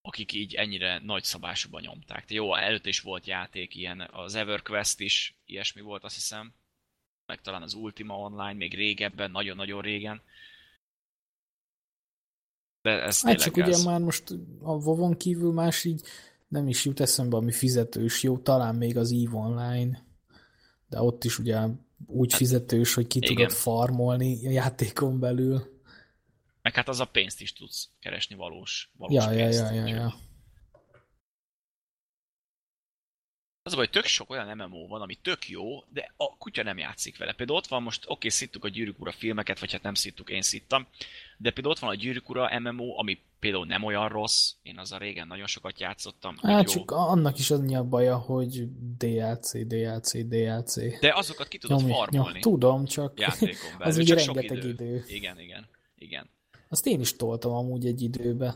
Akik 0.00 0.32
így 0.32 0.54
ennyire 0.54 0.98
nagy 0.98 1.22
szabásúban 1.24 1.80
nyomták. 1.80 2.24
De 2.26 2.34
jó, 2.34 2.54
előtt 2.54 2.86
is 2.86 3.00
volt 3.00 3.26
játék 3.26 3.74
ilyen, 3.74 4.00
az 4.12 4.34
EverQuest 4.34 5.00
is 5.00 5.38
ilyesmi 5.44 5.80
volt, 5.80 6.04
azt 6.04 6.14
hiszem. 6.14 6.54
Meg 7.26 7.40
talán 7.40 7.62
az 7.62 7.74
Ultima 7.74 8.18
Online, 8.18 8.52
még 8.52 8.74
régebben, 8.74 9.30
nagyon-nagyon 9.30 9.82
régen. 9.82 10.22
De 12.82 12.90
ez 12.90 13.22
Hát 13.22 13.38
csak 13.38 13.54
gáz. 13.54 13.68
ugye 13.68 13.90
már 13.90 14.00
most 14.00 14.30
a 14.60 14.72
WoW-on 14.72 15.16
kívül 15.16 15.52
más 15.52 15.84
így 15.84 16.02
nem 16.48 16.68
is 16.68 16.84
jut 16.84 17.00
eszembe, 17.00 17.36
ami 17.36 17.52
fizetős, 17.52 18.22
jó, 18.22 18.38
talán 18.38 18.74
még 18.74 18.96
az 18.96 19.12
EVE 19.12 19.36
Online, 19.36 20.05
de 20.88 21.00
ott 21.00 21.24
is 21.24 21.38
ugye 21.38 21.66
úgy 22.06 22.34
fizetős, 22.34 22.94
hogy 22.94 23.06
ki 23.06 23.18
igen. 23.18 23.34
tudod 23.34 23.52
farmolni 23.52 24.46
a 24.46 24.50
játékon 24.50 25.20
belül. 25.20 25.74
Meg 26.62 26.74
hát 26.74 26.88
az 26.88 27.00
a 27.00 27.04
pénzt 27.04 27.40
is 27.40 27.52
tudsz 27.52 27.88
keresni 28.00 28.34
valós, 28.34 28.90
valós 28.96 29.24
Ja, 29.24 29.30
ja, 29.30 29.44
pénzt. 29.44 29.58
ja, 29.58 29.72
ja, 29.72 29.82
úgyhogy- 29.82 29.98
ja. 29.98 30.14
Az 33.62 33.72
a 33.72 33.76
baj, 33.76 33.88
tök 33.88 34.04
sok 34.04 34.30
olyan 34.30 34.56
MMO 34.56 34.86
van, 34.86 35.00
ami 35.02 35.14
tök 35.14 35.48
jó, 35.48 35.84
de 35.88 36.12
a 36.16 36.36
kutya 36.36 36.62
nem 36.62 36.78
játszik 36.78 37.18
vele. 37.18 37.32
Például 37.32 37.58
ott 37.58 37.66
van 37.66 37.82
most, 37.82 38.02
oké, 38.04 38.12
okay, 38.12 38.30
szittuk 38.30 38.64
a 38.64 38.68
Gyűrűk 38.68 39.00
Ura 39.00 39.12
filmeket, 39.12 39.58
vagy 39.58 39.72
hát 39.72 39.82
nem 39.82 39.94
szittuk, 39.94 40.30
én 40.30 40.42
szittam, 40.42 40.86
de 41.36 41.50
például 41.50 41.74
ott 41.74 41.80
van 41.80 41.90
a 41.90 41.94
Gyűrűk 41.94 42.28
Ura 42.28 42.58
MMO, 42.60 42.98
ami 42.98 43.18
például 43.38 43.66
nem 43.66 43.82
olyan 43.82 44.08
rossz, 44.08 44.52
én 44.62 44.78
azzal 44.78 44.98
régen 44.98 45.26
nagyon 45.26 45.46
sokat 45.46 45.80
játszottam, 45.80 46.36
Hát 46.42 46.72
jó. 46.72 46.80
csak 46.80 46.90
annak 46.90 47.38
is 47.38 47.50
annyi 47.50 47.76
a 47.76 47.84
baja, 47.84 48.16
hogy 48.16 48.68
DLC, 48.96 49.66
DLC, 49.66 50.26
DLC. 50.28 51.00
De 51.00 51.12
azokat 51.14 51.48
ki 51.48 51.58
tudod 51.58 51.78
Nyomj- 51.80 51.92
farmolni 51.94 52.30
nyom- 52.32 52.40
tudom, 52.40 52.84
csak 52.84 53.20
játékon 53.20 53.70
belül, 53.78 53.86
az 53.92 53.98
ugye 53.98 54.14
rengeteg 54.14 54.56
idő. 54.56 54.68
idő. 54.68 55.04
Igen, 55.06 55.40
igen, 55.40 55.68
igen. 55.94 56.30
Azt 56.68 56.86
én 56.86 57.00
is 57.00 57.16
toltam 57.16 57.52
amúgy 57.52 57.86
egy 57.86 58.02
időbe. 58.02 58.54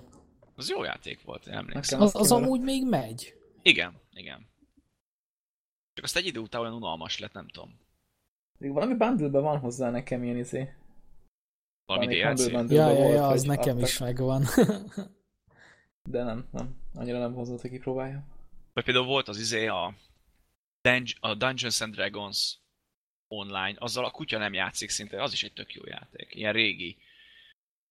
Az 0.55 0.69
jó 0.70 0.85
játék 0.85 1.23
volt, 1.24 1.47
emlékszem. 1.47 2.01
Az, 2.01 2.15
az 2.15 2.32
amúgy 2.32 2.61
még 2.61 2.86
megy. 2.89 3.35
Igen, 3.62 4.01
igen. 4.12 4.48
Csak 5.94 6.05
azt 6.05 6.16
egy 6.16 6.27
idő 6.27 6.40
után 6.40 6.61
olyan 6.61 6.74
unalmas 6.74 7.19
lett, 7.19 7.32
nem 7.32 7.48
tudom. 7.48 7.78
Még 8.59 8.73
valami 8.73 8.94
bundle 8.94 9.40
van 9.40 9.59
hozzá 9.59 9.90
nekem 9.90 10.24
ilyen 10.24 10.36
izé. 10.36 10.74
Valami 11.90 12.06
DLC? 12.16 12.46
Ja, 12.46 12.90
ja, 12.90 12.94
volt, 12.94 13.14
ja, 13.14 13.26
az 13.26 13.42
nekem 13.42 13.74
adtak, 13.76 13.88
is 13.88 13.98
megvan. 13.98 14.44
De 16.02 16.22
nem, 16.22 16.48
nem. 16.52 16.76
Annyira 16.94 17.18
nem 17.18 17.34
hozott, 17.34 17.60
hogy 17.60 17.70
kipróbálja. 17.70 18.24
Vagy 18.72 18.84
például 18.84 19.06
volt 19.06 19.28
az 19.28 19.38
izé 19.38 19.66
a, 19.66 19.94
Dun- 20.82 21.16
a 21.20 21.34
Dungeons 21.34 21.80
and 21.80 21.94
Dragons 21.94 22.58
online, 23.28 23.74
azzal 23.78 24.04
a 24.04 24.10
kutya 24.10 24.38
nem 24.38 24.52
játszik 24.52 24.90
szinte, 24.90 25.22
az 25.22 25.32
is 25.32 25.42
egy 25.44 25.52
tök 25.52 25.74
jó 25.74 25.82
játék. 25.86 26.34
Ilyen 26.34 26.52
régi 26.52 26.96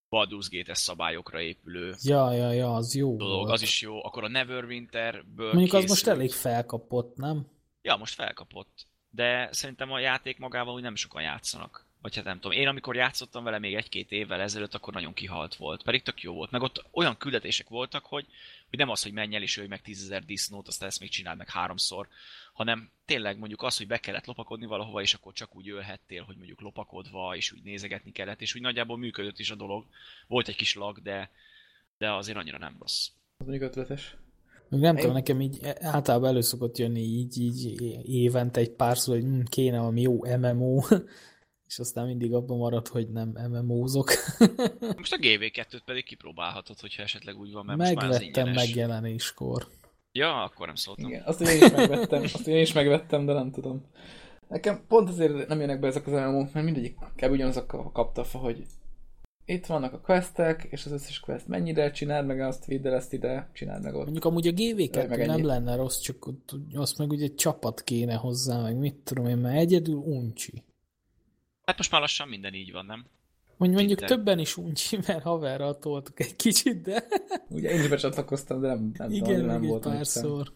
Baldur's 0.10 0.48
Gate-es 0.50 0.78
szabályokra 0.78 1.42
épülő 1.42 1.96
ja, 2.02 2.32
ja, 2.32 2.52
ja, 2.52 2.76
az 2.76 2.96
jó 2.96 3.16
dolog, 3.16 3.38
volt. 3.38 3.52
az 3.52 3.62
is 3.62 3.82
jó. 3.82 4.06
Akkor 4.06 4.24
a 4.24 4.28
Neverwinterből 4.30 5.54
Mondjuk 5.54 5.74
az 5.74 5.82
készült. 5.82 5.88
most 5.88 6.08
elég 6.08 6.32
felkapott, 6.32 7.16
nem? 7.16 7.48
Ja, 7.82 7.96
most 7.96 8.14
felkapott. 8.14 8.86
De 9.10 9.50
szerintem 9.52 9.92
a 9.92 10.00
játék 10.00 10.38
magával 10.38 10.74
úgy 10.74 10.82
nem 10.82 10.96
sokan 10.96 11.22
játszanak. 11.22 11.88
Vagy 12.02 12.16
hát 12.16 12.26
nem 12.26 12.40
tudom. 12.40 12.58
Én 12.58 12.68
amikor 12.68 12.96
játszottam 12.96 13.44
vele 13.44 13.60
még 13.60 13.76
egy-két 13.76 14.12
évvel 14.12 14.42
ezelőtt, 14.42 14.74
akkor 14.74 14.94
nagyon 14.94 15.14
kihalt 15.14 15.56
volt. 15.56 15.84
Pedig 15.84 16.02
tök 16.02 16.22
jó 16.22 16.34
volt. 16.34 16.52
Meg 16.52 16.62
ott 16.62 16.86
olyan 16.92 17.18
küldetések 17.18 17.70
voltak, 17.70 18.06
hogy, 18.06 18.26
hogy 18.70 18.80
nem 18.80 18.90
az, 18.90 19.04
hogy 19.04 19.12
menj 19.12 19.36
el 19.36 19.42
és 19.42 19.58
ölj 19.58 19.68
meg 19.68 19.82
tízezer 19.82 20.26
disznót, 20.26 20.68
aztán 20.68 20.88
ezt 20.90 21.00
még 21.00 21.10
csináld 21.10 21.38
meg 21.38 21.50
háromszor, 21.50 22.08
hanem 22.54 22.92
tényleg 23.06 23.38
mondjuk 23.38 23.64
az, 23.64 23.78
hogy 23.78 23.88
be 23.88 23.98
kellett 23.98 24.26
lopakodni 24.26 24.66
valahova, 24.66 25.02
és 25.02 25.14
akkor 25.14 25.34
csak 25.34 25.56
úgy 25.56 25.70
ölhettél, 25.70 26.24
hogy 26.24 26.36
mondjuk 26.36 26.62
lopakodva, 26.62 27.36
és 27.36 27.52
úgy 27.52 27.64
nézegetni 27.64 28.12
kellett, 28.12 28.42
és 28.42 28.56
úgy 28.56 28.62
nagyjából 28.62 28.98
működött 28.98 29.40
is 29.40 29.52
a 29.52 29.56
dolog. 29.56 29.86
Volt 30.28 30.48
egy 30.48 30.56
kis 30.56 30.76
lag, 30.76 31.02
de, 31.02 31.32
de 31.98 32.12
azért 32.12 32.38
annyira 32.38 32.58
nem 32.58 32.76
rossz. 32.80 33.08
Az 33.38 33.46
mondjuk 33.46 33.70
ötletes. 33.70 34.16
Még 34.70 34.80
nem 34.80 34.96
tudom, 34.96 35.14
nekem 35.14 35.42
így 35.42 35.60
általában 35.80 36.30
elő 36.30 36.42
szokott 36.42 36.78
jönni 36.78 37.00
így, 37.00 37.38
így 37.38 37.82
évente 38.10 38.60
egy 38.60 38.72
párszor, 38.72 39.16
hogy 39.16 39.24
hm, 39.24 39.42
kéne 39.44 39.78
valami 39.78 40.02
jó 40.02 40.38
MMO, 40.38 40.82
és 41.70 41.80
aztán 41.80 42.06
mindig 42.06 42.34
abban 42.34 42.58
marad, 42.58 42.88
hogy 42.88 43.10
nem 43.10 43.30
MMO-zok. 43.52 44.12
most 44.98 45.14
a 45.14 45.18
GV2-t 45.18 45.82
pedig 45.86 46.04
kipróbálhatod, 46.04 46.80
hogyha 46.80 47.04
esetleg 47.04 47.38
úgy 47.38 47.52
van, 47.52 47.66
mert 47.66 47.78
Megvettem 47.78 48.20
most 48.20 48.36
már 48.36 48.54
megjelenéskor. 48.54 49.68
Ja, 50.12 50.44
akkor 50.44 50.66
nem 50.66 50.76
szóltam. 50.76 51.10
Igen, 51.10 51.24
azt 51.26 51.42
én 51.42 51.64
is 51.64 51.72
megvettem, 51.72 52.24
azt 52.24 52.48
én 52.48 52.62
is 52.62 52.74
megvettem, 52.74 53.26
de 53.26 53.34
nem 53.34 53.52
tudom. 53.52 53.86
Nekem 54.48 54.86
pont 54.88 55.10
azért 55.10 55.48
nem 55.48 55.60
jönnek 55.60 55.80
be 55.80 55.88
ezek 55.88 56.08
az 56.08 56.14
mmo 56.14 56.48
mert 56.54 56.66
mindegyik 56.66 56.98
kb. 57.16 57.32
ugyanazokkal 57.32 57.92
kapta 57.92 58.24
fa, 58.24 58.38
hogy 58.38 58.66
itt 59.46 59.66
vannak 59.66 59.94
a 59.94 60.00
questek, 60.00 60.68
és 60.70 60.86
az 60.86 60.92
összes 60.92 61.20
quest 61.20 61.48
mennyire, 61.48 61.92
csináld 61.92 62.26
meg 62.26 62.42
azt, 62.42 62.66
vidd 62.66 62.88
el 62.88 62.94
ezt 62.94 63.14
ide, 63.14 63.50
csináld 63.54 63.84
meg 63.84 63.94
ott. 63.94 64.04
Mondjuk 64.04 64.26
amúgy 64.26 64.48
a 64.48 64.52
GV2 64.52 65.26
nem 65.26 65.46
lenne 65.46 65.76
rossz, 65.76 66.00
csak 66.00 66.30
azt 66.74 66.98
meg 66.98 67.10
ugye 67.10 67.28
csapat 67.36 67.84
kéne 67.84 68.14
hozzá, 68.14 68.62
meg 68.62 68.78
mit 68.78 68.96
tudom 68.96 69.26
én, 69.26 69.38
mert 69.38 69.58
egyedül 69.58 69.96
uncsi. 69.96 70.64
Hát 71.70 71.78
most 71.78 71.92
már 71.92 72.02
lassan 72.02 72.28
minden 72.28 72.54
így 72.54 72.72
van, 72.72 72.86
nem? 72.86 73.06
Mondjuk, 73.58 73.80
mondjuk 73.80 74.10
többen 74.10 74.40
is 74.40 74.58
uncsi, 74.58 74.98
mert 75.08 75.24
haverral 75.24 75.80
toltuk 75.80 76.20
egy 76.20 76.36
kicsit, 76.36 76.82
de... 76.82 77.04
Ugye 77.48 77.70
én 77.70 77.80
is 77.80 77.88
becsatlakoztam, 77.88 78.62
de 78.62 78.68
nem, 78.68 78.92
nem 78.98 79.12
Igen, 79.12 79.24
tudom, 79.24 79.46
nem 79.46 79.62
volt 79.62 79.84
párszor. 79.84 80.52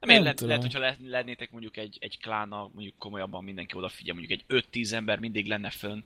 Nem, 0.00 0.14
nem 0.14 0.22
lehet, 0.22 0.40
lehet, 0.40 0.62
hogyha 0.62 0.94
lennétek 1.00 1.50
mondjuk 1.50 1.76
egy, 1.76 1.98
egy 2.00 2.18
klána, 2.18 2.70
mondjuk 2.74 2.98
komolyabban 2.98 3.44
mindenki 3.44 3.76
odafigyel, 3.76 4.14
mondjuk 4.14 4.40
egy 4.40 4.64
5-10 4.72 4.92
ember 4.92 5.18
mindig 5.18 5.46
lenne 5.46 5.70
fönn, 5.70 6.00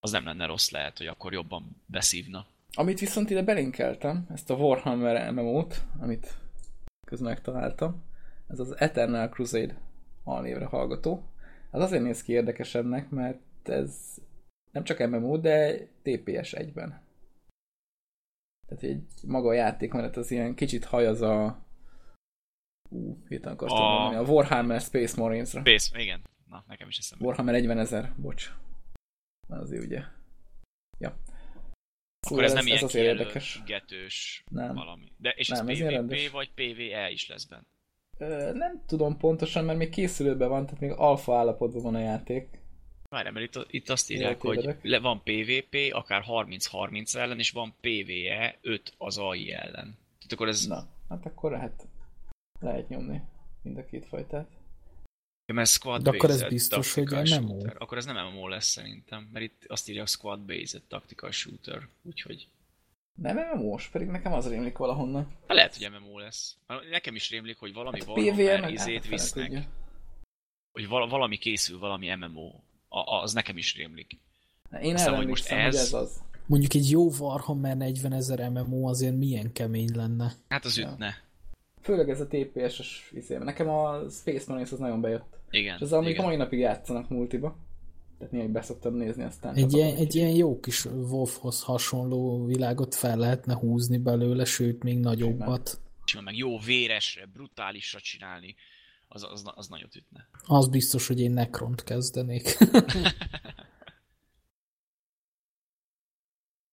az 0.00 0.10
nem 0.10 0.24
lenne 0.24 0.46
rossz 0.46 0.70
lehet, 0.70 0.98
hogy 0.98 1.06
akkor 1.06 1.32
jobban 1.32 1.82
beszívna. 1.86 2.46
Amit 2.74 3.00
viszont 3.00 3.30
ide 3.30 3.42
belinkeltem, 3.42 4.26
ezt 4.34 4.50
a 4.50 4.54
Warhammer 4.54 5.32
MMO-t, 5.32 5.82
amit 6.00 6.34
közben 7.06 7.28
megtaláltam, 7.28 8.02
ez 8.46 8.58
az 8.58 8.78
Eternal 8.78 9.28
Crusade 9.28 9.80
alnévre 10.24 10.64
hallgató. 10.64 11.22
Az 11.70 11.80
azért 11.80 12.02
néz 12.02 12.22
ki 12.22 12.32
érdekesebbnek, 12.32 13.10
mert 13.10 13.38
ez 13.68 14.18
nem 14.70 14.84
csak 14.84 14.98
MMO, 14.98 15.38
de 15.38 15.86
TPS 16.02 16.52
egyben. 16.52 17.06
Tehát 18.66 18.82
egy 18.82 19.02
maga 19.26 19.48
a 19.48 19.52
játékmenet 19.52 20.16
az 20.16 20.30
ilyen 20.30 20.54
kicsit 20.54 20.84
haj 20.84 21.06
az 21.06 21.20
a 21.20 21.66
Ú, 22.90 23.22
hirtelen 23.28 23.54
akartam 23.54 23.82
a... 23.82 23.98
mondani. 23.98 24.24
A 24.24 24.32
Warhammer 24.32 24.80
Space 24.80 25.20
Marines-ra. 25.20 25.60
Space, 25.60 26.00
igen. 26.00 26.22
Na, 26.48 26.64
nekem 26.68 26.88
is 26.88 26.98
eszembe. 26.98 27.24
Warhammer 27.24 27.54
40 27.54 27.78
ezer, 27.78 28.12
bocs. 28.16 28.52
Azért 29.48 29.84
ugye. 29.84 30.02
Ja. 30.98 31.16
Akkor 32.20 32.44
ez, 32.44 32.54
ez 32.54 32.64
nem 32.64 32.74
ez 32.74 32.94
ilyen 32.94 33.06
érdekes. 33.06 33.62
getős 33.66 34.44
nem. 34.50 34.74
valami. 34.74 35.12
De 35.16 35.30
és 35.30 35.48
nem, 35.48 35.68
ez, 35.68 35.80
ez 35.80 36.04
PvP 36.06 36.30
vagy 36.30 36.50
PvE 36.54 37.10
is 37.10 37.28
lesz 37.28 37.44
benne? 37.44 37.66
Ö, 38.18 38.52
nem 38.52 38.82
tudom 38.86 39.16
pontosan, 39.16 39.64
mert 39.64 39.78
még 39.78 39.90
készülőben 39.90 40.48
van, 40.48 40.64
tehát 40.64 40.80
még 40.80 40.90
alfa 40.90 41.36
állapotban 41.36 41.82
van 41.82 41.94
a 41.94 41.98
játék. 41.98 42.60
Várj, 43.08 43.30
mert 43.30 43.56
itt, 43.56 43.66
itt 43.72 43.88
azt 43.88 44.10
írják, 44.10 44.40
hogy 44.40 44.76
le, 44.82 44.98
van 44.98 45.22
PvP, 45.22 45.76
akár 45.90 46.24
30-30 46.26 47.14
ellen, 47.14 47.38
és 47.38 47.50
van 47.50 47.74
PvE 47.80 48.58
5 48.60 48.94
az 48.98 49.18
AI 49.18 49.52
ellen. 49.52 49.96
Tehát 50.18 50.32
akkor 50.32 50.48
ez... 50.48 50.66
Na, 50.66 50.86
hát 51.08 51.26
akkor 51.26 51.50
lehet, 51.50 51.86
lehet 52.60 52.88
nyomni 52.88 53.22
mind 53.62 53.78
a 53.78 53.84
két 53.84 54.06
fajtát. 54.06 54.48
Ja, 55.46 55.54
mert 55.54 55.68
squad 55.68 56.02
De 56.02 56.10
akkor 56.10 56.30
ez 56.30 56.48
biztos, 56.48 56.94
hogy 56.94 57.40
MMO. 57.40 57.58
Akkor 57.78 57.98
ez 57.98 58.04
nem 58.04 58.26
MMO 58.26 58.48
lesz 58.48 58.66
szerintem, 58.66 59.28
mert 59.32 59.44
itt 59.44 59.64
azt 59.66 59.88
írja 59.88 60.06
squad 60.06 60.40
based 60.40 60.82
tactical 60.88 61.30
shooter, 61.30 61.88
úgyhogy... 62.02 62.48
Nem 63.14 63.36
MMO-s, 63.36 63.88
pedig 63.88 64.08
nekem 64.08 64.32
az 64.32 64.48
rémlik 64.48 64.76
valahonnan. 64.76 65.24
Hát 65.24 65.56
lehet, 65.56 65.76
hogy 65.76 65.90
MMO 65.90 66.18
lesz. 66.18 66.56
Nekem 66.90 67.14
is 67.14 67.30
rémlik, 67.30 67.58
hogy 67.58 67.72
valami 67.72 67.98
hát 67.98 68.08
Warhammer 68.08 68.70
izét 68.70 69.02
hát 69.02 69.08
visznek. 69.08 69.46
Tudja. 69.46 69.66
Hogy 70.72 70.88
valami 70.88 71.36
készül, 71.36 71.78
valami 71.78 72.14
MMO. 72.14 72.52
A, 72.88 73.14
az 73.14 73.32
nekem 73.32 73.56
is 73.56 73.76
rémlik. 73.76 74.18
Én 74.82 74.94
Aztán, 74.94 75.16
hogy 75.16 75.26
most 75.26 75.48
ez... 75.48 75.64
hogy 75.64 75.74
ez 75.74 75.92
az. 75.92 76.22
Mondjuk 76.46 76.74
egy 76.74 76.90
jó 76.90 77.10
Warhammer 77.18 77.76
40 77.76 78.12
ezer 78.12 78.48
MMO 78.50 78.88
azért 78.88 79.16
milyen 79.16 79.52
kemény 79.52 79.90
lenne. 79.94 80.32
Hát 80.48 80.64
az 80.64 80.78
ja. 80.78 80.90
ütne. 80.92 81.22
Főleg 81.80 82.10
ez 82.10 82.20
a 82.20 82.26
TPS-es 82.26 83.10
izé. 83.14 83.36
Nekem 83.36 83.68
a 83.68 84.08
Space 84.10 84.44
Marines 84.48 84.72
az 84.72 84.78
nagyon 84.78 85.00
bejött. 85.00 85.38
Igen. 85.50 85.74
És 85.74 85.80
az, 85.80 85.92
amik 85.92 86.18
a 86.18 86.22
mai 86.22 86.36
napig 86.36 86.58
játszanak 86.58 87.08
multiba. 87.08 87.56
Tehát 88.18 88.32
néha 88.32 88.48
beszoktam 88.48 88.94
nézni 88.94 89.22
aztán. 89.22 89.54
Egy 89.54 89.72
ilyen, 89.72 89.96
egy 89.96 90.14
ilyen 90.14 90.30
jó 90.30 90.60
kis 90.60 90.84
Wolfhoz 90.84 91.62
hasonló 91.62 92.44
világot 92.46 92.94
fel 92.94 93.16
lehetne 93.16 93.54
húzni 93.54 93.98
belőle, 93.98 94.44
sőt 94.44 94.82
még 94.82 94.98
nagyobbat. 94.98 95.80
És 96.06 96.20
meg 96.20 96.36
jó 96.36 96.58
véresre, 96.58 97.26
brutálisra 97.32 98.00
csinálni, 98.00 98.54
az, 99.08 99.22
az, 99.22 99.42
az 99.54 99.68
nagyot 99.68 99.94
ütne. 99.94 100.28
Az 100.46 100.68
biztos, 100.68 101.06
hogy 101.06 101.20
én 101.20 101.30
Necront 101.30 101.84
kezdenék. 101.84 102.56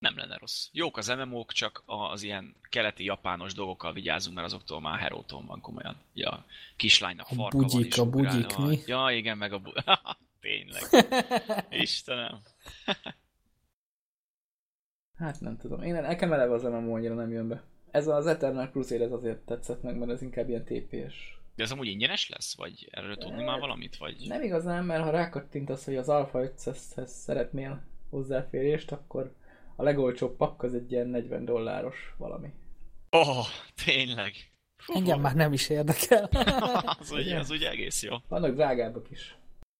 nem 0.05 0.17
lenne 0.17 0.37
rossz. 0.37 0.67
Jók 0.71 0.97
az 0.97 1.07
MMO-k, 1.07 1.51
csak 1.51 1.83
az 1.85 2.23
ilyen 2.23 2.55
keleti 2.69 3.03
japános 3.03 3.53
dolgokkal 3.53 3.93
vigyázunk, 3.93 4.35
mert 4.35 4.47
azoktól 4.47 4.81
már 4.81 4.99
heróton 4.99 5.45
van 5.45 5.61
komolyan. 5.61 5.95
Ja, 6.13 6.45
kislánynak 6.75 7.27
a 7.29 7.33
farka 7.35 7.57
bugyik, 7.57 7.95
van, 7.95 8.07
a 8.07 8.09
bugyik, 8.09 8.57
mi? 8.57 8.79
Ja, 8.85 9.07
igen, 9.11 9.37
meg 9.37 9.53
a 9.53 9.59
bu... 9.59 9.71
Tényleg. 10.41 10.83
Istenem. 11.83 12.41
hát 15.17 15.39
nem 15.39 15.57
tudom. 15.57 15.81
Én 15.81 15.93
nekem 15.93 16.33
eleve 16.33 16.53
az 16.53 16.63
MMO 16.63 16.95
annyira 16.95 17.15
nem 17.15 17.31
jön 17.31 17.47
be. 17.47 17.63
Ez 17.91 18.07
az 18.07 18.27
Eternal 18.27 18.69
Crusade 18.69 19.03
ez 19.03 19.11
azért 19.11 19.45
tetszett 19.45 19.83
meg, 19.83 19.97
mert 19.97 20.11
ez 20.11 20.21
inkább 20.21 20.49
ilyen 20.49 20.65
TPS. 20.65 21.35
De 21.55 21.63
ez 21.63 21.71
amúgy 21.71 21.87
ingyenes 21.87 22.29
lesz? 22.29 22.55
Vagy 22.55 22.87
erről 22.91 23.15
tudni 23.15 23.43
már 23.43 23.59
valamit? 23.59 23.97
Vagy... 23.97 24.25
Nem 24.27 24.43
igazán, 24.43 24.85
mert 24.85 25.03
ha 25.03 25.09
rákattintasz, 25.09 25.85
hogy 25.85 25.95
az 25.95 26.09
Alpha 26.09 26.39
500-hez 26.43 27.05
szeretnél 27.05 27.83
hozzáférést, 28.09 28.91
akkor 28.91 29.33
a 29.75 29.83
legolcsóbb 29.83 30.35
pakk 30.35 30.63
az 30.63 30.73
egy 30.73 30.91
ilyen 30.91 31.07
40 31.07 31.45
dolláros 31.45 32.13
valami. 32.17 32.53
Oh, 33.09 33.45
tényleg. 33.85 34.33
Fú, 34.77 34.93
Engem 34.93 35.19
már 35.21 35.35
nem 35.35 35.53
is 35.53 35.69
érdekel. 35.69 36.29
az, 36.99 37.11
ugye, 37.11 37.39
az 37.39 37.49
ugye 37.49 37.69
egész 37.69 38.03
jó. 38.03 38.15
Vannak 38.27 38.55
drágábbak 38.55 39.11
is. 39.11 39.37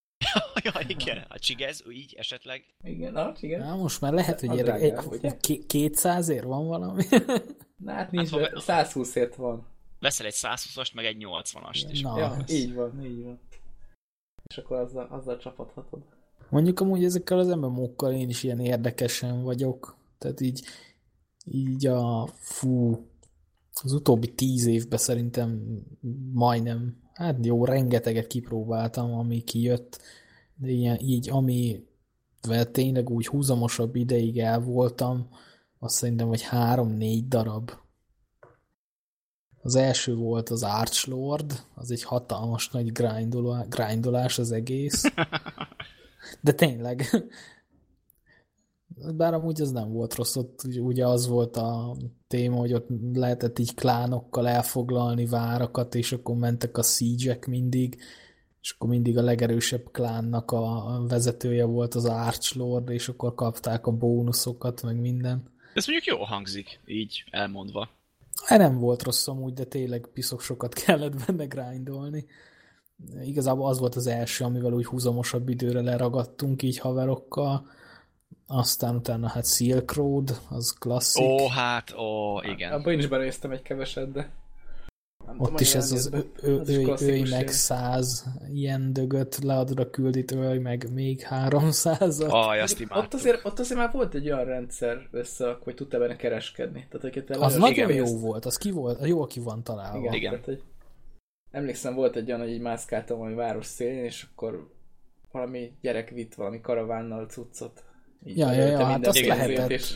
ja, 0.64 0.72
igen. 0.88 1.26
A 1.28 1.40
csigez, 1.40 1.84
így 1.90 2.14
esetleg. 2.18 2.66
Igen, 2.84 3.16
a 3.16 3.34
csigez. 3.34 3.62
Na, 3.62 3.76
most 3.76 4.02
már 4.02 4.14
lehet, 4.14 4.40
hogy 4.40 4.60
egy, 4.60 5.66
200 5.68 6.30
ér 6.30 6.44
van 6.44 6.68
valami. 6.68 7.04
Na 7.76 7.94
hát 7.94 8.12
nincs, 8.12 8.30
hát, 8.30 8.60
120 8.60 9.16
ért 9.16 9.36
van. 9.36 9.75
Veszel 10.00 10.26
egy 10.26 10.36
120-ast, 10.38 10.94
meg 10.94 11.06
egy 11.06 11.26
80-ast. 11.30 12.02
Na, 12.02 12.18
ja, 12.20 12.38
így 12.48 12.74
van, 12.74 13.06
így 13.06 13.24
van. 13.24 13.40
És 14.50 14.58
akkor 14.58 14.78
azzal, 14.78 15.08
azzal 15.12 15.38
csapathatod. 15.38 16.04
Mondjuk 16.50 16.80
amúgy 16.80 17.04
ezekkel 17.04 17.40
az 17.40 17.48
MMO-kkal 17.48 18.14
én 18.14 18.30
is 18.30 18.44
ilyen 18.44 18.60
érdekesen 18.60 19.44
vagyok. 19.44 19.98
Tehát 20.18 20.42
így, 20.42 20.66
így 21.46 21.88
a 21.88 22.28
fú, 22.34 23.06
az 23.84 23.94
utóbbi 23.94 24.34
tíz 24.34 24.66
évben 24.66 25.00
szerintem 25.00 25.82
majdnem, 26.34 26.98
hát 27.14 27.46
jó, 27.46 27.66
rengeteget 27.66 28.28
kipróbáltam, 28.28 29.14
ami 29.14 29.44
kijött, 29.44 30.02
de 30.56 30.70
ilyen, 30.70 31.00
így, 31.00 31.30
ami 31.30 31.84
tényleg 32.72 33.10
úgy 33.10 33.28
húzamosabb 33.28 33.96
ideig 33.96 34.40
el 34.40 34.60
voltam, 34.60 35.30
azt 35.80 35.96
szerintem, 35.96 36.28
hogy 36.28 36.42
három-négy 36.42 37.28
darab. 37.28 37.72
Az 39.66 39.76
első 39.76 40.16
volt 40.16 40.50
az 40.50 40.64
Archlord, 40.64 41.64
az 41.76 41.92
egy 41.92 42.04
hatalmas 42.04 42.70
nagy 42.70 42.92
grindolás 43.70 44.40
az 44.40 44.52
egész. 44.52 45.04
De 46.42 46.52
tényleg. 46.52 47.28
Bár 49.16 49.34
amúgy 49.34 49.62
ez 49.62 49.72
nem 49.72 49.92
volt 49.92 50.16
rossz, 50.16 50.36
ott 50.36 50.62
ugye 50.78 51.08
az 51.08 51.28
volt 51.28 51.58
a 51.58 51.96
téma, 52.28 52.56
hogy 52.56 52.74
ott 52.74 52.88
lehetett 53.14 53.60
így 53.60 53.74
klánokkal 53.74 54.48
elfoglalni 54.48 55.26
várakat, 55.26 55.96
és 55.96 56.12
akkor 56.12 56.36
mentek 56.36 56.78
a 56.78 56.84
siege 56.84 57.40
mindig, 57.48 58.02
és 58.62 58.72
akkor 58.72 58.90
mindig 58.90 59.18
a 59.18 59.22
legerősebb 59.22 59.92
klánnak 59.92 60.52
a 60.52 61.06
vezetője 61.08 61.66
volt 61.66 61.96
az 61.96 62.06
Archlord, 62.06 62.90
és 62.90 63.08
akkor 63.08 63.36
kapták 63.36 63.88
a 63.88 63.92
bónuszokat, 63.92 64.84
meg 64.84 65.00
minden. 65.00 65.54
Ez 65.74 65.88
mondjuk 65.88 66.18
jó 66.18 66.24
hangzik, 66.24 66.80
így 66.86 67.24
elmondva. 67.32 67.90
Hát 68.44 68.60
nem 68.60 68.80
volt 68.80 69.04
rossz 69.04 69.28
amúgy, 69.28 69.54
de 69.54 69.64
tényleg 69.64 70.08
piszok 70.14 70.42
sokat 70.42 70.74
kellett 70.86 71.26
benne 71.26 71.46
grindolni. 71.46 72.26
Igazából 73.22 73.68
az 73.68 73.80
volt 73.80 73.96
az 73.96 74.08
első, 74.08 74.44
amivel 74.44 74.74
úgy 74.74 74.86
húzamosabb 74.86 75.50
időre 75.50 75.82
leragadtunk 75.82 76.64
így 76.64 76.78
haverokkal. 76.78 77.68
Aztán 78.48 78.96
utána 78.96 79.28
hát 79.28 79.48
Silk 79.48 79.94
Road, 79.94 80.40
az 80.50 80.74
klasszik. 80.80 81.24
Ó, 81.24 81.48
hát, 81.48 81.94
ó, 81.98 82.42
igen. 82.42 82.72
Abban 82.72 82.94
én 82.94 83.00
is 83.00 83.08
benéztem 83.08 83.52
egy 83.52 83.62
keveset, 83.62 84.12
de 84.12 84.30
Ott 85.38 85.60
is 85.60 85.76
ez 85.76 85.92
az 85.92 86.10
jött 86.14 86.44
ő, 86.44 86.56
be. 86.56 86.62
Az 86.62 86.70
is 86.70 86.76
ő, 86.76 86.80
ő, 86.80 86.84
klasszikus 86.84 87.30
meg 87.30 87.40
ilyen. 87.40 87.54
száz 87.54 88.26
ilyen 88.54 88.94
dögöt 88.94 89.38
leadra 89.44 89.90
küldít, 89.90 90.32
ölj 90.32 90.58
meg 90.58 90.94
még 90.94 91.22
háromszázat. 91.22 92.32
Aj, 92.32 92.62
azt 92.62 92.86
Ott 92.90 93.14
azért, 93.14 93.46
ott 93.46 93.60
azért 93.60 93.80
már 93.80 93.92
volt 93.92 94.14
egy 94.14 94.32
olyan 94.32 94.46
rendszer 94.46 95.08
össze, 95.12 95.58
hogy 95.64 95.76
tudtál 95.76 96.00
benne 96.00 96.16
kereskedni. 96.16 96.88
Tehát, 96.90 97.14
hogy 97.14 97.26
te 97.26 97.38
Az 97.40 97.56
nagyon 97.56 97.90
igen, 97.90 98.06
jó 98.06 98.18
volt, 98.20 98.46
az 98.46 98.58
ki 98.58 98.72
volt, 98.72 99.08
jó 99.08 99.26
ki 99.26 99.40
van 99.40 99.64
találva. 99.64 99.98
Igen, 99.98 100.14
Igen. 100.14 100.32
Tehát, 100.32 100.46
hogy 100.46 100.64
emlékszem, 101.52 101.96
volt 101.96 102.16
egy 102.16 102.28
olyan, 102.28 102.42
hogy 102.42 102.52
így 102.52 102.62
mászkáltam 102.62 103.18
valami 103.18 103.36
város 103.36 103.66
szélén, 103.66 104.04
és 104.04 104.28
akkor 104.32 104.74
valami 105.32 105.72
gyerek 105.82 106.10
vitt 106.10 106.34
valami 106.34 106.62
karavánnal 106.62 107.26
cuccot. 107.26 107.84
Így 108.24 108.38
Ja, 108.38 108.52
ja, 108.52 108.66
ja, 108.66 108.78
hát 108.78 108.92
minden 108.92 109.10
azt 109.10 109.26
lehetett. 109.26 109.70
És, 109.70 109.96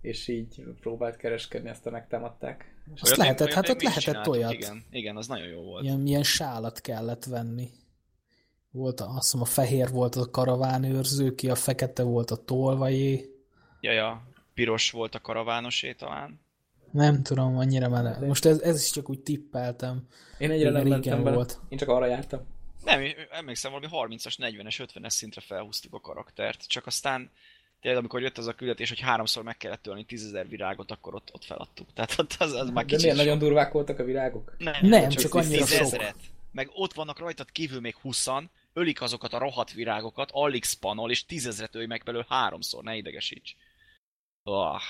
és 0.00 0.28
így 0.28 0.64
próbált 0.80 1.16
kereskedni, 1.16 1.70
aztán 1.70 1.92
megtámadták. 1.92 2.73
És 2.94 3.00
Azt 3.02 3.16
lehetett, 3.16 3.52
hát 3.52 3.68
ott 3.68 3.82
lehetett 3.82 4.28
olyat. 4.28 4.52
Igen, 4.52 4.84
igen, 4.90 5.16
az 5.16 5.26
nagyon 5.26 5.46
jó 5.46 5.60
volt. 5.62 5.84
Ilyen, 5.84 6.06
ilyen 6.06 6.22
sálat 6.22 6.80
kellett 6.80 7.24
venni. 7.24 7.70
Volt, 8.70 9.00
a- 9.00 9.08
azt 9.08 9.22
hiszem 9.22 9.40
a 9.40 9.44
fehér 9.44 9.88
volt 9.90 10.14
a 10.16 10.30
karavánőrző, 10.30 11.34
ki 11.34 11.50
a 11.50 11.54
fekete 11.54 12.02
volt 12.02 12.30
a 12.30 12.36
tolvajé. 12.36 13.30
Ja, 13.80 13.92
ja, 13.92 14.26
piros 14.54 14.90
volt 14.90 15.14
a 15.14 15.20
karavánosé 15.20 15.92
talán. 15.92 16.40
Nem 16.90 17.22
tudom, 17.22 17.56
annyira 17.58 17.88
már. 17.88 18.18
Most 18.20 18.44
ez, 18.44 18.60
ez 18.60 18.82
is 18.82 18.90
csak 18.90 19.10
úgy 19.10 19.20
tippeltem. 19.20 20.06
Én 20.38 20.50
egyre 20.50 20.70
nem 20.70 20.86
mentem 20.86 21.22
bele. 21.22 21.34
volt. 21.36 21.60
Én 21.68 21.78
csak 21.78 21.88
arra 21.88 22.06
jártam. 22.06 22.40
Nem, 22.84 23.02
emlékszem, 23.30 23.72
valami 23.72 24.16
30-as, 24.16 24.34
40-es, 24.38 24.86
50-es 24.94 25.08
szintre 25.10 25.40
felhúztuk 25.40 25.94
a 25.94 26.00
karaktert, 26.00 26.66
csak 26.66 26.86
aztán 26.86 27.30
tényleg 27.84 28.02
amikor 28.02 28.22
jött 28.22 28.38
az 28.38 28.46
a 28.46 28.52
küldetés, 28.54 28.88
hogy 28.88 29.00
háromszor 29.00 29.42
meg 29.42 29.56
kellett 29.56 29.82
tölni 29.82 30.04
10.000 30.08 30.46
virágot, 30.48 30.90
akkor 30.90 31.14
ott, 31.14 31.30
ott 31.32 31.44
feladtuk. 31.44 31.92
Tehát 31.92 32.14
ott 32.18 32.36
az, 32.38 32.52
az 32.52 32.70
már 32.70 32.84
De 32.84 32.90
kicsit 32.90 33.00
milyen 33.00 33.16
sok. 33.16 33.24
nagyon 33.24 33.38
durvák 33.38 33.72
voltak 33.72 33.98
a 33.98 34.04
virágok? 34.04 34.54
Nem, 34.58 34.74
Nem, 34.80 35.08
csak, 35.08 35.22
csak 35.22 35.34
annyira 35.34 35.66
sok. 35.66 35.86
10.000-et. 35.86 36.14
Meg 36.52 36.68
ott 36.72 36.92
vannak 36.92 37.18
rajtad 37.18 37.50
kívül 37.50 37.80
még 37.80 37.94
20 37.96 38.26
ölik 38.72 39.00
azokat 39.02 39.32
a 39.32 39.38
rohadt 39.38 39.72
virágokat, 39.72 40.30
alig 40.32 40.64
spanol, 40.64 41.10
és 41.10 41.26
tízezret 41.26 41.74
ölj 41.74 41.86
meg 41.86 42.02
belőle 42.04 42.24
háromszor, 42.28 42.82
ne 42.82 42.96
idegesíts. 42.96 43.56
Oh, 44.44 44.80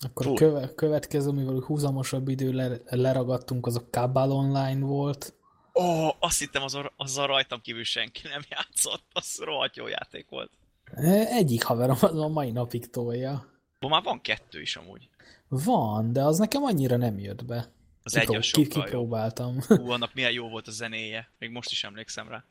Akkor 0.00 0.26
Fú. 0.26 0.32
a 0.32 0.34
köve, 0.34 0.74
következő, 0.74 1.30
mivel 1.30 1.58
húzamosabb 1.66 2.28
idő 2.28 2.52
le, 2.52 2.76
leragadtunk, 2.84 3.66
az 3.66 3.76
a 3.76 3.86
Cabal 3.90 4.30
Online 4.32 4.86
volt. 4.86 5.34
oh, 5.72 6.10
azt 6.18 6.38
hittem 6.38 6.62
azon, 6.62 6.90
azzal 6.96 7.26
rajtam 7.26 7.60
kívül 7.60 7.84
senki 7.84 8.20
nem 8.28 8.42
játszott, 8.48 9.04
az 9.12 9.38
rohadt 9.44 9.76
jó 9.76 9.86
játék 9.86 10.28
volt. 10.28 10.50
Egyik 11.30 11.62
haverom 11.62 11.96
az 12.00 12.18
a 12.18 12.28
mai 12.28 12.50
napig 12.50 12.90
tolja. 12.90 13.46
Ma 13.80 13.88
már 13.88 14.02
van 14.02 14.20
kettő 14.20 14.60
is 14.60 14.76
amúgy. 14.76 15.08
Van, 15.48 16.12
de 16.12 16.24
az 16.24 16.38
nekem 16.38 16.62
annyira 16.62 16.96
nem 16.96 17.18
jött 17.18 17.44
be. 17.44 17.72
Az 18.02 18.16
egy 18.16 18.36
az 18.36 18.50
ki, 18.50 18.66
kipróbáltam. 18.66 19.58
Hú, 19.66 19.90
annak 19.96 20.14
milyen 20.14 20.32
jó 20.32 20.48
volt 20.48 20.68
a 20.68 20.70
zenéje. 20.70 21.30
Még 21.38 21.50
most 21.50 21.70
is 21.70 21.84
emlékszem 21.84 22.28
rá. 22.28 22.44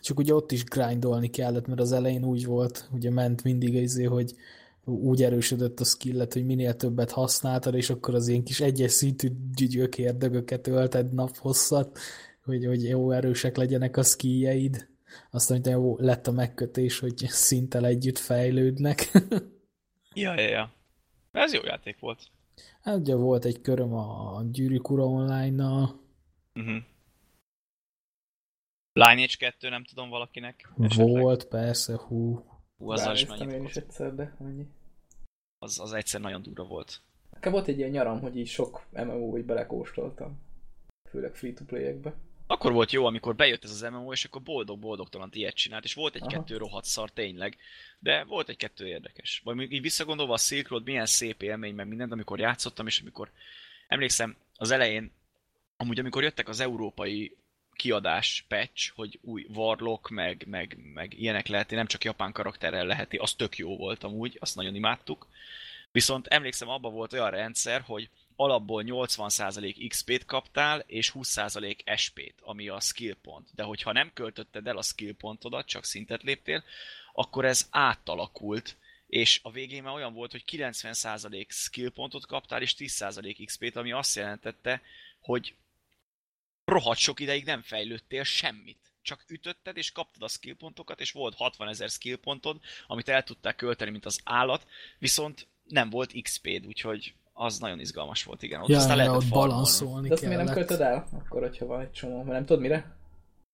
Csak 0.00 0.18
ugye 0.18 0.34
ott 0.34 0.52
is 0.52 0.64
grindolni 0.64 1.28
kellett, 1.30 1.66
mert 1.66 1.80
az 1.80 1.92
elején 1.92 2.24
úgy 2.24 2.44
volt, 2.44 2.88
ugye 2.92 3.10
ment 3.10 3.42
mindig 3.42 3.74
izé, 3.74 4.04
hogy 4.04 4.34
úgy 4.84 5.22
erősödött 5.22 5.80
a 5.80 5.84
skillet, 5.84 6.32
hogy 6.32 6.44
minél 6.44 6.76
többet 6.76 7.10
használtad, 7.10 7.74
és 7.74 7.90
akkor 7.90 8.14
az 8.14 8.28
ilyen 8.28 8.44
kis 8.44 8.60
egyes 8.60 8.92
szintű 8.92 9.28
gyökérdögöket 9.54 10.66
ölted 10.66 11.12
naphosszat, 11.12 11.98
hogy, 12.44 12.64
hogy 12.64 12.82
jó 12.82 13.10
erősek 13.10 13.56
legyenek 13.56 13.96
a 13.96 14.02
skilljeid. 14.02 14.88
Aztán 15.30 15.58
utána 15.58 15.76
jó 15.76 15.96
lett 15.98 16.26
a 16.26 16.32
megkötés, 16.32 16.98
hogy 16.98 17.16
szinttel 17.16 17.86
együtt 17.86 18.18
fejlődnek. 18.18 19.10
Ja, 20.14 20.40
ja, 20.40 20.48
ja. 20.48 20.72
Ez 21.30 21.52
jó 21.52 21.60
játék 21.64 21.98
volt. 21.98 22.22
hát 22.82 22.96
ugye 22.96 23.14
volt 23.14 23.44
egy 23.44 23.60
köröm 23.60 23.94
a 23.94 24.42
Gyűrűk 24.50 24.90
Ura 24.90 25.04
online-nal, 25.04 26.02
Uh-huh. 26.54 26.82
Lineage 28.92 29.36
2, 29.38 29.68
nem 29.68 29.84
tudom 29.84 30.08
valakinek. 30.08 30.68
esetleg. 30.78 31.08
volt, 31.08 31.44
persze, 31.44 31.96
hú. 31.96 32.44
Hú, 32.76 32.92
is 32.92 33.26
mennyit 33.26 33.52
én 33.52 33.64
is 33.64 33.72
volt. 33.72 33.76
egyszer, 33.76 34.14
de 34.14 34.36
annyi. 34.38 34.66
Az, 35.58 35.78
az 35.78 35.92
egyszer 35.92 36.20
nagyon 36.20 36.42
durva 36.42 36.64
volt. 36.64 37.00
Nekem 37.30 37.52
volt 37.52 37.66
egy 37.66 37.78
ilyen 37.78 37.90
nyaram, 37.90 38.20
hogy 38.20 38.36
így 38.36 38.46
sok 38.46 38.86
MMO 38.90 39.38
így 39.38 39.44
belekóstoltam. 39.44 40.40
Főleg 41.10 41.34
free-to-play-ekbe. 41.34 42.14
Akkor 42.52 42.72
volt 42.72 42.92
jó, 42.92 43.06
amikor 43.06 43.34
bejött 43.34 43.64
ez 43.64 43.70
az 43.70 43.80
MMO, 43.80 44.12
és 44.12 44.24
akkor 44.24 44.42
boldog-boldogtalan 44.42 45.30
ilyet 45.32 45.54
csinált, 45.54 45.84
és 45.84 45.94
volt 45.94 46.14
egy-kettő 46.14 46.56
rohadt 46.56 46.84
szar 46.84 47.10
tényleg, 47.10 47.56
de 47.98 48.24
volt 48.24 48.48
egy-kettő 48.48 48.86
érdekes. 48.86 49.40
Vagy 49.44 49.56
még 49.56 49.72
így 49.72 49.80
visszagondolva 49.80 50.32
a 50.32 50.38
Silk 50.38 50.68
Road, 50.68 50.84
milyen 50.84 51.06
szép 51.06 51.42
élmény, 51.42 51.74
meg 51.74 51.88
mindent, 51.88 52.12
amikor 52.12 52.38
játszottam, 52.38 52.86
és 52.86 53.00
amikor 53.00 53.30
emlékszem 53.88 54.36
az 54.56 54.70
elején, 54.70 55.12
amúgy 55.76 55.98
amikor 55.98 56.22
jöttek 56.22 56.48
az 56.48 56.60
európai 56.60 57.36
kiadás 57.74 58.44
patch, 58.48 58.92
hogy 58.94 59.18
új 59.22 59.46
Warlock, 59.54 60.08
meg, 60.08 60.44
meg, 60.46 60.78
meg 60.94 61.20
ilyenek 61.20 61.46
leheti, 61.46 61.74
nem 61.74 61.86
csak 61.86 62.04
japán 62.04 62.32
karakterrel 62.32 62.86
leheti, 62.86 63.16
az 63.16 63.32
tök 63.32 63.56
jó 63.56 63.76
volt 63.76 64.04
amúgy, 64.04 64.36
azt 64.40 64.56
nagyon 64.56 64.74
imádtuk. 64.74 65.26
Viszont 65.92 66.26
emlékszem, 66.26 66.68
abban 66.68 66.92
volt 66.92 67.12
olyan 67.12 67.30
rendszer, 67.30 67.80
hogy 67.80 68.08
alapból 68.42 68.82
80% 68.86 69.86
XP-t 69.88 70.24
kaptál, 70.24 70.84
és 70.86 71.12
20% 71.14 71.96
SP-t, 71.96 72.34
ami 72.40 72.68
a 72.68 72.80
skill 72.80 73.14
pont. 73.22 73.48
De 73.54 73.62
hogyha 73.62 73.92
nem 73.92 74.10
költötted 74.12 74.66
el 74.66 74.76
a 74.76 74.82
skill 74.82 75.14
pontodat, 75.14 75.66
csak 75.66 75.84
szintet 75.84 76.22
léptél, 76.22 76.64
akkor 77.12 77.44
ez 77.44 77.66
átalakult, 77.70 78.76
és 79.06 79.40
a 79.42 79.50
végén 79.50 79.82
már 79.82 79.94
olyan 79.94 80.14
volt, 80.14 80.30
hogy 80.30 80.44
90% 80.46 81.46
skill 81.48 81.90
pontot 81.90 82.26
kaptál, 82.26 82.62
és 82.62 82.74
10% 82.78 83.42
XP-t, 83.44 83.76
ami 83.76 83.92
azt 83.92 84.16
jelentette, 84.16 84.82
hogy 85.20 85.54
rohadt 86.64 86.98
sok 86.98 87.20
ideig 87.20 87.44
nem 87.44 87.62
fejlődtél 87.62 88.24
semmit. 88.24 88.78
Csak 89.02 89.24
ütötted, 89.28 89.76
és 89.76 89.92
kaptad 89.92 90.22
a 90.22 90.28
skill 90.28 90.56
pontokat, 90.56 91.00
és 91.00 91.12
volt 91.12 91.34
60 91.34 91.68
ezer 91.68 91.90
skill 91.90 92.16
pontod, 92.16 92.60
amit 92.86 93.08
el 93.08 93.22
tudták 93.22 93.56
költeni, 93.56 93.90
mint 93.90 94.06
az 94.06 94.20
állat, 94.24 94.66
viszont 94.98 95.46
nem 95.64 95.90
volt 95.90 96.22
XP-d, 96.22 96.66
úgyhogy 96.66 97.14
az 97.44 97.58
nagyon 97.58 97.80
izgalmas 97.80 98.24
volt, 98.24 98.42
igen. 98.42 98.60
Ott 98.60 98.68
Ja, 98.68 98.76
aztán 98.76 98.96
lehetett 98.96 99.16
ott 99.16 99.28
balanszolni 99.28 100.08
De 100.08 100.14
azt 100.14 100.22
miért 100.22 100.44
nem 100.44 100.54
költöd 100.54 100.80
el? 100.80 101.08
Akkor, 101.12 101.40
hogyha 101.40 101.66
van 101.66 101.80
egy 101.80 101.92
csomó, 101.92 102.16
mert 102.16 102.28
nem 102.28 102.44
tudod 102.44 102.62
mire? 102.62 102.96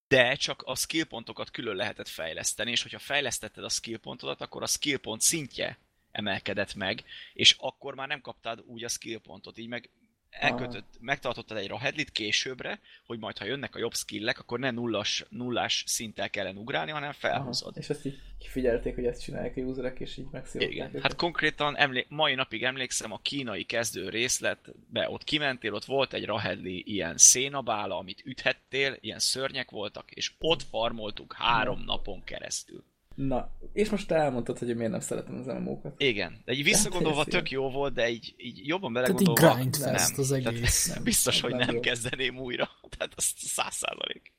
De 0.08 0.34
csak 0.34 0.62
a 0.62 0.74
skill 0.74 1.04
pontokat 1.04 1.50
külön 1.50 1.76
lehetett 1.76 2.08
fejleszteni, 2.08 2.70
és 2.70 2.82
hogyha 2.82 2.98
fejlesztetted 2.98 3.64
a 3.64 3.68
skill 3.68 3.98
pontodat, 3.98 4.40
akkor 4.40 4.62
a 4.62 4.66
skill 4.66 4.98
pont 4.98 5.20
szintje 5.20 5.78
emelkedett 6.10 6.74
meg, 6.74 7.04
és 7.32 7.56
akkor 7.58 7.94
már 7.94 8.08
nem 8.08 8.20
kaptad 8.20 8.62
úgy 8.66 8.84
a 8.84 8.88
skill 8.88 9.18
pontot, 9.18 9.58
így 9.58 9.68
meg 9.68 9.90
elkötött, 10.30 10.96
megtartottad 11.00 11.56
egy 11.56 11.68
rahedlit 11.68 12.10
későbbre, 12.10 12.80
hogy 13.06 13.18
majd 13.18 13.38
ha 13.38 13.44
jönnek 13.44 13.74
a 13.74 13.78
jobb 13.78 13.94
skillek, 13.94 14.38
akkor 14.38 14.58
ne 14.58 14.70
nullas, 14.70 15.24
nullás 15.28 15.84
szinttel 15.86 16.30
kellene 16.30 16.58
ugrálni, 16.58 16.90
hanem 16.90 17.12
felhúzod. 17.12 17.76
És 17.76 17.88
ezt 17.88 18.06
így 18.06 18.18
kifigyelték, 18.38 18.94
hogy 18.94 19.04
ezt 19.04 19.22
csinálják 19.22 19.56
a 19.56 19.60
userek, 19.60 20.00
és 20.00 20.16
így 20.16 20.26
megszívották 20.30 20.72
Igen, 20.74 20.88
őket. 20.88 21.02
hát 21.02 21.16
konkrétan 21.16 21.76
emlé- 21.76 22.06
mai 22.08 22.34
napig 22.34 22.64
emlékszem 22.64 23.12
a 23.12 23.18
kínai 23.22 23.64
kezdő 23.64 24.08
részletbe, 24.08 25.10
ott 25.10 25.24
kimentél, 25.24 25.74
ott 25.74 25.84
volt 25.84 26.12
egy 26.12 26.24
rahedli 26.24 26.82
ilyen 26.86 27.16
szénabála, 27.16 27.96
amit 27.96 28.22
üthettél, 28.24 28.96
ilyen 29.00 29.18
szörnyek 29.18 29.70
voltak, 29.70 30.10
és 30.10 30.32
ott 30.38 30.62
farmoltuk 30.62 31.32
három 31.32 31.80
napon 31.84 32.24
keresztül. 32.24 32.84
Na, 33.26 33.56
és 33.72 33.90
most 33.90 34.08
te 34.08 34.14
elmondtad, 34.14 34.58
hogy 34.58 34.76
miért 34.76 34.90
nem 34.90 35.00
szeretem 35.00 35.34
az 35.34 35.46
MMO-kat. 35.46 36.00
Igen, 36.02 36.42
de 36.44 36.52
így 36.52 36.62
visszagondolva 36.64 37.18
Hát, 37.18 37.26
ez 37.28 37.32
tök 37.34 37.50
jó 37.50 37.70
volt, 37.70 37.94
de 37.94 38.08
így, 38.10 38.34
így 38.36 38.66
jobban 38.66 38.92
Tehát 38.92 39.08
így 39.08 39.14
belegondolva 39.16 39.54
grindfest 39.54 40.10
nem. 40.10 40.20
az 40.20 40.28
Tehát 40.28 40.46
egész. 40.46 40.86
Nem, 40.94 41.02
biztos, 41.02 41.40
hogy 41.40 41.50
nem 41.50 41.66
nem 41.66 41.74
jó. 41.74 41.80
kezdeném 41.80 42.38
újra. 42.38 42.68
Tehát 42.96 43.12
az 43.16 43.24
száz 43.36 43.74
százalék. 43.74 44.32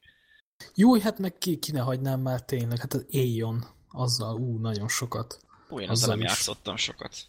Jó, 0.76 1.00
hát 1.00 1.20
meg 1.20 1.38
ki, 1.38 1.58
ki 1.60 1.72
ne 1.72 1.80
hagynám 1.80 2.20
már 2.22 2.42
tényleg, 2.46 2.80
hát 2.80 2.94
az 2.94 3.06
Aeon, 3.12 3.64
azzal, 3.90 4.36
ú, 4.40 4.58
nagyon 4.58 4.88
sokat. 4.88 5.40
Ú, 5.70 5.80
én 5.80 5.90
Azzal 5.90 6.10
nem 6.10 6.20
is. 6.20 6.26
játszottam 6.26 6.76
sokat. 6.76 7.26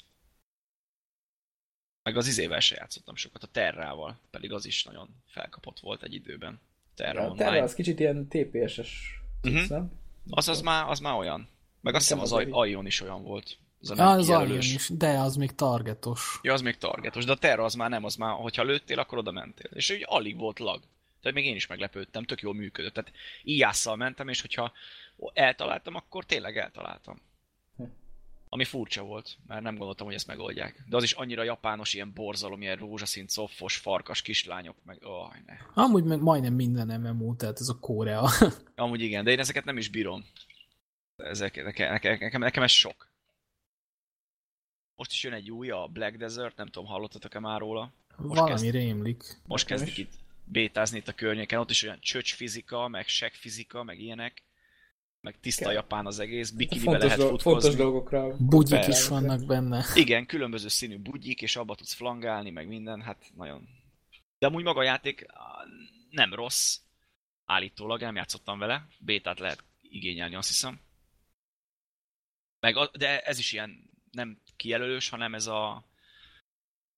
Meg 2.02 2.16
az 2.16 2.26
izével 2.26 2.60
se 2.60 2.76
játszottam 2.76 3.14
sokat, 3.16 3.42
a 3.42 3.46
Terrával, 3.46 4.20
pedig 4.30 4.52
az 4.52 4.66
is 4.66 4.84
nagyon 4.84 5.08
felkapott 5.26 5.80
volt 5.80 6.02
egy 6.02 6.14
időben. 6.14 6.60
Terra 6.94 7.20
A 7.20 7.24
Online. 7.24 7.44
terve 7.44 7.62
az 7.62 7.74
kicsit 7.74 8.00
ilyen 8.00 8.28
TPS-es 8.28 9.20
cucc, 9.42 9.52
Mhm. 9.52 9.72
nem? 9.72 9.92
Az, 10.30 10.48
az, 10.48 10.60
már, 10.60 10.88
az 10.88 10.98
már 10.98 11.14
olyan. 11.14 11.48
Meg 11.80 11.94
azt 11.94 12.08
hiszem 12.08 12.22
az 12.22 12.32
Aion 12.32 12.86
is 12.86 13.00
olyan 13.00 13.22
volt. 13.22 13.58
Az, 13.80 13.88
nem 13.88 14.06
az 14.06 14.26
kijelölős. 14.26 14.74
is, 14.74 14.88
de 14.88 15.08
az 15.08 15.36
még 15.36 15.54
targetos. 15.54 16.38
Ja, 16.42 16.52
az 16.52 16.60
még 16.60 16.76
targetos, 16.76 17.24
de 17.24 17.32
a 17.32 17.36
Terra 17.36 17.64
az 17.64 17.74
már 17.74 17.90
nem, 17.90 18.04
az 18.04 18.16
már, 18.16 18.34
hogyha 18.34 18.62
lőttél, 18.62 18.98
akkor 18.98 19.18
oda 19.18 19.30
mentél. 19.30 19.70
És 19.74 19.90
úgy 19.90 20.04
alig 20.06 20.36
volt 20.36 20.58
lag. 20.58 20.82
Tehát 21.20 21.36
még 21.36 21.46
én 21.46 21.54
is 21.54 21.66
meglepődtem, 21.66 22.24
tök 22.24 22.40
jól 22.40 22.54
működött. 22.54 22.94
Tehát 22.94 23.12
íjásszal 23.42 23.96
mentem, 23.96 24.28
és 24.28 24.40
hogyha 24.40 24.72
eltaláltam, 25.32 25.94
akkor 25.94 26.24
tényleg 26.24 26.56
eltaláltam. 26.58 27.20
Ami 28.52 28.64
furcsa 28.64 29.02
volt, 29.02 29.36
mert 29.46 29.62
nem 29.62 29.76
gondoltam, 29.76 30.06
hogy 30.06 30.14
ezt 30.14 30.26
megoldják. 30.26 30.84
De 30.88 30.96
az 30.96 31.02
is 31.02 31.12
annyira 31.12 31.42
japános, 31.42 31.94
ilyen 31.94 32.12
borzalom, 32.14 32.62
ilyen 32.62 32.76
rózsaszín, 32.76 33.26
coffos, 33.26 33.76
farkas 33.76 34.22
kislányok, 34.22 34.76
meg 34.84 34.98
oh, 35.02 35.32
ne. 35.46 35.56
Amúgy 35.74 36.04
meg 36.04 36.20
majdnem 36.20 36.54
minden 36.54 37.00
MMO, 37.00 37.34
tehát 37.34 37.60
ez 37.60 37.68
a 37.68 37.78
Korea. 37.78 38.30
Amúgy 38.74 39.00
igen, 39.00 39.24
de 39.24 39.30
én 39.30 39.38
ezeket 39.38 39.64
nem 39.64 39.76
is 39.76 39.88
bírom. 39.88 40.24
Ezek, 41.16 41.64
nekem, 41.64 41.92
nekem, 41.92 42.40
nekem, 42.40 42.62
ez 42.62 42.70
sok. 42.70 43.08
Most 44.96 45.10
is 45.10 45.22
jön 45.22 45.32
egy 45.32 45.50
új, 45.50 45.70
a 45.70 45.86
Black 45.86 46.16
Desert, 46.16 46.56
nem 46.56 46.66
tudom, 46.66 46.88
hallottatok-e 46.88 47.38
már 47.38 47.60
róla? 47.60 47.92
Most 48.16 48.40
Valami 48.40 48.50
kezd- 48.50 48.70
rémlik. 48.70 49.22
Most 49.46 49.66
kezdik 49.66 49.96
itt 49.96 50.12
bétázni 50.44 50.98
itt 50.98 51.08
a 51.08 51.12
környéken, 51.12 51.58
ott 51.58 51.70
is 51.70 51.82
olyan 51.82 52.00
csöcs 52.00 52.34
fizika, 52.34 52.88
meg 52.88 53.06
seg 53.06 53.32
fizika, 53.32 53.82
meg 53.82 54.00
ilyenek, 54.00 54.42
meg 55.20 55.40
tiszta 55.40 55.64
Kell. 55.64 55.72
japán 55.72 56.06
az 56.06 56.18
egész, 56.18 56.50
bikinibe 56.50 56.90
fontos, 56.90 57.04
lehet 57.04 57.18
dolg, 57.18 57.40
fontos 57.40 57.62
futkozni. 57.62 57.82
dolgokra. 57.82 58.36
Bugyik 58.38 58.70
Persze. 58.70 58.90
is 58.90 59.08
vannak 59.08 59.46
benne. 59.46 59.84
Igen, 59.94 60.26
különböző 60.26 60.68
színű 60.68 60.98
bugyik, 60.98 61.42
és 61.42 61.56
abba 61.56 61.74
tudsz 61.74 61.92
flangálni, 61.92 62.50
meg 62.50 62.68
minden, 62.68 63.02
hát 63.02 63.30
nagyon... 63.34 63.68
De 64.38 64.46
amúgy 64.46 64.64
maga 64.64 64.80
a 64.80 64.82
játék 64.82 65.26
nem 66.10 66.34
rossz, 66.34 66.78
állítólag, 67.44 68.00
nem 68.00 68.16
játszottam 68.16 68.58
vele, 68.58 68.88
bétát 68.98 69.38
lehet 69.38 69.64
igényelni, 69.82 70.34
azt 70.34 70.48
hiszem. 70.48 70.80
Meg 72.60 72.76
a, 72.76 72.90
de 72.96 73.20
ez 73.20 73.38
is 73.38 73.52
ilyen 73.52 73.90
nem 74.10 74.40
kijelölős, 74.56 75.08
hanem 75.08 75.34
ez 75.34 75.46
a 75.46 75.88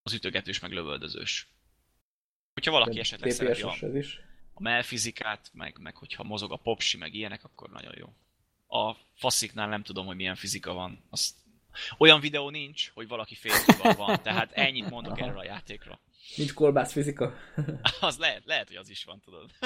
az 0.03 0.13
ütögetős, 0.13 0.59
meg 0.59 0.71
lövöldözős. 0.71 1.47
Hogyha 2.53 2.71
valaki 2.71 2.99
esetleg 2.99 3.31
szereti 3.31 3.61
a, 3.61 3.97
is. 3.97 4.19
A 4.53 4.61
melfizikát, 4.61 5.49
meg, 5.53 5.77
meg 5.79 5.95
hogyha 5.95 6.23
mozog 6.23 6.51
a 6.51 6.55
popsi, 6.55 6.97
meg 6.97 7.13
ilyenek, 7.13 7.43
akkor 7.43 7.69
nagyon 7.69 7.93
jó. 7.97 8.13
A 8.79 8.95
fasziknál 9.15 9.67
nem 9.67 9.83
tudom, 9.83 10.05
hogy 10.05 10.15
milyen 10.15 10.35
fizika 10.35 10.73
van. 10.73 11.03
Azt... 11.09 11.35
Olyan 11.97 12.19
videó 12.19 12.49
nincs, 12.49 12.91
hogy 12.93 13.07
valaki 13.07 13.35
férfival 13.35 13.93
van, 13.93 14.21
tehát 14.21 14.51
ennyit 14.51 14.89
mondok 14.89 15.19
erről 15.19 15.39
a 15.39 15.43
játékra. 15.43 15.99
Nincs 16.35 16.53
kolbász 16.53 16.91
fizika. 16.91 17.33
Az 17.99 18.17
lehet, 18.17 18.45
lehet, 18.45 18.67
hogy 18.67 18.75
az 18.75 18.89
is 18.89 19.03
van, 19.03 19.19
tudod. 19.19 19.51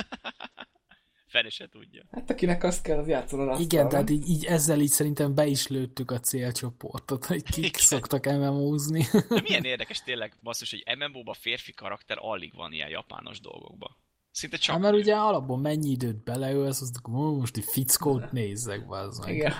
Fene 1.28 1.50
se 1.50 1.68
tudja. 1.68 2.04
Hát 2.12 2.30
akinek 2.30 2.64
azt 2.64 2.82
kell, 2.82 2.98
az 2.98 3.08
játszon 3.08 3.50
a 3.50 3.60
Igen, 3.60 3.90
tehát 3.90 4.10
így, 4.10 4.30
így 4.30 4.46
ezzel 4.46 4.80
így 4.80 4.90
szerintem 4.90 5.36
be 5.36 5.46
is 5.46 5.68
lőttük 5.68 6.12
a 6.12 6.20
célcsoportot, 6.20 7.26
hogy 7.26 7.44
kik 7.44 7.66
Igen. 7.66 7.82
szoktak 7.82 8.26
MMO-zni. 8.26 9.06
De 9.30 9.42
milyen 9.42 9.64
érdekes 9.74 10.04
tényleg, 10.04 10.38
basszus, 10.44 10.72
hogy 10.72 10.98
MMO-ba 10.98 11.34
férfi 11.34 11.74
karakter 11.74 12.18
alig 12.20 12.56
van 12.56 12.72
ilyen 12.72 12.90
japános 12.90 13.40
dolgokba. 13.40 13.98
Szinte 14.38 14.58
csak 14.58 14.74
Hát, 14.74 14.84
mert 14.84 14.96
ugye 14.96 15.16
alapból 15.16 15.58
mennyi 15.58 15.90
időt 15.90 16.24
beleölsz, 16.24 16.82
azt 16.82 16.98
akkor 16.98 17.14
"Ó, 17.14 17.38
most 17.38 17.58
egy 17.58 17.64
fickót 17.64 18.32
nézzek, 18.32 18.86
bazd 18.88 19.26
meg. 19.26 19.36
Igen. 19.36 19.54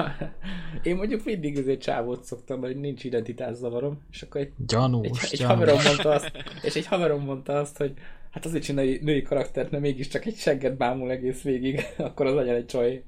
Én 0.84 0.96
mondjuk 0.96 1.24
mindig 1.24 1.58
azért 1.58 1.82
csávót 1.82 2.24
szoktam, 2.24 2.60
mert 2.60 2.76
nincs 2.76 3.04
identitászavarom, 3.04 4.06
és 4.12 4.22
akkor 4.22 4.42
egy, 4.42 4.54
Gyanús, 4.58 5.24
egy, 5.24 5.32
egy 5.32 5.40
gyanús. 5.40 5.56
haverom 5.56 5.84
mondta 5.84 6.10
azt, 6.10 6.32
és 6.62 6.76
egy 6.76 6.86
haverom 6.86 7.24
mondta 7.24 7.60
azt, 7.60 7.78
hogy 7.78 7.94
hát 8.32 8.46
azért 8.46 8.64
csinálj 8.64 9.00
női 9.02 9.22
karaktert, 9.22 9.72
mert 9.72 9.84
mégiscsak 9.84 10.26
egy 10.26 10.36
segget 10.38 10.78
bámul 10.78 11.12
egész 11.12 11.42
végig, 11.42 11.82
akkor 11.98 12.26
az 12.26 12.34
legyen 12.34 12.56
egy 12.56 12.66
csaj. 12.66 13.04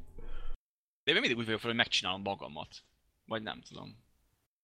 De 1.03 1.11
én 1.11 1.19
mindig 1.19 1.37
úgy 1.37 1.45
vagyok 1.45 1.59
fel, 1.59 1.69
hogy 1.69 1.77
megcsinálom 1.79 2.21
magamat. 2.21 2.75
Vagy 3.25 3.41
nem 3.41 3.61
tudom. 3.61 4.03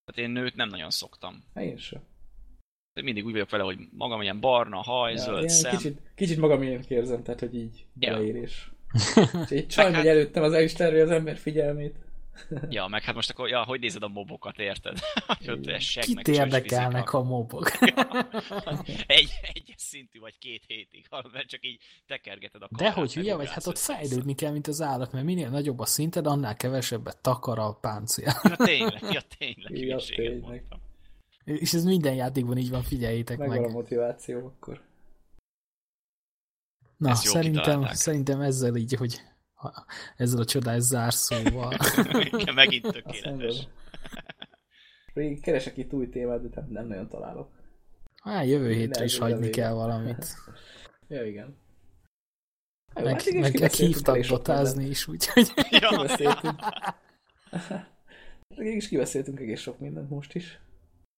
Tehát 0.06 0.30
én 0.30 0.36
nőt 0.42 0.56
nem 0.56 0.70
nagyon 0.70 0.90
szoktam. 0.90 1.44
Hát 1.54 1.64
én 1.64 1.78
sem. 1.78 2.02
De 2.96 3.02
mindig 3.02 3.26
úgy 3.26 3.32
vagyok 3.32 3.50
vele, 3.50 3.64
hogy 3.64 3.78
magam 3.92 4.22
ilyen 4.22 4.40
barna, 4.40 4.78
haj, 4.82 5.12
Ja, 5.12 5.18
zöld 5.18 5.38
ilyen 5.38 5.50
szem. 5.50 5.76
Kicsit, 5.78 6.00
kicsit 6.16 6.38
magam 6.38 6.62
ilyen 6.64 6.84
érzem, 6.88 7.24
tehát 7.24 7.40
hogy 7.40 7.56
így 7.56 7.86
Ja. 8.00 8.12
beleérés. 8.12 8.72
Egy 9.50 9.74
Meg 9.76 9.86
megy 9.86 9.94
hát- 9.96 10.06
előttem, 10.06 10.44
az 10.44 10.54
el 10.54 10.64
is 10.64 10.74
az 10.74 11.10
ember 11.10 11.38
figyelmét. 11.38 11.96
Ja, 12.70 12.88
meg 12.88 13.04
hát 13.04 13.16
most 13.16 13.30
akkor, 13.30 13.50
ja, 13.50 13.64
hogy 13.64 13.80
nézed 13.80 14.04
a 14.04 14.08
mobokat, 14.08 14.60
érted? 14.60 14.98
Meg 15.46 15.78
Kit 15.78 16.22
csöcs 16.22 16.28
érdekelnek 16.38 17.14
a 17.14 17.24
mobok? 17.24 17.72
Egy, 19.08 19.30
egyes 19.54 19.76
szintű 19.78 20.20
vagy 20.20 20.38
két 20.38 20.64
hétig, 20.68 21.06
mert 21.34 21.48
csak 21.48 21.66
így 21.66 21.80
tekergeted 22.08 22.62
a 22.62 22.70
De 22.78 22.92
hogy 22.92 23.14
hülye 23.14 23.36
meg 23.36 23.46
vagy, 23.46 23.54
hát 23.54 23.68
ott 23.68 23.78
fejlődni 23.78 24.36
kell, 24.36 24.52
mint 24.52 24.68
az 24.68 24.82
állat, 24.82 25.12
mert 25.12 25.26
minél 25.26 25.50
nagyobb 25.50 25.80
a 25.80 25.86
szinted, 25.86 26.26
annál 26.28 26.56
kevesebbet 26.56 27.18
takar 27.22 27.60
a 27.60 27.74
páncél. 27.82 28.34
Ja, 28.44 28.56
tényleg, 28.56 29.02
ja, 29.12 29.22
tényleg, 29.38 29.78
Ja, 29.78 29.98
tényleg. 29.98 30.40
mondtam. 30.42 30.80
És 31.46 31.74
ez 31.74 31.84
minden 31.84 32.14
játékban 32.14 32.58
így 32.58 32.70
van, 32.70 32.84
figyeljétek 32.84 33.38
Megvan 33.38 33.58
a 33.58 33.62
meg. 33.62 33.72
motiváció 33.72 34.46
akkor. 34.46 34.82
Na, 36.98 37.10
Ezt 37.10 37.24
szerintem, 37.24 37.86
szerintem 37.92 38.42
ezzel 38.42 38.76
így, 38.76 38.94
hogy 38.94 39.22
ha- 39.54 39.86
ezzel 40.16 40.40
a 40.40 40.46
csodás 40.46 40.82
zárszóval. 40.82 41.74
Igen, 42.40 42.54
megint 42.54 42.92
tökéletes. 42.92 43.68
Rég 45.14 45.42
keresek 45.42 45.78
itt 45.78 45.94
új 45.94 46.10
témát, 46.10 46.42
de 46.50 46.62
nem, 46.62 46.70
nem 46.72 46.88
nagyon 46.88 47.08
találok. 47.08 47.50
Hát 48.24 48.46
jövő 48.46 48.72
hétre 48.74 49.04
is 49.04 49.18
hagyni 49.18 49.50
kell 49.50 49.74
valamit. 49.74 50.26
Ja, 51.08 51.26
igen. 51.26 51.58
Jó, 52.96 53.04
Meg, 53.04 53.14
hát 53.14 53.26
igen, 53.26 53.42
meg 53.42 53.52
kibeszéltünk 53.52 53.94
hívtak 53.94 54.26
botázni 54.30 54.86
is, 54.86 55.08
úgyhogy 55.08 55.52
Ja. 55.70 55.90
Kibeszéltünk. 55.90 56.60
Mégis 58.58 58.88
kibeszéltünk 58.88 59.40
egész 59.40 59.60
sok 59.62 59.80
mindent 59.80 60.10
most 60.10 60.36
is. 60.36 60.60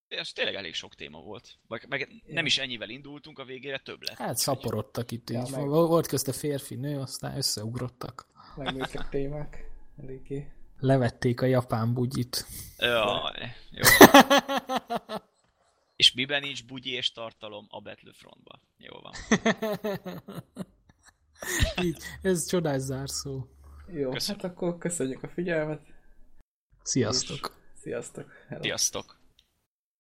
És 0.08 0.34
tényleg 0.34 0.56
elég 0.56 0.74
sok 0.74 0.96
téma 0.96 1.22
volt. 1.22 1.58
Meg, 1.68 1.86
meg 1.90 2.08
nem 2.28 2.46
is 2.46 2.58
ennyivel 2.58 2.90
indultunk, 2.90 3.40
a 3.40 3.46
végére 3.46 3.78
több 3.80 4.02
lett. 4.02 4.18
hát 4.18 4.38
szaporodtak 4.38 5.12
itt. 5.12 5.30
Ja, 5.30 5.42
így. 5.46 5.52
meg- 5.52 5.66
Volt 5.68 6.08
közte 6.08 6.32
férfi, 6.32 6.76
nő, 6.76 7.00
aztán 7.00 7.38
összeugrottak. 7.38 8.28
Megnőttek 8.56 9.10
témák. 9.20 9.66
Eléggé. 9.98 10.52
Levették 10.80 11.42
a 11.42 11.46
japán 11.46 11.94
bugyit. 11.94 12.46
Jaj, 12.78 13.56
jó. 13.72 13.82
És 15.96 16.14
miben 16.14 16.42
nincs 16.42 16.66
bugyi 16.66 16.92
és 16.92 17.12
tartalom 17.12 17.66
a 17.70 17.82
Battlefrontban. 17.82 18.62
Jó 18.78 18.96
van. 19.00 19.14
Így, 21.84 21.98
ez 22.22 22.48
csodás 22.48 22.82
zárszó. 22.82 23.48
Jó, 23.88 24.10
Köszönöm. 24.10 24.42
hát 24.42 24.52
akkor 24.52 24.78
köszönjük 24.78 25.24
a 25.24 25.28
figyelmet. 25.28 25.82
Sziasztok! 26.84 27.56
Sziasztok. 27.82 28.32
Hello. 28.48 28.62
Sziasztok! 28.64 29.17